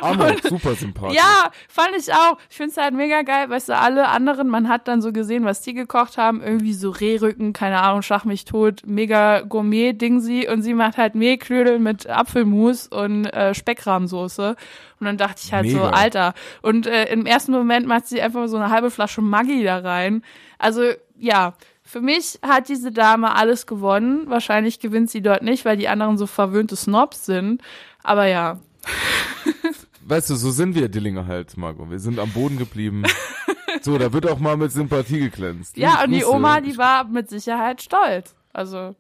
Amok, 0.02 0.42
super 0.44 0.76
sympathisch. 0.76 1.18
Ja, 1.18 1.52
fand 1.68 1.92
ich 1.98 2.12
auch. 2.14 2.38
Ich 2.50 2.58
find's 2.58 2.78
halt 2.78 2.94
mega 2.94 3.22
geil, 3.22 3.50
weißt 3.50 3.70
du, 3.70 3.78
alle 3.78 4.08
anderen, 4.08 4.48
man 4.48 4.70
hat 4.70 4.88
dann 4.88 5.02
so 5.02 5.12
gesehen, 5.12 5.46
was 5.46 5.62
die 5.62 5.74
gekocht 5.74 6.18
haben, 6.18 6.42
irgendwie 6.42 6.74
so 6.74 6.90
Rehrücken, 6.90 7.54
keine 7.54 7.82
Ahnung, 7.82 8.02
schlag 8.02 8.26
mich 8.26 8.46
tot, 8.46 8.82
mega 8.86 9.42
Gourmet-Ding 9.42 10.20
sie 10.20 10.48
und 10.48 10.62
sie 10.62 10.74
macht 10.74 10.98
halt 10.98 11.16
Mehlknödel 11.16 11.80
mit 11.80 12.08
Apfelmus 12.08 12.88
und 12.88 13.26
äh, 13.26 13.54
Speckrahmsoße. 13.54 14.56
Und 15.00 15.06
dann 15.06 15.18
dachte 15.18 15.42
ich 15.44 15.54
halt 15.54 15.70
so, 15.70 15.78
Mega. 15.78 15.90
Alter. 15.92 16.34
Und 16.62 16.88
äh, 16.88 17.06
im 17.12 17.26
ersten 17.26 17.52
Moment 17.52 17.86
macht 17.86 18.08
sie 18.08 18.22
einfach 18.22 18.48
so 18.48 18.58
eine 18.58 18.72
halbe 18.72 18.90
Flasche 18.90 19.22
Maggi 19.22 19.64
da 19.64 19.78
rein. 19.78 20.24
Also, 20.58 20.82
ja. 21.20 21.54
Für 21.84 22.02
mich 22.02 22.40
hat 22.42 22.68
diese 22.68 22.92
Dame 22.92 23.34
alles 23.36 23.66
gewonnen. 23.66 24.30
Wahrscheinlich 24.30 24.80
gewinnt 24.80 25.10
sie 25.10 25.22
dort 25.22 25.42
nicht, 25.42 25.64
weil 25.64 25.78
die 25.78 25.88
anderen 25.88 26.18
so 26.18 26.28
verwöhnte 26.28 26.76
Snobs 26.76 27.26
sind. 27.26 27.62
Aber 28.04 28.26
ja. 28.26 28.60
Weißt 30.02 30.30
du, 30.30 30.36
so 30.36 30.52
sind 30.52 30.76
wir 30.76 30.90
Dillinger 30.90 31.28
halt, 31.28 31.56
Margot. 31.58 31.90
Wir 31.90 32.00
sind 32.00 32.20
am 32.20 32.32
Boden 32.32 32.58
geblieben. 32.58 33.04
so, 33.82 33.98
da 33.98 34.12
wird 34.12 34.28
auch 34.30 34.40
mal 34.40 34.58
mit 34.58 34.72
Sympathie 34.72 35.20
geglänzt. 35.20 35.78
Ja, 35.78 36.04
und 36.04 36.12
die. 36.12 36.26
Oma, 36.26 36.62
die 36.62 36.78
war 36.78 37.06
mit 37.06 37.30
Sicherheit 37.30 37.82
stolz. 37.82 38.36
Also, 38.54 38.96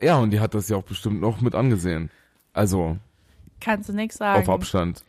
Ja, 0.00 0.18
und 0.18 0.30
die 0.30 0.40
hat 0.40 0.54
das 0.54 0.68
ja 0.68 0.76
auch 0.76 0.84
bestimmt 0.84 1.20
noch 1.20 1.40
mit 1.40 1.54
angesehen. 1.54 2.10
Also, 2.52 2.98
kannst 3.62 3.88
du 3.88 3.92
nix 3.92 4.16
sagen. 4.16 4.42
auf 4.42 4.48
Abstand. 4.48 5.04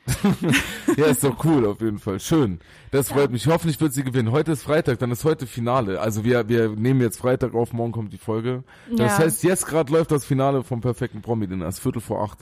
ja, 0.97 1.06
ist 1.08 1.24
doch 1.24 1.43
cool, 1.43 1.66
auf 1.66 1.82
jeden 1.82 1.99
Fall. 1.99 2.20
Schön. 2.20 2.60
Das 2.91 3.10
freut 3.10 3.32
mich. 3.32 3.47
Hoffentlich 3.47 3.80
wird 3.82 3.93
sie 3.93 4.04
gewinnen. 4.04 4.32
Heute 4.32 4.51
ist 4.51 4.64
Freitag, 4.64 4.99
dann 4.99 5.12
ist 5.12 5.26
heute 5.26 5.47
Finale. 5.47 5.99
Also 5.99 6.24
wir, 6.24 6.47
wir 6.47 6.70
nehmen 6.70 7.01
jetzt 7.01 7.20
Freitag 7.20 7.54
auf, 7.56 7.74
morgen 7.74 7.91
kommt 7.91 8.14
die 8.14 8.18
Folge. 8.18 8.64
Das 8.89 9.14
Ja. 9.14 9.18
heißt, 9.26 9.43
jetzt 9.43 9.66
gerade 9.66 9.91
läuft 9.91 10.12
das 10.12 10.26
Finale 10.26 10.64
vom 10.64 10.82
perfekten 10.82 11.22
Promi-Dinner. 11.22 11.68
Es 11.68 11.76
ist 11.76 11.82
Viertel 11.82 12.01
vor 12.01 12.24
acht. 12.24 12.39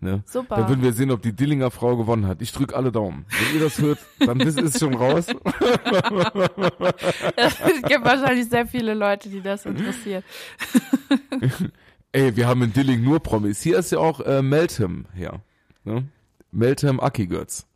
Ne? 0.00 0.24
Super. 0.26 0.56
Dann 0.56 0.68
würden 0.68 0.82
wir 0.82 0.92
sehen, 0.92 1.12
ob 1.12 1.22
die 1.22 1.32
Dillinger 1.32 1.70
Frau 1.70 1.96
gewonnen 1.96 2.26
hat. 2.26 2.42
Ich 2.42 2.50
drück 2.50 2.74
alle 2.74 2.90
Daumen. 2.90 3.24
Wenn 3.28 3.54
ihr 3.54 3.60
das 3.64 3.78
hört, 3.78 3.98
dann 4.18 4.40
ist 4.40 4.58
es 4.60 4.80
schon 4.80 4.94
raus. 4.94 5.26
es 7.36 7.82
gibt 7.82 8.04
wahrscheinlich 8.04 8.48
sehr 8.48 8.66
viele 8.66 8.94
Leute, 8.94 9.28
die 9.28 9.40
das 9.40 9.64
interessiert. 9.64 10.24
Ey, 12.12 12.36
wir 12.36 12.46
haben 12.46 12.62
in 12.62 12.72
Dilling 12.72 13.02
nur 13.02 13.20
Promis. 13.20 13.62
Hier 13.62 13.78
ist 13.78 13.90
ja 13.92 13.98
auch 13.98 14.20
äh, 14.20 14.42
Meltem 14.42 15.06
her. 15.14 15.40
Ne? 15.84 16.06
Meltem 16.50 17.00
Akigötz. 17.00 17.66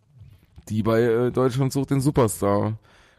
Die 0.69 0.83
bei 0.83 1.01
äh, 1.01 1.31
Deutschland 1.33 1.73
sucht 1.73 1.91
den 1.91 2.01
Superstar, 2.03 2.75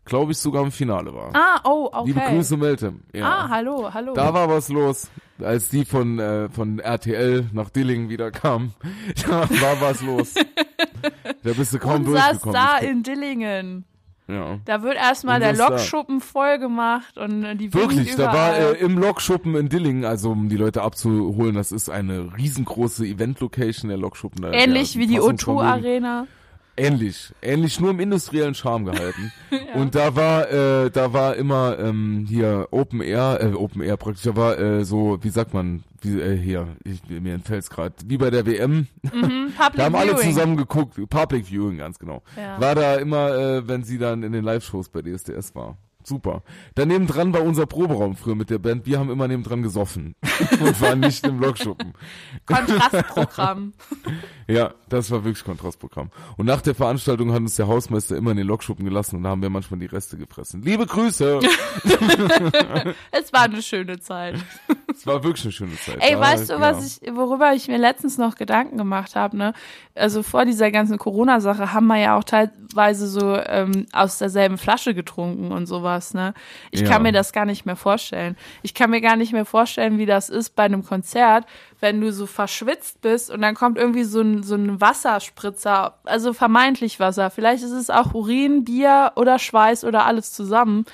glaube 0.05 0.31
ich, 0.33 0.37
sogar 0.37 0.63
im 0.63 0.71
Finale 0.71 1.13
war. 1.15 1.31
Ah, 1.33 1.59
oh, 1.63 1.89
okay. 1.91 2.07
Liebe 2.07 2.19
Grüße, 2.19 2.57
Meltem. 2.57 3.01
Ja. 3.13 3.25
Ah, 3.45 3.49
hallo, 3.49 3.91
hallo. 3.93 4.13
Da 4.13 4.33
war 4.33 4.47
was 4.49 4.69
los, 4.69 5.09
als 5.39 5.69
die 5.69 5.85
von, 5.85 6.19
äh, 6.19 6.49
von 6.49 6.77
RTL 6.79 7.49
nach 7.51 7.69
Dillingen 7.71 8.09
wieder 8.09 8.29
kam. 8.31 8.73
Da 9.27 9.49
war 9.49 9.81
was 9.81 10.01
los. 10.03 10.33
da 11.43 11.53
bist 11.53 11.73
du 11.73 11.79
kaum 11.79 12.05
Unser 12.05 12.11
durchgekommen. 12.11 12.55
Star 12.55 12.83
Ich- 12.83 12.89
in 12.89 13.01
Dillingen. 13.03 13.85
Ja. 14.27 14.59
Da 14.65 14.81
wird 14.83 14.95
erstmal 14.95 15.39
der. 15.39 15.53
Lokschuppen 15.55 16.19
voll 16.21 16.59
gemacht 16.59 17.17
und 17.17 17.43
äh, 17.43 17.55
die 17.55 17.73
Wirklich, 17.73 18.15
da 18.15 18.33
war 18.33 18.55
äh, 18.57 18.73
im 18.73 18.97
Lokschuppen 18.97 19.55
in 19.55 19.69
Dillingen, 19.69 20.05
also 20.05 20.31
um 20.31 20.49
die 20.49 20.57
Leute 20.57 20.81
abzuholen, 20.83 21.55
das 21.55 21.71
ist 21.71 21.89
eine 21.89 22.29
riesengroße 22.37 23.05
Event-Location, 23.05 23.89
der 23.89 23.97
Lokschuppen. 23.97 24.41
Da, 24.41 24.51
Ähnlich 24.51 24.97
wie 24.97 25.07
die 25.07 25.19
Fassungsvermögen- 25.19 25.57
O2-Arena. 25.59 26.27
Ähnlich, 26.79 27.33
ähnlich, 27.41 27.79
nur 27.79 27.89
im 27.89 27.99
industriellen 27.99 28.53
Charme 28.53 28.85
gehalten. 28.85 29.31
Und 29.73 29.95
da 29.95 30.15
war, 30.15 30.49
äh, 30.51 30.91
da 30.91 31.11
war 31.11 31.35
immer 31.35 31.77
ähm, 31.79 32.25
hier 32.29 32.67
Open 32.71 33.01
Air, 33.01 33.39
äh, 33.41 33.53
Open 33.53 33.81
Air 33.81 33.97
praktisch, 33.97 34.23
da 34.23 34.35
war 34.35 34.59
äh, 34.59 34.85
so, 34.85 35.17
wie 35.21 35.29
sagt 35.29 35.53
man, 35.55 35.83
wie, 36.01 36.19
äh, 36.21 36.37
hier, 36.37 36.67
ich, 36.83 37.01
mir 37.09 37.33
entfällt's 37.33 37.69
gerade, 37.71 37.95
wie 38.05 38.17
bei 38.17 38.29
der 38.29 38.45
WM, 38.45 38.87
Hm, 39.09 39.53
Public 39.57 39.75
da 39.75 39.85
haben 39.85 39.95
alle 39.95 40.11
Viewing. 40.17 40.29
zusammen 40.33 40.57
geguckt, 40.57 40.99
Public 41.09 41.47
Viewing, 41.47 41.77
ganz 41.79 41.97
genau. 41.97 42.21
Ja. 42.37 42.61
War 42.61 42.75
da 42.75 42.95
immer, 42.95 43.31
äh, 43.35 43.67
wenn 43.67 43.83
sie 43.83 43.97
dann 43.97 44.21
in 44.23 44.31
den 44.31 44.43
Live-Shows 44.43 44.89
bei 44.89 45.01
DSDS 45.01 45.55
war. 45.55 45.77
Super. 46.07 46.41
Daneben 46.75 47.05
dran 47.05 47.33
war 47.33 47.43
unser 47.43 47.65
Proberaum 47.65 48.15
früher 48.15 48.35
mit 48.35 48.49
der 48.49 48.59
Band. 48.59 48.85
Wir 48.85 48.97
haben 48.97 49.09
immer 49.09 49.27
neben 49.27 49.43
dran 49.43 49.61
gesoffen 49.61 50.15
und 50.61 50.79
waren 50.79 51.01
nicht 51.01 51.27
im 51.27 51.41
Lokschuppen. 51.41 51.93
Kontrastprogramm. 52.45 53.73
Ja, 54.49 54.73
das 54.87 55.11
war 55.11 55.25
wirklich 55.25 55.43
Kontrastprogramm. 55.43 56.09
Und 56.37 56.45
nach 56.45 56.61
der 56.61 56.73
Veranstaltung 56.73 57.33
hat 57.33 57.41
uns 57.41 57.57
der 57.57 57.67
Hausmeister 57.67 58.15
immer 58.15 58.31
in 58.31 58.37
den 58.37 58.47
Lokschuppen 58.47 58.85
gelassen 58.85 59.17
und 59.17 59.23
da 59.23 59.29
haben 59.31 59.41
wir 59.41 59.49
manchmal 59.49 59.77
die 59.81 59.87
Reste 59.87 60.17
gefressen. 60.17 60.61
Liebe 60.61 60.85
Grüße! 60.85 61.41
es 63.11 63.33
war 63.33 63.41
eine 63.41 63.61
schöne 63.61 63.99
Zeit. 63.99 64.35
Es 64.89 65.05
war 65.05 65.21
wirklich 65.21 65.43
eine 65.43 65.51
schöne 65.51 65.75
Zeit. 65.75 65.97
Ey, 65.99 66.13
Ja, 66.13 66.21
weißt 66.21 66.49
du, 66.49 66.53
ja. 66.53 66.61
was 66.61 67.01
ich, 67.01 67.13
worüber 67.13 67.53
ich 67.55 67.67
mir 67.67 67.77
letztens 67.77 68.17
noch 68.17 68.35
Gedanken 68.35 68.77
gemacht 68.77 69.17
habe, 69.17 69.35
ne? 69.35 69.51
Also 69.95 70.23
vor 70.23 70.45
dieser 70.45 70.71
ganzen 70.71 70.97
Corona-Sache 70.97 71.73
haben 71.73 71.87
wir 71.87 71.97
ja 71.97 72.17
auch 72.17 72.23
teilweise 72.23 73.07
so 73.07 73.35
ähm, 73.35 73.85
aus 73.91 74.17
derselben 74.17 74.57
Flasche 74.57 74.93
getrunken 74.93 75.51
und 75.51 75.65
sowas, 75.65 75.96
ne? 76.13 76.33
Ich 76.71 76.81
Ja. 76.81 76.89
kann 76.89 77.01
mir 77.03 77.11
das 77.11 77.31
gar 77.33 77.45
nicht 77.45 77.65
mehr 77.65 77.75
vorstellen. 77.75 78.35
Ich 78.61 78.73
kann 78.73 78.89
mir 78.89 79.01
gar 79.01 79.15
nicht 79.15 79.33
mehr 79.33 79.45
vorstellen, 79.45 79.97
wie 79.97 80.05
das 80.05 80.29
ist 80.29 80.55
bei 80.55 80.63
einem 80.63 80.83
Konzert, 80.85 81.45
wenn 81.79 81.99
du 82.01 82.11
so 82.11 82.25
verschwitzt 82.25 83.01
bist 83.01 83.29
und 83.29 83.41
dann 83.41 83.55
kommt 83.55 83.77
irgendwie 83.77 84.03
so 84.03 84.21
ein, 84.21 84.43
so 84.43 84.55
ein 84.55 84.79
Wasserspritzer, 84.81 85.97
also 86.03 86.33
vermeintlich 86.33 86.99
Wasser. 86.99 87.29
Vielleicht 87.29 87.63
ist 87.63 87.71
es 87.71 87.89
auch 87.89 88.13
Urin, 88.13 88.63
Bier 88.63 89.11
oder 89.15 89.39
Schweiß 89.39 89.83
oder 89.83 90.05
alles 90.05 90.33
zusammen. 90.33 90.85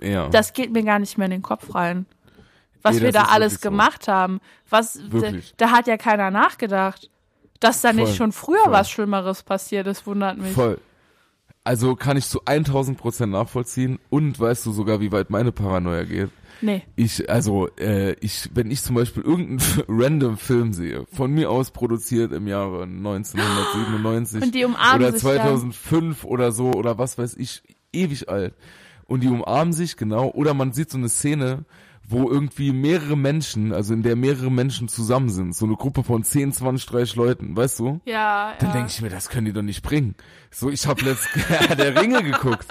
Ja. 0.00 0.28
Das 0.28 0.52
geht 0.52 0.72
mir 0.72 0.82
gar 0.82 0.98
nicht 0.98 1.18
mehr 1.18 1.26
in 1.26 1.30
den 1.32 1.42
Kopf 1.42 1.74
rein. 1.74 2.06
Was 2.82 2.96
Nee, 2.96 3.02
wir 3.02 3.12
da 3.12 3.22
alles 3.24 3.54
wirklich 3.54 3.62
so. 3.62 3.70
gemacht 3.70 4.08
haben. 4.08 4.40
Was. 4.68 4.98
Da, 5.10 5.30
da 5.56 5.70
hat 5.70 5.86
ja 5.86 5.96
keiner 5.96 6.30
nachgedacht. 6.30 7.08
Dass 7.60 7.80
da 7.80 7.92
nicht 7.94 8.08
Voll, 8.08 8.14
schon 8.16 8.32
früher 8.32 8.58
voll. 8.64 8.72
was 8.72 8.90
Schlimmeres 8.90 9.42
passiert 9.42 9.86
ist, 9.86 10.06
wundert 10.06 10.36
mich. 10.36 10.52
Voll. 10.52 10.78
Also 11.64 11.96
kann 11.96 12.18
ich 12.18 12.26
zu 12.26 12.44
1000 12.44 12.98
Prozent 12.98 13.32
nachvollziehen 13.32 13.98
und 14.10 14.38
weißt 14.38 14.66
du 14.66 14.72
sogar, 14.72 15.00
wie 15.00 15.12
weit 15.12 15.30
meine 15.30 15.50
Paranoia 15.50 16.04
geht. 16.04 16.30
Nee. 16.60 16.82
Ich, 16.94 17.28
also, 17.28 17.68
äh, 17.78 18.12
ich, 18.20 18.50
wenn 18.54 18.70
ich 18.70 18.82
zum 18.82 18.96
Beispiel 18.96 19.22
irgendeinen 19.22 19.60
random 19.88 20.36
Film 20.36 20.72
sehe, 20.72 21.06
von 21.10 21.32
mir 21.32 21.50
aus 21.50 21.70
produziert 21.70 22.32
im 22.32 22.46
Jahre 22.46 22.84
1997 22.84 24.42
Und 24.42 24.54
die 24.54 24.64
umarmen 24.64 25.02
oder 25.02 25.12
sich 25.12 25.22
2005 25.22 26.24
oder 26.24 26.52
so 26.52 26.70
oder 26.72 26.98
was 26.98 27.18
weiß 27.18 27.36
ich, 27.38 27.62
ewig 27.92 28.28
alt. 28.28 28.54
Und 29.06 29.22
die 29.22 29.28
umarmen 29.28 29.72
sich, 29.72 29.96
genau. 29.96 30.30
Oder 30.30 30.54
man 30.54 30.72
sieht 30.72 30.90
so 30.90 30.98
eine 30.98 31.08
Szene, 31.08 31.64
wo 32.08 32.28
irgendwie 32.30 32.72
mehrere 32.72 33.16
Menschen, 33.16 33.72
also 33.72 33.94
in 33.94 34.02
der 34.02 34.14
mehrere 34.16 34.50
Menschen 34.50 34.88
zusammen 34.88 35.30
sind, 35.30 35.56
so 35.56 35.64
eine 35.64 35.76
Gruppe 35.76 36.04
von 36.04 36.22
10, 36.22 36.52
20, 36.52 36.86
30 36.86 37.16
Leuten, 37.16 37.56
weißt 37.56 37.78
du? 37.78 38.00
Ja, 38.04 38.54
Dann 38.58 38.68
ja. 38.68 38.74
denke 38.74 38.90
ich 38.90 39.00
mir, 39.00 39.10
das 39.10 39.28
können 39.30 39.46
die 39.46 39.52
doch 39.52 39.62
nicht 39.62 39.82
bringen. 39.82 40.14
So, 40.50 40.70
ich 40.70 40.86
habe 40.86 41.02
letztens 41.04 41.44
der 41.78 42.00
Ringe 42.00 42.22
geguckt 42.22 42.66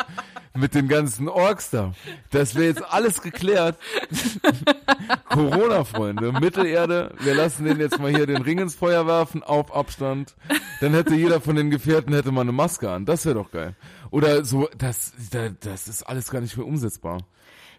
mit 0.56 0.76
den 0.76 0.88
ganzen 0.88 1.28
Orks 1.28 1.72
da. 1.72 1.94
Das 2.30 2.54
wäre 2.56 2.66
jetzt 2.68 2.84
alles 2.94 3.22
geklärt. 3.24 3.78
Corona-Freunde, 5.30 6.32
Mittelerde, 6.34 7.14
wir 7.20 7.34
lassen 7.36 7.66
den 7.66 7.80
jetzt 7.80 8.00
mal 8.00 8.12
hier 8.12 8.28
den 8.28 8.42
Ring 8.42 8.60
ins 8.60 8.76
Feuer 8.76 9.08
werfen, 9.08 9.44
auf 9.44 9.76
Abstand. 9.76 10.36
Dann 10.82 10.94
hätte 10.94 11.16
jeder 11.16 11.42
von 11.42 11.56
den 11.56 11.70
Gefährten 11.70 12.14
hätte 12.14 12.32
mal 12.32 12.42
eine 12.42 12.52
Maske 12.52 12.90
an. 12.90 13.06
Das 13.06 13.26
wäre 13.26 13.36
doch 13.36 13.52
geil. 13.52 13.76
Oder 14.12 14.46
so, 14.46 14.70
das, 14.78 15.14
da- 15.32 15.50
das 15.50 15.88
ist 15.88 16.04
alles 16.04 16.30
gar 16.30 16.42
nicht 16.42 16.56
mehr 16.58 16.68
umsetzbar. 16.68 17.18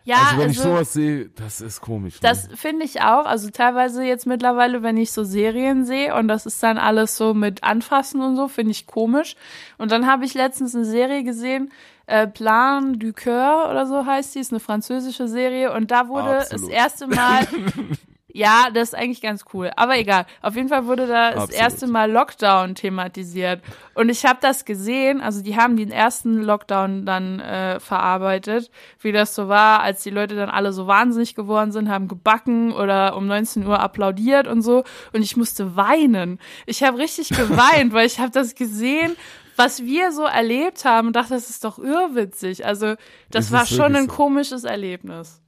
Ja, 0.05 0.17
also 0.17 0.39
wenn 0.39 0.51
ich 0.51 0.59
also- 0.59 0.71
sowas 0.71 0.93
sehe, 0.93 1.31
das 1.31 1.61
ist 1.61 1.81
komisch. 1.81 2.15
ne? 2.15 2.21
Das 2.23 2.49
finde 2.55 2.85
ich 2.85 3.01
auch. 3.01 3.27
Also 3.27 3.51
teilweise 3.51 4.05
jetzt 4.05 4.27
mittlerweile, 4.27 4.83
wenn 4.83 4.97
ich 4.97 5.13
so 5.13 5.25
Serien 5.25 5.85
sehe 5.85 6.15
und 6.15 6.29
das 6.29 6.47
ist 6.47 6.63
dann 6.63 6.79
alles 6.79 7.17
so 7.17 7.35
mit 7.35 7.63
Anfassen 7.65 8.21
und 8.21 8.37
so, 8.37 8.49
finde 8.49 8.71
ich 8.73 8.87
komisch. 8.87 9.35
Und 9.79 9.91
dann 9.91 10.07
habe 10.07 10.25
ich 10.25 10.35
letztens 10.35 10.75
eine 10.75 10.85
Serie 10.85 11.25
gesehen, 11.25 11.73
äh, 12.07 12.27
Plan 12.27 12.99
du 12.99 13.13
Coeur 13.15 13.69
oder 13.71 13.87
so 13.87 14.05
heißt 14.05 14.35
die, 14.35 14.41
ist 14.41 14.53
eine 14.53 14.61
französische 14.61 15.27
Serie 15.27 15.73
und 15.73 15.91
da 15.91 16.09
wurde 16.09 16.37
Absolut. 16.39 16.65
das 16.65 16.69
erste 16.71 17.07
Mal 17.07 17.47
Ja, 18.37 18.67
das 18.75 18.89
ist 18.89 18.95
eigentlich 18.97 19.21
ganz 19.23 19.45
cool. 19.55 19.71
Aber 19.77 19.97
egal. 19.97 20.27
Auf 20.43 20.57
jeden 20.57 20.69
Fall 20.69 20.87
wurde 20.87 21.07
da 21.07 21.31
das 21.31 21.45
Absolut. 21.45 21.55
erste 21.63 21.87
Mal 21.87 22.11
Lockdown 22.11 22.75
thematisiert. 22.75 23.63
Und 23.95 24.09
ich 24.09 24.25
habe 24.27 24.41
das 24.43 24.65
gesehen, 24.65 25.21
also 25.21 25.41
die 25.41 25.57
haben 25.57 25.77
den 25.77 25.93
ersten 25.93 26.43
Lockdown 26.43 27.07
dann 27.07 27.39
äh, 27.39 27.79
verarbeitet, 27.79 28.73
wie 29.01 29.13
das 29.13 29.37
so 29.37 29.47
war, 29.47 29.83
als 29.83 30.03
die 30.03 30.11
Leute 30.11 30.35
dann 30.35 30.51
alle 30.51 30.73
so 30.73 30.89
wahnsinnig 30.89 31.37
geworden 31.37 31.71
sind, 31.71 31.89
haben 31.89 32.09
gebacken 32.09 32.73
oder 32.73 33.17
um 33.17 33.29
19 33.29 33.65
Uhr 33.69 33.79
applaudiert 33.79 34.49
und 34.49 34.63
so. 34.63 34.83
Und 35.13 35.23
ich 35.23 35.37
musste 35.37 35.77
weinen. 35.77 36.41
Ich 36.67 36.83
habe 36.83 36.99
richtig 36.99 37.29
geweint, 37.37 37.93
weil 37.93 38.07
ich 38.09 38.19
habe 38.19 38.33
das 38.33 38.57
gesehen, 38.57 39.15
was 39.55 39.85
wir 39.85 40.11
so 40.11 40.25
erlebt 40.25 40.85
haben 40.85 41.07
und 41.07 41.13
dachte, 41.15 41.35
das 41.35 41.51
ist 41.51 41.63
doch 41.65 41.79
irrwitzig. 41.79 42.67
Also 42.67 42.97
das 43.31 43.45
Es 43.47 43.53
war 43.53 43.63
ist 43.63 43.77
schon 43.77 43.95
ein 43.95 44.09
komisches 44.09 44.65
Erlebnis. 44.65 45.41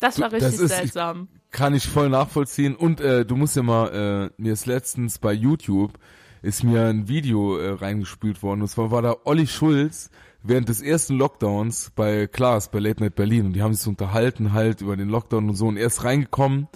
Das 0.00 0.20
war 0.20 0.28
das 0.28 0.42
richtig 0.42 0.60
ist- 0.60 0.70
ich- 0.70 0.76
seltsam. 0.76 1.28
Kann 1.54 1.72
ich 1.72 1.86
voll 1.86 2.08
nachvollziehen. 2.08 2.74
Und 2.74 3.00
äh, 3.00 3.24
du 3.24 3.36
musst 3.36 3.54
ja 3.54 3.62
mal, 3.62 4.30
äh, 4.36 4.42
mir 4.42 4.52
ist 4.52 4.66
letztens 4.66 5.20
bei 5.20 5.32
YouTube, 5.32 6.00
ist 6.42 6.64
mir 6.64 6.86
ein 6.86 7.06
Video 7.06 7.56
äh, 7.58 7.70
reingespült 7.70 8.42
worden. 8.42 8.62
Und 8.62 8.66
zwar 8.66 8.90
war 8.90 9.02
da 9.02 9.14
Olli 9.22 9.46
Schulz 9.46 10.10
während 10.42 10.68
des 10.68 10.82
ersten 10.82 11.16
Lockdowns 11.16 11.92
bei 11.94 12.26
Klaas, 12.26 12.72
bei 12.72 12.80
Late 12.80 13.04
Night 13.04 13.14
Berlin. 13.14 13.46
Und 13.46 13.52
die 13.52 13.62
haben 13.62 13.72
sich 13.72 13.82
so 13.82 13.90
unterhalten 13.90 14.52
halt 14.52 14.80
über 14.80 14.96
den 14.96 15.08
Lockdown 15.08 15.48
und 15.48 15.54
so. 15.54 15.68
Und 15.68 15.76
er 15.76 15.86
ist 15.86 16.02
reingekommen 16.02 16.66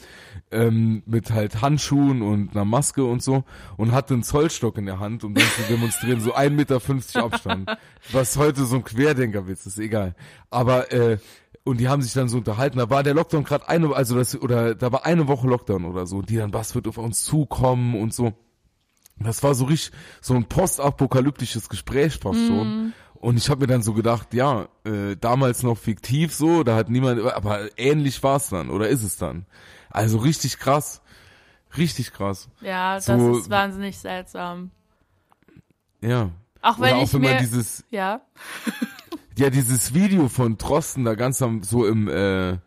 ähm, 0.52 1.02
mit 1.06 1.32
halt 1.32 1.60
Handschuhen 1.60 2.22
und 2.22 2.52
einer 2.52 2.64
Maske 2.64 3.04
und 3.04 3.20
so 3.20 3.42
und 3.76 3.90
hatte 3.90 4.14
einen 4.14 4.22
Zollstock 4.22 4.78
in 4.78 4.86
der 4.86 5.00
Hand, 5.00 5.24
um 5.24 5.34
dann 5.34 5.44
zu 5.56 5.62
demonstrieren, 5.68 6.20
so 6.20 6.36
1,50 6.36 6.50
Meter 6.50 7.24
Abstand. 7.24 7.68
Was 8.12 8.36
heute 8.36 8.64
so 8.64 8.76
ein 8.76 8.84
Querdenkerwitz 8.84 9.66
ist, 9.66 9.80
egal. 9.80 10.14
Aber 10.50 10.92
äh, 10.92 11.18
und 11.68 11.78
die 11.78 11.88
haben 11.88 12.02
sich 12.02 12.12
dann 12.12 12.28
so 12.28 12.38
unterhalten. 12.38 12.78
Da 12.78 12.90
war 12.90 13.02
der 13.02 13.14
Lockdown 13.14 13.44
gerade 13.44 13.68
eine, 13.68 13.94
also 13.94 14.16
das 14.16 14.40
oder 14.40 14.74
da 14.74 14.90
war 14.90 15.06
eine 15.06 15.28
Woche 15.28 15.46
Lockdown 15.46 15.84
oder 15.84 16.06
so. 16.06 16.22
Die 16.22 16.36
dann, 16.36 16.52
was 16.52 16.74
wird 16.74 16.88
auf 16.88 16.98
uns 16.98 17.24
zukommen 17.24 17.94
und 17.94 18.12
so. 18.12 18.32
Das 19.20 19.42
war 19.42 19.54
so 19.54 19.64
richtig 19.66 19.92
so 20.20 20.34
ein 20.34 20.44
postapokalyptisches 20.44 21.68
Gespräch 21.68 22.16
fast 22.16 22.38
schon. 22.46 22.92
Und 23.16 23.36
ich 23.36 23.50
habe 23.50 23.62
mir 23.62 23.66
dann 23.66 23.82
so 23.82 23.92
gedacht, 23.94 24.32
ja, 24.32 24.68
äh, 24.84 25.16
damals 25.20 25.64
noch 25.64 25.76
fiktiv 25.76 26.32
so, 26.32 26.62
da 26.62 26.76
hat 26.76 26.88
niemand, 26.88 27.20
aber 27.20 27.68
ähnlich 27.76 28.22
war 28.22 28.36
es 28.36 28.48
dann 28.48 28.70
oder 28.70 28.88
ist 28.88 29.02
es 29.02 29.16
dann. 29.16 29.44
Also 29.90 30.18
richtig 30.18 30.58
krass, 30.60 31.02
richtig 31.76 32.12
krass. 32.12 32.48
Ja, 32.60 32.94
das 32.94 33.06
So- 33.06 33.38
ist 33.38 33.50
wahnsinnig 33.50 33.98
seltsam. 33.98 34.70
Ja. 36.00 36.30
Auch 36.62 36.78
wenn 36.78 36.94
auch 36.94 37.02
ich 37.02 37.12
wenn 37.14 37.22
man 37.22 37.32
mir, 37.32 37.38
dieses, 37.38 37.84
ja, 37.90 38.20
ja 39.38 39.50
dieses 39.50 39.94
Video 39.94 40.28
von 40.28 40.58
Drosten 40.58 41.04
da 41.04 41.14
ganz 41.14 41.42
am 41.42 41.62
so 41.62 41.86
im 41.86 42.08
äh, 42.08 42.58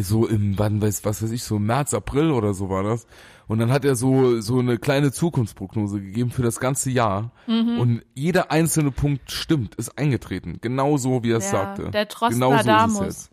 so 0.00 0.26
im 0.26 0.58
wann 0.58 0.82
weiß 0.82 1.04
was 1.04 1.22
weiß 1.22 1.30
ich 1.30 1.42
so 1.42 1.58
März 1.58 1.94
April 1.94 2.30
oder 2.30 2.54
so 2.54 2.68
war 2.68 2.82
das. 2.82 3.06
Und 3.48 3.60
dann 3.60 3.70
hat 3.70 3.84
er 3.84 3.94
so 3.94 4.40
so 4.40 4.58
eine 4.58 4.78
kleine 4.78 5.12
Zukunftsprognose 5.12 6.00
gegeben 6.00 6.30
für 6.30 6.42
das 6.42 6.58
ganze 6.58 6.90
Jahr. 6.90 7.32
Mhm. 7.46 7.78
und 7.78 8.02
jeder 8.14 8.50
einzelne 8.50 8.90
Punkt 8.90 9.30
stimmt 9.30 9.74
ist 9.76 9.96
eingetreten. 9.98 10.58
Genauso 10.60 11.22
wie 11.22 11.30
er 11.30 11.38
es 11.38 11.44
ja 11.46 11.50
sagte. 11.50 11.90
der 11.90 12.06
genau 12.06 12.56
so 12.56 12.70
ist 12.70 12.92
es 12.92 13.00
jetzt. 13.00 13.30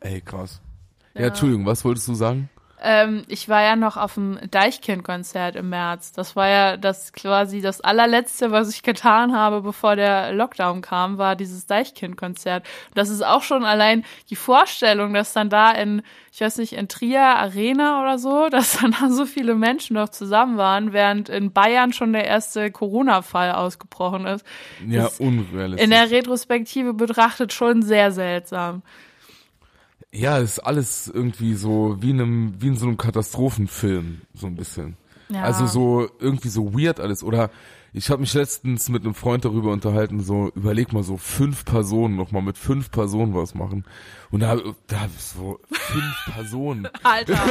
Ey 0.00 0.20
krass. 0.20 0.60
Ja. 1.14 1.26
Entschuldigung 1.26 1.66
was 1.66 1.84
wolltest 1.84 2.08
du 2.08 2.14
sagen 2.14 2.48
Ähm, 2.84 3.22
ich 3.28 3.48
war 3.48 3.62
ja 3.62 3.76
noch 3.76 3.96
auf 3.96 4.14
dem 4.14 4.38
Deichkind-Konzert 4.50 5.54
im 5.54 5.68
März. 5.68 6.10
Das 6.12 6.34
war 6.34 6.48
ja 6.48 6.76
das 6.76 7.12
quasi 7.12 7.60
das 7.60 7.80
allerletzte, 7.80 8.50
was 8.50 8.70
ich 8.70 8.82
getan 8.82 9.36
habe, 9.36 9.60
bevor 9.62 9.94
der 9.94 10.32
Lockdown 10.32 10.82
kam, 10.82 11.16
war 11.16 11.36
dieses 11.36 11.66
Deichkind-Konzert. 11.66 12.66
Das 12.94 13.08
ist 13.08 13.24
auch 13.24 13.42
schon 13.42 13.64
allein 13.64 14.04
die 14.30 14.36
Vorstellung, 14.36 15.14
dass 15.14 15.32
dann 15.32 15.48
da 15.48 15.70
in, 15.70 16.02
ich 16.32 16.40
weiß 16.40 16.58
nicht, 16.58 16.72
in 16.72 16.88
Trier 16.88 17.22
Arena 17.22 18.02
oder 18.02 18.18
so, 18.18 18.48
dass 18.50 18.78
dann 18.80 18.96
da 19.00 19.10
so 19.10 19.26
viele 19.26 19.54
Menschen 19.54 19.94
noch 19.94 20.08
zusammen 20.08 20.56
waren, 20.56 20.92
während 20.92 21.28
in 21.28 21.52
Bayern 21.52 21.92
schon 21.92 22.12
der 22.12 22.24
erste 22.24 22.70
Corona-Fall 22.72 23.52
ausgebrochen 23.52 24.26
ist. 24.26 24.44
ja 24.88 25.04
Das- 25.04 25.20
unrealistisch 25.20 25.84
In 25.84 25.90
der 25.90 26.10
Retrospektive 26.10 26.94
betrachtet 26.94 27.52
schon 27.52 27.82
sehr 27.82 28.10
seltsam. 28.10 28.82
Ja 30.12 30.38
ist 30.38 30.58
alles 30.58 31.08
irgendwie 31.08 31.54
so 31.54 31.96
wie 32.00 32.10
in 32.10 32.20
einem 32.20 32.54
wie 32.58 32.68
in 32.68 32.76
so 32.76 32.86
einem 32.86 32.96
Katastrophenfilm 32.98 34.20
so 34.34 34.46
ein 34.46 34.56
bisschen 34.56 34.96
Ja. 35.28 35.42
Also 35.42 35.66
so 35.66 36.08
irgendwie 36.18 36.48
so 36.48 36.74
weird 36.74 37.00
alles. 37.00 37.24
Oder 37.24 37.50
ich 37.94 38.08
habe 38.10 38.20
mich 38.22 38.32
letztens 38.34 38.88
mit 38.88 39.04
einem 39.04 39.14
Freund 39.14 39.44
darüber 39.44 39.70
unterhalten, 39.72 40.20
so 40.20 40.50
überleg 40.54 40.92
mal 40.92 41.02
so 41.02 41.16
fünf 41.18 41.64
Personen 41.64 42.16
noch 42.16 42.30
mal 42.32 42.40
mit 42.42 42.56
fünf 42.56 42.90
Personen 42.90 43.34
was 43.34 43.54
machen. 43.54 43.84
Und 44.30 44.40
da, 44.40 44.56
da 44.86 45.08
so 45.18 45.60
fünf 45.70 46.14
Personen. 46.34 46.88
Alter. 47.02 47.38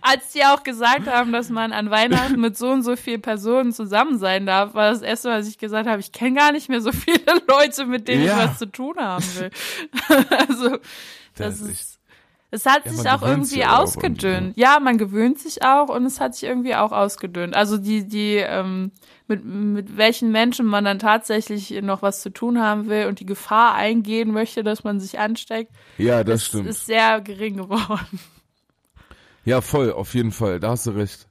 Als 0.00 0.32
die 0.32 0.44
auch 0.44 0.62
gesagt 0.62 1.06
haben, 1.06 1.32
dass 1.32 1.48
man 1.50 1.72
an 1.72 1.90
Weihnachten 1.90 2.40
mit 2.40 2.56
so 2.56 2.70
und 2.70 2.82
so 2.82 2.96
vielen 2.96 3.22
Personen 3.22 3.72
zusammen 3.72 4.18
sein 4.18 4.46
darf, 4.46 4.74
war 4.74 4.90
das 4.90 5.02
erste, 5.02 5.30
was 5.30 5.48
ich 5.48 5.58
gesagt 5.58 5.88
habe, 5.88 6.00
ich 6.00 6.12
kenne 6.12 6.36
gar 6.36 6.52
nicht 6.52 6.68
mehr 6.68 6.80
so 6.80 6.92
viele 6.92 7.20
Leute, 7.48 7.86
mit 7.86 8.08
denen 8.08 8.24
Ja. 8.24 8.32
ich 8.44 8.48
was 8.50 8.58
zu 8.58 8.66
tun 8.66 8.94
haben 8.98 9.24
will. 9.36 9.50
also, 10.48 10.70
das, 10.70 10.80
Das 11.60 11.60
ist 11.60 11.70
ist, 11.70 11.91
es 12.52 12.66
hat 12.66 12.84
Ja, 12.84 12.92
sich 12.92 13.10
auch 13.10 13.22
irgendwie 13.22 13.64
aber 13.64 13.78
auch 13.78 13.82
ausgedünnt. 13.84 14.56
Ja, 14.56 14.78
man 14.78 14.98
gewöhnt 14.98 15.38
sich 15.40 15.64
auch 15.64 15.88
und 15.88 16.04
es 16.06 16.20
hat 16.20 16.34
sich 16.34 16.44
irgendwie 16.44 16.74
auch 16.76 16.92
ausgedünnt. 16.92 17.56
Also 17.56 17.78
die, 17.78 18.06
die, 18.06 18.36
ähm, 18.36 18.92
mit, 19.26 19.44
mit 19.44 19.96
welchen 19.96 20.30
Menschen 20.30 20.66
man 20.66 20.84
dann 20.84 20.98
tatsächlich 20.98 21.70
noch 21.82 22.02
was 22.02 22.20
zu 22.22 22.30
tun 22.30 22.60
haben 22.60 22.88
will 22.88 23.06
und 23.06 23.20
die 23.20 23.26
Gefahr 23.26 23.74
eingehen 23.74 24.30
möchte, 24.32 24.62
dass 24.62 24.84
man 24.84 25.00
sich 25.00 25.18
ansteckt, 25.18 25.72
Ja, 25.96 26.22
das 26.24 26.42
es 26.42 26.46
stimmt. 26.46 26.66
ist 26.68 26.86
sehr 26.86 27.20
gering 27.22 27.56
geworden. 27.56 28.20
Ja, 29.44 29.60
voll, 29.60 29.90
auf 29.92 30.14
jeden 30.14 30.30
Fall. 30.30 30.60
Da 30.60 30.70
hast 30.70 30.86
du 30.86 30.92
recht. 30.92 31.26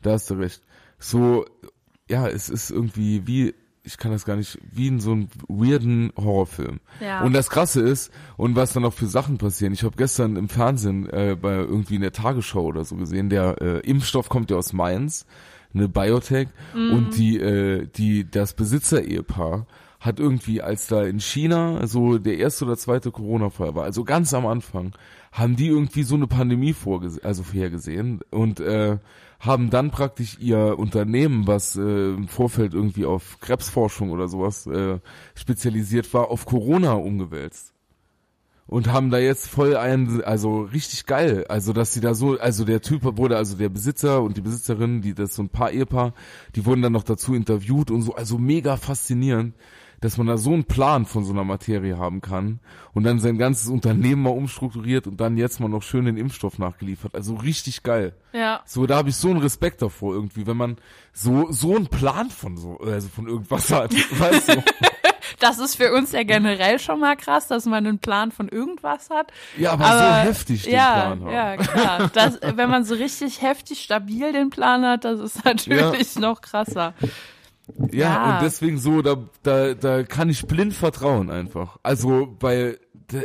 Da 0.00 0.12
hast 0.12 0.30
du 0.30 0.34
recht. 0.34 0.62
So, 0.98 1.44
ja, 2.08 2.26
es 2.26 2.48
ist 2.48 2.70
irgendwie 2.70 3.26
wie, 3.26 3.54
ich 3.90 3.98
kann 3.98 4.12
das 4.12 4.24
gar 4.24 4.36
nicht, 4.36 4.58
wie 4.70 4.86
in 4.86 5.00
so 5.00 5.12
einem 5.12 5.28
weirden 5.48 6.12
Horrorfilm. 6.16 6.78
Ja. 7.00 7.22
Und 7.22 7.32
das 7.32 7.50
Krasse 7.50 7.80
ist, 7.80 8.12
und 8.36 8.54
was 8.54 8.72
dann 8.72 8.84
auch 8.84 8.92
für 8.92 9.06
Sachen 9.06 9.38
passieren. 9.38 9.72
Ich 9.72 9.82
habe 9.82 9.96
gestern 9.96 10.36
im 10.36 10.48
Fernsehen 10.48 11.08
äh, 11.10 11.36
bei 11.40 11.54
irgendwie 11.54 11.96
in 11.96 12.02
der 12.02 12.12
Tagesschau 12.12 12.62
oder 12.62 12.84
so 12.84 12.94
gesehen, 12.96 13.30
der 13.30 13.60
äh, 13.60 13.80
Impfstoff 13.80 14.28
kommt 14.28 14.50
ja 14.50 14.56
aus 14.56 14.72
Mainz, 14.72 15.26
eine 15.74 15.88
Biotech, 15.88 16.48
und 16.74 17.16
die, 17.16 17.38
äh, 17.38 17.86
die, 17.96 18.28
das 18.28 18.54
Besitzer-Ehepaar 18.54 19.66
hat 20.00 20.18
irgendwie, 20.18 20.62
als 20.62 20.86
da 20.86 21.02
in 21.02 21.20
China 21.20 21.86
so 21.86 22.18
der 22.18 22.38
erste 22.38 22.64
oder 22.64 22.76
zweite 22.76 23.10
Corona-Fall 23.10 23.74
war, 23.74 23.84
also 23.84 24.02
ganz 24.04 24.32
am 24.34 24.46
Anfang, 24.46 24.92
haben 25.32 25.56
die 25.56 25.68
irgendwie 25.68 26.02
so 26.02 26.14
eine 26.14 26.26
Pandemie 26.26 26.72
vorgese 26.72 27.20
also 27.22 27.42
vorhergesehen 27.42 28.20
und 28.30 28.60
äh, 28.60 28.98
haben 29.40 29.70
dann 29.70 29.90
praktisch 29.90 30.38
ihr 30.38 30.78
Unternehmen, 30.78 31.46
was 31.46 31.74
äh, 31.74 31.80
im 32.10 32.28
Vorfeld 32.28 32.74
irgendwie 32.74 33.06
auf 33.06 33.40
Krebsforschung 33.40 34.10
oder 34.10 34.28
sowas 34.28 34.66
äh, 34.66 34.98
spezialisiert 35.34 36.12
war, 36.14 36.30
auf 36.30 36.44
Corona 36.46 36.92
umgewälzt. 36.92 37.72
und 38.70 38.92
haben 38.92 39.10
da 39.10 39.18
jetzt 39.18 39.48
voll 39.48 39.76
einen, 39.76 40.22
also 40.22 40.60
richtig 40.62 41.06
geil, 41.06 41.44
also 41.48 41.72
dass 41.72 41.92
sie 41.92 42.00
da 42.00 42.14
so, 42.14 42.38
also 42.38 42.64
der 42.64 42.80
Typ 42.80 43.00
wurde, 43.18 43.36
also 43.36 43.56
der 43.56 43.68
Besitzer 43.68 44.22
und 44.22 44.36
die 44.36 44.42
Besitzerin, 44.42 45.02
die 45.02 45.12
das 45.12 45.34
so 45.34 45.42
ein 45.42 45.48
paar 45.48 45.72
Ehepaar, 45.72 46.14
die 46.54 46.64
wurden 46.64 46.80
dann 46.80 46.92
noch 46.92 47.02
dazu 47.02 47.34
interviewt 47.34 47.90
und 47.90 48.02
so, 48.02 48.14
also 48.14 48.38
mega 48.38 48.76
faszinierend, 48.76 49.54
dass 50.00 50.16
man 50.16 50.26
da 50.26 50.38
so 50.38 50.52
einen 50.52 50.64
Plan 50.64 51.04
von 51.04 51.24
so 51.24 51.32
einer 51.32 51.44
Materie 51.44 51.98
haben 51.98 52.20
kann 52.20 52.60
und 52.92 53.04
dann 53.04 53.18
sein 53.18 53.38
ganzes 53.38 53.68
Unternehmen 53.68 54.22
mal 54.22 54.30
umstrukturiert 54.30 55.06
und 55.06 55.20
dann 55.20 55.36
jetzt 55.36 55.60
mal 55.60 55.68
noch 55.68 55.82
schön 55.82 56.06
den 56.06 56.16
Impfstoff 56.16 56.58
nachgeliefert, 56.58 57.14
also 57.14 57.34
richtig 57.34 57.82
geil. 57.82 58.14
Ja. 58.32 58.62
So, 58.64 58.86
da 58.86 58.96
habe 58.96 59.10
ich 59.10 59.16
so 59.16 59.28
einen 59.28 59.40
Respekt 59.40 59.82
davor 59.82 60.14
irgendwie, 60.14 60.46
wenn 60.46 60.56
man 60.56 60.76
so 61.12 61.50
so 61.50 61.76
einen 61.76 61.88
Plan 61.88 62.30
von 62.30 62.56
so, 62.56 62.78
also 62.78 63.08
von 63.08 63.26
irgendwas 63.26 63.70
hat, 63.70 63.92
weißt 64.18 64.48
du? 64.48 64.62
Das 65.38 65.58
ist 65.58 65.76
für 65.76 65.92
uns 65.92 66.12
ja 66.12 66.22
generell 66.22 66.78
schon 66.78 67.00
mal 67.00 67.16
krass, 67.16 67.46
dass 67.46 67.64
man 67.64 67.86
einen 67.86 67.98
Plan 67.98 68.32
von 68.32 68.48
irgendwas 68.48 69.10
hat. 69.10 69.32
Ja, 69.56 69.72
aber, 69.72 69.84
so 69.86 70.28
heftig 70.28 70.64
den 70.64 70.74
ja, 70.74 70.92
Plan 70.92 71.24
haben. 71.24 71.32
Ja, 71.32 71.56
klar. 71.56 72.10
Das, 72.12 72.38
wenn 72.42 72.68
man 72.68 72.84
so 72.84 72.94
richtig 72.94 73.40
heftig 73.40 73.80
stabil 73.80 74.32
den 74.32 74.50
Plan 74.50 74.84
hat, 74.84 75.04
das 75.04 75.20
ist 75.20 75.44
natürlich 75.44 76.16
noch 76.16 76.40
krasser. 76.40 76.94
Ja, 77.92 77.98
Ja. 78.00 78.36
und 78.36 78.44
deswegen 78.44 78.78
so, 78.78 79.02
da, 79.02 79.16
da, 79.42 79.74
da 79.74 80.02
kann 80.02 80.28
ich 80.28 80.46
blind 80.46 80.74
vertrauen 80.74 81.30
einfach. 81.30 81.78
Also, 81.82 82.36
weil, 82.40 82.78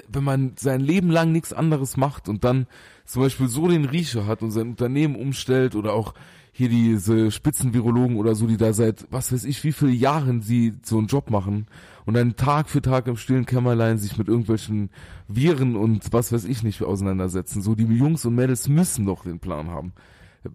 wenn 0.08 0.24
man 0.24 0.54
sein 0.58 0.82
Leben 0.82 1.10
lang 1.12 1.32
nichts 1.32 1.54
anderes 1.54 1.98
macht 1.98 2.28
und 2.30 2.44
dann 2.44 2.68
zum 3.06 3.22
Beispiel 3.22 3.48
so 3.48 3.68
den 3.68 3.86
Riecher 3.86 4.26
hat 4.26 4.42
und 4.42 4.52
sein 4.52 4.70
Unternehmen 4.70 5.16
umstellt 5.16 5.76
oder 5.76 5.94
auch 5.94 6.14
hier 6.52 6.70
diese 6.70 7.32
Spitzenvirologen 7.32 8.16
oder 8.16 8.34
so, 8.34 8.48
die 8.48 8.58
da 8.58 8.72
seit, 8.74 9.06
was 9.12 9.32
weiß 9.34 9.44
ich, 9.44 9.64
wie 9.66 9.74
viele 9.74 9.92
Jahren 9.92 10.42
sie 10.42 10.74
so 10.84 10.98
einen 10.98 11.08
Job 11.08 11.30
machen 11.30 11.68
und 12.06 12.14
dann 12.14 12.38
Tag 12.38 12.70
für 12.70 12.82
Tag 12.82 13.08
im 13.08 13.18
stillen 13.18 13.46
Kämmerlein 13.46 13.98
sich 13.98 14.18
mit 14.18 14.30
irgendwelchen 14.30 14.90
Viren 15.28 15.76
und 15.76 16.14
was 16.14 16.32
weiß 16.32 16.46
ich 16.46 16.64
nicht 16.64 16.82
auseinandersetzen. 16.82 17.62
So, 17.62 17.76
die 17.76 17.84
Jungs 17.84 18.26
und 18.26 18.36
Mädels 18.36 18.70
müssen 18.70 19.06
doch 19.06 19.24
den 19.24 19.40
Plan 19.40 19.70
haben. 19.70 19.92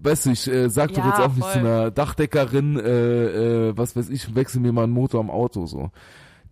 Weißt 0.00 0.26
du, 0.26 0.30
ich 0.30 0.46
äh, 0.46 0.68
sag 0.68 0.90
doch 0.90 0.98
Ja, 0.98 1.08
jetzt 1.08 1.20
auch 1.20 1.34
nicht 1.34 1.42
voll. 1.44 1.52
zu 1.52 1.58
einer 1.58 1.90
Dachdeckerin, 1.90 2.78
äh, 2.78 3.68
äh, 3.68 3.76
was 3.76 3.96
weiß 3.96 4.08
ich, 4.10 4.34
wechsel 4.34 4.60
mir 4.60 4.72
mal 4.72 4.84
einen 4.84 4.92
Motor 4.92 5.20
am 5.20 5.30
Auto 5.30 5.66
so. 5.66 5.90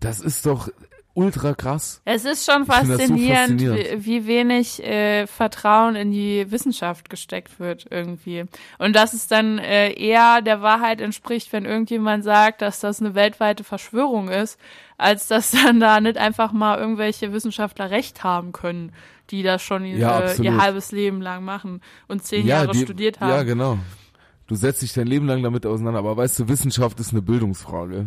Das 0.01 0.21
ist 0.21 0.47
doch 0.47 0.69
ultra 1.19 1.53
krass. 1.55 2.01
Es 2.05 2.25
ist 2.25 2.49
schon 2.51 2.65
das 2.65 2.87
so 2.87 2.93
faszinierend, 2.93 3.61
faszinierend. 3.61 4.05
wie, 4.07 4.23
wie 4.23 4.27
wenig 4.29 4.83
äh, 4.85 5.27
Vertrauen 5.27 5.97
in 5.97 6.13
die 6.13 6.51
Wissenschaft 6.51 7.11
gesteckt 7.11 7.59
wird 7.59 7.87
irgendwie. 7.91 8.45
Und 8.79 8.95
dass 8.95 9.13
es 9.15 9.27
dann 9.27 9.59
äh, 9.59 9.93
eher 9.93 10.43
der 10.43 10.63
Wahrheit 10.63 11.01
entspricht, 11.01 11.53
wenn 11.53 11.65
irgendjemand 11.65 12.23
sagt, 12.23 12.63
dass 12.63 12.79
das 12.79 13.01
eine 13.01 13.17
weltweite 13.17 13.65
Verschwörung 13.65 14.29
ist, 14.29 14.61
als 14.99 15.29
dass 15.29 15.51
dann 15.65 15.81
da 15.81 16.01
nicht 16.01 16.19
einfach 16.19 16.53
mal 16.53 16.79
irgendwelche 16.79 17.33
Wissenschaftler 17.33 17.91
recht 17.91 18.23
haben 18.23 18.53
können, 18.53 18.93
die 19.31 19.43
das 19.43 19.63
schon 19.63 19.85
Ja, 19.85 20.21
äh, 20.21 20.43
ihr 20.43 20.59
halbes 20.59 20.93
Leben 20.93 21.23
lang 21.23 21.45
machen 21.45 21.81
und 22.09 22.23
zehn 22.25 22.47
Jahre 22.47 22.73
die, 22.73 22.83
studiert 22.83 23.21
haben. 23.21 23.31
Ja, 23.31 23.43
genau. 23.45 23.79
Du 24.47 24.55
setzt 24.55 24.83
dich 24.83 24.93
dein 24.93 25.07
Leben 25.07 25.27
lang 25.27 25.43
damit 25.43 25.65
auseinander, 25.65 26.01
aber 26.01 26.17
weißt 26.17 26.41
du, 26.41 26.49
Wissenschaft 26.49 26.99
ist 27.01 27.13
eine 27.13 27.23
Bildungsfrage. 27.23 28.07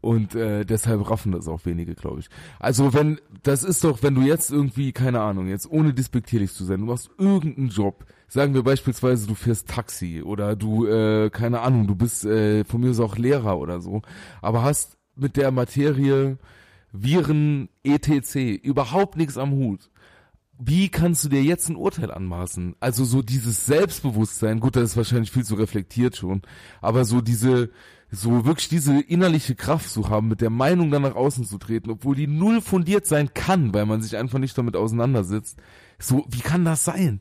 Und 0.00 0.36
äh, 0.36 0.64
deshalb 0.64 1.10
raffen 1.10 1.32
das 1.32 1.48
auch 1.48 1.64
wenige, 1.64 1.94
glaube 1.94 2.20
ich. 2.20 2.28
Also 2.60 2.94
wenn, 2.94 3.20
das 3.42 3.64
ist 3.64 3.82
doch, 3.82 4.02
wenn 4.02 4.14
du 4.14 4.20
jetzt 4.20 4.52
irgendwie, 4.52 4.92
keine 4.92 5.20
Ahnung, 5.20 5.48
jetzt 5.48 5.68
ohne 5.68 5.92
despektierlich 5.92 6.52
zu 6.52 6.64
sein, 6.64 6.80
du 6.80 6.86
machst 6.86 7.10
irgendeinen 7.18 7.68
Job, 7.68 8.04
sagen 8.28 8.54
wir 8.54 8.62
beispielsweise, 8.62 9.26
du 9.26 9.34
fährst 9.34 9.68
Taxi 9.68 10.22
oder 10.22 10.54
du, 10.54 10.86
äh, 10.86 11.30
keine 11.30 11.60
Ahnung, 11.60 11.88
du 11.88 11.96
bist 11.96 12.24
äh, 12.24 12.64
von 12.64 12.80
mir 12.80 12.90
aus 12.90 13.00
auch 13.00 13.16
Lehrer 13.16 13.58
oder 13.58 13.80
so, 13.80 14.02
aber 14.40 14.62
hast 14.62 14.97
mit 15.18 15.36
der 15.36 15.50
Materie 15.50 16.38
Viren, 16.92 17.68
etc. 17.82 18.62
überhaupt 18.62 19.16
nichts 19.16 19.36
am 19.36 19.52
Hut 19.52 19.90
wie 20.58 20.88
kannst 20.88 21.24
du 21.24 21.28
dir 21.28 21.42
jetzt 21.42 21.68
ein 21.68 21.76
Urteil 21.76 22.10
anmaßen? 22.10 22.74
Also 22.80 23.04
so 23.04 23.22
dieses 23.22 23.66
Selbstbewusstsein, 23.66 24.58
gut, 24.58 24.74
das 24.74 24.90
ist 24.90 24.96
wahrscheinlich 24.96 25.30
viel 25.30 25.44
zu 25.44 25.54
reflektiert 25.54 26.16
schon, 26.16 26.42
aber 26.80 27.04
so 27.04 27.20
diese, 27.20 27.70
so 28.10 28.44
wirklich 28.44 28.68
diese 28.68 29.00
innerliche 29.00 29.54
Kraft 29.54 29.88
zu 29.88 30.08
haben, 30.08 30.28
mit 30.28 30.40
der 30.40 30.50
Meinung 30.50 30.90
dann 30.90 31.02
nach 31.02 31.14
außen 31.14 31.44
zu 31.44 31.58
treten, 31.58 31.90
obwohl 31.90 32.16
die 32.16 32.26
null 32.26 32.60
fundiert 32.60 33.06
sein 33.06 33.32
kann, 33.34 33.72
weil 33.72 33.86
man 33.86 34.02
sich 34.02 34.16
einfach 34.16 34.40
nicht 34.40 34.58
damit 34.58 34.74
auseinandersetzt. 34.74 35.58
So, 36.00 36.26
wie 36.28 36.40
kann 36.40 36.64
das 36.64 36.84
sein? 36.84 37.20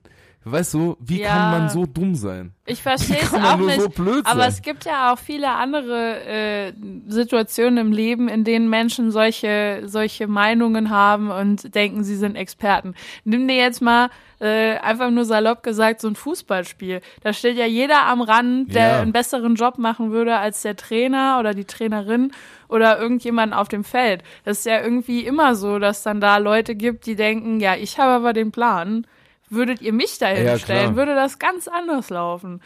Weißt 0.52 0.74
du, 0.74 0.96
wie 1.00 1.22
Ja. 1.22 1.30
kann 1.30 1.52
man 1.52 1.70
so 1.70 1.86
dumm 1.86 2.16
sein? 2.16 2.54
Ich 2.66 2.82
verstehe 2.84 3.18
es 3.22 3.34
auch 3.34 3.58
nicht. 3.58 3.80
so 3.82 3.86
aber 4.24 4.42
sein? 4.42 4.50
es 4.50 4.62
gibt 4.62 4.86
ja 4.86 5.12
auch 5.14 5.18
viele 5.20 5.50
andere 5.50 6.26
äh, 6.26 6.74
Situationen 7.08 7.78
im 7.78 7.92
Leben, 7.92 8.28
in 8.28 8.44
denen 8.44 8.70
Menschen 8.70 9.12
solche 9.12 9.84
solche 9.86 10.28
Meinungen 10.28 10.90
haben 10.90 11.30
und 11.32 11.74
denken, 11.76 12.04
sie 12.04 12.16
sind 12.16 12.36
Experten. 12.36 12.94
Nimm 13.24 13.48
dir 13.48 13.56
jetzt 13.56 13.82
mal 13.82 14.10
äh, 14.40 14.78
einfach 14.78 15.10
nur 15.10 15.26
salopp 15.26 15.64
gesagt 15.64 16.02
so 16.02 16.08
ein 16.08 16.16
Fußballspiel. 16.16 17.02
Da 17.22 17.34
steht 17.34 17.58
ja 17.58 17.66
jeder 17.66 18.04
am 18.06 18.22
Rand, 18.22 18.76
der 18.76 18.88
Ja. 18.88 19.02
einen 19.02 19.14
besseren 19.14 19.56
Job 19.56 19.78
machen 19.78 20.12
würde 20.12 20.38
als 20.38 20.62
der 20.62 20.76
Trainer 20.76 21.38
oder 21.40 21.54
die 21.54 21.66
Trainerin 21.66 22.32
oder 22.68 23.00
irgendjemand 23.00 23.54
auf 23.54 23.68
dem 23.70 23.84
Feld. 23.84 24.24
Das 24.44 24.60
ist 24.60 24.66
ja 24.66 24.82
irgendwie 24.82 25.22
immer 25.26 25.56
so, 25.56 25.80
dass 25.80 26.04
dann 26.04 26.20
da 26.22 26.38
Leute 26.38 26.76
gibt, 26.76 27.06
die 27.06 27.16
denken, 27.16 27.60
ja, 27.60 27.76
ich 27.76 27.98
habe 27.98 28.12
aber 28.12 28.34
den 28.34 28.52
Plan. 28.52 29.08
Würdet 29.50 29.82
ihr 29.82 29.94
mich 29.94 30.18
dahin 30.20 30.46
Ja, 30.46 30.60
stellen, 30.60 30.96
würde 30.96 31.16
das 31.16 31.40
ganz 31.40 31.68
anders 31.68 32.10
laufen. 32.10 32.62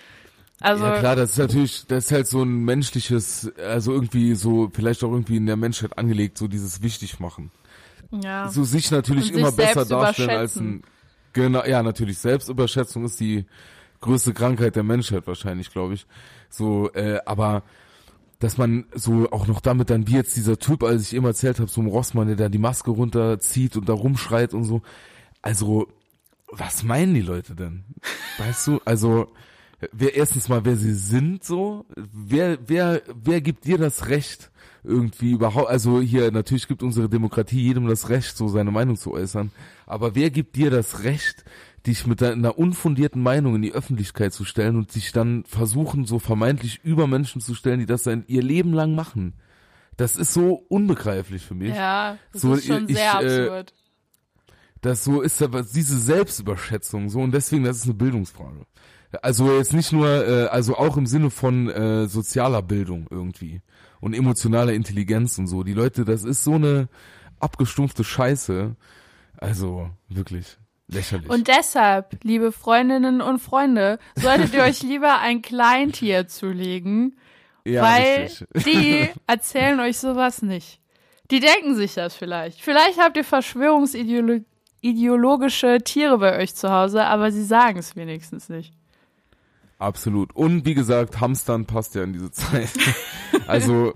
Also 0.59 0.85
ja 0.85 0.99
klar, 0.99 1.15
das 1.15 1.31
ist 1.31 1.37
natürlich, 1.39 1.85
das 1.87 2.05
ist 2.05 2.11
halt 2.11 2.27
so 2.27 2.43
ein 2.43 2.63
menschliches, 2.65 3.51
also 3.57 3.93
irgendwie 3.93 4.35
so, 4.35 4.69
vielleicht 4.71 5.03
auch 5.03 5.11
irgendwie 5.11 5.37
in 5.37 5.47
der 5.47 5.57
Menschheit 5.57 5.97
angelegt, 5.97 6.37
so 6.37 6.47
dieses 6.47 6.81
Wichtigmachen. 6.83 7.51
ja. 8.11 8.47
so 8.49 8.63
sich 8.63 8.91
natürlich 8.91 9.31
Und 9.31 9.39
immer 9.39 9.51
sich 9.51 9.57
besser 9.57 9.85
darstellen 9.85 10.29
als 10.29 10.55
ein 10.57 10.83
genau 11.33 11.63
ja 11.63 11.81
natürlich 11.81 12.17
Selbstüberschätzung 12.19 13.05
ist 13.05 13.19
die 13.19 13.45
größte 14.01 14.33
Krankheit 14.33 14.75
der 14.75 14.83
Menschheit 14.83 15.25
wahrscheinlich 15.27 15.71
glaube 15.71 15.93
ich 15.93 16.05
so 16.49 16.91
äh, 16.93 17.19
aber 17.25 17.63
dass 18.39 18.57
man 18.57 18.85
so 18.93 19.31
auch 19.31 19.47
noch 19.47 19.61
damit 19.61 19.89
dann 19.89 20.07
wie 20.07 20.15
jetzt 20.15 20.35
dieser 20.35 20.59
Typ 20.59 20.83
als 20.83 21.03
ich 21.03 21.15
eben 21.15 21.25
erzählt 21.25 21.59
habe 21.59 21.69
so 21.71 21.81
ein 21.81 21.87
Rossmann 21.87 22.27
der 22.27 22.35
da 22.35 22.49
die 22.49 22.57
Maske 22.57 22.91
runterzieht 22.91 23.77
und 23.77 23.87
da 23.87 23.93
rumschreit 23.93 24.53
und 24.53 24.65
so 24.65 24.81
also 25.41 25.87
was 26.51 26.83
meinen 26.83 27.13
die 27.13 27.21
Leute 27.21 27.55
denn? 27.55 27.83
Weißt 28.37 28.67
du 28.67 28.79
also 28.85 29.31
wer 29.91 30.15
erstens 30.15 30.47
mal 30.47 30.63
wer 30.63 30.75
sie 30.75 30.93
sind 30.93 31.43
so 31.43 31.85
wer 31.95 32.59
wer 32.67 33.01
wer 33.15 33.41
gibt 33.41 33.65
dir 33.65 33.79
das 33.79 34.09
Recht 34.09 34.51
irgendwie 34.83 35.31
überhaupt 35.31 35.69
also 35.69 36.01
hier 36.01 36.31
natürlich 36.31 36.67
gibt 36.67 36.83
unsere 36.83 37.09
Demokratie 37.09 37.61
jedem 37.61 37.87
das 37.87 38.09
Recht 38.09 38.37
so 38.37 38.47
seine 38.47 38.69
Meinung 38.69 38.95
zu 38.95 39.11
äußern 39.11 39.51
aber 39.87 40.13
wer 40.13 40.29
gibt 40.29 40.55
dir 40.55 40.69
das 40.69 41.03
Recht 41.03 41.45
dich 41.87 42.05
mit 42.05 42.21
einer 42.21 42.57
unfundierten 42.57 43.21
Meinung 43.21 43.55
in 43.55 43.61
die 43.61 43.73
Öffentlichkeit 43.73 44.33
zu 44.33 44.45
stellen 44.45 44.75
und 44.75 44.91
sich 44.91 45.11
dann 45.11 45.43
versuchen 45.45 46.05
so 46.05 46.19
vermeintlich 46.19 46.79
über 46.83 47.07
Menschen 47.07 47.41
zu 47.41 47.55
stellen 47.55 47.79
die 47.79 47.85
das 47.85 48.03
sein 48.03 48.23
ihr 48.27 48.43
Leben 48.43 48.73
lang 48.73 48.93
machen? 48.93 49.33
Das 49.97 50.15
ist 50.15 50.33
so 50.33 50.63
unbegreiflich 50.69 51.43
für 51.43 51.53
mich. 51.55 51.75
Ja, 51.75 52.17
das 52.33 52.41
So, 52.41 52.53
ist 52.53 52.65
schon 52.65 52.87
ich, 52.87 52.97
sehr 52.97 53.13
äh, 53.21 53.41
absurd. 53.49 53.73
Das 54.81 55.03
so 55.03 55.21
ist 55.21 55.41
aber 55.41 55.63
diese 55.63 55.97
Selbstüberschätzung 55.97 57.09
so 57.09 57.19
und 57.21 57.31
deswegen 57.33 57.63
das 57.63 57.77
ist 57.77 57.85
eine 57.85 57.93
Bildungsfrage. 57.93 58.65
Also 59.21 59.57
jetzt 59.57 59.73
nicht 59.73 59.91
nur, 59.91 60.07
äh, 60.07 60.45
also 60.47 60.77
auch 60.77 60.95
im 60.97 61.05
Sinne 61.05 61.29
von 61.29 61.69
äh, 61.69 62.07
sozialer 62.07 62.61
Bildung 62.61 63.07
irgendwie 63.09 63.61
und 63.99 64.13
emotionaler 64.13 64.73
Intelligenz 64.73 65.37
und 65.37 65.47
so. 65.47 65.63
Die 65.63 65.73
Leute, 65.73 66.05
das 66.05 66.23
ist 66.23 66.43
so 66.43 66.53
eine 66.53 66.87
abgestumpfte 67.39 68.03
Scheiße. 68.03 68.75
Also 69.37 69.89
wirklich 70.07 70.57
lächerlich. 70.87 71.29
Und 71.29 71.47
deshalb, 71.47 72.23
liebe 72.23 72.51
Freundinnen 72.51 73.21
und 73.21 73.39
Freunde, 73.39 73.99
solltet 74.15 74.53
ihr 74.53 74.63
euch 74.63 74.81
lieber 74.81 75.19
ein 75.19 75.41
Kleintier 75.41 76.27
zulegen, 76.27 77.17
ja, 77.65 77.81
weil 77.81 78.23
richtig. 78.23 78.47
die 78.63 79.09
erzählen 79.27 79.79
euch 79.79 79.97
sowas 79.97 80.41
nicht. 80.41 80.79
Die 81.31 81.39
denken 81.39 81.75
sich 81.75 81.93
das 81.93 82.15
vielleicht. 82.15 82.61
Vielleicht 82.61 82.99
habt 82.99 83.17
ihr 83.17 83.23
verschwörungsideologische 84.81 85.79
Tiere 85.83 86.17
bei 86.17 86.37
euch 86.39 86.55
zu 86.55 86.71
Hause, 86.71 87.05
aber 87.05 87.31
sie 87.31 87.43
sagen 87.43 87.79
es 87.79 87.95
wenigstens 87.95 88.49
nicht. 88.49 88.73
Absolut. 89.79 90.33
Und 90.35 90.65
wie 90.65 90.75
gesagt, 90.75 91.19
Hamstern 91.19 91.65
passt 91.65 91.95
ja 91.95 92.03
in 92.03 92.13
diese 92.13 92.31
Zeit. 92.31 92.69
also 93.47 93.93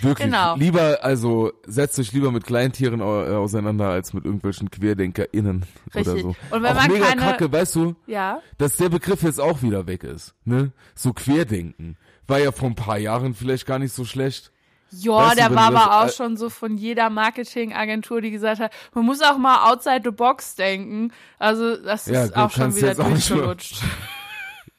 wirklich 0.00 0.26
Genau. 0.26 0.54
lieber, 0.56 1.00
also 1.02 1.52
setzt 1.66 1.98
euch 1.98 2.12
lieber 2.12 2.30
mit 2.30 2.44
Kleintieren 2.44 3.00
äh, 3.00 3.02
auseinander 3.02 3.88
als 3.88 4.12
mit 4.12 4.24
irgendwelchen 4.24 4.70
QuerdenkerInnen 4.70 5.64
oder 5.92 5.96
Richtig. 5.96 6.22
so. 6.22 6.28
Und 6.54 6.62
wenn 6.62 6.66
auch 6.66 6.74
man 6.74 6.90
mega 6.92 7.06
keine- 7.06 7.20
kacke, 7.20 7.52
weißt 7.52 7.74
du, 7.74 7.96
Ja? 8.06 8.40
dass 8.58 8.76
der 8.76 8.88
Begriff 8.90 9.22
jetzt 9.22 9.40
auch 9.40 9.62
wieder 9.62 9.86
weg 9.88 10.04
ist, 10.04 10.34
ne? 10.44 10.70
So 10.94 11.12
Querdenken. 11.12 11.96
War 12.28 12.38
ja 12.38 12.52
vor 12.52 12.68
ein 12.68 12.76
paar 12.76 12.98
Jahren 12.98 13.34
vielleicht 13.34 13.66
gar 13.66 13.80
nicht 13.80 13.92
so 13.92 14.04
schlecht. 14.04 14.52
Ja, 14.94 15.12
Weißt 15.12 15.38
der 15.38 15.54
war 15.54 15.70
du 15.70 15.74
das- 15.74 15.82
aber 15.86 16.00
auch 16.02 16.06
äh, 16.08 16.12
schon 16.12 16.36
so 16.36 16.50
von 16.50 16.76
jeder 16.76 17.08
Marketingagentur, 17.10 18.20
die 18.20 18.30
gesagt 18.30 18.60
hat, 18.60 18.72
man 18.94 19.04
muss 19.06 19.22
auch 19.22 19.38
mal 19.38 19.70
outside 19.72 20.02
the 20.04 20.10
box 20.10 20.54
denken. 20.54 21.12
Also 21.38 21.76
das 21.76 22.06
Ja, 22.06 22.24
ist 22.24 22.36
auch 22.36 22.50
schon 22.50 22.74
wieder 22.76 22.94
durchgelutscht. 22.94 23.82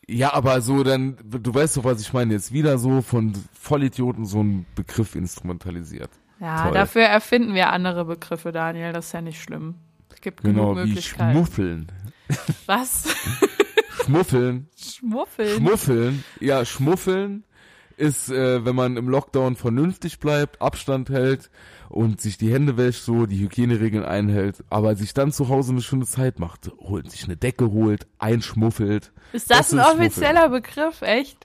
Ja, 0.05 0.33
aber 0.33 0.59
so 0.59 0.83
dann, 0.83 1.15
du 1.23 1.53
weißt 1.53 1.77
doch, 1.77 1.85
was 1.85 2.01
ich 2.01 2.11
meine, 2.11 2.33
jetzt 2.33 2.51
wieder 2.51 2.77
so 2.77 3.01
von 3.01 3.31
Vollidioten 3.53 4.25
so 4.25 4.43
ein 4.43 4.65
Begriff 4.75 5.15
instrumentalisiert. 5.15 6.09
Ja, 6.41 6.63
Toll. 6.65 6.73
dafür 6.73 7.03
erfinden 7.03 7.53
wir 7.53 7.71
andere 7.71 8.03
Begriffe, 8.03 8.51
Daniel. 8.51 8.91
Das 8.91 9.05
ist 9.07 9.11
ja 9.13 9.21
nicht 9.21 9.41
schlimm. 9.41 9.75
Gibt 10.19 10.41
Genau, 10.43 10.73
genug 10.73 10.83
wie 10.83 10.87
Möglichkeiten. 10.89 11.31
Schmuffeln. 11.31 11.87
Was? 12.65 13.15
Schmuffeln. 14.05 14.67
Schmuffeln? 14.77 15.55
Schmuffeln. 15.57 16.23
Ja, 16.41 16.65
Schmuffeln 16.65 17.45
ist, 17.97 18.29
äh, 18.29 18.65
wenn 18.65 18.75
man 18.75 18.97
im 18.97 19.09
Lockdown 19.09 19.55
vernünftig 19.55 20.19
bleibt, 20.19 20.61
Abstand 20.61 21.09
hält 21.09 21.49
und 21.89 22.21
sich 22.21 22.37
die 22.37 22.51
Hände 22.51 22.77
wäscht, 22.77 23.03
so 23.03 23.25
die 23.25 23.39
Hygieneregeln 23.39 24.05
einhält, 24.05 24.63
aber 24.69 24.95
sich 24.95 25.13
dann 25.13 25.31
zu 25.31 25.49
Hause 25.49 25.71
eine 25.71 25.81
schöne 25.81 26.05
Zeit 26.05 26.39
macht, 26.39 26.71
holt 26.79 27.09
sich 27.11 27.23
eine 27.25 27.37
Decke 27.37 27.71
holt, 27.71 28.07
einschmuffelt. 28.19 29.11
ist 29.31 29.49
das, 29.49 29.69
das 29.69 29.73
ein 29.73 29.79
offizieller 29.79 30.49
Begriff, 30.49 31.01
echt? 31.01 31.37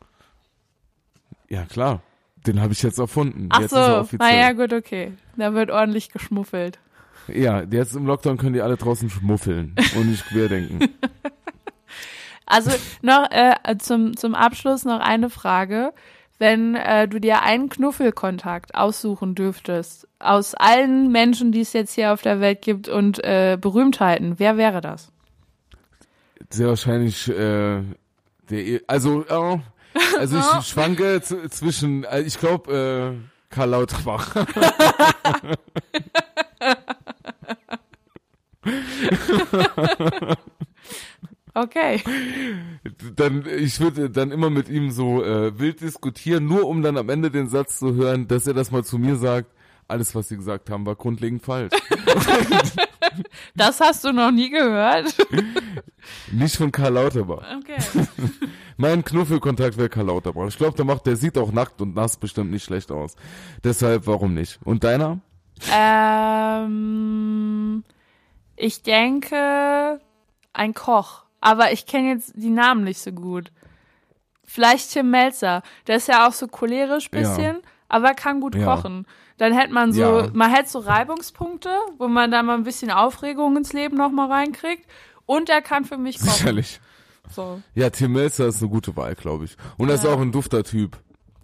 Ja, 1.49 1.65
klar. 1.65 2.03
Den 2.47 2.61
habe 2.61 2.73
ich 2.73 2.83
jetzt 2.83 2.99
erfunden. 2.99 3.49
Ach 3.51 3.61
jetzt 3.61 3.70
so, 3.70 3.79
offiziell. 3.79 4.19
na 4.20 4.35
ja, 4.35 4.53
gut, 4.53 4.73
okay. 4.73 5.12
Da 5.37 5.55
wird 5.55 5.70
ordentlich 5.70 6.11
geschmuffelt. 6.11 6.79
Ja, 7.27 7.62
jetzt 7.62 7.95
im 7.95 8.07
Lockdown 8.07 8.39
können 8.39 8.55
die 8.55 8.62
alle 8.62 8.77
draußen 8.77 9.11
schmuffeln 9.11 9.75
und 9.97 10.09
nicht 10.09 10.25
querdenken. 10.27 10.89
Also 12.51 12.70
noch 13.03 13.31
äh, 13.31 13.55
zum, 13.79 14.16
zum 14.16 14.35
Abschluss 14.35 14.87
noch 14.87 15.01
eine 15.01 15.29
Frage. 15.29 15.93
Wenn 16.39 16.74
äh, 16.77 17.09
du 17.09 17.20
dir 17.20 17.43
einen 17.43 17.69
Knuffelkontakt 17.69 18.74
aussuchen 18.74 19.35
dürftest, 19.35 20.06
aus 20.20 20.55
allen 20.55 21.10
Menschen, 21.10 21.51
die 21.52 21.60
es 21.62 21.73
jetzt 21.73 21.94
hier 21.94 22.12
auf 22.12 22.23
der 22.23 22.40
Welt 22.40 22.62
gibt 22.62 22.89
und 22.89 23.23
äh, 23.24 23.59
Berühmtheiten, 23.60 24.39
wer 24.39 24.56
wäre 24.56 24.81
das? 24.81 25.10
Sehr 26.51 26.69
wahrscheinlich, 26.69 27.28
äh, 27.28 27.82
der, 28.51 28.52
E- 28.66 28.81
also, 28.86 29.24
äh, 29.27 29.59
also 30.19 30.39
ich 30.39 30.44
schwanke 30.66 31.20
zwischen, 31.23 32.05
äh, 32.05 32.20
ich 32.20 32.39
glaube, 32.39 33.16
äh, 33.19 33.28
Karl 33.51 33.70
Lauterbach. 33.70 34.47
Okay. 41.62 42.02
dann, 43.16 43.44
ich 43.47 43.80
würde 43.80 44.10
dann 44.10 44.30
immer 44.30 44.48
mit 44.48 44.68
ihm 44.68 44.90
so 44.93 45.24
äh, 45.24 45.59
wild 45.59 45.80
diskutieren, 45.80 46.47
nur 46.47 46.68
um 46.68 46.82
dann 46.82 46.97
am 46.97 47.09
Ende 47.09 47.30
den 47.30 47.48
Satz 47.48 47.78
zu 47.78 47.94
hören, 47.94 48.28
dass 48.28 48.47
er 48.47 48.55
das 48.55 48.70
mal 48.70 48.85
zu 48.85 48.98
mir 48.98 49.16
sagt. 49.16 49.52
Alles, 49.89 50.14
was 50.14 50.28
sie 50.28 50.36
gesagt 50.36 50.70
haben, 50.70 50.86
war 50.86 50.94
grundlegend 50.97 51.43
falsch. 51.43 51.72
Das 53.56 53.80
hast 53.80 54.05
du 54.05 54.12
noch 54.12 54.30
nie 54.30 54.51
gehört? 54.51 55.12
Nicht 56.30 56.56
von 56.56 56.70
Karl 56.70 56.93
Lauterbach. 56.93 57.43
Okay. 57.59 57.78
Mein 58.76 59.02
Knuffelkontakt 59.05 59.76
wäre 59.76 59.89
Karl 59.89 60.06
Lauterbach. 60.06 60.47
Ich 60.47 60.56
glaube, 60.56 60.76
der 60.76 60.85
macht, 60.85 61.06
der 61.06 61.16
sieht 61.16 61.36
auch 61.36 61.51
nackt 61.51 61.80
und 61.80 61.97
nass 61.97 62.16
bestimmt 62.16 62.52
nicht 62.52 62.62
schlecht 62.64 62.93
aus. 62.93 63.16
Deshalb, 63.64 64.06
warum 64.06 64.35
nicht? 64.35 64.60
Und 64.64 64.85
deiner? 64.85 65.18
ähm, 65.74 66.68
ich 68.55 68.82
denke, 68.82 70.01
ein 70.52 70.74
Koch. 70.74 71.24
Aber 71.40 71.73
ich 71.73 71.86
kenne 71.86 72.10
jetzt 72.10 72.32
die 72.36 72.51
Namen 72.51 72.85
nicht 72.85 73.01
so 73.01 73.12
gut. 73.12 73.52
Vielleicht 74.44 74.90
Tim 74.93 75.10
Melzer. 75.10 75.62
Der 75.86 75.97
ist 75.97 76.09
ja 76.09 76.27
auch 76.27 76.32
so 76.32 76.47
cholerisch 76.48 77.10
bisschen, 77.10 77.59
aber 77.89 78.15
kann 78.15 78.40
gut 78.40 78.55
Ja. 78.55 78.65
kochen. 78.77 79.06
Dann 79.36 79.52
hätte 79.52 79.73
man 79.73 79.93
so, 79.93 80.01
Ja. 80.02 80.31
man 80.32 80.51
hätte 80.52 80.69
so 80.70 80.78
Reibungspunkte, 80.81 81.70
wo 81.98 82.09
man 82.09 82.31
da 82.31 82.43
mal 82.43 82.55
ein 82.56 82.65
bisschen 82.65 82.90
Aufregung 82.90 83.56
ins 83.56 83.73
Leben 83.73 83.97
noch 83.97 84.10
mal 84.10 84.31
reinkriegt. 84.31 84.86
Und 85.27 85.48
er 85.51 85.60
kann 85.62 85.85
für 85.85 85.98
mich 85.98 86.19
kochen. 86.19 86.31
Sicherlich. 86.32 86.81
So. 87.31 87.60
Ja, 87.74 87.90
Tim 87.90 88.12
Melzer 88.15 88.47
ist 88.47 88.62
eine 88.62 88.70
gute 88.70 88.97
Wahl, 88.97 89.15
glaube 89.15 89.44
ich. 89.44 89.56
Und 89.77 89.90
er 89.90 89.97
ist 89.97 90.05
Ja. 90.05 90.10
auch 90.15 90.20
ein 90.20 90.32
dufter 90.32 90.65
Typ. 90.65 90.97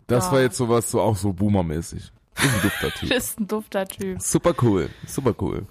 Das 0.06 0.26
Ja. 0.26 0.32
war 0.32 0.40
jetzt 0.40 0.56
sowas, 0.56 0.90
so 0.90 1.00
auch 1.02 1.16
so 1.16 1.32
Boomer-mäßig. 1.34 2.10
Ist 2.36 2.42
ein 2.42 2.62
dufter 2.62 2.90
Typ. 2.90 3.10
Ist 3.12 3.38
ein 3.40 3.46
dufter 3.46 3.86
Typ. 3.86 4.20
Super 4.22 4.54
cool, 4.62 4.88
super 5.06 5.34
cool. 5.40 5.66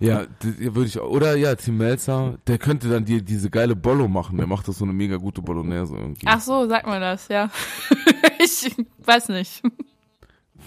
Ja, 0.00 0.26
würde 0.42 0.86
ich 0.86 0.98
auch. 0.98 1.08
Oder 1.10 1.36
ja, 1.36 1.54
Tim 1.54 1.76
Melzer, 1.78 2.38
der 2.46 2.58
könnte 2.58 2.88
dann 2.88 3.04
dir 3.04 3.22
diese 3.22 3.50
geile 3.50 3.74
Bollo 3.76 4.08
machen. 4.08 4.36
Der 4.38 4.46
macht 4.46 4.68
das 4.68 4.78
so 4.78 4.84
eine 4.84 4.92
mega 4.92 5.16
gute 5.16 5.42
Bolognese 5.42 5.94
irgendwie. 5.96 6.26
Ach 6.26 6.40
so, 6.40 6.68
sag 6.68 6.86
mal 6.86 7.00
das, 7.00 7.28
ja. 7.28 7.50
ich 8.38 8.74
weiß 9.04 9.28
nicht. 9.30 9.62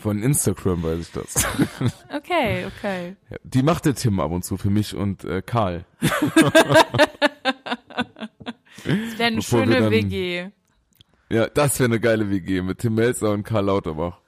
Von 0.02 0.22
Instagram 0.22 0.84
weiß 0.84 1.00
ich 1.00 1.12
das. 1.12 1.46
Okay, 2.16 2.66
okay. 2.68 3.16
Die 3.44 3.64
macht 3.64 3.86
der 3.86 3.96
Tim 3.96 4.20
ab 4.20 4.32
und 4.32 4.44
zu 4.46 4.58
für 4.58 4.70
mich 4.70 4.96
und 4.96 5.24
äh, 5.24 5.42
Karl. 5.42 5.86
Das 8.86 9.18
wäre 9.18 9.28
eine 9.28 9.36
Bevor 9.38 9.64
schöne 9.64 9.80
dann- 9.80 9.92
WG. 9.92 10.48
Ja, 11.30 11.48
das 11.48 11.78
wäre 11.80 11.90
eine 11.90 12.00
geile 12.00 12.30
WG 12.30 12.62
mit 12.62 12.80
Tim 12.80 12.96
Melzer 12.96 13.32
und 13.32 13.44
Karl 13.44 13.66
Lauterbach. 13.66 14.20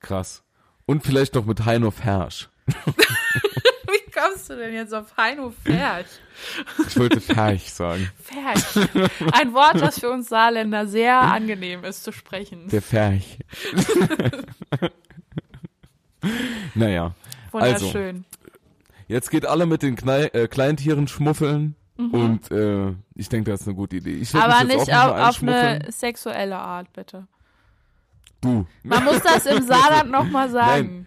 Krass. 0.00 0.42
Und 0.84 1.02
vielleicht 1.02 1.34
noch 1.34 1.46
mit 1.46 1.64
Heino 1.64 1.90
Fersch. 1.90 2.50
Kommst 4.22 4.50
du 4.50 4.56
denn 4.56 4.72
jetzt 4.72 4.94
auf 4.94 5.16
Heino 5.16 5.52
Ferch? 5.64 6.06
Ich 6.86 6.96
wollte 6.98 7.20
Ferch 7.20 7.72
sagen. 7.72 8.08
Ferch. 8.22 8.88
Ein 9.32 9.52
Wort, 9.52 9.80
das 9.80 9.98
für 9.98 10.10
uns 10.10 10.28
Saarländer 10.28 10.86
sehr 10.86 11.20
angenehm 11.20 11.84
ist 11.84 12.04
zu 12.04 12.12
sprechen. 12.12 12.68
Der 12.68 12.82
Ferch. 12.82 13.38
naja, 16.74 17.14
Wunderschön. 17.50 18.24
jetzt 19.08 19.30
geht 19.30 19.44
alle 19.44 19.66
mit 19.66 19.82
den 19.82 19.96
Knei 19.96 20.26
äh, 20.26 20.46
Kleintieren 20.46 21.08
schmuffeln. 21.08 21.74
Mhm. 21.96 22.10
Und 22.10 22.50
äh, 22.50 22.94
ich 23.14 23.28
denke, 23.28 23.50
das 23.50 23.62
ist 23.62 23.66
eine 23.66 23.76
gute 23.76 23.96
Idee. 23.96 24.24
Aber 24.34 24.64
nicht 24.64 24.94
auf, 24.94 25.18
auf 25.18 25.42
eine 25.42 25.86
sexuelle 25.90 26.58
Art, 26.58 26.92
bitte. 26.92 27.26
Du. 28.40 28.66
Man 28.82 29.04
muss 29.04 29.20
das 29.22 29.46
im 29.46 29.62
Saarland 29.66 30.10
nochmal 30.10 30.48
sagen. 30.50 31.06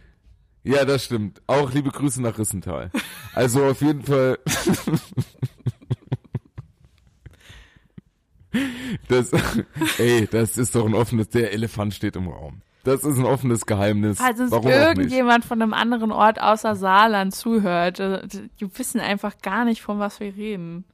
Ja, 0.65 0.83
das 0.83 1.05
stimmt. 1.05 1.41
Auch 1.45 1.71
liebe 1.71 1.91
Grüße 1.91 2.21
nach 2.21 2.37
Rissental. 2.37 2.91
Also 3.33 3.65
auf 3.65 3.81
jeden 3.81 4.01
Fall. 4.01 4.39
Das, 9.09 9.29
ey, 9.97 10.25
das 10.31 10.57
ist 10.57 10.73
doch 10.73 10.85
ein 10.85 10.93
offenes, 10.93 11.27
der 11.27 11.51
Elefant 11.51 11.93
steht 11.93 12.15
im 12.15 12.29
Raum. 12.29 12.61
Das 12.85 13.03
ist 13.03 13.17
ein 13.17 13.25
offenes 13.25 13.65
Geheimnis. 13.65 14.19
Falls 14.19 14.39
uns 14.39 14.51
Warum 14.51 14.71
irgendjemand 14.71 15.43
von 15.43 15.61
einem 15.61 15.73
anderen 15.73 16.13
Ort 16.13 16.39
außer 16.39 16.77
Saarland 16.77 17.35
zuhört, 17.35 17.99
äh, 17.99 18.25
die 18.61 18.77
wissen 18.77 19.01
einfach 19.01 19.39
gar 19.41 19.65
nicht, 19.65 19.81
von 19.81 19.99
was 19.99 20.21
wir 20.21 20.33
reden. 20.33 20.85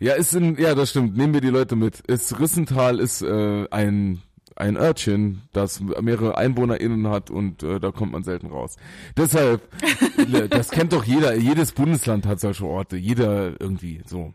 Ja, 0.00 0.14
ist 0.14 0.34
in, 0.34 0.58
ja, 0.58 0.74
das 0.74 0.90
stimmt. 0.90 1.16
Nehmen 1.16 1.34
wir 1.34 1.40
die 1.40 1.50
Leute 1.50 1.76
mit. 1.76 2.00
Ist, 2.00 2.40
Rissental 2.40 2.98
ist 2.98 3.22
äh, 3.22 3.68
ein 3.70 4.20
ein 4.56 4.76
Örtchen, 4.76 5.42
das 5.52 5.80
mehrere 5.80 6.36
EinwohnerInnen 6.38 7.08
hat 7.08 7.30
und 7.30 7.62
äh, 7.62 7.80
da 7.80 7.90
kommt 7.90 8.12
man 8.12 8.22
selten 8.22 8.48
raus. 8.48 8.76
Deshalb, 9.16 9.62
das 10.50 10.70
kennt 10.70 10.92
doch 10.92 11.04
jeder. 11.04 11.34
Jedes 11.34 11.72
Bundesland 11.72 12.26
hat 12.26 12.40
solche 12.40 12.64
Orte. 12.64 12.96
Jeder 12.96 13.60
irgendwie 13.60 14.02
so. 14.06 14.32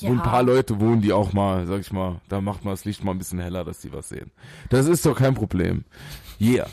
Wo 0.00 0.08
ein 0.08 0.22
paar 0.22 0.42
Leute 0.42 0.80
wohnen, 0.80 1.00
die 1.00 1.12
auch 1.12 1.32
mal, 1.32 1.66
sag 1.66 1.80
ich 1.80 1.92
mal, 1.92 2.20
da 2.28 2.40
macht 2.40 2.64
man 2.64 2.72
das 2.72 2.84
Licht 2.84 3.04
mal 3.04 3.12
ein 3.12 3.18
bisschen 3.18 3.38
heller, 3.38 3.62
dass 3.62 3.80
die 3.80 3.92
was 3.92 4.08
sehen. 4.08 4.32
Das 4.68 4.86
ist 4.86 5.06
doch 5.06 5.16
kein 5.16 5.34
Problem. 5.34 5.84
Yeah. 6.40 6.66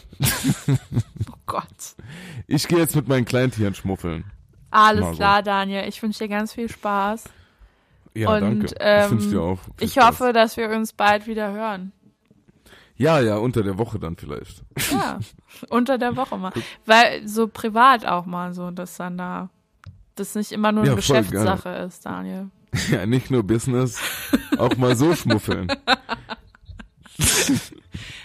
Oh 1.29 1.37
Gott. 1.45 1.95
Ich 2.47 2.67
gehe 2.67 2.79
jetzt 2.79 2.95
mit 2.95 3.07
meinen 3.07 3.25
Kleintieren 3.25 3.75
schmuffeln. 3.75 4.23
Alles 4.71 5.01
Mal 5.01 5.11
so. 5.11 5.17
klar, 5.17 5.43
Daniel. 5.43 5.87
Ich 5.87 6.01
wünsche 6.01 6.19
dir 6.19 6.29
ganz 6.29 6.53
viel 6.53 6.69
Spaß. 6.69 7.25
Ja, 8.15 8.33
Und, 8.33 8.41
danke. 8.41 8.75
ähm, 8.79 9.05
ich 9.05 9.11
wünsche 9.11 9.29
dir 9.29 9.41
auch. 9.41 9.59
viel 9.59 9.87
Ich 9.87 9.97
hoffe, 9.99 10.33
dass 10.33 10.57
wir 10.57 10.69
uns 10.69 10.93
bald 10.93 11.27
wieder 11.27 11.51
hören. 11.51 11.91
Ja, 12.99 13.21
ja, 13.21 13.37
unter 13.37 13.63
der 13.63 13.77
Woche 13.77 13.97
dann 13.97 14.17
vielleicht. 14.17 14.61
Ja, 14.91 15.19
unter 15.69 15.97
der 15.97 16.17
Woche 16.17 16.37
mal. 16.37 16.51
Weil 16.85 17.25
so 17.25 17.47
privat 17.47 18.05
auch 18.05 18.25
mal 18.25 18.53
so, 18.53 18.71
dass 18.71 18.97
dann 18.97 19.17
da 19.17 19.49
das 20.15 20.35
nicht 20.35 20.51
immer 20.51 20.73
nur 20.73 20.83
eine 20.83 20.91
Ja, 20.91 20.95
Geschäftssache 20.95 21.69
ist, 21.69 22.05
Daniel. 22.05 22.49
Ja, 22.91 23.07
nicht 23.07 23.31
nur 23.31 23.41
Business, 23.41 23.99
auch 24.59 24.77
mal 24.77 24.95
so 24.95 25.15
schmuffeln. 25.15 25.71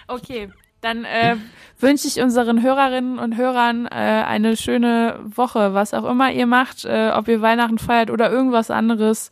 Okay, 0.06 0.51
dann 0.82 1.05
äh, 1.05 1.36
wünsche 1.78 2.06
ich 2.06 2.20
unseren 2.20 2.62
Hörerinnen 2.62 3.18
und 3.18 3.38
Hörern 3.38 3.86
äh, 3.86 3.88
eine 3.88 4.55
schöne 4.56 5.18
Woche, 5.24 5.72
was 5.72 5.94
auch 5.94 6.05
immer 6.05 6.30
ihr 6.30 6.46
macht, 6.46 6.84
äh, 6.84 7.10
ob 7.14 7.26
ihr 7.26 7.40
Weihnachten 7.40 7.78
feiert 7.78 8.10
oder 8.10 8.30
irgendwas 8.30 8.70
anderes. 8.70 9.30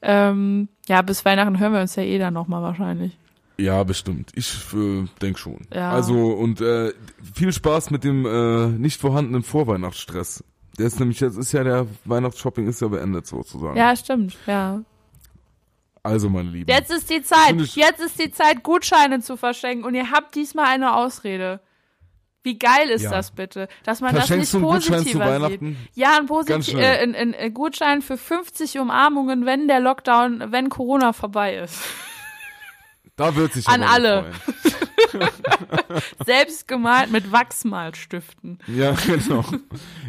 Ähm, 0.00 0.68
ja, 0.88 1.02
bis 1.02 1.24
Weihnachten 1.26 1.58
hören 1.58 1.74
wir 1.74 1.80
uns 1.82 1.96
ja 1.96 2.02
eh 2.02 2.18
dann 2.18 2.32
nochmal 2.32 2.62
wahrscheinlich. 2.62 3.18
Ja, 3.58 3.82
bestimmt. 3.84 4.32
Ich 4.34 4.54
äh, 4.74 5.04
denk 5.22 5.38
schon. 5.38 5.66
Ja. 5.72 5.90
Also 5.90 6.14
und 6.32 6.60
äh, 6.60 6.92
viel 7.34 7.52
Spaß 7.52 7.90
mit 7.90 8.04
dem 8.04 8.26
äh, 8.26 8.66
nicht 8.66 9.00
vorhandenen 9.00 9.42
Vorweihnachtsstress. 9.42 10.44
Der 10.78 10.86
ist 10.86 11.00
nämlich 11.00 11.20
jetzt 11.20 11.38
ist 11.38 11.52
ja 11.52 11.64
der 11.64 11.86
Weihnachtsshopping 12.04 12.68
ist 12.68 12.82
ja 12.82 12.88
beendet 12.88 13.26
sozusagen. 13.26 13.76
Ja, 13.76 13.96
stimmt, 13.96 14.36
ja. 14.46 14.82
Also 16.02 16.28
meine 16.28 16.50
Lieben. 16.50 16.70
Jetzt 16.70 16.92
ist 16.92 17.10
die 17.10 17.22
Zeit. 17.22 17.56
Jetzt 17.56 18.00
ist 18.00 18.20
die 18.20 18.30
Zeit, 18.30 18.62
Gutscheine 18.62 19.20
zu 19.20 19.36
verschenken. 19.36 19.84
Und 19.84 19.94
ihr 19.94 20.10
habt 20.12 20.36
diesmal 20.36 20.66
eine 20.66 20.94
Ausrede. 20.94 21.60
Wie 22.44 22.58
geil 22.60 22.90
ist 22.90 23.02
Ja. 23.02 23.10
das 23.10 23.32
bitte? 23.32 23.66
Dass 23.82 24.00
man 24.00 24.14
das 24.14 24.30
nicht 24.30 24.54
einen 24.54 24.62
Gutschein 24.62 24.98
positiver 24.98 25.02
zu 25.02 25.08
sieht. 25.08 25.42
Weihnachten? 25.42 25.76
Ja, 25.94 26.16
ein, 26.16 26.26
posit 26.26 26.74
äh, 26.74 27.02
ein, 27.02 27.16
ein, 27.16 27.34
ein 27.34 27.52
Gutschein 27.52 28.02
für 28.02 28.16
50 28.16 28.78
Umarmungen, 28.78 29.46
wenn 29.46 29.66
der 29.66 29.80
Lockdown, 29.80 30.52
wenn 30.52 30.68
Corona 30.68 31.12
vorbei 31.12 31.56
ist. 31.56 31.82
Da 33.16 33.34
wird 33.34 33.52
sich 33.54 33.66
An 33.66 33.82
alle. 33.82 34.30
Selbst 36.26 36.68
gemalt 36.68 37.10
mit 37.10 37.32
Wachsmalstiften. 37.32 38.58
Ja, 38.66 38.92
genau. 38.92 39.44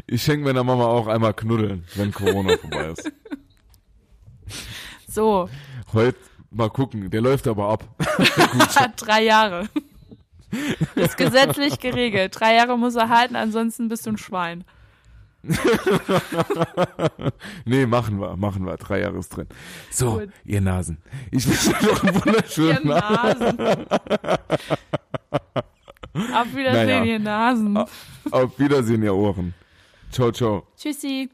Ich 0.05 0.23
schenke 0.23 0.45
meiner 0.45 0.63
Mama 0.63 0.85
auch 0.85 1.07
einmal 1.07 1.33
Knuddeln, 1.33 1.85
wenn 1.95 2.11
Corona 2.11 2.57
vorbei 2.57 2.91
ist. 2.91 3.11
So, 5.07 5.49
Heute 5.93 6.17
mal 6.51 6.69
gucken, 6.69 7.09
der 7.09 7.21
läuft 7.21 7.47
aber 7.47 7.69
ab. 7.69 7.85
drei 8.97 9.23
Jahre. 9.23 9.69
Ist 10.95 11.17
gesetzlich 11.17 11.79
geregelt. 11.79 12.37
Drei 12.37 12.55
Jahre 12.55 12.77
muss 12.77 12.95
er 12.95 13.09
halten, 13.09 13.35
ansonsten 13.35 13.89
bist 13.89 14.05
du 14.05 14.11
ein 14.11 14.17
Schwein. 14.17 14.65
Nee, 17.65 17.85
machen 17.85 18.19
wir, 18.19 18.35
machen 18.37 18.65
wir. 18.65 18.77
Drei 18.77 19.01
Jahre 19.01 19.17
ist 19.17 19.29
drin. 19.29 19.47
So, 19.91 20.19
Gut. 20.19 20.29
ihr 20.45 20.61
Nasen. 20.61 20.97
Ich 21.31 21.47
wünsche 21.47 21.71
euch 21.75 21.81
noch 21.81 22.03
einen 22.03 22.15
Ihr 22.15 22.25
wunderschönen 22.25 22.91
Abend. 22.91 23.59
Nasen. 23.59 23.85
Auf 26.33 26.55
Wiedersehen, 26.55 26.87
Naja. 26.87 27.03
ihr 27.03 27.19
Nasen. 27.19 27.77
Auf 28.31 28.59
Wiedersehen, 28.59 29.03
ihr 29.03 29.13
Ohren. 29.13 29.53
Ciao, 30.11 30.31
ciao. 30.31 30.65
Tschüssi. 30.77 31.29